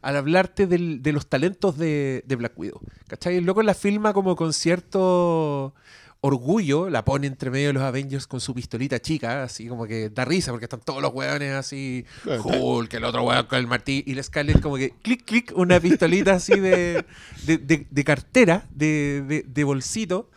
al 0.00 0.16
hablarte 0.16 0.66
del- 0.66 1.02
de 1.02 1.12
los 1.12 1.26
talentos 1.26 1.76
de, 1.76 2.24
de 2.26 2.36
Black 2.36 2.58
Widow. 2.58 2.80
¿Cachai? 3.08 3.36
El 3.36 3.44
loco 3.44 3.62
la 3.62 3.74
filma 3.74 4.14
como 4.14 4.36
con 4.36 4.54
cierto 4.54 5.74
orgullo, 6.22 6.90
la 6.90 7.04
pone 7.04 7.26
entre 7.26 7.50
medio 7.50 7.68
de 7.68 7.72
los 7.72 7.82
Avengers 7.82 8.26
con 8.26 8.40
su 8.40 8.54
pistolita 8.54 9.00
chica, 9.00 9.42
así 9.42 9.66
como 9.68 9.86
que 9.86 10.10
da 10.10 10.24
risa 10.26 10.50
porque 10.50 10.66
están 10.66 10.80
todos 10.80 11.00
los 11.00 11.12
hueones 11.14 11.52
así, 11.54 12.04
Hulk, 12.44 12.92
el 12.94 13.04
otro 13.04 13.22
hueón 13.22 13.46
con 13.46 13.58
el 13.58 13.66
martillo, 13.66 14.02
y 14.06 14.14
la 14.14 14.22
Scarlett 14.22 14.60
como 14.60 14.76
que 14.76 14.90
clic, 15.02 15.24
clic, 15.24 15.52
una 15.56 15.80
pistolita 15.80 16.34
así 16.34 16.58
de, 16.60 17.04
de, 17.46 17.58
de- 17.58 17.86
de 17.90 18.04
cartera, 18.04 18.66
de, 18.70 19.44
de- 19.46 19.64
bolsito. 19.64 20.30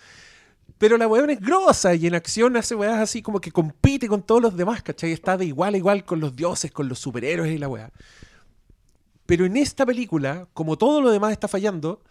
Pero 0.78 0.98
la 0.98 1.08
weón 1.08 1.30
es 1.30 1.40
grosa 1.40 1.96
y 1.96 2.08
en 2.08 2.16
acción 2.16 2.58
hace 2.58 2.76
weas 2.76 3.00
así 3.00 3.22
como 3.22 3.40
que 3.40 3.52
compite 3.52 4.08
con 4.08 4.22
todos 4.22 4.42
los 4.42 4.58
demás, 4.58 4.84
¿cachai? 4.84 5.12
Está 5.14 5.38
de 5.38 5.46
igual 5.46 5.76
a 5.76 5.78
igual 5.78 6.04
con 6.04 6.20
los 6.20 6.36
dioses, 6.36 6.72
con 6.72 6.90
los 6.90 7.00
superhéroes 7.00 7.54
y 7.54 7.58
la 7.58 7.70
wea. 7.70 7.90
Pero 9.26 9.46
en 9.46 9.56
esta 9.56 9.86
película, 9.86 10.48
como 10.54 10.78
todo 10.78 11.02
lo 11.02 11.10
demás 11.12 11.32
está 11.32 11.48
fallando, 11.48 12.02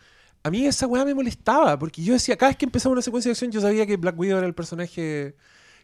a 0.42 0.50
mí 0.50 0.66
esa 0.66 0.86
weá 0.86 1.04
me 1.04 1.14
molestaba, 1.14 1.78
porque 1.78 2.02
yo 2.02 2.14
decía, 2.14 2.36
cada 2.36 2.50
vez 2.50 2.56
que 2.56 2.64
empezaba 2.64 2.92
una 2.92 3.02
secuencia 3.02 3.28
de 3.28 3.32
acción, 3.32 3.52
yo 3.52 3.60
sabía 3.60 3.86
que 3.86 3.96
Black 3.96 4.18
Widow 4.18 4.38
era 4.38 4.46
el 4.46 4.54
personaje 4.54 5.36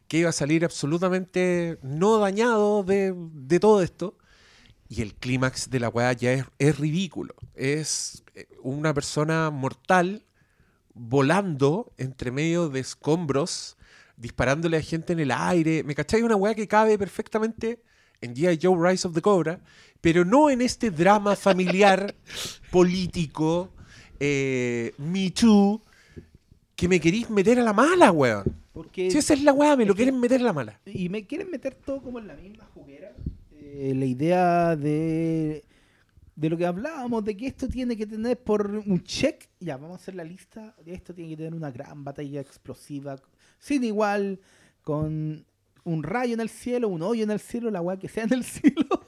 que 0.08 0.18
iba 0.18 0.30
a 0.30 0.32
salir 0.32 0.64
absolutamente 0.64 1.78
no 1.82 2.18
dañado 2.18 2.82
de, 2.82 3.14
todo 3.60 3.82
esto. 3.82 4.16
Y 4.88 5.02
el 5.02 5.14
clímax 5.14 5.70
de 5.70 5.80
la 5.80 5.90
weá 5.90 6.12
ya 6.14 6.32
es, 6.32 6.44
es 6.58 6.78
ridículo. 6.78 7.34
Es 7.54 8.24
eh, 8.34 8.48
una 8.62 8.94
persona 8.94 9.50
mortal 9.50 10.24
volando 10.94 11.92
entre 11.98 12.30
medio 12.30 12.70
de 12.70 12.80
escombros, 12.80 13.76
disparándole 14.16 14.78
a 14.78 14.82
gente 14.82 15.12
en 15.12 15.20
el 15.20 15.30
aire. 15.30 15.84
¿Me 15.84 15.94
cacháis? 15.94 16.24
Una 16.24 16.36
weá 16.36 16.54
que 16.54 16.66
cabe 16.66 16.98
perfectamente 16.98 17.82
en 18.20 18.34
G.I. 18.34 18.58
Joe 18.60 18.90
Rise 18.90 19.06
of 19.06 19.14
the 19.14 19.22
Cobra, 19.22 19.60
pero 20.00 20.24
no 20.24 20.50
en 20.50 20.62
este 20.62 20.90
drama 20.90 21.36
familiar, 21.36 22.14
político, 22.70 23.72
eh, 24.20 24.92
Me 24.98 25.30
Too, 25.30 25.80
que 26.76 26.88
me 26.88 27.00
queréis 27.00 27.28
meter 27.30 27.58
a 27.60 27.62
la 27.62 27.72
mala, 27.72 28.10
weón. 28.12 28.44
Porque. 28.72 29.10
Si 29.10 29.18
esa 29.18 29.34
es 29.34 29.42
la 29.42 29.52
weá, 29.52 29.76
me 29.76 29.84
lo 29.84 29.94
que- 29.94 30.04
quieren 30.04 30.20
meter 30.20 30.40
a 30.40 30.44
la 30.44 30.52
mala. 30.52 30.80
Y 30.86 31.08
me 31.08 31.26
quieren 31.26 31.50
meter 31.50 31.74
todo 31.74 32.00
como 32.02 32.18
en 32.18 32.28
la 32.28 32.34
misma 32.34 32.64
juguera. 32.74 33.12
Eh, 33.60 33.92
la 33.96 34.04
idea 34.04 34.76
de 34.76 35.64
de 36.36 36.48
lo 36.48 36.56
que 36.56 36.66
hablábamos, 36.66 37.24
de 37.24 37.36
que 37.36 37.48
esto 37.48 37.66
tiene 37.66 37.96
que 37.96 38.06
tener 38.06 38.38
por 38.40 38.70
un 38.70 39.02
check, 39.02 39.48
ya, 39.58 39.76
vamos 39.76 39.98
a 39.98 40.02
hacer 40.02 40.14
la 40.14 40.22
lista, 40.22 40.72
de 40.84 40.94
esto 40.94 41.12
tiene 41.12 41.30
que 41.30 41.36
tener 41.36 41.52
una 41.52 41.72
gran 41.72 42.04
batalla 42.04 42.40
explosiva, 42.40 43.16
sin 43.58 43.82
igual, 43.82 44.38
con 44.84 45.44
un 45.82 46.02
rayo 46.04 46.34
en 46.34 46.40
el 46.40 46.48
cielo, 46.48 46.86
un 46.90 47.02
hoyo 47.02 47.24
en 47.24 47.32
el 47.32 47.40
cielo, 47.40 47.72
la 47.72 47.80
weá 47.80 47.98
que 47.98 48.08
sea 48.08 48.22
en 48.22 48.32
el 48.34 48.44
cielo. 48.44 49.07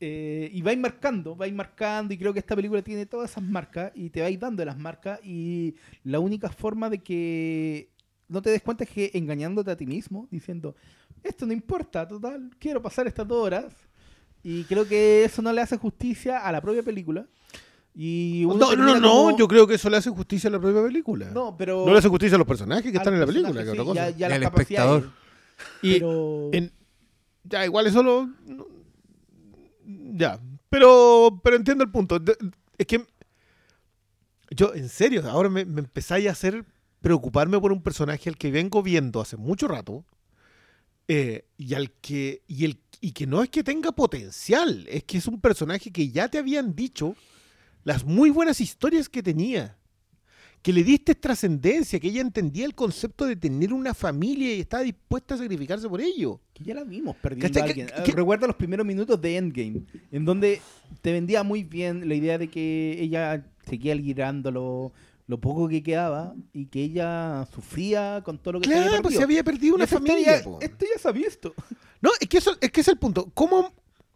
Eh, 0.00 0.50
y 0.52 0.60
vais 0.62 0.78
marcando, 0.78 1.34
vais 1.36 1.52
marcando, 1.54 2.12
y 2.12 2.18
creo 2.18 2.32
que 2.32 2.40
esta 2.40 2.54
película 2.56 2.82
tiene 2.82 3.06
todas 3.06 3.30
esas 3.30 3.42
marcas, 3.44 3.92
y 3.94 4.10
te 4.10 4.20
vais 4.20 4.38
dando 4.38 4.64
las 4.64 4.76
marcas, 4.78 5.20
y 5.24 5.74
la 6.02 6.18
única 6.18 6.50
forma 6.50 6.90
de 6.90 6.98
que 6.98 7.88
no 8.28 8.42
te 8.42 8.50
des 8.50 8.62
cuenta 8.62 8.84
es 8.84 8.90
que 8.90 9.10
engañándote 9.14 9.70
a 9.70 9.76
ti 9.76 9.86
mismo, 9.86 10.26
diciendo, 10.30 10.74
esto 11.22 11.46
no 11.46 11.52
importa, 11.52 12.06
total, 12.06 12.50
quiero 12.58 12.82
pasar 12.82 13.06
estas 13.06 13.26
dos 13.26 13.44
horas. 13.46 13.66
Y 14.42 14.64
creo 14.64 14.86
que 14.86 15.24
eso 15.24 15.40
no 15.40 15.52
le 15.54 15.62
hace 15.62 15.78
justicia 15.78 16.38
a 16.38 16.52
la 16.52 16.60
propia 16.60 16.82
película. 16.82 17.26
Y 17.94 18.44
No, 18.46 18.74
no, 18.76 19.00
no, 19.00 19.10
como- 19.10 19.38
yo 19.38 19.48
creo 19.48 19.66
que 19.66 19.74
eso 19.76 19.88
le 19.88 19.96
hace 19.96 20.10
justicia 20.10 20.48
a 20.48 20.50
la 20.50 20.60
propia 20.60 20.82
película. 20.82 21.30
No, 21.30 21.56
pero... 21.56 21.86
No 21.86 21.92
le 21.92 21.98
hace 21.98 22.08
justicia 22.08 22.34
a 22.34 22.38
los 22.38 22.46
personajes 22.46 22.82
que 22.82 22.90
al 22.90 22.96
están 22.96 23.14
en 23.14 23.20
la 23.20 23.26
película, 23.26 23.60
que 23.60 23.64
sí, 23.64 23.78
otra 23.78 23.84
cosa. 23.84 24.10
ya- 24.10 24.16
ya 24.16 24.26
Y 24.26 24.28
las 24.30 24.36
al 24.36 24.42
capacidades. 24.42 25.02
espectador. 25.04 25.12
Y 25.80 25.92
Pero... 25.94 26.50
en- 26.52 26.72
ya, 27.44 27.64
igual 27.64 27.86
eso 27.86 28.02
lo. 28.02 28.26
no- 28.46 28.66
ya. 30.14 30.40
Pero, 30.70 31.40
pero 31.42 31.56
entiendo 31.56 31.84
el 31.84 31.90
punto. 31.90 32.20
Es 32.78 32.86
que. 32.86 33.06
Yo, 34.50 34.74
en 34.74 34.88
serio, 34.88 35.22
ahora 35.28 35.48
me, 35.48 35.64
me 35.64 35.80
empezáis 35.80 36.28
a 36.28 36.32
hacer 36.32 36.64
preocuparme 37.00 37.58
por 37.60 37.72
un 37.72 37.82
personaje 37.82 38.28
al 38.30 38.36
que 38.38 38.50
vengo 38.50 38.82
viendo 38.82 39.20
hace 39.20 39.36
mucho 39.36 39.68
rato. 39.68 40.04
eh, 41.08 41.46
y 41.58 41.74
al 41.74 41.92
que. 41.92 42.42
Y, 42.46 42.64
el, 42.64 42.80
y 43.00 43.12
que 43.12 43.26
no 43.26 43.42
es 43.42 43.50
que 43.50 43.64
tenga 43.64 43.92
potencial. 43.92 44.86
Es 44.88 45.04
que 45.04 45.18
es 45.18 45.26
un 45.28 45.40
personaje 45.40 45.90
que 45.92 46.08
ya 46.10 46.28
te 46.28 46.38
habían 46.38 46.74
dicho 46.74 47.14
las 47.84 48.04
muy 48.04 48.30
buenas 48.30 48.60
historias 48.60 49.08
que 49.08 49.22
tenía. 49.22 49.78
Que 50.64 50.72
le 50.72 50.82
diste 50.82 51.14
trascendencia, 51.14 52.00
que 52.00 52.08
ella 52.08 52.22
entendía 52.22 52.64
el 52.64 52.74
concepto 52.74 53.26
de 53.26 53.36
tener 53.36 53.70
una 53.74 53.92
familia 53.92 54.54
y 54.54 54.60
estaba 54.60 54.82
dispuesta 54.82 55.34
a 55.34 55.38
sacrificarse 55.38 55.86
por 55.90 56.00
ello. 56.00 56.40
Que 56.54 56.64
ya 56.64 56.72
la 56.74 56.84
vimos 56.84 57.16
perdiendo 57.16 57.60
a 57.60 57.64
alguien. 57.64 57.86
Que- 57.88 58.02
que- 58.02 58.12
Recuerda 58.12 58.46
los 58.46 58.56
primeros 58.56 58.86
minutos 58.86 59.20
de 59.20 59.36
Endgame, 59.36 59.82
en 60.10 60.24
donde 60.24 60.62
te 61.02 61.12
vendía 61.12 61.42
muy 61.42 61.64
bien 61.64 62.08
la 62.08 62.14
idea 62.14 62.38
de 62.38 62.48
que 62.48 62.96
ella 62.98 63.44
seguía 63.68 63.94
guiándolo 63.94 64.92
lo 65.26 65.38
poco 65.38 65.68
que 65.68 65.82
quedaba 65.82 66.34
y 66.54 66.64
que 66.66 66.82
ella 66.82 67.46
sufría 67.54 68.22
con 68.24 68.38
todo 68.38 68.52
lo 68.54 68.60
que 68.62 68.68
se 68.70 68.74
había 68.74 68.88
Claro, 68.88 69.02
pues 69.02 69.16
se 69.16 69.22
había 69.22 69.44
perdido 69.44 69.74
una 69.74 69.86
familia. 69.86 70.42
ya- 70.42 70.58
esto 70.62 70.86
ya 70.94 70.98
se 70.98 71.08
ha 71.08 71.12
visto. 71.12 71.54
No, 72.00 72.10
es 72.18 72.26
que, 72.26 72.38
eso, 72.38 72.56
es 72.58 72.70
que 72.70 72.80
es 72.80 72.88
el 72.88 72.96
punto. 72.98 73.30
¿Cómo 73.34 73.70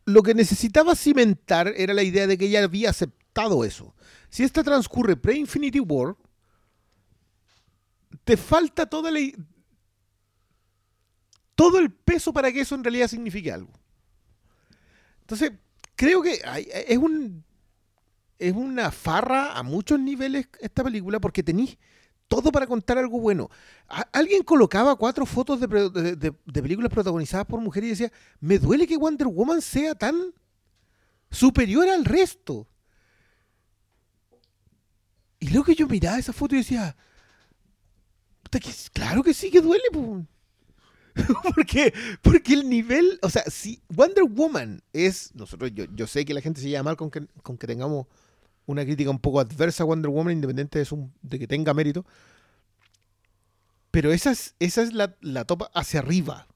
lo 0.07 0.23
que 0.23 0.33
necesitaba 0.33 0.95
cimentar 0.95 1.73
era 1.77 1.93
la 1.93 2.03
idea 2.03 2.27
de 2.27 2.39
que 2.39 2.47
ella 2.47 2.65
había 2.65 2.89
aceptado 2.89 3.65
eso? 3.65 3.95
Si 4.31 4.45
esta 4.45 4.65
transcurre 4.65 5.15
pre-Infinity 5.17 5.81
War, 5.81 6.17
te 8.29 8.37
falta 8.37 8.85
toda 8.85 9.11
la, 9.11 9.21
todo 11.55 11.79
el 11.79 11.91
peso 11.91 12.31
para 12.31 12.53
que 12.53 12.61
eso 12.61 12.75
en 12.75 12.85
realidad 12.85 13.09
signifique 13.09 13.51
algo. 13.51 13.73
Entonces, 15.23 15.53
creo 15.97 16.21
que 16.21 16.39
es 16.87 16.99
un 16.99 17.43
es 18.39 18.53
una 18.55 18.91
farra 18.93 19.57
a 19.59 19.63
muchos 19.63 19.99
niveles 19.99 20.47
esta 20.61 20.85
película 20.85 21.19
porque 21.21 21.43
tenéis 21.43 21.79
todo 22.29 22.53
para 22.53 22.67
contar 22.67 22.99
algo 22.99 23.19
bueno. 23.19 23.49
Alguien 24.13 24.43
colocaba 24.43 24.95
cuatro 24.97 25.25
fotos 25.25 25.59
de- 25.59 25.67
de- 26.15 26.35
de 26.45 26.63
películas 26.63 26.93
protagonizadas 26.93 27.47
por 27.47 27.61
mujeres 27.63 27.87
y 27.87 27.91
decía, 27.93 28.13
me 28.41 28.59
duele 28.59 28.87
que 28.87 28.99
Wonder 28.99 29.29
Woman 29.29 29.63
sea 29.63 29.95
tan 29.95 30.35
superior 31.31 31.89
al 31.89 32.05
resto. 32.05 32.69
Y 35.41 35.49
luego 35.49 35.65
que 35.65 35.75
yo 35.75 35.89
miraba 35.89 36.19
esa 36.19 36.35
foto 36.35 36.55
y 36.55 36.59
decía, 36.59 36.95
"Puta 38.49 38.61
que 38.61 38.71
s- 38.71 38.91
claro 38.93 39.23
que 39.23 39.35
sí 39.35 39.51
que 39.51 39.61
duele, 39.61 39.85
po". 39.93 40.25
porque, 41.55 41.93
porque 42.23 42.55
el 42.55 42.69
nivel, 42.69 43.19
o 43.23 43.31
sea, 43.31 43.43
si 43.49 43.81
Wonder 43.89 44.25
Woman 44.25 44.83
es, 44.93 45.35
nosotros, 45.35 45.73
yo, 45.75 45.85
yo 45.95 46.07
sé 46.07 46.25
que 46.25 46.35
la 46.35 46.41
gente 46.41 46.61
se 46.61 46.71
llama 46.71 46.91
mal 46.91 46.97
con 46.97 47.11
que, 47.11 47.27
con 47.43 47.59
que 47.59 47.67
tengamos 47.67 48.07
una 48.67 48.85
crítica 48.85 49.11
un 49.11 49.19
poco 49.21 49.41
adversa 49.41 49.83
a 49.85 49.87
Wonder 49.87 50.11
Woman, 50.11 50.35
independiente 50.35 50.79
de, 50.79 50.85
su- 50.85 51.11
de 51.23 51.39
que 51.39 51.47
tenga 51.49 51.75
mérito, 51.75 52.05
pero 53.91 54.13
esa 54.13 54.31
es, 54.31 54.55
esa 54.59 54.83
es 54.83 54.93
la, 54.93 55.17
la 55.21 55.45
topa 55.45 55.71
hacia 55.75 56.01
arriba 56.01 56.47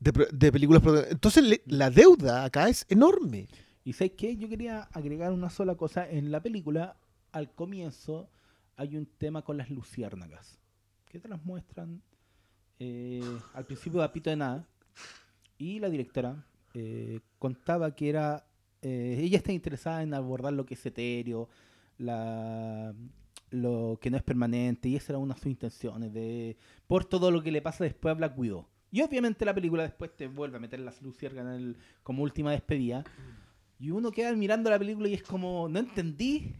de, 0.00 0.28
de 0.32 0.52
películas. 0.52 0.82
Entonces 1.10 1.60
la 1.66 1.90
deuda 1.90 2.44
acá 2.44 2.68
es 2.68 2.86
enorme. 2.88 3.48
¿Y 3.84 3.92
sabes 3.92 4.12
qué? 4.16 4.36
Yo 4.36 4.48
quería 4.48 4.82
agregar 4.92 5.32
una 5.32 5.50
sola 5.50 5.74
cosa. 5.76 6.08
En 6.08 6.30
la 6.30 6.42
película, 6.42 6.96
al 7.32 7.50
comienzo, 7.52 8.28
hay 8.76 8.96
un 8.96 9.06
tema 9.06 9.42
con 9.42 9.56
las 9.56 9.70
luciérnagas. 9.70 10.58
Que 11.06 11.20
te 11.20 11.28
las 11.28 11.44
muestran 11.44 12.02
eh, 12.78 13.22
al 13.52 13.64
principio 13.64 14.00
de 14.00 14.06
Apito 14.06 14.30
de 14.30 14.36
Nada. 14.36 14.66
Y 15.58 15.78
la 15.78 15.88
directora 15.88 16.44
eh, 16.74 17.20
contaba 17.38 17.94
que 17.94 18.08
era. 18.08 18.46
eh, 18.82 19.18
ella 19.20 19.38
está 19.38 19.52
interesada 19.52 20.02
en 20.02 20.14
abordar 20.14 20.52
lo 20.52 20.66
que 20.66 20.74
es 20.74 20.84
etéreo, 20.84 21.48
lo 21.98 23.98
que 24.00 24.10
no 24.10 24.16
es 24.16 24.22
permanente. 24.22 24.88
Y 24.88 24.96
esa 24.96 25.12
era 25.12 25.18
una 25.18 25.34
de 25.34 25.40
sus 25.40 25.50
intenciones. 25.50 26.12
De, 26.12 26.56
por 26.86 27.04
todo 27.04 27.30
lo 27.30 27.42
que 27.42 27.52
le 27.52 27.62
pasa 27.62 27.84
después 27.84 28.12
a 28.12 28.14
Black 28.14 28.38
Widow. 28.38 28.66
Y 28.90 29.02
obviamente 29.02 29.44
la 29.44 29.54
película 29.54 29.82
después 29.82 30.16
te 30.16 30.28
vuelve 30.28 30.56
a 30.56 30.60
meter 30.60 30.80
las 30.80 31.02
luciérnagas 31.02 31.60
como 32.02 32.22
última 32.22 32.52
despedida. 32.52 33.04
Y 33.78 33.90
uno 33.90 34.12
queda 34.12 34.32
mirando 34.34 34.70
la 34.70 34.78
película 34.78 35.08
y 35.08 35.14
es 35.14 35.22
como, 35.22 35.68
no 35.68 35.80
entendí 35.80 36.54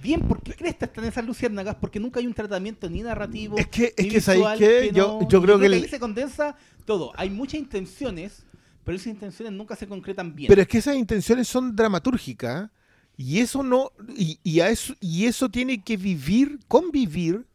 bien 0.00 0.20
por 0.22 0.42
qué 0.42 0.52
cresta 0.54 0.86
están 0.86 1.04
esas 1.04 1.24
luciérnagas, 1.24 1.76
porque 1.76 2.00
nunca 2.00 2.20
hay 2.20 2.26
un 2.26 2.34
tratamiento 2.34 2.88
ni 2.88 3.02
narrativo. 3.02 3.56
Es 3.58 3.66
que- 3.68 3.92
es 3.96 4.06
que, 4.06 4.20
¿sabéis 4.20 4.42
visual, 4.44 4.58
qué? 4.58 4.90
Yo- 4.94 5.20
yo 5.28 5.42
creo 5.42 5.58
que 5.58 5.66
ahí 5.66 5.88
se 5.88 5.98
condensa 6.00 6.56
todo. 6.84 7.12
Hay 7.16 7.30
muchas 7.30 7.60
intenciones, 7.60 8.44
pero 8.84 8.96
esas 8.96 9.08
intenciones 9.08 9.52
nunca 9.52 9.76
se 9.76 9.86
concretan 9.86 10.34
bien. 10.34 10.48
Pero 10.48 10.62
es 10.62 10.68
que 10.68 10.78
esas 10.78 10.96
intenciones 10.96 11.46
son 11.48 11.74
dramatúrgicas 11.76 12.70
y 13.16 13.38
eso 13.40 13.62
no 13.62 13.92
y, 14.16 14.38
y 14.42 14.60
a 14.60 14.70
eso 14.70 14.94
y 15.00 15.26
eso 15.26 15.48
tiene 15.48 15.82
que 15.82 15.96
vivir, 15.96 16.58
convivir 16.66 17.46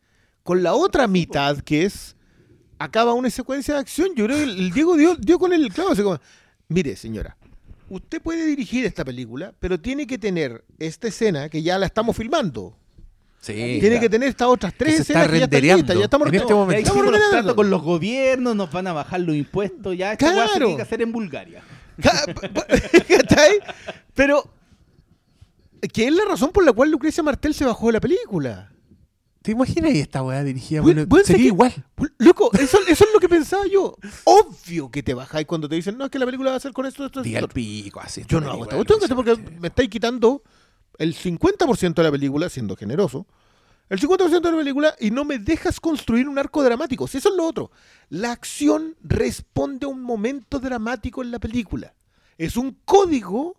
con 0.44 0.64
la 0.64 0.74
otra 0.76 1.08
mitad 1.08 1.58
que 1.60 1.84
es 1.84 2.16
acaba 2.80 3.14
una 3.14 3.30
secuencia 3.30 3.74
de 3.74 3.80
acción. 3.82 4.10
Yo 4.16 4.26
creo 4.26 4.38
que 4.38 4.44
el 4.44 4.72
Diego 4.72 4.96
dio, 4.96 5.16
dio 5.16 5.40
con 5.40 5.52
el 5.52 5.68
clavo, 5.74 5.92
así 5.92 6.04
como, 6.04 6.20
mire, 6.70 6.96
señora, 6.96 7.36
usted 7.90 8.22
puede 8.22 8.46
dirigir 8.46 8.86
esta 8.86 9.04
película, 9.06 9.54
pero 9.60 9.80
tiene 9.80 10.06
que 10.08 10.18
tener 10.18 10.64
esta 10.80 11.08
escena 11.08 11.50
que 11.50 11.62
ya 11.62 11.78
la 11.78 11.86
estamos 11.86 12.16
filmando. 12.16 12.78
Sí. 13.40 13.78
tiene 13.80 14.00
que 14.00 14.10
tener 14.10 14.30
estas 14.30 14.48
otras 14.48 14.74
tres 14.76 15.02
escenas 15.02 15.28
que 15.30 15.38
ya 15.38 15.46
están 15.46 15.62
listas, 15.62 15.98
ya 15.98 16.04
estamos 16.06 16.28
en 16.28 16.36
este 16.36 16.54
momento. 16.54 16.82
estamos 16.92 17.30
tratos 17.30 17.54
con 17.54 17.70
los 17.70 17.82
gobiernos, 17.82 18.56
nos 18.56 18.70
van 18.72 18.88
a 18.88 18.94
bajar 18.94 19.22
los 19.22 19.36
impuestos, 19.36 19.96
ya 19.96 20.14
esta 20.14 20.26
weá 20.26 20.36
se 20.36 20.50
Claro. 20.50 20.66
tiene 20.66 20.76
que 20.76 20.82
hacer 20.82 21.02
en 21.04 21.12
Bulgaria. 21.12 21.62
Pero 24.16 24.44
que 25.94 26.08
es 26.08 26.14
la 26.14 26.26
razón 26.26 26.52
por 26.52 26.66
la 26.66 26.74
cual 26.74 26.90
Lucrecia 26.92 27.24
Martel 27.24 27.54
se 27.54 27.64
bajó 27.66 27.88
de 27.88 27.94
la 27.94 28.02
película. 28.02 28.72
¿Te 29.48 29.54
imaginas 29.54 29.94
y 29.94 30.02
esta 30.02 30.22
weá 30.24 30.44
dirigida? 30.44 30.82
Bueno, 30.82 31.06
sería 31.24 31.38
que- 31.44 31.48
igual. 31.48 31.74
Loco, 32.18 32.52
eso, 32.60 32.80
eso 32.86 33.06
es 33.06 33.10
lo 33.14 33.20
que 33.22 33.30
pensaba 33.30 33.66
yo. 33.66 33.96
Obvio 34.26 34.92
que 34.92 35.02
te 35.02 35.14
bajáis 35.14 35.48
cuando 35.48 35.70
te 35.70 35.76
dicen, 35.76 35.98
no, 35.98 36.04
es 36.04 36.12
que 36.12 36.20
la 36.20 36.26
película 36.26 36.50
va 36.52 36.58
a 36.58 36.60
ser 36.60 36.74
con 36.74 36.86
esto, 36.86 37.06
esto, 37.06 37.22
esto. 37.22 37.40
el 37.40 37.48
pico, 37.48 38.02
así. 38.02 38.26
Yo 38.28 38.42
no 38.42 38.52
hago 38.52 38.64
esta 38.66 38.76
cuestión, 38.76 39.16
porque 39.16 39.38
me 39.62 39.70
estáis 39.70 39.88
quitando 39.90 40.44
el 40.98 41.16
50% 41.16 41.94
de 41.94 42.04
la 42.04 42.12
película, 42.12 42.50
siendo 42.50 42.76
generoso, 42.76 43.26
el 43.88 44.02
50% 44.02 44.42
de 44.42 44.52
la 44.52 44.58
película 44.58 44.96
y 45.00 45.12
no 45.12 45.24
me 45.24 45.40
dejas 45.40 45.80
construir 45.80 46.28
un 46.28 46.38
arco 46.38 46.62
dramático. 46.62 47.08
Si 47.08 47.20
eso 47.20 47.30
es 47.30 47.36
lo 47.36 47.46
otro. 47.46 47.72
La 48.10 48.34
acción 48.34 48.98
responde 49.02 49.86
a 49.86 49.88
un 49.88 50.02
momento 50.02 50.60
dramático 50.60 51.22
en 51.22 51.32
la 51.32 51.40
película. 51.40 51.94
Es 52.38 52.58
un 52.58 52.78
código, 52.84 53.56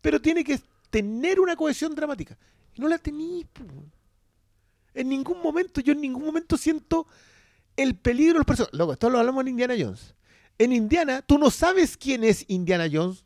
pero 0.00 0.18
tiene 0.18 0.42
que 0.42 0.58
tener 0.88 1.40
una 1.40 1.56
cohesión 1.56 1.94
dramática. 1.94 2.38
Y 2.74 2.80
no 2.80 2.88
la 2.88 2.96
tení, 2.96 3.44
po. 3.52 3.64
En 4.96 5.08
ningún 5.10 5.42
momento, 5.42 5.80
yo 5.80 5.92
en 5.92 6.00
ningún 6.00 6.24
momento 6.24 6.56
siento 6.56 7.06
el 7.76 7.94
peligro 7.96 8.32
de 8.32 8.38
los 8.38 8.46
personajes. 8.46 8.76
Loco, 8.76 8.94
esto 8.94 9.10
lo 9.10 9.18
hablamos 9.18 9.42
en 9.42 9.48
Indiana 9.48 9.74
Jones. 9.78 10.14
En 10.58 10.72
Indiana, 10.72 11.22
tú 11.22 11.38
no 11.38 11.50
sabes 11.50 11.96
quién 11.96 12.24
es 12.24 12.46
Indiana 12.48 12.86
Jones 12.90 13.24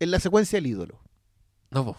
en 0.00 0.10
la 0.10 0.18
secuencia 0.18 0.56
del 0.56 0.66
ídolo. 0.66 1.00
No, 1.70 1.84
po. 1.84 1.96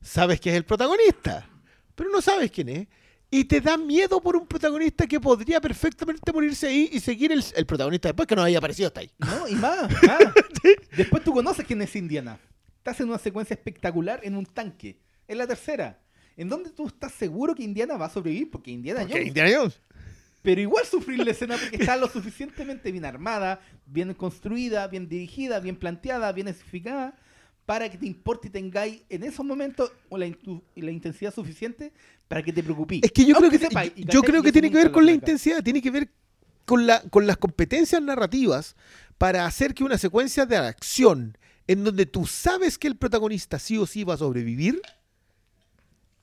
Sabes 0.00 0.40
que 0.40 0.50
es 0.50 0.56
el 0.56 0.64
protagonista, 0.64 1.48
pero 1.94 2.10
no 2.10 2.20
sabes 2.20 2.50
quién 2.50 2.68
es. 2.68 2.88
Y 3.30 3.44
te 3.44 3.60
da 3.60 3.76
miedo 3.76 4.20
por 4.20 4.36
un 4.36 4.46
protagonista 4.46 5.06
que 5.06 5.20
podría 5.20 5.60
perfectamente 5.60 6.32
morirse 6.32 6.66
ahí 6.66 6.88
y 6.92 6.98
seguir 6.98 7.30
el, 7.30 7.44
el 7.54 7.66
protagonista 7.66 8.08
después 8.08 8.26
que 8.26 8.34
no 8.34 8.42
haya 8.42 8.58
aparecido 8.58 8.88
hasta 8.88 9.00
ahí. 9.00 9.10
No, 9.18 9.46
y 9.46 9.54
más, 9.54 9.82
más. 10.02 10.18
Después 10.96 11.22
tú 11.22 11.32
conoces 11.32 11.64
quién 11.64 11.80
es 11.82 11.94
Indiana. 11.94 12.40
Estás 12.78 13.00
en 13.00 13.08
una 13.08 13.18
secuencia 13.18 13.54
espectacular 13.54 14.20
en 14.24 14.34
un 14.34 14.46
tanque. 14.46 14.98
Es 15.28 15.36
la 15.36 15.46
tercera. 15.46 16.00
En 16.38 16.48
donde 16.48 16.70
tú 16.70 16.86
estás 16.86 17.12
seguro 17.12 17.54
que 17.54 17.62
Indiana 17.62 17.98
va 17.98 18.06
a 18.06 18.10
sobrevivir, 18.10 18.50
porque 18.50 18.70
Indiana 18.70 19.00
Porque 19.00 19.14
Jones. 19.14 19.28
Indiana 19.28 19.50
Jones. 19.58 19.80
Pero 20.40 20.60
igual 20.60 20.86
sufrir 20.86 21.18
la 21.18 21.32
escena 21.32 21.56
porque 21.58 21.76
está 21.76 21.96
lo 21.96 22.08
suficientemente 22.08 22.90
bien 22.92 23.04
armada, 23.04 23.60
bien 23.84 24.14
construida, 24.14 24.86
bien 24.86 25.08
dirigida, 25.08 25.58
bien 25.58 25.76
planteada, 25.76 26.32
bien 26.32 26.48
especificada, 26.48 27.16
para 27.66 27.90
que 27.90 27.98
te 27.98 28.06
importe 28.06 28.48
y 28.48 28.50
tengáis 28.50 29.02
en 29.10 29.24
esos 29.24 29.44
momentos 29.44 29.92
la, 30.10 30.32
la 30.76 30.90
intensidad 30.90 31.34
suficiente 31.34 31.92
para 32.28 32.42
que 32.42 32.52
te 32.52 32.62
preocupes. 32.62 33.00
Es 33.02 33.12
que 33.12 33.24
yo 33.24 33.34
creo 33.34 33.50
que, 33.50 33.58
yo 33.58 33.68
cachai, 33.68 33.92
creo 34.22 34.42
que 34.42 34.52
tiene 34.52 34.70
que 34.70 34.76
ver 34.76 34.92
con 34.92 35.04
la 35.04 35.12
intensidad, 35.12 35.62
tiene 35.62 35.82
que 35.82 35.90
ver 35.90 36.08
con, 36.64 36.86
la, 36.86 37.02
con 37.10 37.26
las 37.26 37.36
competencias 37.36 38.00
narrativas 38.00 38.76
para 39.18 39.44
hacer 39.44 39.74
que 39.74 39.82
una 39.82 39.98
secuencia 39.98 40.46
de 40.46 40.56
acción 40.56 41.36
en 41.66 41.84
donde 41.84 42.06
tú 42.06 42.26
sabes 42.26 42.78
que 42.78 42.88
el 42.88 42.96
protagonista 42.96 43.58
sí 43.58 43.76
o 43.76 43.86
sí 43.86 44.04
va 44.04 44.14
a 44.14 44.18
sobrevivir, 44.18 44.80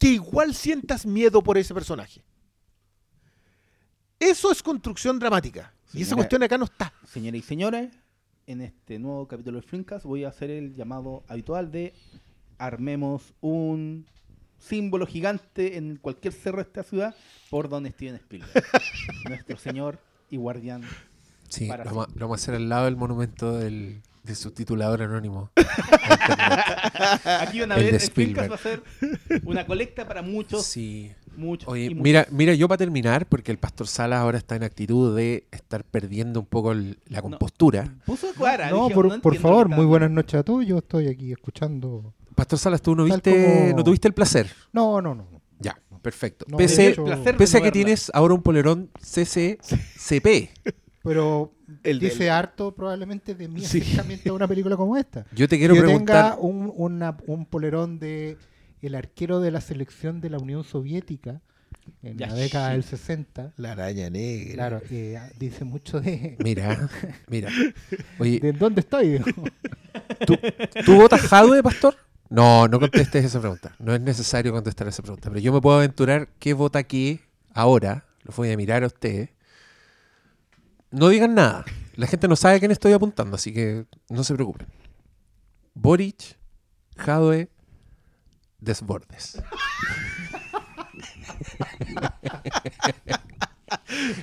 que 0.05 0.11
igual 0.11 0.53
sientas 0.53 1.03
miedo 1.03 1.41
por 1.41 1.57
ese 1.57 1.73
personaje. 1.73 2.21
Eso 4.19 4.51
es 4.51 4.61
construcción 4.61 5.17
dramática. 5.17 5.73
Y 5.93 6.03
esa 6.03 6.15
cuestión 6.15 6.43
acá 6.43 6.59
no 6.59 6.65
está. 6.65 6.93
Señoras 7.07 7.39
y 7.39 7.41
señores, 7.41 7.91
en 8.45 8.61
este 8.61 8.99
nuevo 8.99 9.27
capítulo 9.27 9.59
de 9.59 9.65
Flimcast 9.65 10.05
voy 10.05 10.23
a 10.23 10.27
hacer 10.27 10.51
el 10.51 10.75
llamado 10.75 11.23
habitual 11.27 11.71
de 11.71 11.95
armemos 12.59 13.33
un 13.41 14.05
símbolo 14.59 15.07
gigante 15.07 15.75
en 15.75 15.95
cualquier 15.95 16.35
cerro 16.35 16.57
de 16.57 16.63
esta 16.65 16.83
ciudad 16.83 17.15
por 17.49 17.67
don 17.67 17.87
Steven 17.87 18.13
Spielberg, 18.17 18.63
nuestro 19.27 19.57
señor 19.57 19.97
y 20.29 20.37
guardián. 20.37 20.83
Sí, 21.49 21.67
lo 21.67 22.07
vamos 22.13 22.13
a 22.13 22.43
hacer 22.43 22.53
al 22.53 22.69
lado 22.69 22.85
del 22.85 22.95
monumento 22.95 23.57
del, 23.57 24.03
de 24.25 24.35
su 24.35 24.51
titulador 24.51 25.01
anónimo. 25.03 25.51
Aquí 27.39 27.59
van 27.59 27.71
a 27.71 27.75
ver, 27.75 27.99
Flimcast 27.99 28.03
Spielberg. 28.03 28.51
va 28.51 28.55
a 28.55 28.57
ser 28.57 28.83
una 29.43 29.65
colecta 29.65 30.07
para 30.07 30.21
muchos, 30.21 30.65
Sí. 30.65 31.11
muchos 31.37 31.67
y 31.67 31.71
Oye, 31.71 31.89
muchos. 31.89 32.03
mira, 32.03 32.27
mira, 32.31 32.53
yo 32.55 32.67
para 32.67 32.77
terminar, 32.79 33.27
porque 33.27 33.51
el 33.51 33.57
pastor 33.57 33.87
Salas 33.87 34.19
ahora 34.19 34.37
está 34.37 34.55
en 34.55 34.63
actitud 34.63 35.15
de 35.15 35.47
estar 35.51 35.83
perdiendo 35.83 36.39
un 36.39 36.45
poco 36.45 36.71
el- 36.71 36.97
la 37.07 37.21
compostura. 37.21 37.95
Puso 38.05 38.27
cara. 38.33 38.69
No, 38.69 38.83
dije, 38.83 38.95
por, 38.95 39.07
no 39.07 39.21
por 39.21 39.35
favor, 39.37 39.69
muy 39.69 39.85
buenas 39.85 40.11
noches 40.11 40.39
a 40.39 40.43
todos. 40.43 40.65
Yo 40.65 40.79
estoy 40.79 41.07
aquí 41.07 41.31
escuchando. 41.31 42.13
Pastor 42.35 42.59
Salas, 42.59 42.81
tú 42.81 42.95
no 42.95 43.03
viste, 43.05 43.31
como- 43.31 43.77
no 43.77 43.83
tuviste 43.83 44.07
el 44.07 44.13
placer. 44.13 44.49
No, 44.73 45.01
no, 45.01 45.15
no. 45.15 45.27
no. 45.31 45.41
Ya, 45.59 45.79
perfecto. 46.01 46.45
No, 46.49 46.57
pese 46.57 46.89
hecho- 46.89 47.05
placer 47.05 47.37
pese 47.37 47.57
a 47.57 47.61
que 47.61 47.71
tienes 47.71 48.11
ahora 48.13 48.33
un 48.33 48.41
polerón 48.41 48.89
CCCP. 48.99 50.49
Pero 51.05 51.53
El 51.83 51.99
dice 51.99 52.23
del- 52.25 52.33
harto 52.33 52.73
probablemente 52.75 53.33
de 53.35 53.47
mi 53.47 53.61
Sí. 53.61 53.79
acercamiento 53.79 54.31
a 54.31 54.33
una 54.33 54.47
película 54.47 54.75
como 54.75 54.97
esta. 54.97 55.25
Yo 55.33 55.47
te 55.47 55.57
quiero 55.57 55.73
que 55.75 55.81
preguntar. 55.81 56.31
tenga 56.33 56.37
un, 56.41 56.73
una- 56.75 57.15
un 57.27 57.45
polerón 57.45 57.99
de 57.99 58.37
el 58.81 58.95
arquero 58.95 59.39
de 59.39 59.51
la 59.51 59.61
selección 59.61 60.19
de 60.21 60.29
la 60.29 60.37
Unión 60.37 60.63
Soviética 60.63 61.41
en 62.03 62.17
Ya, 62.17 62.27
la 62.27 62.33
década 62.35 62.69
del 62.71 62.83
60. 62.83 63.53
La 63.57 63.71
araña 63.73 64.09
negra. 64.09 64.53
Claro, 64.55 64.81
eh, 64.89 65.19
dice 65.39 65.63
mucho 65.63 66.01
de, 66.01 66.35
Mira, 66.43 66.89
mira. 67.29 67.49
Oye, 68.19 68.39
de 68.39 68.51
dónde 68.53 68.81
estoy. 68.81 69.21
¿tú 70.85 70.95
votas 70.95 71.21
Jadwe, 71.21 71.61
pastor? 71.63 71.95
No, 72.29 72.67
no 72.67 72.79
contestes 72.79 73.23
esa 73.25 73.39
pregunta. 73.39 73.75
No 73.79 73.93
es 73.93 74.01
necesario 74.01 74.51
contestar 74.51 74.87
esa 74.87 75.01
pregunta. 75.03 75.29
Pero 75.29 75.39
yo 75.39 75.53
me 75.53 75.61
puedo 75.61 75.77
aventurar 75.77 76.27
qué 76.39 76.53
vota 76.53 76.83
qué 76.83 77.19
ahora. 77.53 78.05
Lo 78.23 78.33
voy 78.35 78.51
a 78.51 78.57
mirar 78.57 78.83
a 78.83 78.87
ustedes. 78.87 79.29
No 80.91 81.09
digan 81.09 81.35
nada. 81.35 81.65
La 81.95 82.07
gente 82.07 82.27
no 82.27 82.35
sabe 82.35 82.55
a 82.55 82.59
quién 82.59 82.71
estoy 82.71 82.93
apuntando, 82.93 83.35
así 83.35 83.53
que 83.53 83.85
no 84.09 84.23
se 84.23 84.33
preocupen. 84.33 84.67
Boric, 85.73 86.37
Jadwe, 86.97 87.49
Desbordes. 88.59 89.39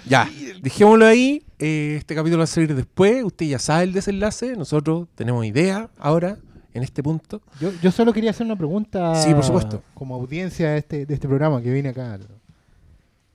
ya, 0.06 0.28
dejémoslo 0.60 1.06
ahí. 1.06 1.44
Eh, 1.58 1.96
este 1.98 2.14
capítulo 2.14 2.38
va 2.38 2.44
a 2.44 2.46
salir 2.46 2.74
después. 2.74 3.22
Usted 3.24 3.46
ya 3.46 3.58
sabe 3.58 3.84
el 3.84 3.92
desenlace. 3.92 4.56
Nosotros 4.56 5.08
tenemos 5.14 5.44
idea 5.44 5.90
ahora, 5.98 6.38
en 6.74 6.82
este 6.82 7.02
punto. 7.02 7.42
Yo, 7.60 7.72
yo 7.82 7.90
solo 7.90 8.12
quería 8.12 8.30
hacer 8.30 8.46
una 8.46 8.56
pregunta. 8.56 9.14
Sí, 9.22 9.34
por 9.34 9.44
supuesto. 9.44 9.82
Como 9.94 10.14
audiencia 10.14 10.70
de 10.70 10.78
este, 10.78 11.06
de 11.06 11.14
este 11.14 11.28
programa 11.28 11.62
que 11.62 11.72
viene 11.72 11.90
acá. 11.90 12.18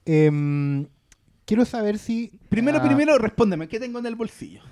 Em, 0.05 0.87
quiero 1.47 1.65
saber 1.65 1.97
si. 1.97 2.39
Primero, 2.49 2.77
ah, 2.77 2.83
primero, 2.83 3.17
respóndeme, 3.17 3.67
¿qué 3.67 3.79
tengo 3.79 3.97
en 3.97 4.05
el 4.05 4.15
bolsillo? 4.15 4.61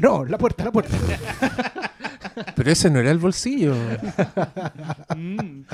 No, 0.00 0.24
la 0.24 0.38
puerta, 0.38 0.64
la 0.64 0.70
puerta. 0.70 0.96
Pero 2.56 2.70
ese 2.70 2.88
no 2.88 3.00
era 3.00 3.10
el 3.10 3.18
bolsillo. 3.18 3.74
Mm. 5.16 5.64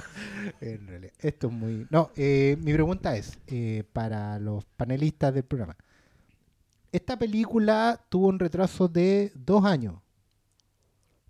En 0.63 0.87
realidad, 0.87 1.13
esto 1.19 1.49
es 1.49 1.53
muy. 1.53 1.87
No, 1.91 2.11
eh, 2.17 2.57
mi 2.63 2.73
pregunta 2.73 3.17
es: 3.17 3.39
eh, 3.47 3.85
para 3.93 4.39
los 4.39 4.65
panelistas 4.65 5.35
del 5.35 5.45
programa. 5.45 5.77
Esta 6.91 7.19
película 7.19 8.01
tuvo 8.09 8.29
un 8.29 8.39
retraso 8.39 8.89
de 8.89 9.31
dos 9.35 9.65
años. 9.67 9.97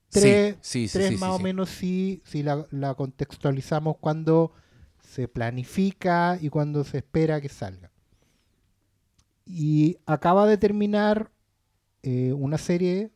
Tres, 0.08 0.56
sí, 0.60 0.86
sí, 0.86 0.88
sí, 0.88 0.98
tres 0.98 1.08
sí, 1.08 1.16
más 1.16 1.36
sí, 1.36 1.40
o 1.40 1.42
menos 1.42 1.68
si, 1.70 2.22
si 2.24 2.42
la, 2.44 2.64
la 2.70 2.94
contextualizamos 2.94 3.96
cuando 3.98 4.52
se 5.02 5.26
planifica 5.26 6.38
y 6.40 6.48
cuando 6.48 6.84
se 6.84 6.98
espera 6.98 7.40
que 7.40 7.48
salga. 7.48 7.90
Y 9.46 9.98
acaba 10.06 10.46
de 10.46 10.56
terminar 10.56 11.30
eh, 12.02 12.32
una 12.32 12.58
serie 12.58 13.10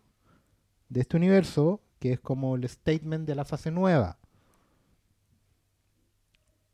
de 0.88 1.00
este 1.00 1.16
universo 1.16 1.80
que 1.98 2.12
es 2.12 2.20
como 2.20 2.56
el 2.56 2.68
statement 2.68 3.26
de 3.26 3.34
la 3.34 3.44
fase 3.44 3.70
nueva. 3.70 4.18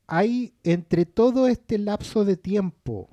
Hay 0.06 0.54
entre 0.64 1.06
todo 1.06 1.48
este 1.48 1.78
lapso 1.78 2.24
de 2.24 2.36
tiempo, 2.36 3.08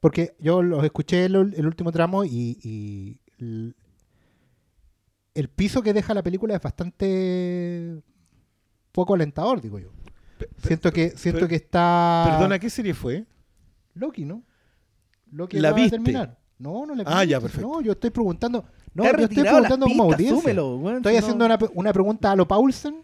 porque 0.00 0.36
yo 0.38 0.62
los 0.62 0.84
escuché 0.84 1.24
el, 1.24 1.36
último 1.36 1.92
tramo 1.92 2.24
y, 2.24 2.58
y 2.62 3.18
el, 3.38 3.74
el 5.34 5.48
piso 5.48 5.82
que 5.82 5.92
deja 5.92 6.14
la 6.14 6.22
película 6.22 6.54
es 6.54 6.62
bastante 6.62 8.02
poco 8.92 9.14
alentador, 9.14 9.60
digo 9.60 9.78
yo. 9.78 9.90
Siento 10.62 10.92
que 10.92 11.10
siento 11.10 11.46
que 11.48 11.56
está 11.56 12.28
Perdona, 12.32 12.58
¿qué 12.58 12.70
serie 12.70 12.94
fue? 12.94 13.24
Loki, 13.94 14.24
¿no? 14.24 14.42
Loki 15.32 15.58
¿La 15.58 15.72
viste? 15.72 15.92
terminar. 15.92 16.36
No, 16.58 16.84
no 16.86 16.94
la 16.94 17.04
Ah, 17.06 17.22
vi. 17.22 17.30
ya, 17.30 17.40
perfecto. 17.40 17.66
No, 17.66 17.80
yo 17.80 17.92
estoy 17.92 18.10
preguntando. 18.10 18.64
No, 18.94 19.04
yo 19.04 19.10
estoy 19.24 19.42
preguntando 19.44 19.86
como 19.86 20.02
audiencia. 20.04 20.40
súmelo, 20.40 20.76
weón, 20.76 20.96
Estoy 20.98 21.12
si 21.12 21.18
haciendo 21.18 21.48
no- 21.48 21.54
una, 21.54 21.68
una 21.74 21.92
pregunta 21.92 22.32
a 22.32 22.36
lo 22.36 22.46
Paulsen 22.46 23.02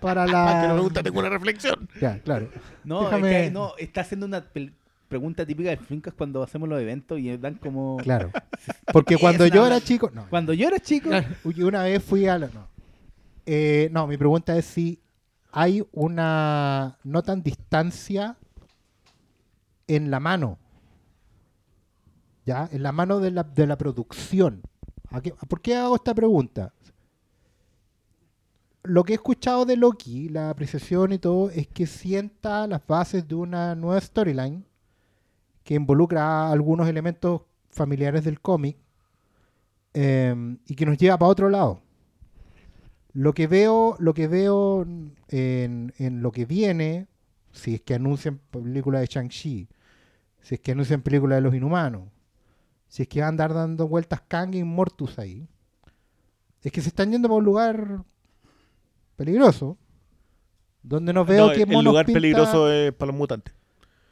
para 0.00 0.26
la. 0.26 0.58
Ah, 0.58 0.60
que 0.62 0.68
no 0.68 0.74
me 0.74 0.80
gusta, 0.82 1.02
tengo 1.02 1.20
una 1.20 1.28
reflexión. 1.28 1.88
Ya, 2.00 2.18
claro. 2.20 2.48
No, 2.84 3.02
Déjame- 3.08 3.30
es 3.30 3.44
que, 3.46 3.50
no, 3.50 3.72
está 3.78 4.00
haciendo 4.02 4.26
una 4.26 4.44
pregunta 5.08 5.46
típica 5.46 5.70
de 5.70 5.76
Flinkast 5.76 6.16
cuando 6.16 6.42
hacemos 6.42 6.68
los 6.68 6.80
eventos 6.80 7.18
y 7.18 7.36
dan 7.36 7.54
como... 7.56 7.98
Claro. 7.98 8.30
Porque 8.92 9.16
cuando 9.18 9.46
yo 9.46 9.66
era 9.66 9.80
chico. 9.80 10.10
No. 10.12 10.26
Cuando 10.28 10.52
yo 10.54 10.66
era 10.68 10.78
chico, 10.80 11.10
Una 11.44 11.84
vez 11.84 12.02
fui 12.02 12.26
a 12.26 12.38
la. 12.38 12.46
No. 12.48 12.66
Eh, 13.46 13.88
no, 13.92 14.06
mi 14.06 14.16
pregunta 14.16 14.56
es 14.56 14.64
si 14.64 15.00
hay 15.52 15.86
una 15.92 16.98
no 17.04 17.22
tan 17.22 17.42
distancia 17.42 18.36
en 19.86 20.10
la 20.10 20.18
mano. 20.20 20.58
¿Ya? 22.44 22.68
En 22.72 22.82
la 22.82 22.90
mano 22.92 23.20
de 23.20 23.30
la, 23.30 23.44
de 23.44 23.66
la 23.66 23.76
producción. 23.78 24.62
¿A 25.10 25.20
qué- 25.20 25.32
¿Por 25.48 25.60
qué 25.60 25.76
hago 25.76 25.94
esta 25.96 26.14
pregunta? 26.14 26.72
Lo 28.84 29.04
que 29.04 29.12
he 29.12 29.16
escuchado 29.16 29.64
de 29.64 29.76
Loki, 29.76 30.28
la 30.28 30.50
apreciación 30.50 31.12
y 31.12 31.18
todo, 31.18 31.50
es 31.50 31.68
que 31.68 31.86
sienta 31.86 32.66
las 32.66 32.84
bases 32.84 33.28
de 33.28 33.36
una 33.36 33.76
nueva 33.76 34.00
storyline 34.00 34.64
que 35.62 35.74
involucra 35.74 36.50
algunos 36.50 36.88
elementos 36.88 37.42
familiares 37.70 38.24
del 38.24 38.40
cómic 38.40 38.76
eh, 39.94 40.34
y 40.66 40.74
que 40.74 40.84
nos 40.86 40.98
lleva 40.98 41.16
para 41.16 41.30
otro 41.30 41.48
lado. 41.48 41.80
Lo 43.14 43.34
que 43.34 43.46
veo, 43.46 43.96
lo 43.98 44.14
que 44.14 44.26
veo 44.26 44.82
en, 45.28 45.92
en 45.98 46.22
lo 46.22 46.32
que 46.32 46.46
viene, 46.46 47.08
si 47.52 47.74
es 47.74 47.80
que 47.82 47.94
anuncian 47.94 48.40
película 48.50 49.00
de 49.00 49.06
Shang-Chi, 49.06 49.68
si 50.40 50.54
es 50.54 50.60
que 50.60 50.72
anuncian 50.72 51.02
película 51.02 51.34
de 51.36 51.42
los 51.42 51.54
inhumanos, 51.54 52.08
si 52.88 53.02
es 53.02 53.08
que 53.08 53.20
van 53.20 53.26
a 53.26 53.28
andar 53.30 53.54
dando 53.54 53.86
vueltas 53.88 54.22
Kang 54.28 54.54
y 54.54 54.64
Mortus 54.64 55.18
ahí, 55.18 55.46
es 56.62 56.72
que 56.72 56.80
se 56.80 56.88
están 56.88 57.10
yendo 57.10 57.28
para 57.28 57.38
un 57.38 57.44
lugar 57.44 58.02
peligroso, 59.16 59.76
donde 60.82 61.12
no 61.12 61.24
veo 61.24 61.48
No, 61.48 61.52
que 61.52 61.62
el 61.62 61.68
monos 61.68 61.84
lugar 61.92 62.06
pinta- 62.06 62.16
peligroso 62.20 62.70
es 62.70 62.92
para 62.92 63.08
los 63.12 63.18
mutantes. 63.18 63.54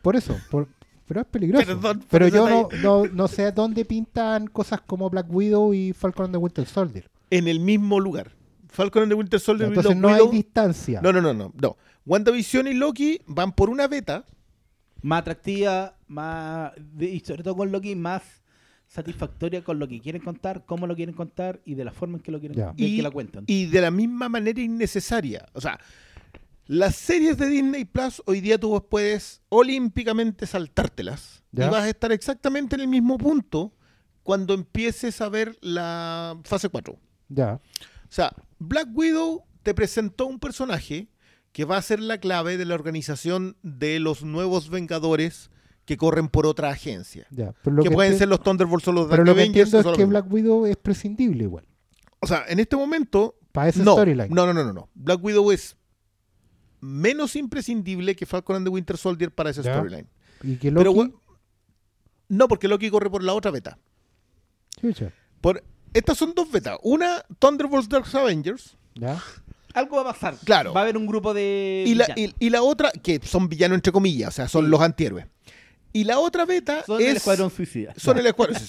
por 0.03 0.17
eso, 0.17 0.37
por- 0.51 0.69
pero 1.07 1.23
es 1.23 1.27
peligroso. 1.27 1.67
Perdón 1.67 2.05
pero 2.09 2.29
yo 2.29 2.49
no, 2.49 2.69
no, 2.83 3.07
no 3.07 3.29
sé 3.29 3.51
dónde 3.51 3.85
pintan 3.85 4.47
cosas 4.47 4.81
como 4.83 5.11
Black 5.11 5.27
Widow 5.29 5.75
y 5.75 5.93
Falcon 5.93 6.27
and 6.27 6.35
the 6.35 6.39
Winter 6.39 6.67
Soldier. 6.67 7.11
En 7.31 7.49
el 7.49 7.59
mismo 7.61 7.99
lugar. 7.99 8.33
Falcon 8.71 9.03
and 9.03 9.13
the 9.13 9.17
Winter 9.17 9.41
Soldier 9.41 9.67
y 9.67 9.71
Entonces 9.71 9.97
no 9.97 10.09
hay 10.09 10.29
distancia. 10.29 11.01
No, 11.03 11.13
no, 11.13 11.21
no, 11.21 11.35
no, 11.35 11.53
no. 11.55 11.77
WandaVision 12.07 12.69
y 12.69 12.75
Loki 12.75 13.21
van 13.27 13.53
por 13.53 13.71
una 13.71 13.89
beta. 13.89 14.25
más 15.03 15.21
atractiva, 15.21 15.97
más 16.09 16.73
y 16.99 17.21
sobre 17.21 17.43
todo 17.43 17.57
con 17.57 17.73
Loki, 17.73 17.95
más 17.95 18.23
satisfactoria 18.87 19.63
con 19.63 19.79
lo 19.79 19.87
que 19.87 20.01
quieren 20.01 20.21
contar, 20.21 20.65
cómo 20.67 20.87
lo 20.87 20.97
quieren 20.97 21.15
contar 21.15 21.61
y 21.65 21.75
de 21.75 21.85
la 21.85 21.93
forma 21.93 22.19
en 22.19 22.23
que 22.25 22.33
lo 22.33 22.41
quieren 22.41 22.59
en 22.59 22.75
y, 22.77 22.97
que 22.97 23.03
la 23.03 23.11
cuentan. 23.11 23.45
y 23.47 23.67
de 23.67 23.81
la 23.81 23.91
misma 23.91 24.29
manera 24.29 24.61
innecesaria. 24.61 25.47
O 25.53 25.61
sea, 25.61 25.79
las 26.67 26.97
series 26.97 27.39
de 27.39 27.49
Disney 27.49 27.85
Plus 27.85 28.21
hoy 28.27 28.41
día 28.41 28.59
tú 28.59 28.85
puedes 28.89 29.43
olímpicamente 29.49 30.47
saltártelas 30.47 31.45
y 31.53 31.61
vas 31.61 31.85
a 31.85 31.89
estar 31.89 32.11
exactamente 32.11 32.75
en 32.75 32.83
el 32.83 32.89
mismo 32.89 33.17
punto 33.17 33.73
cuando 34.23 34.55
empieces 34.55 35.21
a 35.21 35.29
ver 35.29 35.57
la 35.61 36.39
fase 36.45 36.69
4. 36.69 36.99
Ya. 37.29 37.55
O 37.55 38.13
sea, 38.13 38.35
Black 38.61 38.89
Widow 38.95 39.43
te 39.65 39.75
presentó 39.75 40.27
un 40.27 40.39
personaje 40.39 41.09
que 41.53 41.65
va 41.65 41.77
a 41.77 41.83
ser 41.83 41.99
la 41.99 42.19
clave 42.19 42.57
de 42.57 42.65
la 42.65 42.75
organización 42.77 43.57
de 43.65 43.99
los 43.99 44.23
nuevos 44.23 44.71
Vengadores 44.71 45.51
que 45.85 45.97
corren 45.97 46.29
por 46.29 46.47
otra 46.47 46.69
agencia. 46.71 47.27
Ya. 47.31 47.53
Pero 47.65 47.77
lo 47.77 47.83
que, 47.83 47.89
que 47.89 47.95
pueden 47.95 48.17
ser 48.17 48.29
los 48.29 48.41
Thunderbolts 48.43 48.87
o 48.87 48.93
los 48.93 49.07
Pero 49.07 49.17
Dark 49.25 49.27
lo 49.27 49.35
que 49.35 49.41
Avengers. 49.41 49.67
entiendo 49.69 49.81
eso 49.81 49.91
es 49.91 49.97
que 49.97 50.03
lo. 50.05 50.09
Black 50.11 50.33
Widow 50.33 50.67
es 50.67 50.77
prescindible 50.77 51.43
igual. 51.43 51.67
O 52.21 52.27
sea, 52.29 52.45
en 52.49 52.61
este 52.61 52.77
momento. 52.77 53.35
Para 53.51 53.71
ese 53.71 53.83
no, 53.83 53.95
storyline. 53.95 54.33
no, 54.33 54.47
no, 54.47 54.55
no, 54.55 54.73
no. 54.73 54.89
Black 54.95 55.25
Widow 55.25 55.51
es 55.51 55.77
menos 56.81 57.35
imprescindible 57.35 58.15
que 58.15 58.27
Falcon 58.27 58.57
and 58.57 58.67
the 58.67 58.71
Winter 58.71 58.97
Soldier 58.97 59.35
para 59.35 59.51
ese 59.51 59.63
Ya. 59.63 59.75
storyline. 59.75 60.07
Y 60.43 60.57
que 60.57 60.71
Pero, 60.71 60.85
Loki. 60.95 60.99
we- 61.01 61.15
no, 62.29 62.47
porque 62.47 62.69
Loki 62.69 62.91
corre 62.91 63.11
por 63.11 63.25
la 63.25 63.35
otra 63.35 63.51
beta. 63.51 63.79
Chucha. 64.81 65.13
Por, 65.41 65.65
estas 65.95 66.19
son 66.19 66.33
dos 66.35 66.51
betas. 66.51 66.79
Una, 66.83 67.23
Thunderbolts 67.39 67.89
Dark 67.89 68.07
Avengers. 68.15 68.77
Ya. 68.95 69.23
Algo 69.75 69.97
va 69.97 70.11
a 70.11 70.13
pasar. 70.15 70.35
Claro. 70.45 70.73
Va 70.73 70.81
a 70.81 70.83
haber 70.85 70.97
un 70.97 71.07
grupo 71.07 71.33
de. 71.33 71.85
Y 71.87 71.95
la, 71.95 72.07
villanos. 72.07 72.35
y, 72.41 72.47
y 72.47 72.51
la 72.51 72.63
otra, 72.63 72.91
que 72.91 73.21
son 73.23 73.49
villanos 73.49 73.77
entre 73.77 73.93
comillas, 73.93 74.29
o 74.31 74.33
sea, 74.33 74.49
son 74.49 74.65
Sí. 74.65 74.71
los 74.71 74.81
antihéroes. 74.81 75.27
Y 75.93 76.05
la 76.05 76.21
otra 76.21 76.45
beta 76.45 76.85
Son 76.87 77.01
es. 77.01 77.09
el 77.09 77.17
escuadrón 77.17 77.51
suicida. 77.51 77.93
Son 77.97 78.17
el 78.17 78.25
escuadrón. 78.27 78.59
sí, 78.61 78.67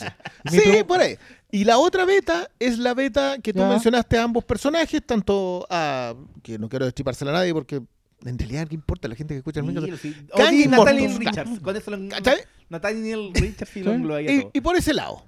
sí. 0.49 0.59
Sí, 0.77 0.83
por 0.87 0.99
ahí. 1.01 1.17
Y 1.51 1.65
la 1.65 1.77
otra 1.77 2.05
beta 2.05 2.49
es 2.59 2.79
la 2.79 2.93
beta 2.95 3.37
que 3.41 3.53
tú 3.53 3.59
Ya. 3.59 3.67
mencionaste 3.67 4.17
a 4.17 4.23
ambos 4.23 4.43
personajes, 4.43 5.01
tanto 5.05 5.67
a. 5.69 6.15
que 6.41 6.57
no 6.57 6.67
quiero 6.69 6.85
destripársela 6.85 7.29
a 7.31 7.33
nadie 7.35 7.53
porque 7.53 7.81
en 8.25 8.37
realidad 8.39 8.67
qué 8.67 8.75
importa 8.75 9.07
la 9.07 9.15
gente 9.15 9.33
que 9.33 9.39
escucha 9.39 9.59
el 9.59 9.65
Sí, 9.67 9.71
manga. 9.71 9.97
sí. 9.97 10.15
Nathaniel 10.29 10.69
Mortus. 10.69 11.17
Richards. 11.19 11.59
Con 11.59 11.75
eso 11.75 11.91
lo 11.91 12.09
¿Cachai? 12.09 12.37
Nathaniel 12.69 13.31
Richards 13.33 13.75
y 13.77 13.83
lo 13.83 14.17
Sí. 14.19 14.25
Y, 14.53 14.57
y 14.57 14.61
por 14.61 14.75
ese 14.75 14.93
lado, 14.93 15.23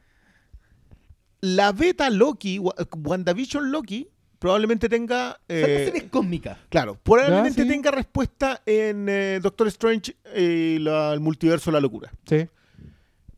la 1.44 1.74
beta 1.74 2.10
Loki, 2.10 2.57
Wa- 2.57 2.74
WandaVision 3.03 3.70
Loki, 3.70 4.07
probablemente 4.40 4.88
tenga. 4.88 5.40
Eh, 5.49 5.84
series 5.91 6.10
cósmicas. 6.10 6.57
claro, 6.70 6.98
probablemente 7.03 7.64
sí. 7.64 7.68
tenga 7.68 7.91
respuesta 7.91 8.61
en 8.65 9.07
eh, 9.10 9.40
Doctor 9.41 9.68
Strange 9.68 10.15
y 10.38 10.80
la- 10.80 11.11
el 11.14 11.20
multiverso 11.20 11.70
de 11.70 11.74
la 11.74 11.82
locura. 11.82 12.11
Sí. 12.26 12.48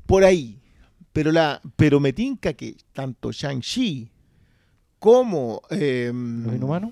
por 0.05 0.23
ahí. 0.23 0.59
Pero, 1.13 1.31
la, 1.31 1.61
pero 1.77 1.99
me 1.99 2.11
tinca 2.13 2.53
que 2.53 2.75
tanto 2.93 3.31
Shang-Chi 3.31 4.11
como. 4.99 5.61
eh, 5.71 6.11
Los 6.13 6.53
inhumanos. 6.55 6.91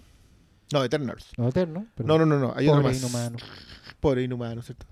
No, 0.72 0.84
Eternals. 0.84 1.28
Los 1.38 1.50
eternos. 1.50 1.84
pero- 1.94 2.08
No, 2.08 2.18
no, 2.18 2.26
no, 2.26 2.40
no. 2.40 2.54
Hay 2.56 2.68
otro 2.68 2.82
Pobre 2.82 2.94
más. 2.96 3.02
inhumano. 3.04 3.38
Pobre 4.00 4.24
inhumano, 4.24 4.62
¿cierto? 4.64 4.86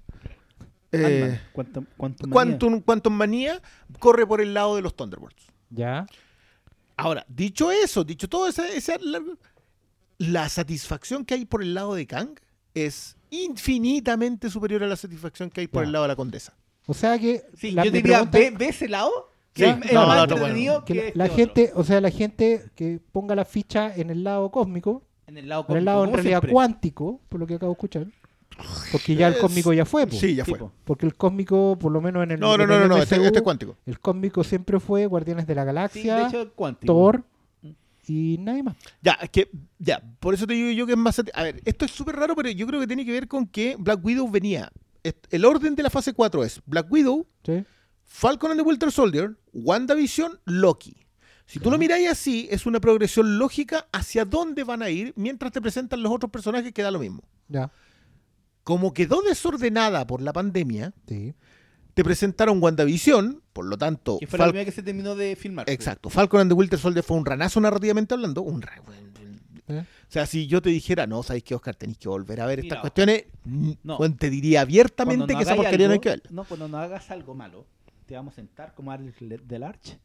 Eh, 0.92 1.40
Quantum, 1.54 1.86
Quantum 1.98 2.30
Manía. 2.30 2.34
Quantum, 2.34 2.82
Quantum 2.82 3.14
Manía 3.14 3.62
corre 4.00 4.28
por 4.28 4.42
el 4.42 4.54
lado 4.54 4.76
de 4.76 4.82
los 4.82 4.96
Thunderbolts. 4.96 5.48
Ya. 5.72 6.06
Ahora, 6.98 7.26
dicho 7.28 7.72
eso, 7.72 8.04
dicho 8.04 8.30
todo 8.30 8.48
esa, 8.48 8.68
esa- 8.68 8.98
la, 9.00 9.22
la 10.20 10.50
satisfacción 10.50 11.26
que 11.26 11.34
hay 11.34 11.46
por 11.46 11.64
el 11.64 11.74
lado 11.74 11.96
de 11.96 12.06
Kang 12.06 12.38
es 12.76 13.18
infinitamente 13.32 14.50
superior 14.50 14.84
a 14.84 14.88
la 14.88 14.96
satisfacción 14.96 15.50
que 15.50 15.62
hay 15.62 15.68
por 15.68 15.84
Ya. 15.84 15.88
el 15.88 15.92
lado 15.94 16.04
de 16.04 16.08
la 16.10 16.16
condesa. 16.16 16.54
O 16.88 16.94
sea 16.94 17.18
que. 17.18 17.44
Sí, 17.58 17.72
la- 17.72 17.86
yo 17.86 17.92
diría, 17.92 18.18
pregunta- 18.26 18.38
ve, 18.38 18.52
ve 18.52 18.68
ese 18.70 18.88
lado. 18.88 19.30
Sí, 19.56 19.64
es 19.66 19.94
no, 19.94 20.08
más 20.08 20.08
no, 20.08 20.16
no, 20.16 20.24
entretenido 20.24 20.74
bueno. 20.82 20.86
que 20.86 20.94
la, 20.96 21.02
este 21.08 21.18
la 21.18 21.28
gente, 21.30 21.72
o 21.76 21.84
sea, 21.84 22.00
la 22.02 22.10
gente 22.12 22.70
que 22.76 23.00
ponga 23.12 23.36
la 23.36 23.44
ficha 23.46 23.94
en 23.96 24.10
el 24.10 24.24
lado 24.24 24.50
cósmico, 24.50 25.04
En 25.28 25.38
el 25.38 25.50
lado 25.50 25.66
en 25.70 25.78
el 25.78 25.86
lado 25.86 26.04
en 26.06 26.14
realidad 26.14 26.32
siempre. 26.40 26.52
cuántico, 26.54 27.20
por 27.28 27.40
lo 27.40 27.48
que 27.48 27.56
acabo 27.56 27.72
de 27.72 27.74
escuchar. 27.74 28.08
Porque 28.92 29.16
ya 29.16 29.28
el 29.28 29.38
cósmico 29.38 29.74
ya 29.74 29.86
fue, 29.86 30.06
po. 30.08 30.16
Sí, 30.16 30.36
ya 30.36 30.46
fue. 30.46 30.58
po. 30.58 30.72
Porque 30.84 31.06
el 31.06 31.16
cósmico, 31.16 31.78
por 31.80 31.92
lo 31.92 32.02
menos 32.02 32.24
en 32.24 32.32
el. 32.32 32.40
No, 32.40 32.58
no, 32.58 32.68
no, 32.68 32.80
no, 32.80 32.88
no, 32.88 32.98
este, 32.98 33.16
MCU, 33.16 33.26
este 33.26 33.40
es 33.40 33.44
cuántico. 33.44 33.78
El 33.86 34.00
cósmico 34.00 34.44
siempre 34.44 34.80
fue 34.80 35.06
Guardianes 35.06 35.48
de 35.48 35.56
la 35.56 35.62
Sí, 35.62 35.66
de 35.66 35.74
Galaxia, 35.74 36.28
hecho, 36.28 36.42
es 36.42 36.50
cuántico. 36.56 36.94
Thor 36.94 37.24
y 38.08 38.38
nadie 38.40 38.64
más. 38.64 38.76
Ya, 39.02 39.14
es 39.22 39.30
que, 39.30 39.50
ya, 39.80 40.02
por 40.20 40.34
eso 40.34 40.46
te 40.46 40.54
digo 40.54 40.72
yo 40.72 40.86
que 40.86 40.94
es 40.94 40.98
más... 40.98 41.22
A 41.34 41.44
ver, 41.44 41.62
esto 41.66 41.86
es 41.86 41.92
súper 41.92 42.16
raro, 42.16 42.36
pero 42.36 42.50
yo 42.50 42.68
creo 42.68 42.80
que 42.80 42.88
tiene 42.88 43.06
que 43.06 43.12
ver 43.12 43.28
con 43.28 43.48
que 43.48 43.76
Black 43.80 44.04
Widow 44.04 44.30
venía... 44.30 44.72
El 45.30 45.46
orden 45.46 45.76
de 45.76 45.84
la 45.84 45.90
fase 45.90 46.14
4 46.14 46.44
es 46.44 46.62
Black 46.66 46.92
Widow, 46.92 47.26
¿sí? 47.44 47.64
Falcon 48.04 48.52
and 48.52 48.60
the 48.60 48.68
Winter 48.68 48.92
Soldier, 48.92 49.36
WandaVision, 49.54 50.40
Loki. 50.46 50.96
Si 51.46 51.60
tú 51.60 51.72
lo 51.72 51.78
miráis 51.78 52.10
así, 52.10 52.48
es 52.52 52.66
una 52.66 52.80
progresión 52.80 53.40
lógica 53.40 53.88
hacia 53.92 54.26
dónde 54.26 54.64
van 54.64 54.84
a 54.84 54.90
ir 54.90 55.14
mientras 55.16 55.52
te 55.52 55.60
presentan 55.60 56.04
los 56.04 56.12
otros 56.12 56.32
personajes 56.32 56.72
que 56.72 56.84
da 56.84 56.92
lo 56.92 57.00
mismo. 57.00 57.24
Ya. 57.48 57.72
Como 58.64 58.94
quedó 58.94 59.22
desordenada 59.22 60.06
por 60.08 60.22
la 60.22 60.34
pandemia, 60.34 60.94
Sí. 61.08 61.34
te 61.94 62.04
presentaron 62.04 62.62
WandaVision, 62.62 63.42
por 63.54 63.66
lo 63.66 63.78
tanto... 63.78 64.18
Que 64.20 64.28
fue 64.28 64.40
la 64.40 64.46
primera 64.46 64.66
que 64.66 64.72
se 64.72 64.84
terminó 64.84 65.16
de 65.16 65.36
filmar. 65.36 65.70
Exacto. 65.70 66.10
Falcon 66.10 66.42
and 66.42 66.52
the 66.52 66.56
Winter 66.56 66.78
Soldier 66.80 67.04
fue 67.04 67.18
un 67.18 67.26
ranazo 67.26 67.60
narrativamente 67.60 68.14
hablando. 68.14 68.42
Un 68.42 68.62
ra- 68.62 68.82
¿Eh? 69.68 69.80
O 69.80 70.12
sea, 70.12 70.26
si 70.26 70.48
yo 70.48 70.62
te 70.62 70.70
dijera, 70.70 71.08
no, 71.08 71.24
¿sabéis 71.24 71.44
qué, 71.46 71.56
Oscar? 71.56 71.76
Tenéis 71.76 71.98
que 71.98 72.10
volver 72.10 72.42
a 72.42 72.46
ver 72.46 72.60
estas 72.60 72.72
Mira, 72.78 72.82
cuestiones. 72.82 73.26
mm, 73.46 73.72
no. 73.84 73.98
te 74.18 74.30
diría 74.30 74.62
abiertamente 74.62 75.34
no 75.34 75.38
que 75.40 75.44
esa 75.44 75.56
porquería 75.56 75.88
no 75.88 75.94
hay 75.94 76.00
que 76.00 76.10
verla. 76.10 76.30
No, 76.30 76.44
cuando 76.44 76.68
no 76.68 76.78
hagas 76.78 77.10
algo 77.12 77.34
malo, 77.36 77.66
te 78.06 78.16
vamos 78.16 78.34
a 78.34 78.36
sentar 78.36 78.74
como 78.76 78.92
Alex 78.92 79.22
Le- 79.22 79.38
del 79.38 79.64
Arch 79.64 79.98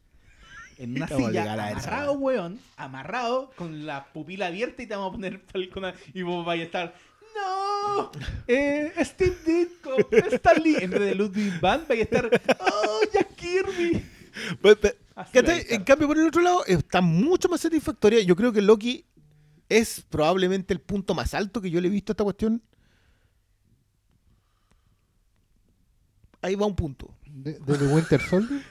en 0.77 0.91
una 0.95 1.07
silla, 1.09 1.51
amarrado, 1.53 2.13
weón, 2.13 2.59
amarrado, 2.77 3.51
con 3.57 3.85
la 3.85 4.05
pupila 4.13 4.47
abierta 4.47 4.81
y 4.83 4.87
te 4.87 4.95
vamos 4.95 5.09
a 5.09 5.11
poner 5.13 5.39
Falcon 5.51 5.83
y 6.13 6.21
vos 6.21 6.45
vais 6.45 6.61
a 6.61 6.65
estar. 6.65 6.95
¡No! 7.37 8.11
Eh, 8.47 8.93
Steve 8.99 9.35
Ditko, 9.45 9.95
Stan 10.31 10.61
Lee. 10.61 10.77
En 10.81 10.91
vez 10.91 10.99
de 11.01 11.15
Ludwig 11.15 11.59
Van, 11.59 11.85
vais 11.87 11.99
a 12.01 12.03
estar. 12.03 12.41
¡Oh, 12.59 12.99
Jack 13.13 13.35
Kirby! 13.35 14.03
Pues, 14.61 14.77
pues, 14.77 14.95
va 15.17 15.23
estar. 15.23 15.61
En 15.69 15.83
cambio, 15.83 16.07
por 16.07 16.17
el 16.17 16.27
otro 16.27 16.41
lado, 16.41 16.65
está 16.65 17.01
mucho 17.01 17.49
más 17.49 17.61
satisfactoria. 17.61 18.21
Yo 18.21 18.35
creo 18.35 18.51
que 18.53 18.61
Loki 18.61 19.05
es 19.69 20.01
probablemente 20.09 20.73
el 20.73 20.79
punto 20.81 21.13
más 21.15 21.33
alto 21.33 21.61
que 21.61 21.69
yo 21.69 21.81
le 21.81 21.87
he 21.87 21.91
visto 21.91 22.11
a 22.11 22.13
esta 22.13 22.23
cuestión. 22.23 22.61
Ahí 26.41 26.55
va 26.55 26.65
un 26.65 26.75
punto. 26.75 27.13
De, 27.25 27.53
de 27.53 27.77
The 27.77 27.87
Winter 27.87 28.21
Soldier. 28.21 28.61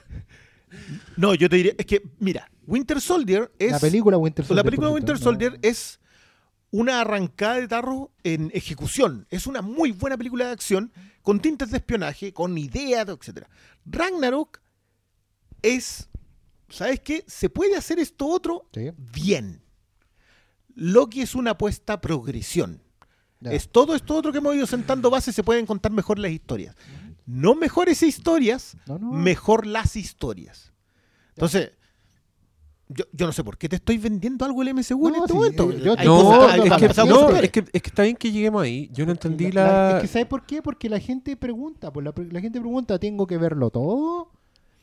No, 1.17 1.35
yo 1.35 1.49
te 1.49 1.57
diría, 1.57 1.73
es 1.79 1.87
que, 1.87 2.03
mira, 2.19 2.51
Winter 2.67 3.01
Soldier 3.01 3.51
es. 3.59 3.73
la 3.73 3.81
película 3.81 4.17
Winter 4.19 4.45
Soldier. 4.45 4.57
La 4.57 4.65
película 4.65 4.91
Winter 4.91 5.15
no- 5.17 5.21
Soldier 5.23 5.59
es 5.63 5.99
una 6.79 7.01
arrancada 7.01 7.55
de 7.61 7.69
tarro 7.69 8.13
en 8.23 8.51
ejecución. 8.53 9.27
Es 9.31 9.47
una 9.47 9.63
muy 9.63 9.93
buena 9.93 10.17
película 10.19 10.47
de 10.47 10.53
acción 10.53 10.93
con 11.23 11.41
tintes 11.41 11.71
de 11.71 11.79
espionaje, 11.79 12.33
con 12.35 12.57
ideas, 12.59 13.07
etc. 13.09 13.47
Ragnarok 13.87 14.61
es, 15.63 16.09
¿sabes 16.69 17.01
qué? 17.01 17.25
Se 17.27 17.49
puede 17.49 17.77
hacer 17.77 17.99
esto 17.99 18.27
otro 18.27 18.69
Sí. 18.75 18.91
bien. 18.99 19.63
Loki 20.75 21.23
es 21.23 21.35
una 21.35 21.53
apuesta 21.53 21.95
a 21.95 22.01
progresión. 22.01 22.83
Ya. 23.41 23.53
Es 23.53 23.71
todo 23.71 23.95
esto 23.95 24.15
otro 24.15 24.31
que 24.33 24.39
hemos 24.39 24.55
ido 24.55 24.67
sentando 24.67 25.09
bases, 25.11 25.35
se 25.35 25.43
pueden 25.43 25.65
contar 25.67 25.93
mejor 25.93 26.19
las 26.19 26.31
historias. 26.31 26.77
No 27.25 27.55
mejores 27.55 28.03
historias, 28.03 28.77
No, 28.87 28.99
no. 28.99 29.13
mejor 29.13 29.67
las 29.67 29.97
historias. 29.97 30.73
Entonces, 31.31 31.71
yo, 32.89 33.05
yo 33.13 33.27
no 33.27 33.33
sé 33.33 33.43
por 33.43 33.59
qué 33.59 33.69
te 33.69 33.77
estoy 33.77 33.99
vendiendo 33.99 34.45
algo 34.45 34.63
el 34.63 34.73
MCU 34.75 35.09
en 35.09 35.15
No, 35.15 35.21
este 35.25 35.33
sí, 35.33 35.35
momento. 35.35 35.71
eh, 35.73 35.81
yo 35.85 35.97
te 35.97 36.05
No, 36.05 36.17
cosas- 36.23 36.55
es 36.57 36.63
que, 36.63 37.05
no, 37.05 37.29
es 37.37 37.51
que, 37.51 37.59
es 37.73 37.83
que 37.83 37.89
está 37.91 38.03
bien 38.05 38.17
que 38.17 38.31
lleguemos 38.33 38.63
ahí. 38.63 38.89
Yo 38.93 39.05
no 39.07 39.13
entendí 39.13 39.51
la... 39.51 39.97
Es 39.97 40.03
que 40.03 40.09
¿sabes 40.09 40.27
por 40.29 40.45
qué? 40.47 40.63
Porque 40.63 40.89
la 40.89 41.01
gente 41.01 41.37
pregunta, 41.37 41.93
pues 41.93 42.05
la, 42.05 42.13
la 42.31 42.41
gente 42.41 42.61
pregunta, 42.61 42.99
¿tengo 42.99 43.27
que 43.27 43.39
verlo 43.39 43.71
todo? 43.71 44.31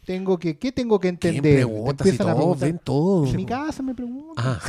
¿Tengo 0.05 0.37
que, 0.37 0.57
¿Qué 0.57 0.73
tengo 0.73 0.99
que 0.99 1.15
¿Quién 1.17 1.35
entender? 1.35 1.55
pregunta 1.65 2.03
si 2.03 2.09
Empiezan 2.09 2.33
a 2.35 2.37
todos 2.37 2.59
ven 2.59 2.77
todo? 2.83 3.25
En 3.25 3.35
mi 3.37 3.45
casa 3.45 3.81
me 3.81 3.95
preguntan. 3.95 4.45
Ah, 4.45 4.59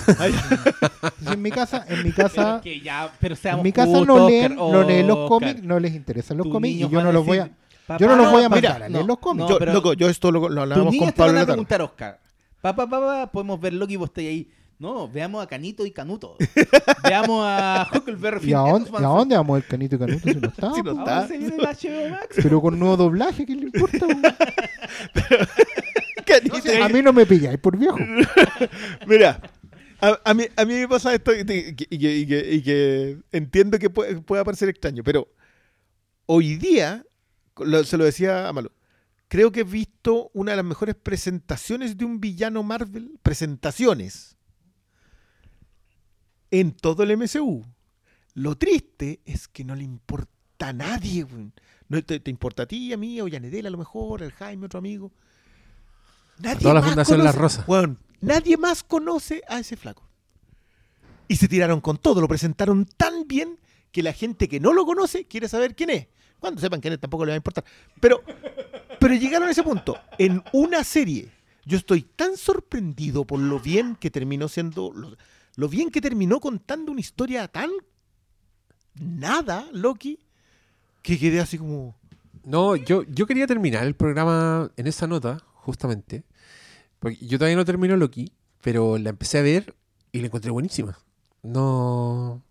Si 1.27 1.33
en 1.33 1.43
mi 1.43 1.51
casa, 1.51 1.85
en 1.89 2.05
mi 2.05 2.13
Pero, 2.13 2.29
casa, 2.29 2.57
es 2.59 2.63
que 2.63 2.81
ya, 2.81 3.13
pero 3.19 3.35
seamos 3.35 3.59
en 3.59 3.65
mi 3.65 3.73
casa 3.73 4.01
no 4.05 4.29
leen, 4.29 4.55
no 4.55 4.83
leen 4.85 5.09
los 5.09 5.17
Oscar. 5.19 5.29
cómics, 5.29 5.63
no 5.65 5.81
les 5.81 5.93
interesan 5.95 6.37
los 6.37 6.47
cómics 6.47 6.77
y 6.77 6.89
yo 6.89 7.03
no 7.03 7.11
los 7.11 7.27
voy 7.27 7.39
a, 7.39 7.51
"Papá, 7.85 7.99
yo 7.99 8.07
no 8.07 8.15
los 8.15 8.31
voy 8.31 8.45
a 8.45 8.49
mira, 8.49 8.69
mandar 8.71 8.83
a 8.85 8.89
leer 8.89 9.05
los 9.05 9.19
cómics. 9.19 9.43
no, 9.43 9.49
yo, 9.51 9.59
pero- 9.59 9.73
loco, 9.73 9.93
yo 9.95 10.09
esto 10.09 10.31
lo, 10.31 10.49
lo 10.49 10.63
hablábamos 10.63 10.95
con 10.97 11.07
te 11.09 11.13
Pablo 11.15 11.33
van 11.35 11.43
a 11.43 11.47
preguntar, 11.47 11.83
Oscar. 11.83 12.21
Papá, 12.65 12.89
papá, 12.89 13.31
podemos 13.31 13.61
ver 13.61 13.75
Loki 13.75 13.93
y 13.93 13.97
vos 13.97 14.09
estáis 14.09 14.29
ahí. 14.31 14.51
No, 14.79 15.07
veamos 15.07 15.45
a 15.45 15.47
Canito 15.47 15.85
y 15.85 15.91
Canuto. 15.91 16.37
veamos 17.05 17.45
a 17.47 17.87
Huckleberry 17.95 18.39
¿Y 18.39 18.41
Finn. 18.47 18.57
a 18.57 18.61
dónde, 18.61 18.91
¿y 18.91 18.97
a 18.97 19.01
dónde 19.07 19.37
vamos 19.37 19.59
el 19.59 19.67
canito 19.67 19.97
y 19.97 19.99
canuto 19.99 20.21
si 20.31 20.35
no 20.35 20.49
está? 20.49 20.73
Si 20.75 20.83
no 20.83 20.95
po? 20.95 20.99
está. 21.01 21.17
Ahora 21.17 21.29
se 21.29 21.37
viene 21.37 21.57
el 21.59 21.63
HBO 21.63 22.09
Max. 22.11 22.37
Pero 22.43 22.63
con 22.63 22.79
nuevo 22.79 22.97
doblaje, 22.97 23.45
¿qué 23.45 23.55
le 23.55 23.65
importa? 23.67 23.99
po? 24.07 24.15
Canito. 26.25 26.57
a 26.83 26.89
mí 26.89 27.03
no 27.03 27.13
me 27.13 27.27
pilláis 27.27 27.59
por 27.59 27.77
viejo. 27.77 27.99
Mira, 29.07 29.43
a, 30.01 30.19
a 30.25 30.33
mí, 30.33 30.45
a 30.57 30.65
mí 30.65 30.73
me 30.75 30.89
pasa 30.89 31.13
esto 31.15 31.35
y, 31.35 31.45
que- 31.45 31.87
y 31.91 31.99
que, 31.99 32.17
y 32.17 32.27
que- 32.27 32.55
y 32.55 32.63
que 32.63 33.19
entiendo 33.31 33.79
que 33.79 33.91
puede, 33.91 34.23
pueda 34.23 34.43
parecer 34.43 34.71
extraño, 34.71 35.03
pero 35.05 35.29
hoy 36.25 36.57
día, 36.57 37.05
lo- 37.59 37.85
se 37.85 37.99
lo 37.99 38.05
decía 38.05 38.49
a 38.49 38.53
Malo, 38.55 38.73
creo 39.29 39.51
que 39.53 39.61
he 39.61 39.65
visto 39.65 40.31
una 40.35 40.53
de 40.53 40.57
las 40.59 40.65
mejores 40.67 40.95
presentaciones 40.95 41.97
de 41.97 42.05
un 42.05 42.21
villano 42.21 42.63
Marvel, 42.63 43.19
presentaciones, 43.23 44.37
en 46.51 46.73
todo 46.73 47.03
el 47.03 47.17
MCU. 47.17 47.65
Lo 48.35 48.57
triste 48.57 49.21
es 49.25 49.49
que 49.49 49.65
no 49.65 49.75
le 49.75 49.85
importa 49.85 50.69
a 50.69 50.73
nadie. 50.73 51.27
No 51.89 52.05
te, 52.05 52.21
te 52.21 52.31
importa 52.31 52.65
a 52.65 52.67
ti, 52.67 52.93
a 52.93 52.97
mí, 52.97 53.21
o 53.21 53.29
Yanedel 53.29 53.67
a 53.67 53.71
lo 53.71 53.79
mejor, 53.79 54.23
el 54.23 54.33
Jaime, 54.33 54.67
otro 54.67 54.79
amigo. 54.79 55.13
Nadie 56.39 56.61
Toda 56.63 56.75
la 56.75 56.81
más 56.81 56.89
Fundación 56.91 57.19
conoce- 57.21 57.25
Las 57.25 57.35
Rosas. 57.35 57.69
Weón, 57.69 57.99
nadie 58.21 58.57
más 58.57 58.83
conoce 58.83 59.43
a 59.49 59.59
ese 59.61 59.77
flaco. 59.77 60.09
Y 61.29 61.37
se 61.37 61.49
tiraron 61.49 61.81
con 61.81 61.97
todo, 61.99 62.21
lo 62.21 62.29
presentaron 62.29 62.85
tan 62.85 63.27
bien 63.27 63.59
que 63.93 64.03
la 64.03 64.13
gente 64.13 64.49
que 64.49 64.61
no 64.61 64.73
lo 64.73 64.85
conoce 64.85 65.27
quiere 65.27 65.49
saber 65.49 65.75
quién 65.77 65.91
es. 65.91 66.09
Cuando 66.39 66.61
sepan 66.61 66.81
quién 66.81 66.95
es 66.95 67.01
tampoco 67.01 67.25
le 67.25 67.31
va 67.31 67.35
a 67.35 67.37
importar. 67.37 67.65
Pero, 68.01 68.23
pero 68.99 69.15
llegaron 69.15 69.49
a 69.49 69.51
ese 69.51 69.63
punto. 69.63 69.97
En 70.19 70.43
una 70.53 70.85
serie, 70.85 71.31
yo 71.65 71.79
estoy 71.79 72.03
tan 72.03 72.37
sorprendido 72.37 73.25
por 73.25 73.41
lo 73.41 73.59
bien 73.61 73.97
que 73.97 74.11
terminó 74.11 74.49
siendo, 74.49 74.93
lo, 75.57 75.69
bien 75.69 75.91
que 75.91 76.01
terminó 76.01 76.41
contando 76.41 76.93
una 76.93 77.01
historia 77.01 77.49
tan 77.49 77.71
nada, 79.01 79.69
Loki, 79.73 80.19
que 81.03 81.19
quedé 81.19 81.41
así 81.41 81.59
como... 81.59 81.97
No, 82.45 82.77
yo, 82.77 83.05
yo 83.05 83.27
quería 83.27 83.47
terminar 83.47 83.87
el 83.87 83.95
programa 83.95 84.71
en 84.77 84.87
esa 84.87 85.07
nota, 85.07 85.43
justamente. 85.55 86.25
Porque 86.99 87.25
yo 87.27 87.39
todavía 87.39 87.57
no 87.57 87.65
termino 87.65 87.97
Loki, 87.97 88.33
pero 88.61 88.99
la 88.99 89.11
empecé 89.11 89.39
a 89.39 89.43
ver 89.43 89.75
y 90.13 90.21
la 90.21 90.27
encontré 90.27 90.51
buenísima. 90.51 90.99
No. 91.43 92.43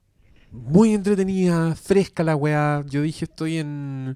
Muy 0.54 0.94
entretenida, 0.94 1.76
fresca 1.76 2.24
la 2.24 2.36
weá. 2.36 2.84
Yo 2.88 3.02
dije, 3.02 3.26
estoy 3.26 3.58
en. 3.58 4.16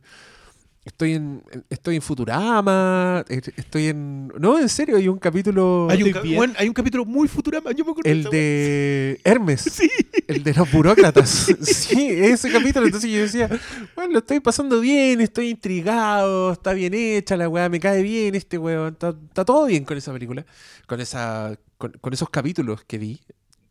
Estoy 0.85 1.13
en. 1.15 1.43
Estoy 1.69 1.95
en 1.97 2.01
Futurama. 2.01 3.25
eh, 3.27 3.41
Estoy 3.57 3.87
en. 3.87 4.27
No, 4.39 4.57
en 4.59 4.69
serio, 4.69 4.95
hay 4.97 5.07
un 5.09 5.17
capítulo. 5.17 5.87
Hay 5.89 6.03
un, 6.03 6.11
ca- 6.13 6.21
hay 6.59 6.67
un 6.67 6.73
capítulo 6.73 7.03
muy 7.05 7.27
futurama, 7.27 7.71
yo 7.71 7.83
me 7.83 7.91
acuerdo 7.91 8.09
El 8.09 8.23
de 8.25 9.19
Hermes. 9.23 9.81
El 10.27 10.43
de 10.43 10.53
los 10.53 10.71
burócratas. 10.71 11.47
sí, 11.61 12.07
ese 12.09 12.51
capítulo. 12.51 12.85
Entonces 12.85 13.09
yo 13.11 13.19
decía, 13.21 13.49
bueno, 13.95 14.13
lo 14.13 14.19
estoy 14.19 14.39
pasando 14.39 14.79
bien, 14.79 15.19
estoy 15.19 15.49
intrigado, 15.49 16.53
está 16.53 16.71
bien 16.73 16.93
hecha 16.93 17.35
la 17.35 17.49
weá, 17.49 17.67
me 17.67 17.79
cae 17.79 18.01
bien 18.03 18.35
este 18.35 18.57
weón. 18.57 18.93
Está, 18.93 19.09
está 19.09 19.43
todo 19.43 19.65
bien 19.65 19.83
con 19.85 19.97
esa 19.97 20.13
película. 20.13 20.45
Con 20.85 21.01
esa 21.01 21.57
con, 21.79 21.91
con 21.99 22.13
esos 22.13 22.29
capítulos 22.29 22.83
que 22.85 22.97
vi. 22.99 23.19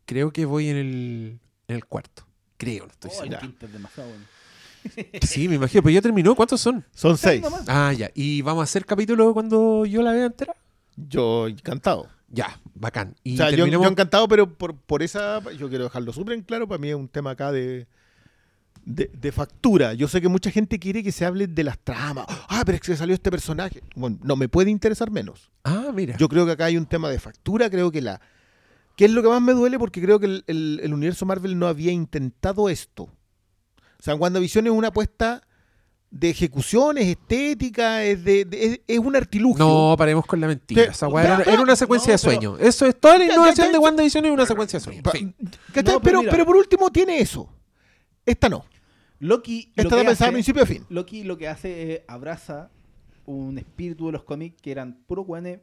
Creo 0.05 0.31
que 0.31 0.45
voy 0.45 0.67
en 0.69 0.77
el, 0.77 1.39
en 1.67 1.75
el 1.77 1.85
cuarto. 1.85 2.26
Creo, 2.57 2.85
no 2.85 2.91
estoy 2.91 3.11
Oh, 3.13 3.19
seguro. 3.23 3.39
es 3.61 3.73
demasiado 3.73 4.09
bueno. 4.09 4.25
Sí, 5.21 5.47
me 5.47 5.55
imagino, 5.55 5.81
pero 5.83 5.93
ya 5.93 6.01
terminó. 6.01 6.35
¿Cuántos 6.35 6.61
son? 6.61 6.83
Son 6.93 7.17
seis. 7.17 7.43
Ah, 7.67 7.93
ya. 7.93 8.09
¿Y 8.15 8.41
vamos 8.41 8.61
a 8.61 8.63
hacer 8.63 8.85
capítulo 8.85 9.33
cuando 9.33 9.85
yo 9.85 10.01
la 10.01 10.11
vea 10.13 10.25
entera? 10.25 10.55
Yo 10.95 11.47
encantado. 11.47 12.07
Ya, 12.29 12.59
bacán. 12.73 13.15
Y 13.23 13.35
o 13.35 13.37
sea, 13.37 13.51
yo 13.51 13.65
encantado, 13.65 14.27
pero 14.27 14.51
por, 14.53 14.75
por 14.75 15.01
esa, 15.03 15.41
yo 15.53 15.69
quiero 15.69 15.85
dejarlo 15.85 16.11
súper 16.13 16.33
en 16.35 16.41
claro, 16.41 16.67
para 16.67 16.77
mí 16.77 16.89
es 16.89 16.95
un 16.95 17.07
tema 17.07 17.31
acá 17.31 17.51
de, 17.51 17.87
de, 18.83 19.09
de 19.13 19.31
factura. 19.31 19.93
Yo 19.93 20.07
sé 20.07 20.19
que 20.21 20.27
mucha 20.27 20.51
gente 20.51 20.77
quiere 20.79 21.03
que 21.03 21.11
se 21.11 21.25
hable 21.25 21.47
de 21.47 21.63
las 21.63 21.77
tramas. 21.79 22.25
Ah, 22.49 22.63
pero 22.65 22.75
es 22.75 22.81
que 22.81 22.95
salió 22.97 23.13
este 23.15 23.31
personaje. 23.31 23.81
Bueno, 23.95 24.17
no 24.23 24.35
me 24.35 24.49
puede 24.49 24.69
interesar 24.71 25.09
menos. 25.11 25.49
Ah, 25.63 25.91
mira. 25.93 26.17
Yo 26.17 26.27
creo 26.27 26.45
que 26.45 26.51
acá 26.53 26.65
hay 26.65 26.77
un 26.77 26.85
tema 26.85 27.09
de 27.09 27.19
factura, 27.19 27.69
creo 27.69 27.91
que 27.91 28.01
la... 28.01 28.19
¿Qué 28.97 29.05
es 29.05 29.11
lo 29.11 29.21
que 29.23 29.29
más 29.29 29.41
me 29.41 29.53
duele? 29.53 29.79
Porque 29.79 30.01
creo 30.01 30.19
que 30.19 30.25
el, 30.25 30.43
el- 30.47 30.81
el 30.83 30.93
universo 30.93 31.25
Marvel 31.25 31.57
no 31.57 31.67
había 31.67 31.93
intentado 31.93 32.67
esto. 32.67 33.03
O 33.03 34.03
sea, 34.03 34.15
WandaVision 34.15 34.67
es 34.67 34.73
una 34.73 34.89
apuesta 34.89 35.41
de 36.09 36.29
ejecución, 36.29 36.97
es 36.97 37.07
estética, 37.07 38.03
es, 38.03 38.23
de, 38.23 38.43
de- 38.45 38.65
es, 38.65 38.81
es 38.87 38.99
un 38.99 39.15
artilugio. 39.15 39.63
No, 39.65 39.95
paremos 39.97 40.25
con 40.25 40.39
la 40.41 40.47
mentira. 40.47 40.91
Te- 40.91 41.05
weá 41.05 41.43
Ya, 41.45 41.51
era, 41.53 41.61
una 41.61 41.75
secuencia 41.75 42.13
no, 42.13 42.17
de 42.17 42.23
pero- 42.27 42.41
sueño. 42.53 42.57
Eso 42.57 42.85
es 42.85 42.99
toda 42.99 43.17
la 43.17 43.25
Ya, 43.25 43.27
ya, 43.27 43.33
innovación 43.35 43.67
ya, 43.67 43.71
de. 43.73 43.77
WandaVision 43.79 44.25
es 44.25 44.31
una 44.31 44.45
secuencia 44.45 44.79
de 44.79 44.83
sueño. 44.83 45.01
Pero 45.03 45.99
pero, 46.01 46.19
mira. 46.19 46.31
pero 46.31 46.45
por 46.45 46.55
último 46.57 46.89
tiene 46.91 47.19
eso. 47.19 47.49
Esta 48.25 48.49
no. 48.49 48.65
Loki. 49.19 49.71
lo 49.75 49.83
Esta 49.83 49.83
que 49.83 49.87
está 49.87 49.95
pensada 50.09 50.27
hace- 50.29 50.33
principio 50.33 50.63
a 50.63 50.65
fin. 50.65 50.85
Loki 50.89 51.23
lo 51.23 51.37
que 51.37 51.47
hace 51.47 51.93
es 51.93 52.01
abraza 52.07 52.71
un 53.25 53.57
espíritu 53.57 54.07
de 54.07 54.13
los 54.13 54.23
cómics 54.23 54.59
que 54.61 54.71
eran 54.71 55.03
puros 55.05 55.25
weones 55.27 55.59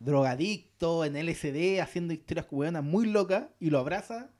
drogadictos 0.00 1.06
en 1.06 1.16
LSD, 1.16 1.80
haciendo 1.80 2.12
historias 2.14 2.46
weonas 2.50 2.84
muy 2.84 3.06
locas, 3.06 3.46
y 3.60 3.70
lo 3.70 3.78
abraza 3.78 4.30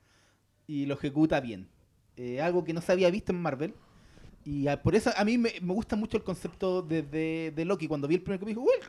y 0.67 0.87
lo 0.87 0.95
ejecuta 0.95 1.41
bien. 1.41 1.69
Eh, 2.17 2.41
algo 2.41 2.65
que 2.65 2.73
no 2.73 2.81
se 2.81 2.93
había 2.93 3.11
visto 3.11 3.33
en 3.33 3.41
Marvel. 3.41 3.75
Y 4.45 4.67
a- 4.69 4.83
por 4.83 4.95
eso 4.95 5.11
a 5.17 5.25
mí 5.25 5.39
me, 5.39 5.53
me 5.63 5.73
gusta 5.75 5.97
mucho 5.97 6.17
el 6.17 6.25
concepto 6.25 6.83
de, 6.83 7.03
de- 7.03 7.53
de 7.55 7.65
Loki. 7.65 7.87
Cuando 7.87 8.09
vi 8.09 8.17
el 8.17 8.23
primer 8.23 8.41
cómic, 8.41 8.57
dije, 8.57 8.67
"Uy, 8.67 8.87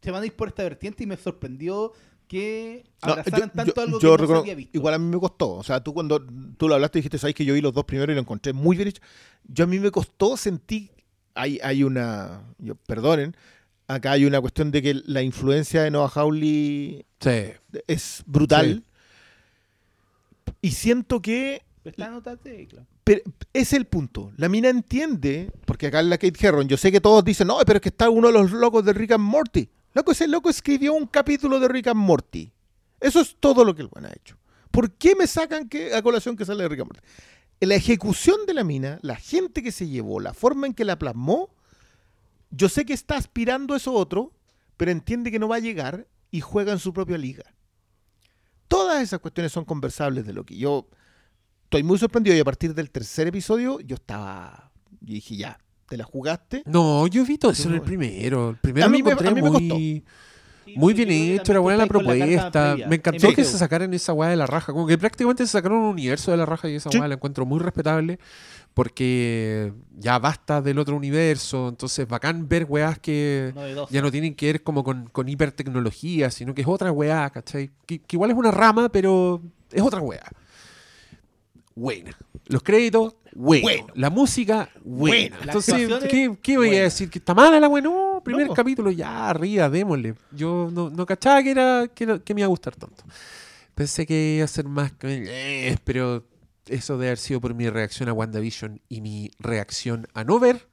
se 0.00 0.10
van 0.10 0.22
a 0.22 0.26
ir 0.26 0.34
por 0.34 0.48
esta 0.48 0.62
vertiente 0.62 1.04
y 1.04 1.06
me 1.06 1.16
sorprendió 1.16 1.92
que 2.28 2.84
No, 3.04 3.12
abrazaran 3.12 3.48
yo- 3.50 3.54
tanto 3.54 3.74
yo- 3.76 3.82
algo 3.82 3.98
yo 4.00 4.16
que 4.16 4.22
no 4.22 4.28
se 4.28 4.34
había 4.36 4.54
visto. 4.54 4.76
Igual 4.78 4.94
a 4.94 4.98
mí 4.98 5.04
me 5.06 5.18
costó. 5.20 5.50
O 5.54 5.62
sea, 5.62 5.82
tú 5.82 5.92
cuando 5.92 6.24
tú 6.56 6.66
lo 6.68 6.74
hablaste 6.74 6.98
dijiste, 6.98 7.18
sabes 7.18 7.34
que 7.34 7.44
yo 7.44 7.52
vi 7.54 7.60
los 7.60 7.74
dos 7.74 7.84
primeros 7.84 8.12
y 8.12 8.16
lo 8.16 8.20
encontré 8.22 8.52
muy 8.52 8.76
bien 8.76 8.88
hecho. 8.88 9.02
Yo 9.44 9.64
a 9.64 9.66
mí 9.66 9.78
me 9.78 9.90
costó, 9.90 10.36
sentí, 10.36 10.90
hay, 11.34 11.58
hay 11.62 11.84
una, 11.84 12.42
yo- 12.58 12.74
perdonen, 12.76 13.36
acá 13.94 14.12
hay 14.12 14.24
una 14.24 14.40
cuestión 14.40 14.70
de 14.70 14.82
que 14.82 14.94
la 15.06 15.22
influencia 15.22 15.82
de 15.82 15.90
Noah 15.90 16.10
Hawley 16.14 17.04
Sí. 17.20 17.30
es 17.86 18.22
brutal. 18.26 18.82
Sí. 20.46 20.52
Y 20.62 20.70
siento 20.72 21.20
que 21.20 21.62
Está 21.84 22.06
en 22.06 22.14
otra 22.14 22.36
tecla. 22.36 22.84
pero 23.04 23.22
es 23.52 23.72
el 23.72 23.86
punto. 23.86 24.32
La 24.36 24.48
mina 24.48 24.68
entiende, 24.68 25.50
porque 25.64 25.88
acá 25.88 26.00
en 26.00 26.10
la 26.10 26.18
Kate 26.18 26.46
Herron, 26.46 26.68
yo 26.68 26.76
sé 26.76 26.92
que 26.92 27.00
todos 27.00 27.24
dicen, 27.24 27.48
no, 27.48 27.58
pero 27.66 27.78
es 27.78 27.82
que 27.82 27.88
está 27.88 28.08
uno 28.10 28.28
de 28.28 28.34
los 28.34 28.52
locos 28.52 28.84
de 28.84 28.92
Rick 28.92 29.12
and 29.12 29.24
Morty. 29.24 29.68
Loco, 29.94 30.12
ese 30.12 30.26
loco 30.28 30.48
escribió 30.48 30.94
un 30.94 31.06
capítulo 31.06 31.58
de 31.60 31.68
Rick 31.68 31.88
and 31.88 32.00
Morty. 32.00 32.50
Eso 33.00 33.20
es 33.20 33.36
todo 33.38 33.64
lo 33.64 33.74
que 33.74 33.82
el 33.82 33.88
buen 33.88 34.06
ha 34.06 34.12
hecho. 34.12 34.36
¿Por 34.70 34.92
qué 34.92 35.14
me 35.16 35.26
sacan 35.26 35.68
que, 35.68 35.94
a 35.94 36.00
colación 36.02 36.36
que 36.36 36.44
sale 36.44 36.62
de 36.62 36.68
Rick 36.68 36.80
and 36.80 36.88
Morty? 36.88 37.06
La 37.60 37.74
ejecución 37.74 38.46
de 38.46 38.54
la 38.54 38.64
mina, 38.64 38.98
la 39.02 39.16
gente 39.16 39.62
que 39.62 39.70
se 39.72 39.86
llevó, 39.88 40.18
la 40.20 40.32
forma 40.34 40.66
en 40.66 40.74
que 40.74 40.84
la 40.84 40.98
plasmó, 40.98 41.50
yo 42.52 42.68
sé 42.68 42.84
que 42.84 42.92
está 42.92 43.16
aspirando 43.16 43.74
a 43.74 43.78
eso 43.78 43.92
otro, 43.92 44.32
pero 44.76 44.90
entiende 44.92 45.30
que 45.32 45.38
no 45.40 45.48
va 45.48 45.56
a 45.56 45.60
llegar 45.60 46.06
y 46.30 46.40
juega 46.40 46.72
en 46.72 46.78
su 46.78 46.92
propia 46.92 47.18
liga. 47.18 47.42
Todas 48.68 49.02
esas 49.02 49.20
cuestiones 49.20 49.52
son 49.52 49.64
conversables 49.64 50.24
de 50.26 50.32
Loki. 50.32 50.56
Yo 50.56 50.88
estoy 51.64 51.82
muy 51.82 51.98
sorprendido 51.98 52.36
y 52.36 52.40
a 52.40 52.44
partir 52.44 52.74
del 52.74 52.90
tercer 52.90 53.26
episodio 53.28 53.80
yo 53.80 53.96
estaba, 53.96 54.70
yo 55.00 55.14
dije 55.14 55.36
ya, 55.36 55.58
te 55.88 55.96
la 55.96 56.04
jugaste. 56.04 56.62
No, 56.64 57.06
yo 57.06 57.24
vi 57.26 57.36
todo 57.36 57.50
eso 57.52 57.68
en 57.68 57.74
el 57.74 57.82
primero. 57.82 58.50
El 58.50 58.56
primero 58.56 58.86
A 58.86 58.88
lo 58.88 58.92
me- 58.92 58.98
encontré 59.00 59.28
a 59.28 59.30
mí 59.32 59.42
me 59.42 59.50
muy, 59.50 60.04
muy 60.76 60.94
bien 60.94 61.10
hecho, 61.10 61.52
era 61.52 61.60
buena 61.60 61.78
la 61.78 61.86
propuesta. 61.86 62.76
Me 62.88 62.96
encantó 62.96 63.28
Sí. 63.28 63.34
que 63.34 63.44
se 63.44 63.58
sacaran 63.58 63.92
esa 63.92 64.14
weá 64.14 64.30
de 64.30 64.36
la 64.36 64.46
raja. 64.46 64.72
Como 64.72 64.86
que 64.86 64.96
prácticamente 64.96 65.44
se 65.44 65.52
sacaron 65.52 65.78
un 65.78 65.88
universo 65.88 66.30
de 66.30 66.38
la 66.38 66.46
raja 66.46 66.68
y 66.70 66.76
esa 66.76 66.90
Sí. 66.90 66.96
weá 66.98 67.08
la 67.08 67.14
encuentro 67.16 67.44
muy 67.44 67.58
respetable. 67.60 68.18
Porque 68.74 69.72
ya 69.98 70.18
basta 70.18 70.62
del 70.62 70.78
otro 70.78 70.96
universo. 70.96 71.68
Entonces, 71.68 72.08
bacán 72.08 72.48
ver 72.48 72.66
weás 72.68 72.98
que 72.98 73.52
ya 73.90 74.00
no 74.00 74.10
tienen 74.10 74.34
que 74.34 74.46
ver 74.46 74.62
como 74.62 74.82
con, 74.82 75.08
con 75.10 75.28
hipertecnología, 75.28 76.30
sino 76.30 76.54
que 76.54 76.62
es 76.62 76.66
otra 76.68 76.90
weá, 76.90 77.28
¿cachai? 77.30 77.70
Que, 77.86 77.98
que 77.98 78.16
igual 78.16 78.30
es 78.30 78.36
una 78.36 78.50
rama, 78.50 78.88
pero 78.88 79.42
es 79.70 79.82
otra 79.82 80.00
weá. 80.00 80.24
Buena. 81.74 82.16
Los 82.46 82.62
créditos, 82.62 83.14
bueno. 83.34 83.62
Bueno. 83.62 83.86
La 83.94 84.10
música, 84.10 84.68
buena. 84.84 85.38
Entonces, 85.42 85.88
¿qué, 86.10 86.36
qué 86.42 86.56
voy 86.58 86.74
a 86.76 86.82
decir? 86.82 87.08
¿Que 87.08 87.18
está 87.18 87.34
mala 87.34 87.58
la 87.60 87.68
weá? 87.68 87.82
No, 87.82 88.20
primer 88.24 88.46
No. 88.48 88.54
capítulo, 88.54 88.90
ya, 88.90 89.30
arriba, 89.30 89.70
démosle. 89.70 90.14
Yo 90.32 90.68
no, 90.72 90.90
no 90.90 91.06
cachaba 91.06 91.42
que, 91.42 91.50
era, 91.50 91.88
que, 91.94 92.20
que 92.22 92.34
me 92.34 92.40
iba 92.42 92.46
a 92.46 92.48
gustar 92.48 92.76
tanto. 92.76 93.04
Pensé 93.74 94.04
que 94.06 94.34
iba 94.36 94.44
a 94.44 94.48
ser 94.48 94.66
más... 94.66 94.92
que- 94.92 95.24
eh, 95.26 95.76
pero 95.84 96.24
eso 96.68 96.98
de 96.98 97.06
haber 97.08 97.18
sido 97.18 97.40
por 97.40 97.54
mi 97.54 97.68
reacción 97.68 98.08
a 98.08 98.12
WandaVision 98.12 98.80
y 98.88 99.00
mi 99.00 99.30
reacción 99.38 100.06
a 100.14 100.24
no 100.24 100.38
ver 100.38 100.68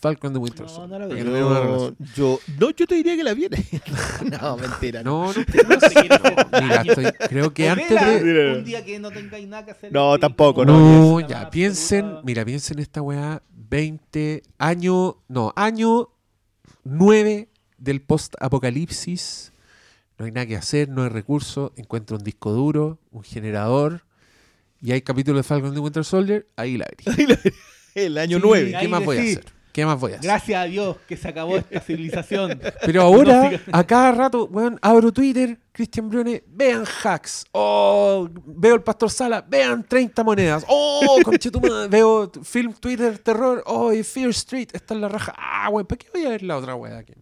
Falcon 0.00 0.32
de 0.32 0.40
Winter 0.40 0.62
No, 0.62 0.68
Soldier. 0.68 1.00
no 1.00 1.06
la 1.06 1.14
vi. 1.14 1.22
no 1.22 1.96
Yo, 2.16 2.40
no, 2.58 2.70
yo 2.70 2.86
te 2.88 2.96
diría 2.96 3.14
que 3.14 3.22
la 3.22 3.34
viene. 3.34 3.64
no, 4.40 4.56
mentira. 4.56 5.02
No, 5.04 5.32
no, 5.32 5.44
No 5.68 5.74
hacer 5.76 6.08
Mira, 6.60 6.82
estoy- 6.82 7.12
creo 7.28 7.54
que 7.54 7.68
antes 7.68 7.88
de... 8.24 8.54
Un 8.58 8.64
día 8.64 8.84
que 8.84 8.98
no 8.98 9.12
tengáis 9.12 9.46
nada 9.46 9.64
que 9.64 9.70
hacer. 9.70 9.92
No, 9.92 10.18
tampoco, 10.18 10.64
No, 10.64 11.20
la 11.20 11.26
ya, 11.28 11.50
piensen, 11.50 12.00
absoluta. 12.00 12.22
mira, 12.26 12.44
piensen 12.44 12.80
esta 12.80 13.00
weá, 13.00 13.42
20, 13.54 14.42
año, 14.58 15.18
no, 15.28 15.52
año 15.54 16.08
9 16.82 17.48
del 17.78 18.02
post-apocalipsis, 18.02 19.52
no 20.18 20.24
hay 20.26 20.32
nada 20.32 20.46
que 20.46 20.56
hacer, 20.56 20.88
no 20.88 21.02
hay 21.04 21.08
recursos, 21.10 21.70
encuentro 21.76 22.16
un 22.16 22.24
disco 22.24 22.50
duro, 22.52 22.98
un 23.12 23.22
generador, 23.22 24.04
y 24.82 24.92
hay 24.92 25.00
capítulos 25.02 25.38
de 25.38 25.42
Falcon 25.44 25.72
de 25.72 25.80
Winter 25.80 26.04
Soldier, 26.04 26.46
ahí 26.56 26.76
la 26.76 26.86
vería. 27.06 27.38
El 27.94 28.18
año 28.18 28.38
Sí, 28.38 28.42
9. 28.46 28.76
Ahí 28.76 28.82
¿Qué 28.84 28.88
más 28.88 29.04
voy 29.04 29.16
a 29.18 29.20
hacer? 29.22 29.44
¿Qué 29.72 29.86
más 29.86 29.98
voy 29.98 30.12
a 30.12 30.16
hacer? 30.16 30.24
Gracias 30.28 30.60
a 30.60 30.64
Dios 30.64 30.96
que 31.08 31.16
se 31.16 31.28
acabó 31.28 31.56
esta 31.56 31.80
civilización. 31.80 32.60
Pero 32.84 33.02
ahora, 33.02 33.50
No 33.66 33.78
a 33.78 33.86
cada 33.86 34.12
rato, 34.12 34.44
weón, 34.46 34.78
abro 34.82 35.10
Twitter, 35.12 35.58
Cristian 35.72 36.10
Brune, 36.10 36.44
vean 36.46 36.84
hacks. 37.04 37.46
Oh, 37.52 38.28
veo 38.44 38.74
el 38.74 38.82
Pastor 38.82 39.10
Sala, 39.10 39.40
vean 39.48 39.82
30 39.88 40.22
monedas. 40.24 40.64
Oh, 40.68 41.18
conchetumada, 41.24 41.86
veo 41.88 42.30
film 42.42 42.74
Twitter 42.74 43.16
terror. 43.18 43.62
Oh, 43.66 43.92
y 43.94 44.02
Fear 44.02 44.28
Street, 44.30 44.68
esta 44.74 44.92
es 44.94 45.00
la 45.00 45.08
raja. 45.08 45.34
Ah, 45.38 45.70
weón, 45.70 45.86
¿para 45.86 45.98
qué 45.98 46.08
voy 46.12 46.26
a 46.26 46.30
ver 46.30 46.42
la 46.42 46.58
otra 46.58 46.74
weá? 46.74 46.98
aquí? 46.98 47.14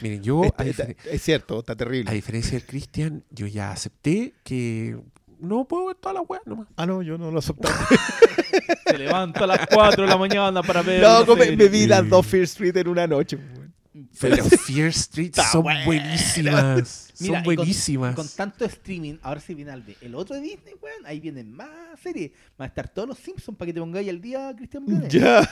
Miren, 0.00 0.22
yo, 0.24 0.42
a, 0.42 0.46
Está- 0.64 0.64
está- 0.88 1.08
es 1.08 1.22
cierto, 1.22 1.60
está 1.60 1.74
a 1.74 1.76
terrible. 1.76 2.10
diferencia 2.12 2.52
del 2.58 2.66
Cristian, 2.66 3.22
yo 3.30 3.46
ya 3.46 3.70
acepté 3.70 4.34
que 4.42 4.98
no 5.42 5.64
puedo 5.66 5.86
ver 5.86 5.96
toda 5.96 6.14
la 6.14 6.20
weá 6.22 6.40
nomás. 6.46 6.68
Ah, 6.76 6.86
no, 6.86 7.02
yo 7.02 7.18
no 7.18 7.30
lo 7.30 7.38
acepté. 7.40 7.68
Se 8.86 8.98
levanta 8.98 9.44
a 9.44 9.46
las 9.46 9.66
4 9.66 10.04
de 10.04 10.08
la 10.08 10.16
mañana 10.16 10.62
para 10.62 10.82
ver. 10.82 11.02
No, 11.02 11.22
una 11.24 11.34
me, 11.34 11.40
serie. 11.44 11.56
me 11.56 11.68
vi 11.68 11.86
las 11.86 12.08
dos 12.08 12.26
Fear 12.26 12.44
Street 12.44 12.76
en 12.76 12.88
una 12.88 13.06
noche. 13.06 13.36
weón. 13.36 13.72
Pero 14.20 14.44
Fear 14.44 14.88
Street 14.88 15.34
son 15.50 15.62
buena. 15.64 15.84
buenísimas. 15.84 17.12
Mira, 17.18 17.34
son 17.34 17.44
con- 17.44 17.54
buenísimas. 17.56 18.14
Con, 18.14 18.28
tanto 18.28 18.64
streaming, 18.64 19.16
ahora 19.22 19.40
sí 19.40 19.54
viene 19.54 19.70
al 19.72 19.84
de 19.84 19.96
el 20.00 20.14
otro 20.14 20.36
de 20.36 20.42
Disney, 20.42 20.74
weón. 20.80 21.04
Ahí 21.06 21.20
vienen 21.20 21.52
más 21.52 21.68
series. 22.02 22.30
Van 22.56 22.66
a 22.66 22.68
estar 22.68 22.88
todos 22.88 23.08
los 23.08 23.18
Simpsons 23.18 23.56
para 23.58 23.66
que 23.66 23.72
te 23.74 23.80
pongáis 23.80 24.08
al 24.08 24.20
día, 24.20 24.52
Cristian 24.56 24.86
Briones. 24.86 25.12
Ya. 25.12 25.48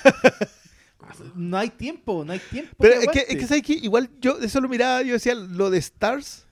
No 1.34 1.56
hay 1.56 1.70
tiempo, 1.70 2.24
no 2.24 2.32
hay 2.32 2.38
tiempo. 2.38 2.74
Pero 2.78 3.00
que 3.00 3.06
es 3.06 3.10
que, 3.12 3.32
es 3.32 3.38
que, 3.40 3.46
¿sabes 3.46 3.62
qué? 3.62 3.72
Igual 3.72 4.10
yo 4.20 4.38
eso 4.38 4.60
lo 4.60 4.68
miraba, 4.68 5.02
yo 5.02 5.14
decía, 5.14 5.34
lo 5.34 5.70
de 5.70 5.78
Stars, 5.78 6.46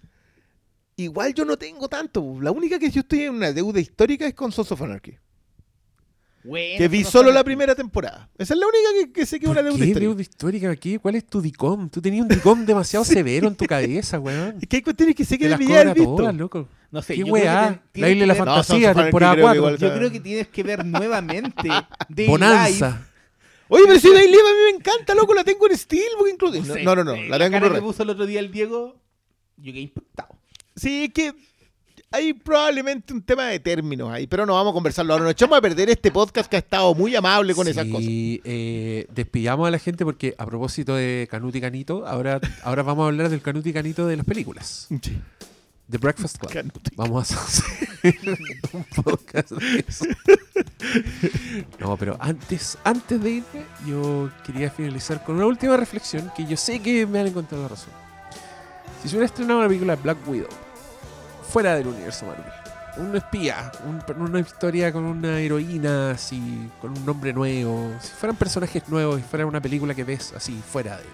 igual 0.98 1.32
yo 1.34 1.44
no 1.44 1.56
tengo 1.56 1.88
tanto. 1.88 2.36
La 2.40 2.50
única 2.50 2.78
que 2.78 2.90
yo 2.90 3.00
estoy 3.00 3.22
en 3.22 3.34
una 3.34 3.52
deuda 3.52 3.80
histórica 3.80 4.26
es 4.26 4.34
con 4.34 4.52
Sons 4.52 4.72
of 4.72 4.82
Anarchy. 4.82 5.16
Bueno, 6.44 6.78
Que 6.78 6.88
vi 6.88 7.02
no 7.02 7.10
solo 7.10 7.32
la 7.32 7.42
primera 7.44 7.74
temporada. 7.74 8.30
Esa 8.38 8.54
es 8.54 8.60
la 8.60 8.66
única 8.66 8.88
que, 9.06 9.12
que 9.12 9.26
sé 9.26 9.38
que 9.40 9.46
es 9.46 9.50
una 9.50 9.60
¿Por 9.60 9.64
deuda 9.64 9.78
qué 9.78 9.84
histórica. 9.86 10.08
deuda 10.10 10.22
histórica? 10.22 10.76
¿Qué? 10.76 10.98
¿Cuál 10.98 11.14
es 11.16 11.26
tu 11.26 11.42
DICOM? 11.42 11.90
Tú 11.90 12.00
tenías 12.00 12.22
un 12.22 12.28
DICOM 12.28 12.64
demasiado 12.64 13.04
severo 13.04 13.48
en 13.48 13.56
tu 13.56 13.66
cabeza, 13.66 14.18
weón. 14.20 14.56
Es 14.60 14.68
que 14.68 14.76
hay 14.76 14.82
cuestiones 14.82 15.14
que 15.16 15.24
sé 15.24 15.36
que 15.36 15.48
debería 15.48 15.80
haber 15.80 15.94
visto. 15.94 16.14
todas, 16.16 16.34
loco. 16.34 16.68
No 16.90 17.02
sé, 17.02 17.14
¿Qué 17.14 17.20
yo 17.20 17.24
creo 17.26 17.34
que 17.36 17.42
weá? 17.42 17.82
La 17.94 18.08
isla 18.10 18.20
de 18.20 18.26
la 18.28 18.34
ver- 18.34 18.44
No, 18.44 18.54
fantasía, 18.54 18.94
temporada 18.94 19.34
creo 19.34 19.46
que 19.46 19.58
4. 19.58 19.58
igual- 19.58 19.78
Yo 19.78 19.94
creo 19.98 20.10
que 20.12 20.20
tienes 20.20 20.48
que 20.48 20.62
ver 20.62 20.86
nuevamente 20.86 21.68
de 22.08 22.26
Bonanza. 22.28 23.04
Oye, 23.68 23.84
pero 23.86 24.00
si 24.00 24.08
Day 24.10 24.26
Live 24.28 24.40
a 24.40 24.54
mí 24.54 24.72
me 24.72 24.78
encanta, 24.78 25.14
loco, 25.14 25.34
la 25.34 25.44
tengo 25.44 25.68
en 25.68 25.76
Steelbook 25.76 26.28
incluso. 26.32 26.64
sé, 26.72 26.82
No, 26.82 26.94
no, 26.96 27.04
no, 27.04 27.12
eh, 27.14 27.28
la 27.28 27.38
tengo 27.38 27.56
en 27.56 27.62
Blu-ray. 27.64 27.82
puso 27.82 28.02
el 28.04 28.10
otro 28.10 28.24
día 28.24 28.40
el 28.40 28.50
Diego, 28.50 28.96
yo 29.58 29.72
quedé 29.72 29.82
impactado. 29.82 30.37
Sí, 30.78 31.04
es 31.04 31.12
que 31.12 31.32
hay 32.10 32.32
probablemente 32.32 33.12
un 33.12 33.20
tema 33.22 33.46
de 33.48 33.60
términos 33.60 34.10
ahí, 34.10 34.26
pero 34.26 34.46
no 34.46 34.54
vamos 34.54 34.70
a 34.70 34.74
conversarlo 34.74 35.12
ahora. 35.12 35.24
Nos 35.24 35.32
echamos 35.32 35.58
a 35.58 35.60
perder 35.60 35.90
este 35.90 36.10
podcast 36.10 36.48
que 36.48 36.56
ha 36.56 36.60
estado 36.60 36.94
muy 36.94 37.14
amable 37.14 37.54
con 37.54 37.68
esas 37.68 37.84
cosas. 37.86 38.04
Sí, 38.04 38.40
eh, 38.44 39.06
despillamos 39.14 39.68
a 39.68 39.70
la 39.70 39.78
gente 39.78 40.04
porque 40.04 40.34
a 40.38 40.46
propósito 40.46 40.94
de 40.94 41.28
Canut 41.30 41.54
y 41.54 41.60
Canito, 41.60 42.06
ahora, 42.06 42.40
ahora 42.62 42.82
vamos 42.82 43.04
a 43.04 43.08
hablar 43.08 43.28
del 43.28 43.42
Canut 43.42 43.66
y 43.66 43.72
Canito 43.72 44.06
de 44.06 44.16
las 44.16 44.24
películas. 44.24 44.86
Sí. 45.02 45.18
The 45.90 45.96
Breakfast 45.98 46.38
Club. 46.38 46.52
Canut 46.52 46.88
y- 46.92 46.96
Vamos 46.96 47.32
a 47.32 47.42
hacer 47.44 48.14
un 48.72 48.84
podcast 49.02 49.50
de 49.52 49.84
eso. 49.88 50.04
No, 51.78 51.96
pero 51.96 52.16
antes, 52.20 52.78
antes 52.84 53.22
de 53.22 53.30
irme, 53.30 53.64
yo 53.86 54.30
quería 54.44 54.70
finalizar 54.70 55.22
con 55.24 55.36
una 55.36 55.46
última 55.46 55.76
reflexión 55.76 56.30
que 56.36 56.44
yo 56.46 56.56
sé 56.56 56.80
que 56.80 57.06
me 57.06 57.20
han 57.20 57.26
encontrado 57.28 57.62
la 57.64 57.68
razón. 57.70 57.90
Si 59.02 59.08
se 59.08 59.14
hubiera 59.16 59.26
estrenado 59.26 59.60
una 59.60 59.68
película 59.68 59.96
de 59.96 60.02
Black 60.02 60.18
Widow 60.28 60.48
fuera 61.50 61.74
del 61.74 61.86
universo 61.88 62.26
Marvel, 62.26 62.44
un 62.98 63.16
espía, 63.16 63.70
un- 63.84 64.02
una 64.20 64.40
historia 64.40 64.92
con 64.92 65.04
una 65.04 65.38
heroína 65.38 66.12
así, 66.12 66.70
con 66.80 66.96
un 66.96 67.06
nombre 67.06 67.32
nuevo, 67.32 67.92
si 68.00 68.08
fueran 68.10 68.36
personajes 68.36 68.88
nuevos, 68.88 69.16
si 69.16 69.22
fuera 69.22 69.46
una 69.46 69.60
película 69.60 69.94
que 69.94 70.04
ves 70.04 70.32
así 70.36 70.62
fuera 70.70 70.96
de, 70.96 71.04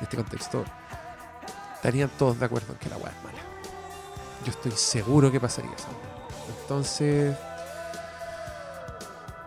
este 0.00 0.16
contexto, 0.16 0.64
estarían 1.74 2.10
todos 2.18 2.38
de 2.38 2.46
acuerdo 2.46 2.72
en 2.72 2.78
que 2.78 2.88
la 2.88 2.96
weá 2.96 3.10
es 3.10 3.24
mala. 3.24 3.38
Yo 4.44 4.50
estoy 4.50 4.72
seguro 4.72 5.30
que 5.30 5.38
pasaría 5.40 5.70
eso. 5.72 5.86
Entonces, 6.62 7.36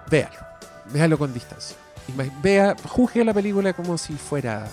véalo, 0.10 0.36
véalo 0.86 1.18
con 1.18 1.34
distancia. 1.34 1.76
Vea, 2.42 2.76
juzgue 2.88 3.26
la 3.26 3.34
película 3.34 3.74
como 3.74 3.98
si 3.98 4.14
fuera 4.14 4.68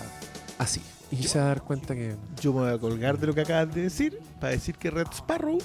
así. 0.59 0.81
Y 1.19 1.23
se 1.23 1.37
va 1.39 1.45
a 1.45 1.47
dar 1.49 1.61
cuenta 1.61 1.93
que 1.95 2.15
Yo 2.41 2.53
me 2.53 2.61
voy 2.61 2.73
a 2.73 2.77
colgar 2.77 3.17
de 3.19 3.27
lo 3.27 3.33
que 3.33 3.41
acabas 3.41 3.73
de 3.73 3.81
decir 3.83 4.19
para 4.39 4.53
decir 4.53 4.75
que 4.75 4.89
Red 4.89 5.07
Sparrow 5.13 5.57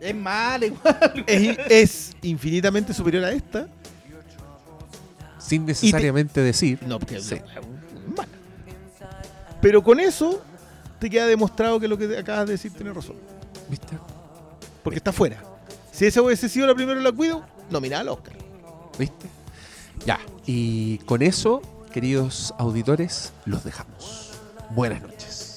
Es 0.00 0.14
mal, 0.14 0.64
igual. 0.64 1.24
es, 1.26 1.58
es 1.68 2.16
infinitamente 2.22 2.94
superior 2.94 3.24
a 3.24 3.32
esta. 3.32 3.68
sin 5.38 5.66
necesariamente 5.66 6.40
decir. 6.40 6.78
No, 6.86 6.98
porque 6.98 7.20
Sí. 7.20 7.36
no. 8.16 8.22
Pero 9.60 9.82
con 9.82 10.00
eso 10.00 10.42
te 10.98 11.10
queda 11.10 11.26
demostrado 11.26 11.78
que 11.78 11.86
lo 11.88 11.98
que 11.98 12.16
acabas 12.18 12.46
de 12.46 12.52
decir 12.52 12.72
tiene 12.72 12.92
razón. 12.92 13.16
¿Viste? 13.68 13.98
Porque 14.82 14.96
está 14.98 15.12
fuera. 15.12 15.42
Si 15.92 16.06
esa 16.06 16.22
hubiese 16.22 16.48
sido 16.48 16.66
la 16.66 16.74
primera 16.74 16.98
la 17.00 17.12
cuido, 17.12 17.44
nominada 17.70 18.00
al 18.02 18.08
Oscar. 18.08 18.34
¿Viste? 18.98 19.26
Ya. 20.06 20.18
Y 20.46 20.96
con 20.98 21.20
eso, 21.20 21.60
queridos 21.90 22.54
auditores, 22.58 23.32
los 23.44 23.64
dejamos. 23.64 24.32
Buenas 24.70 25.02
noches. 25.02 25.49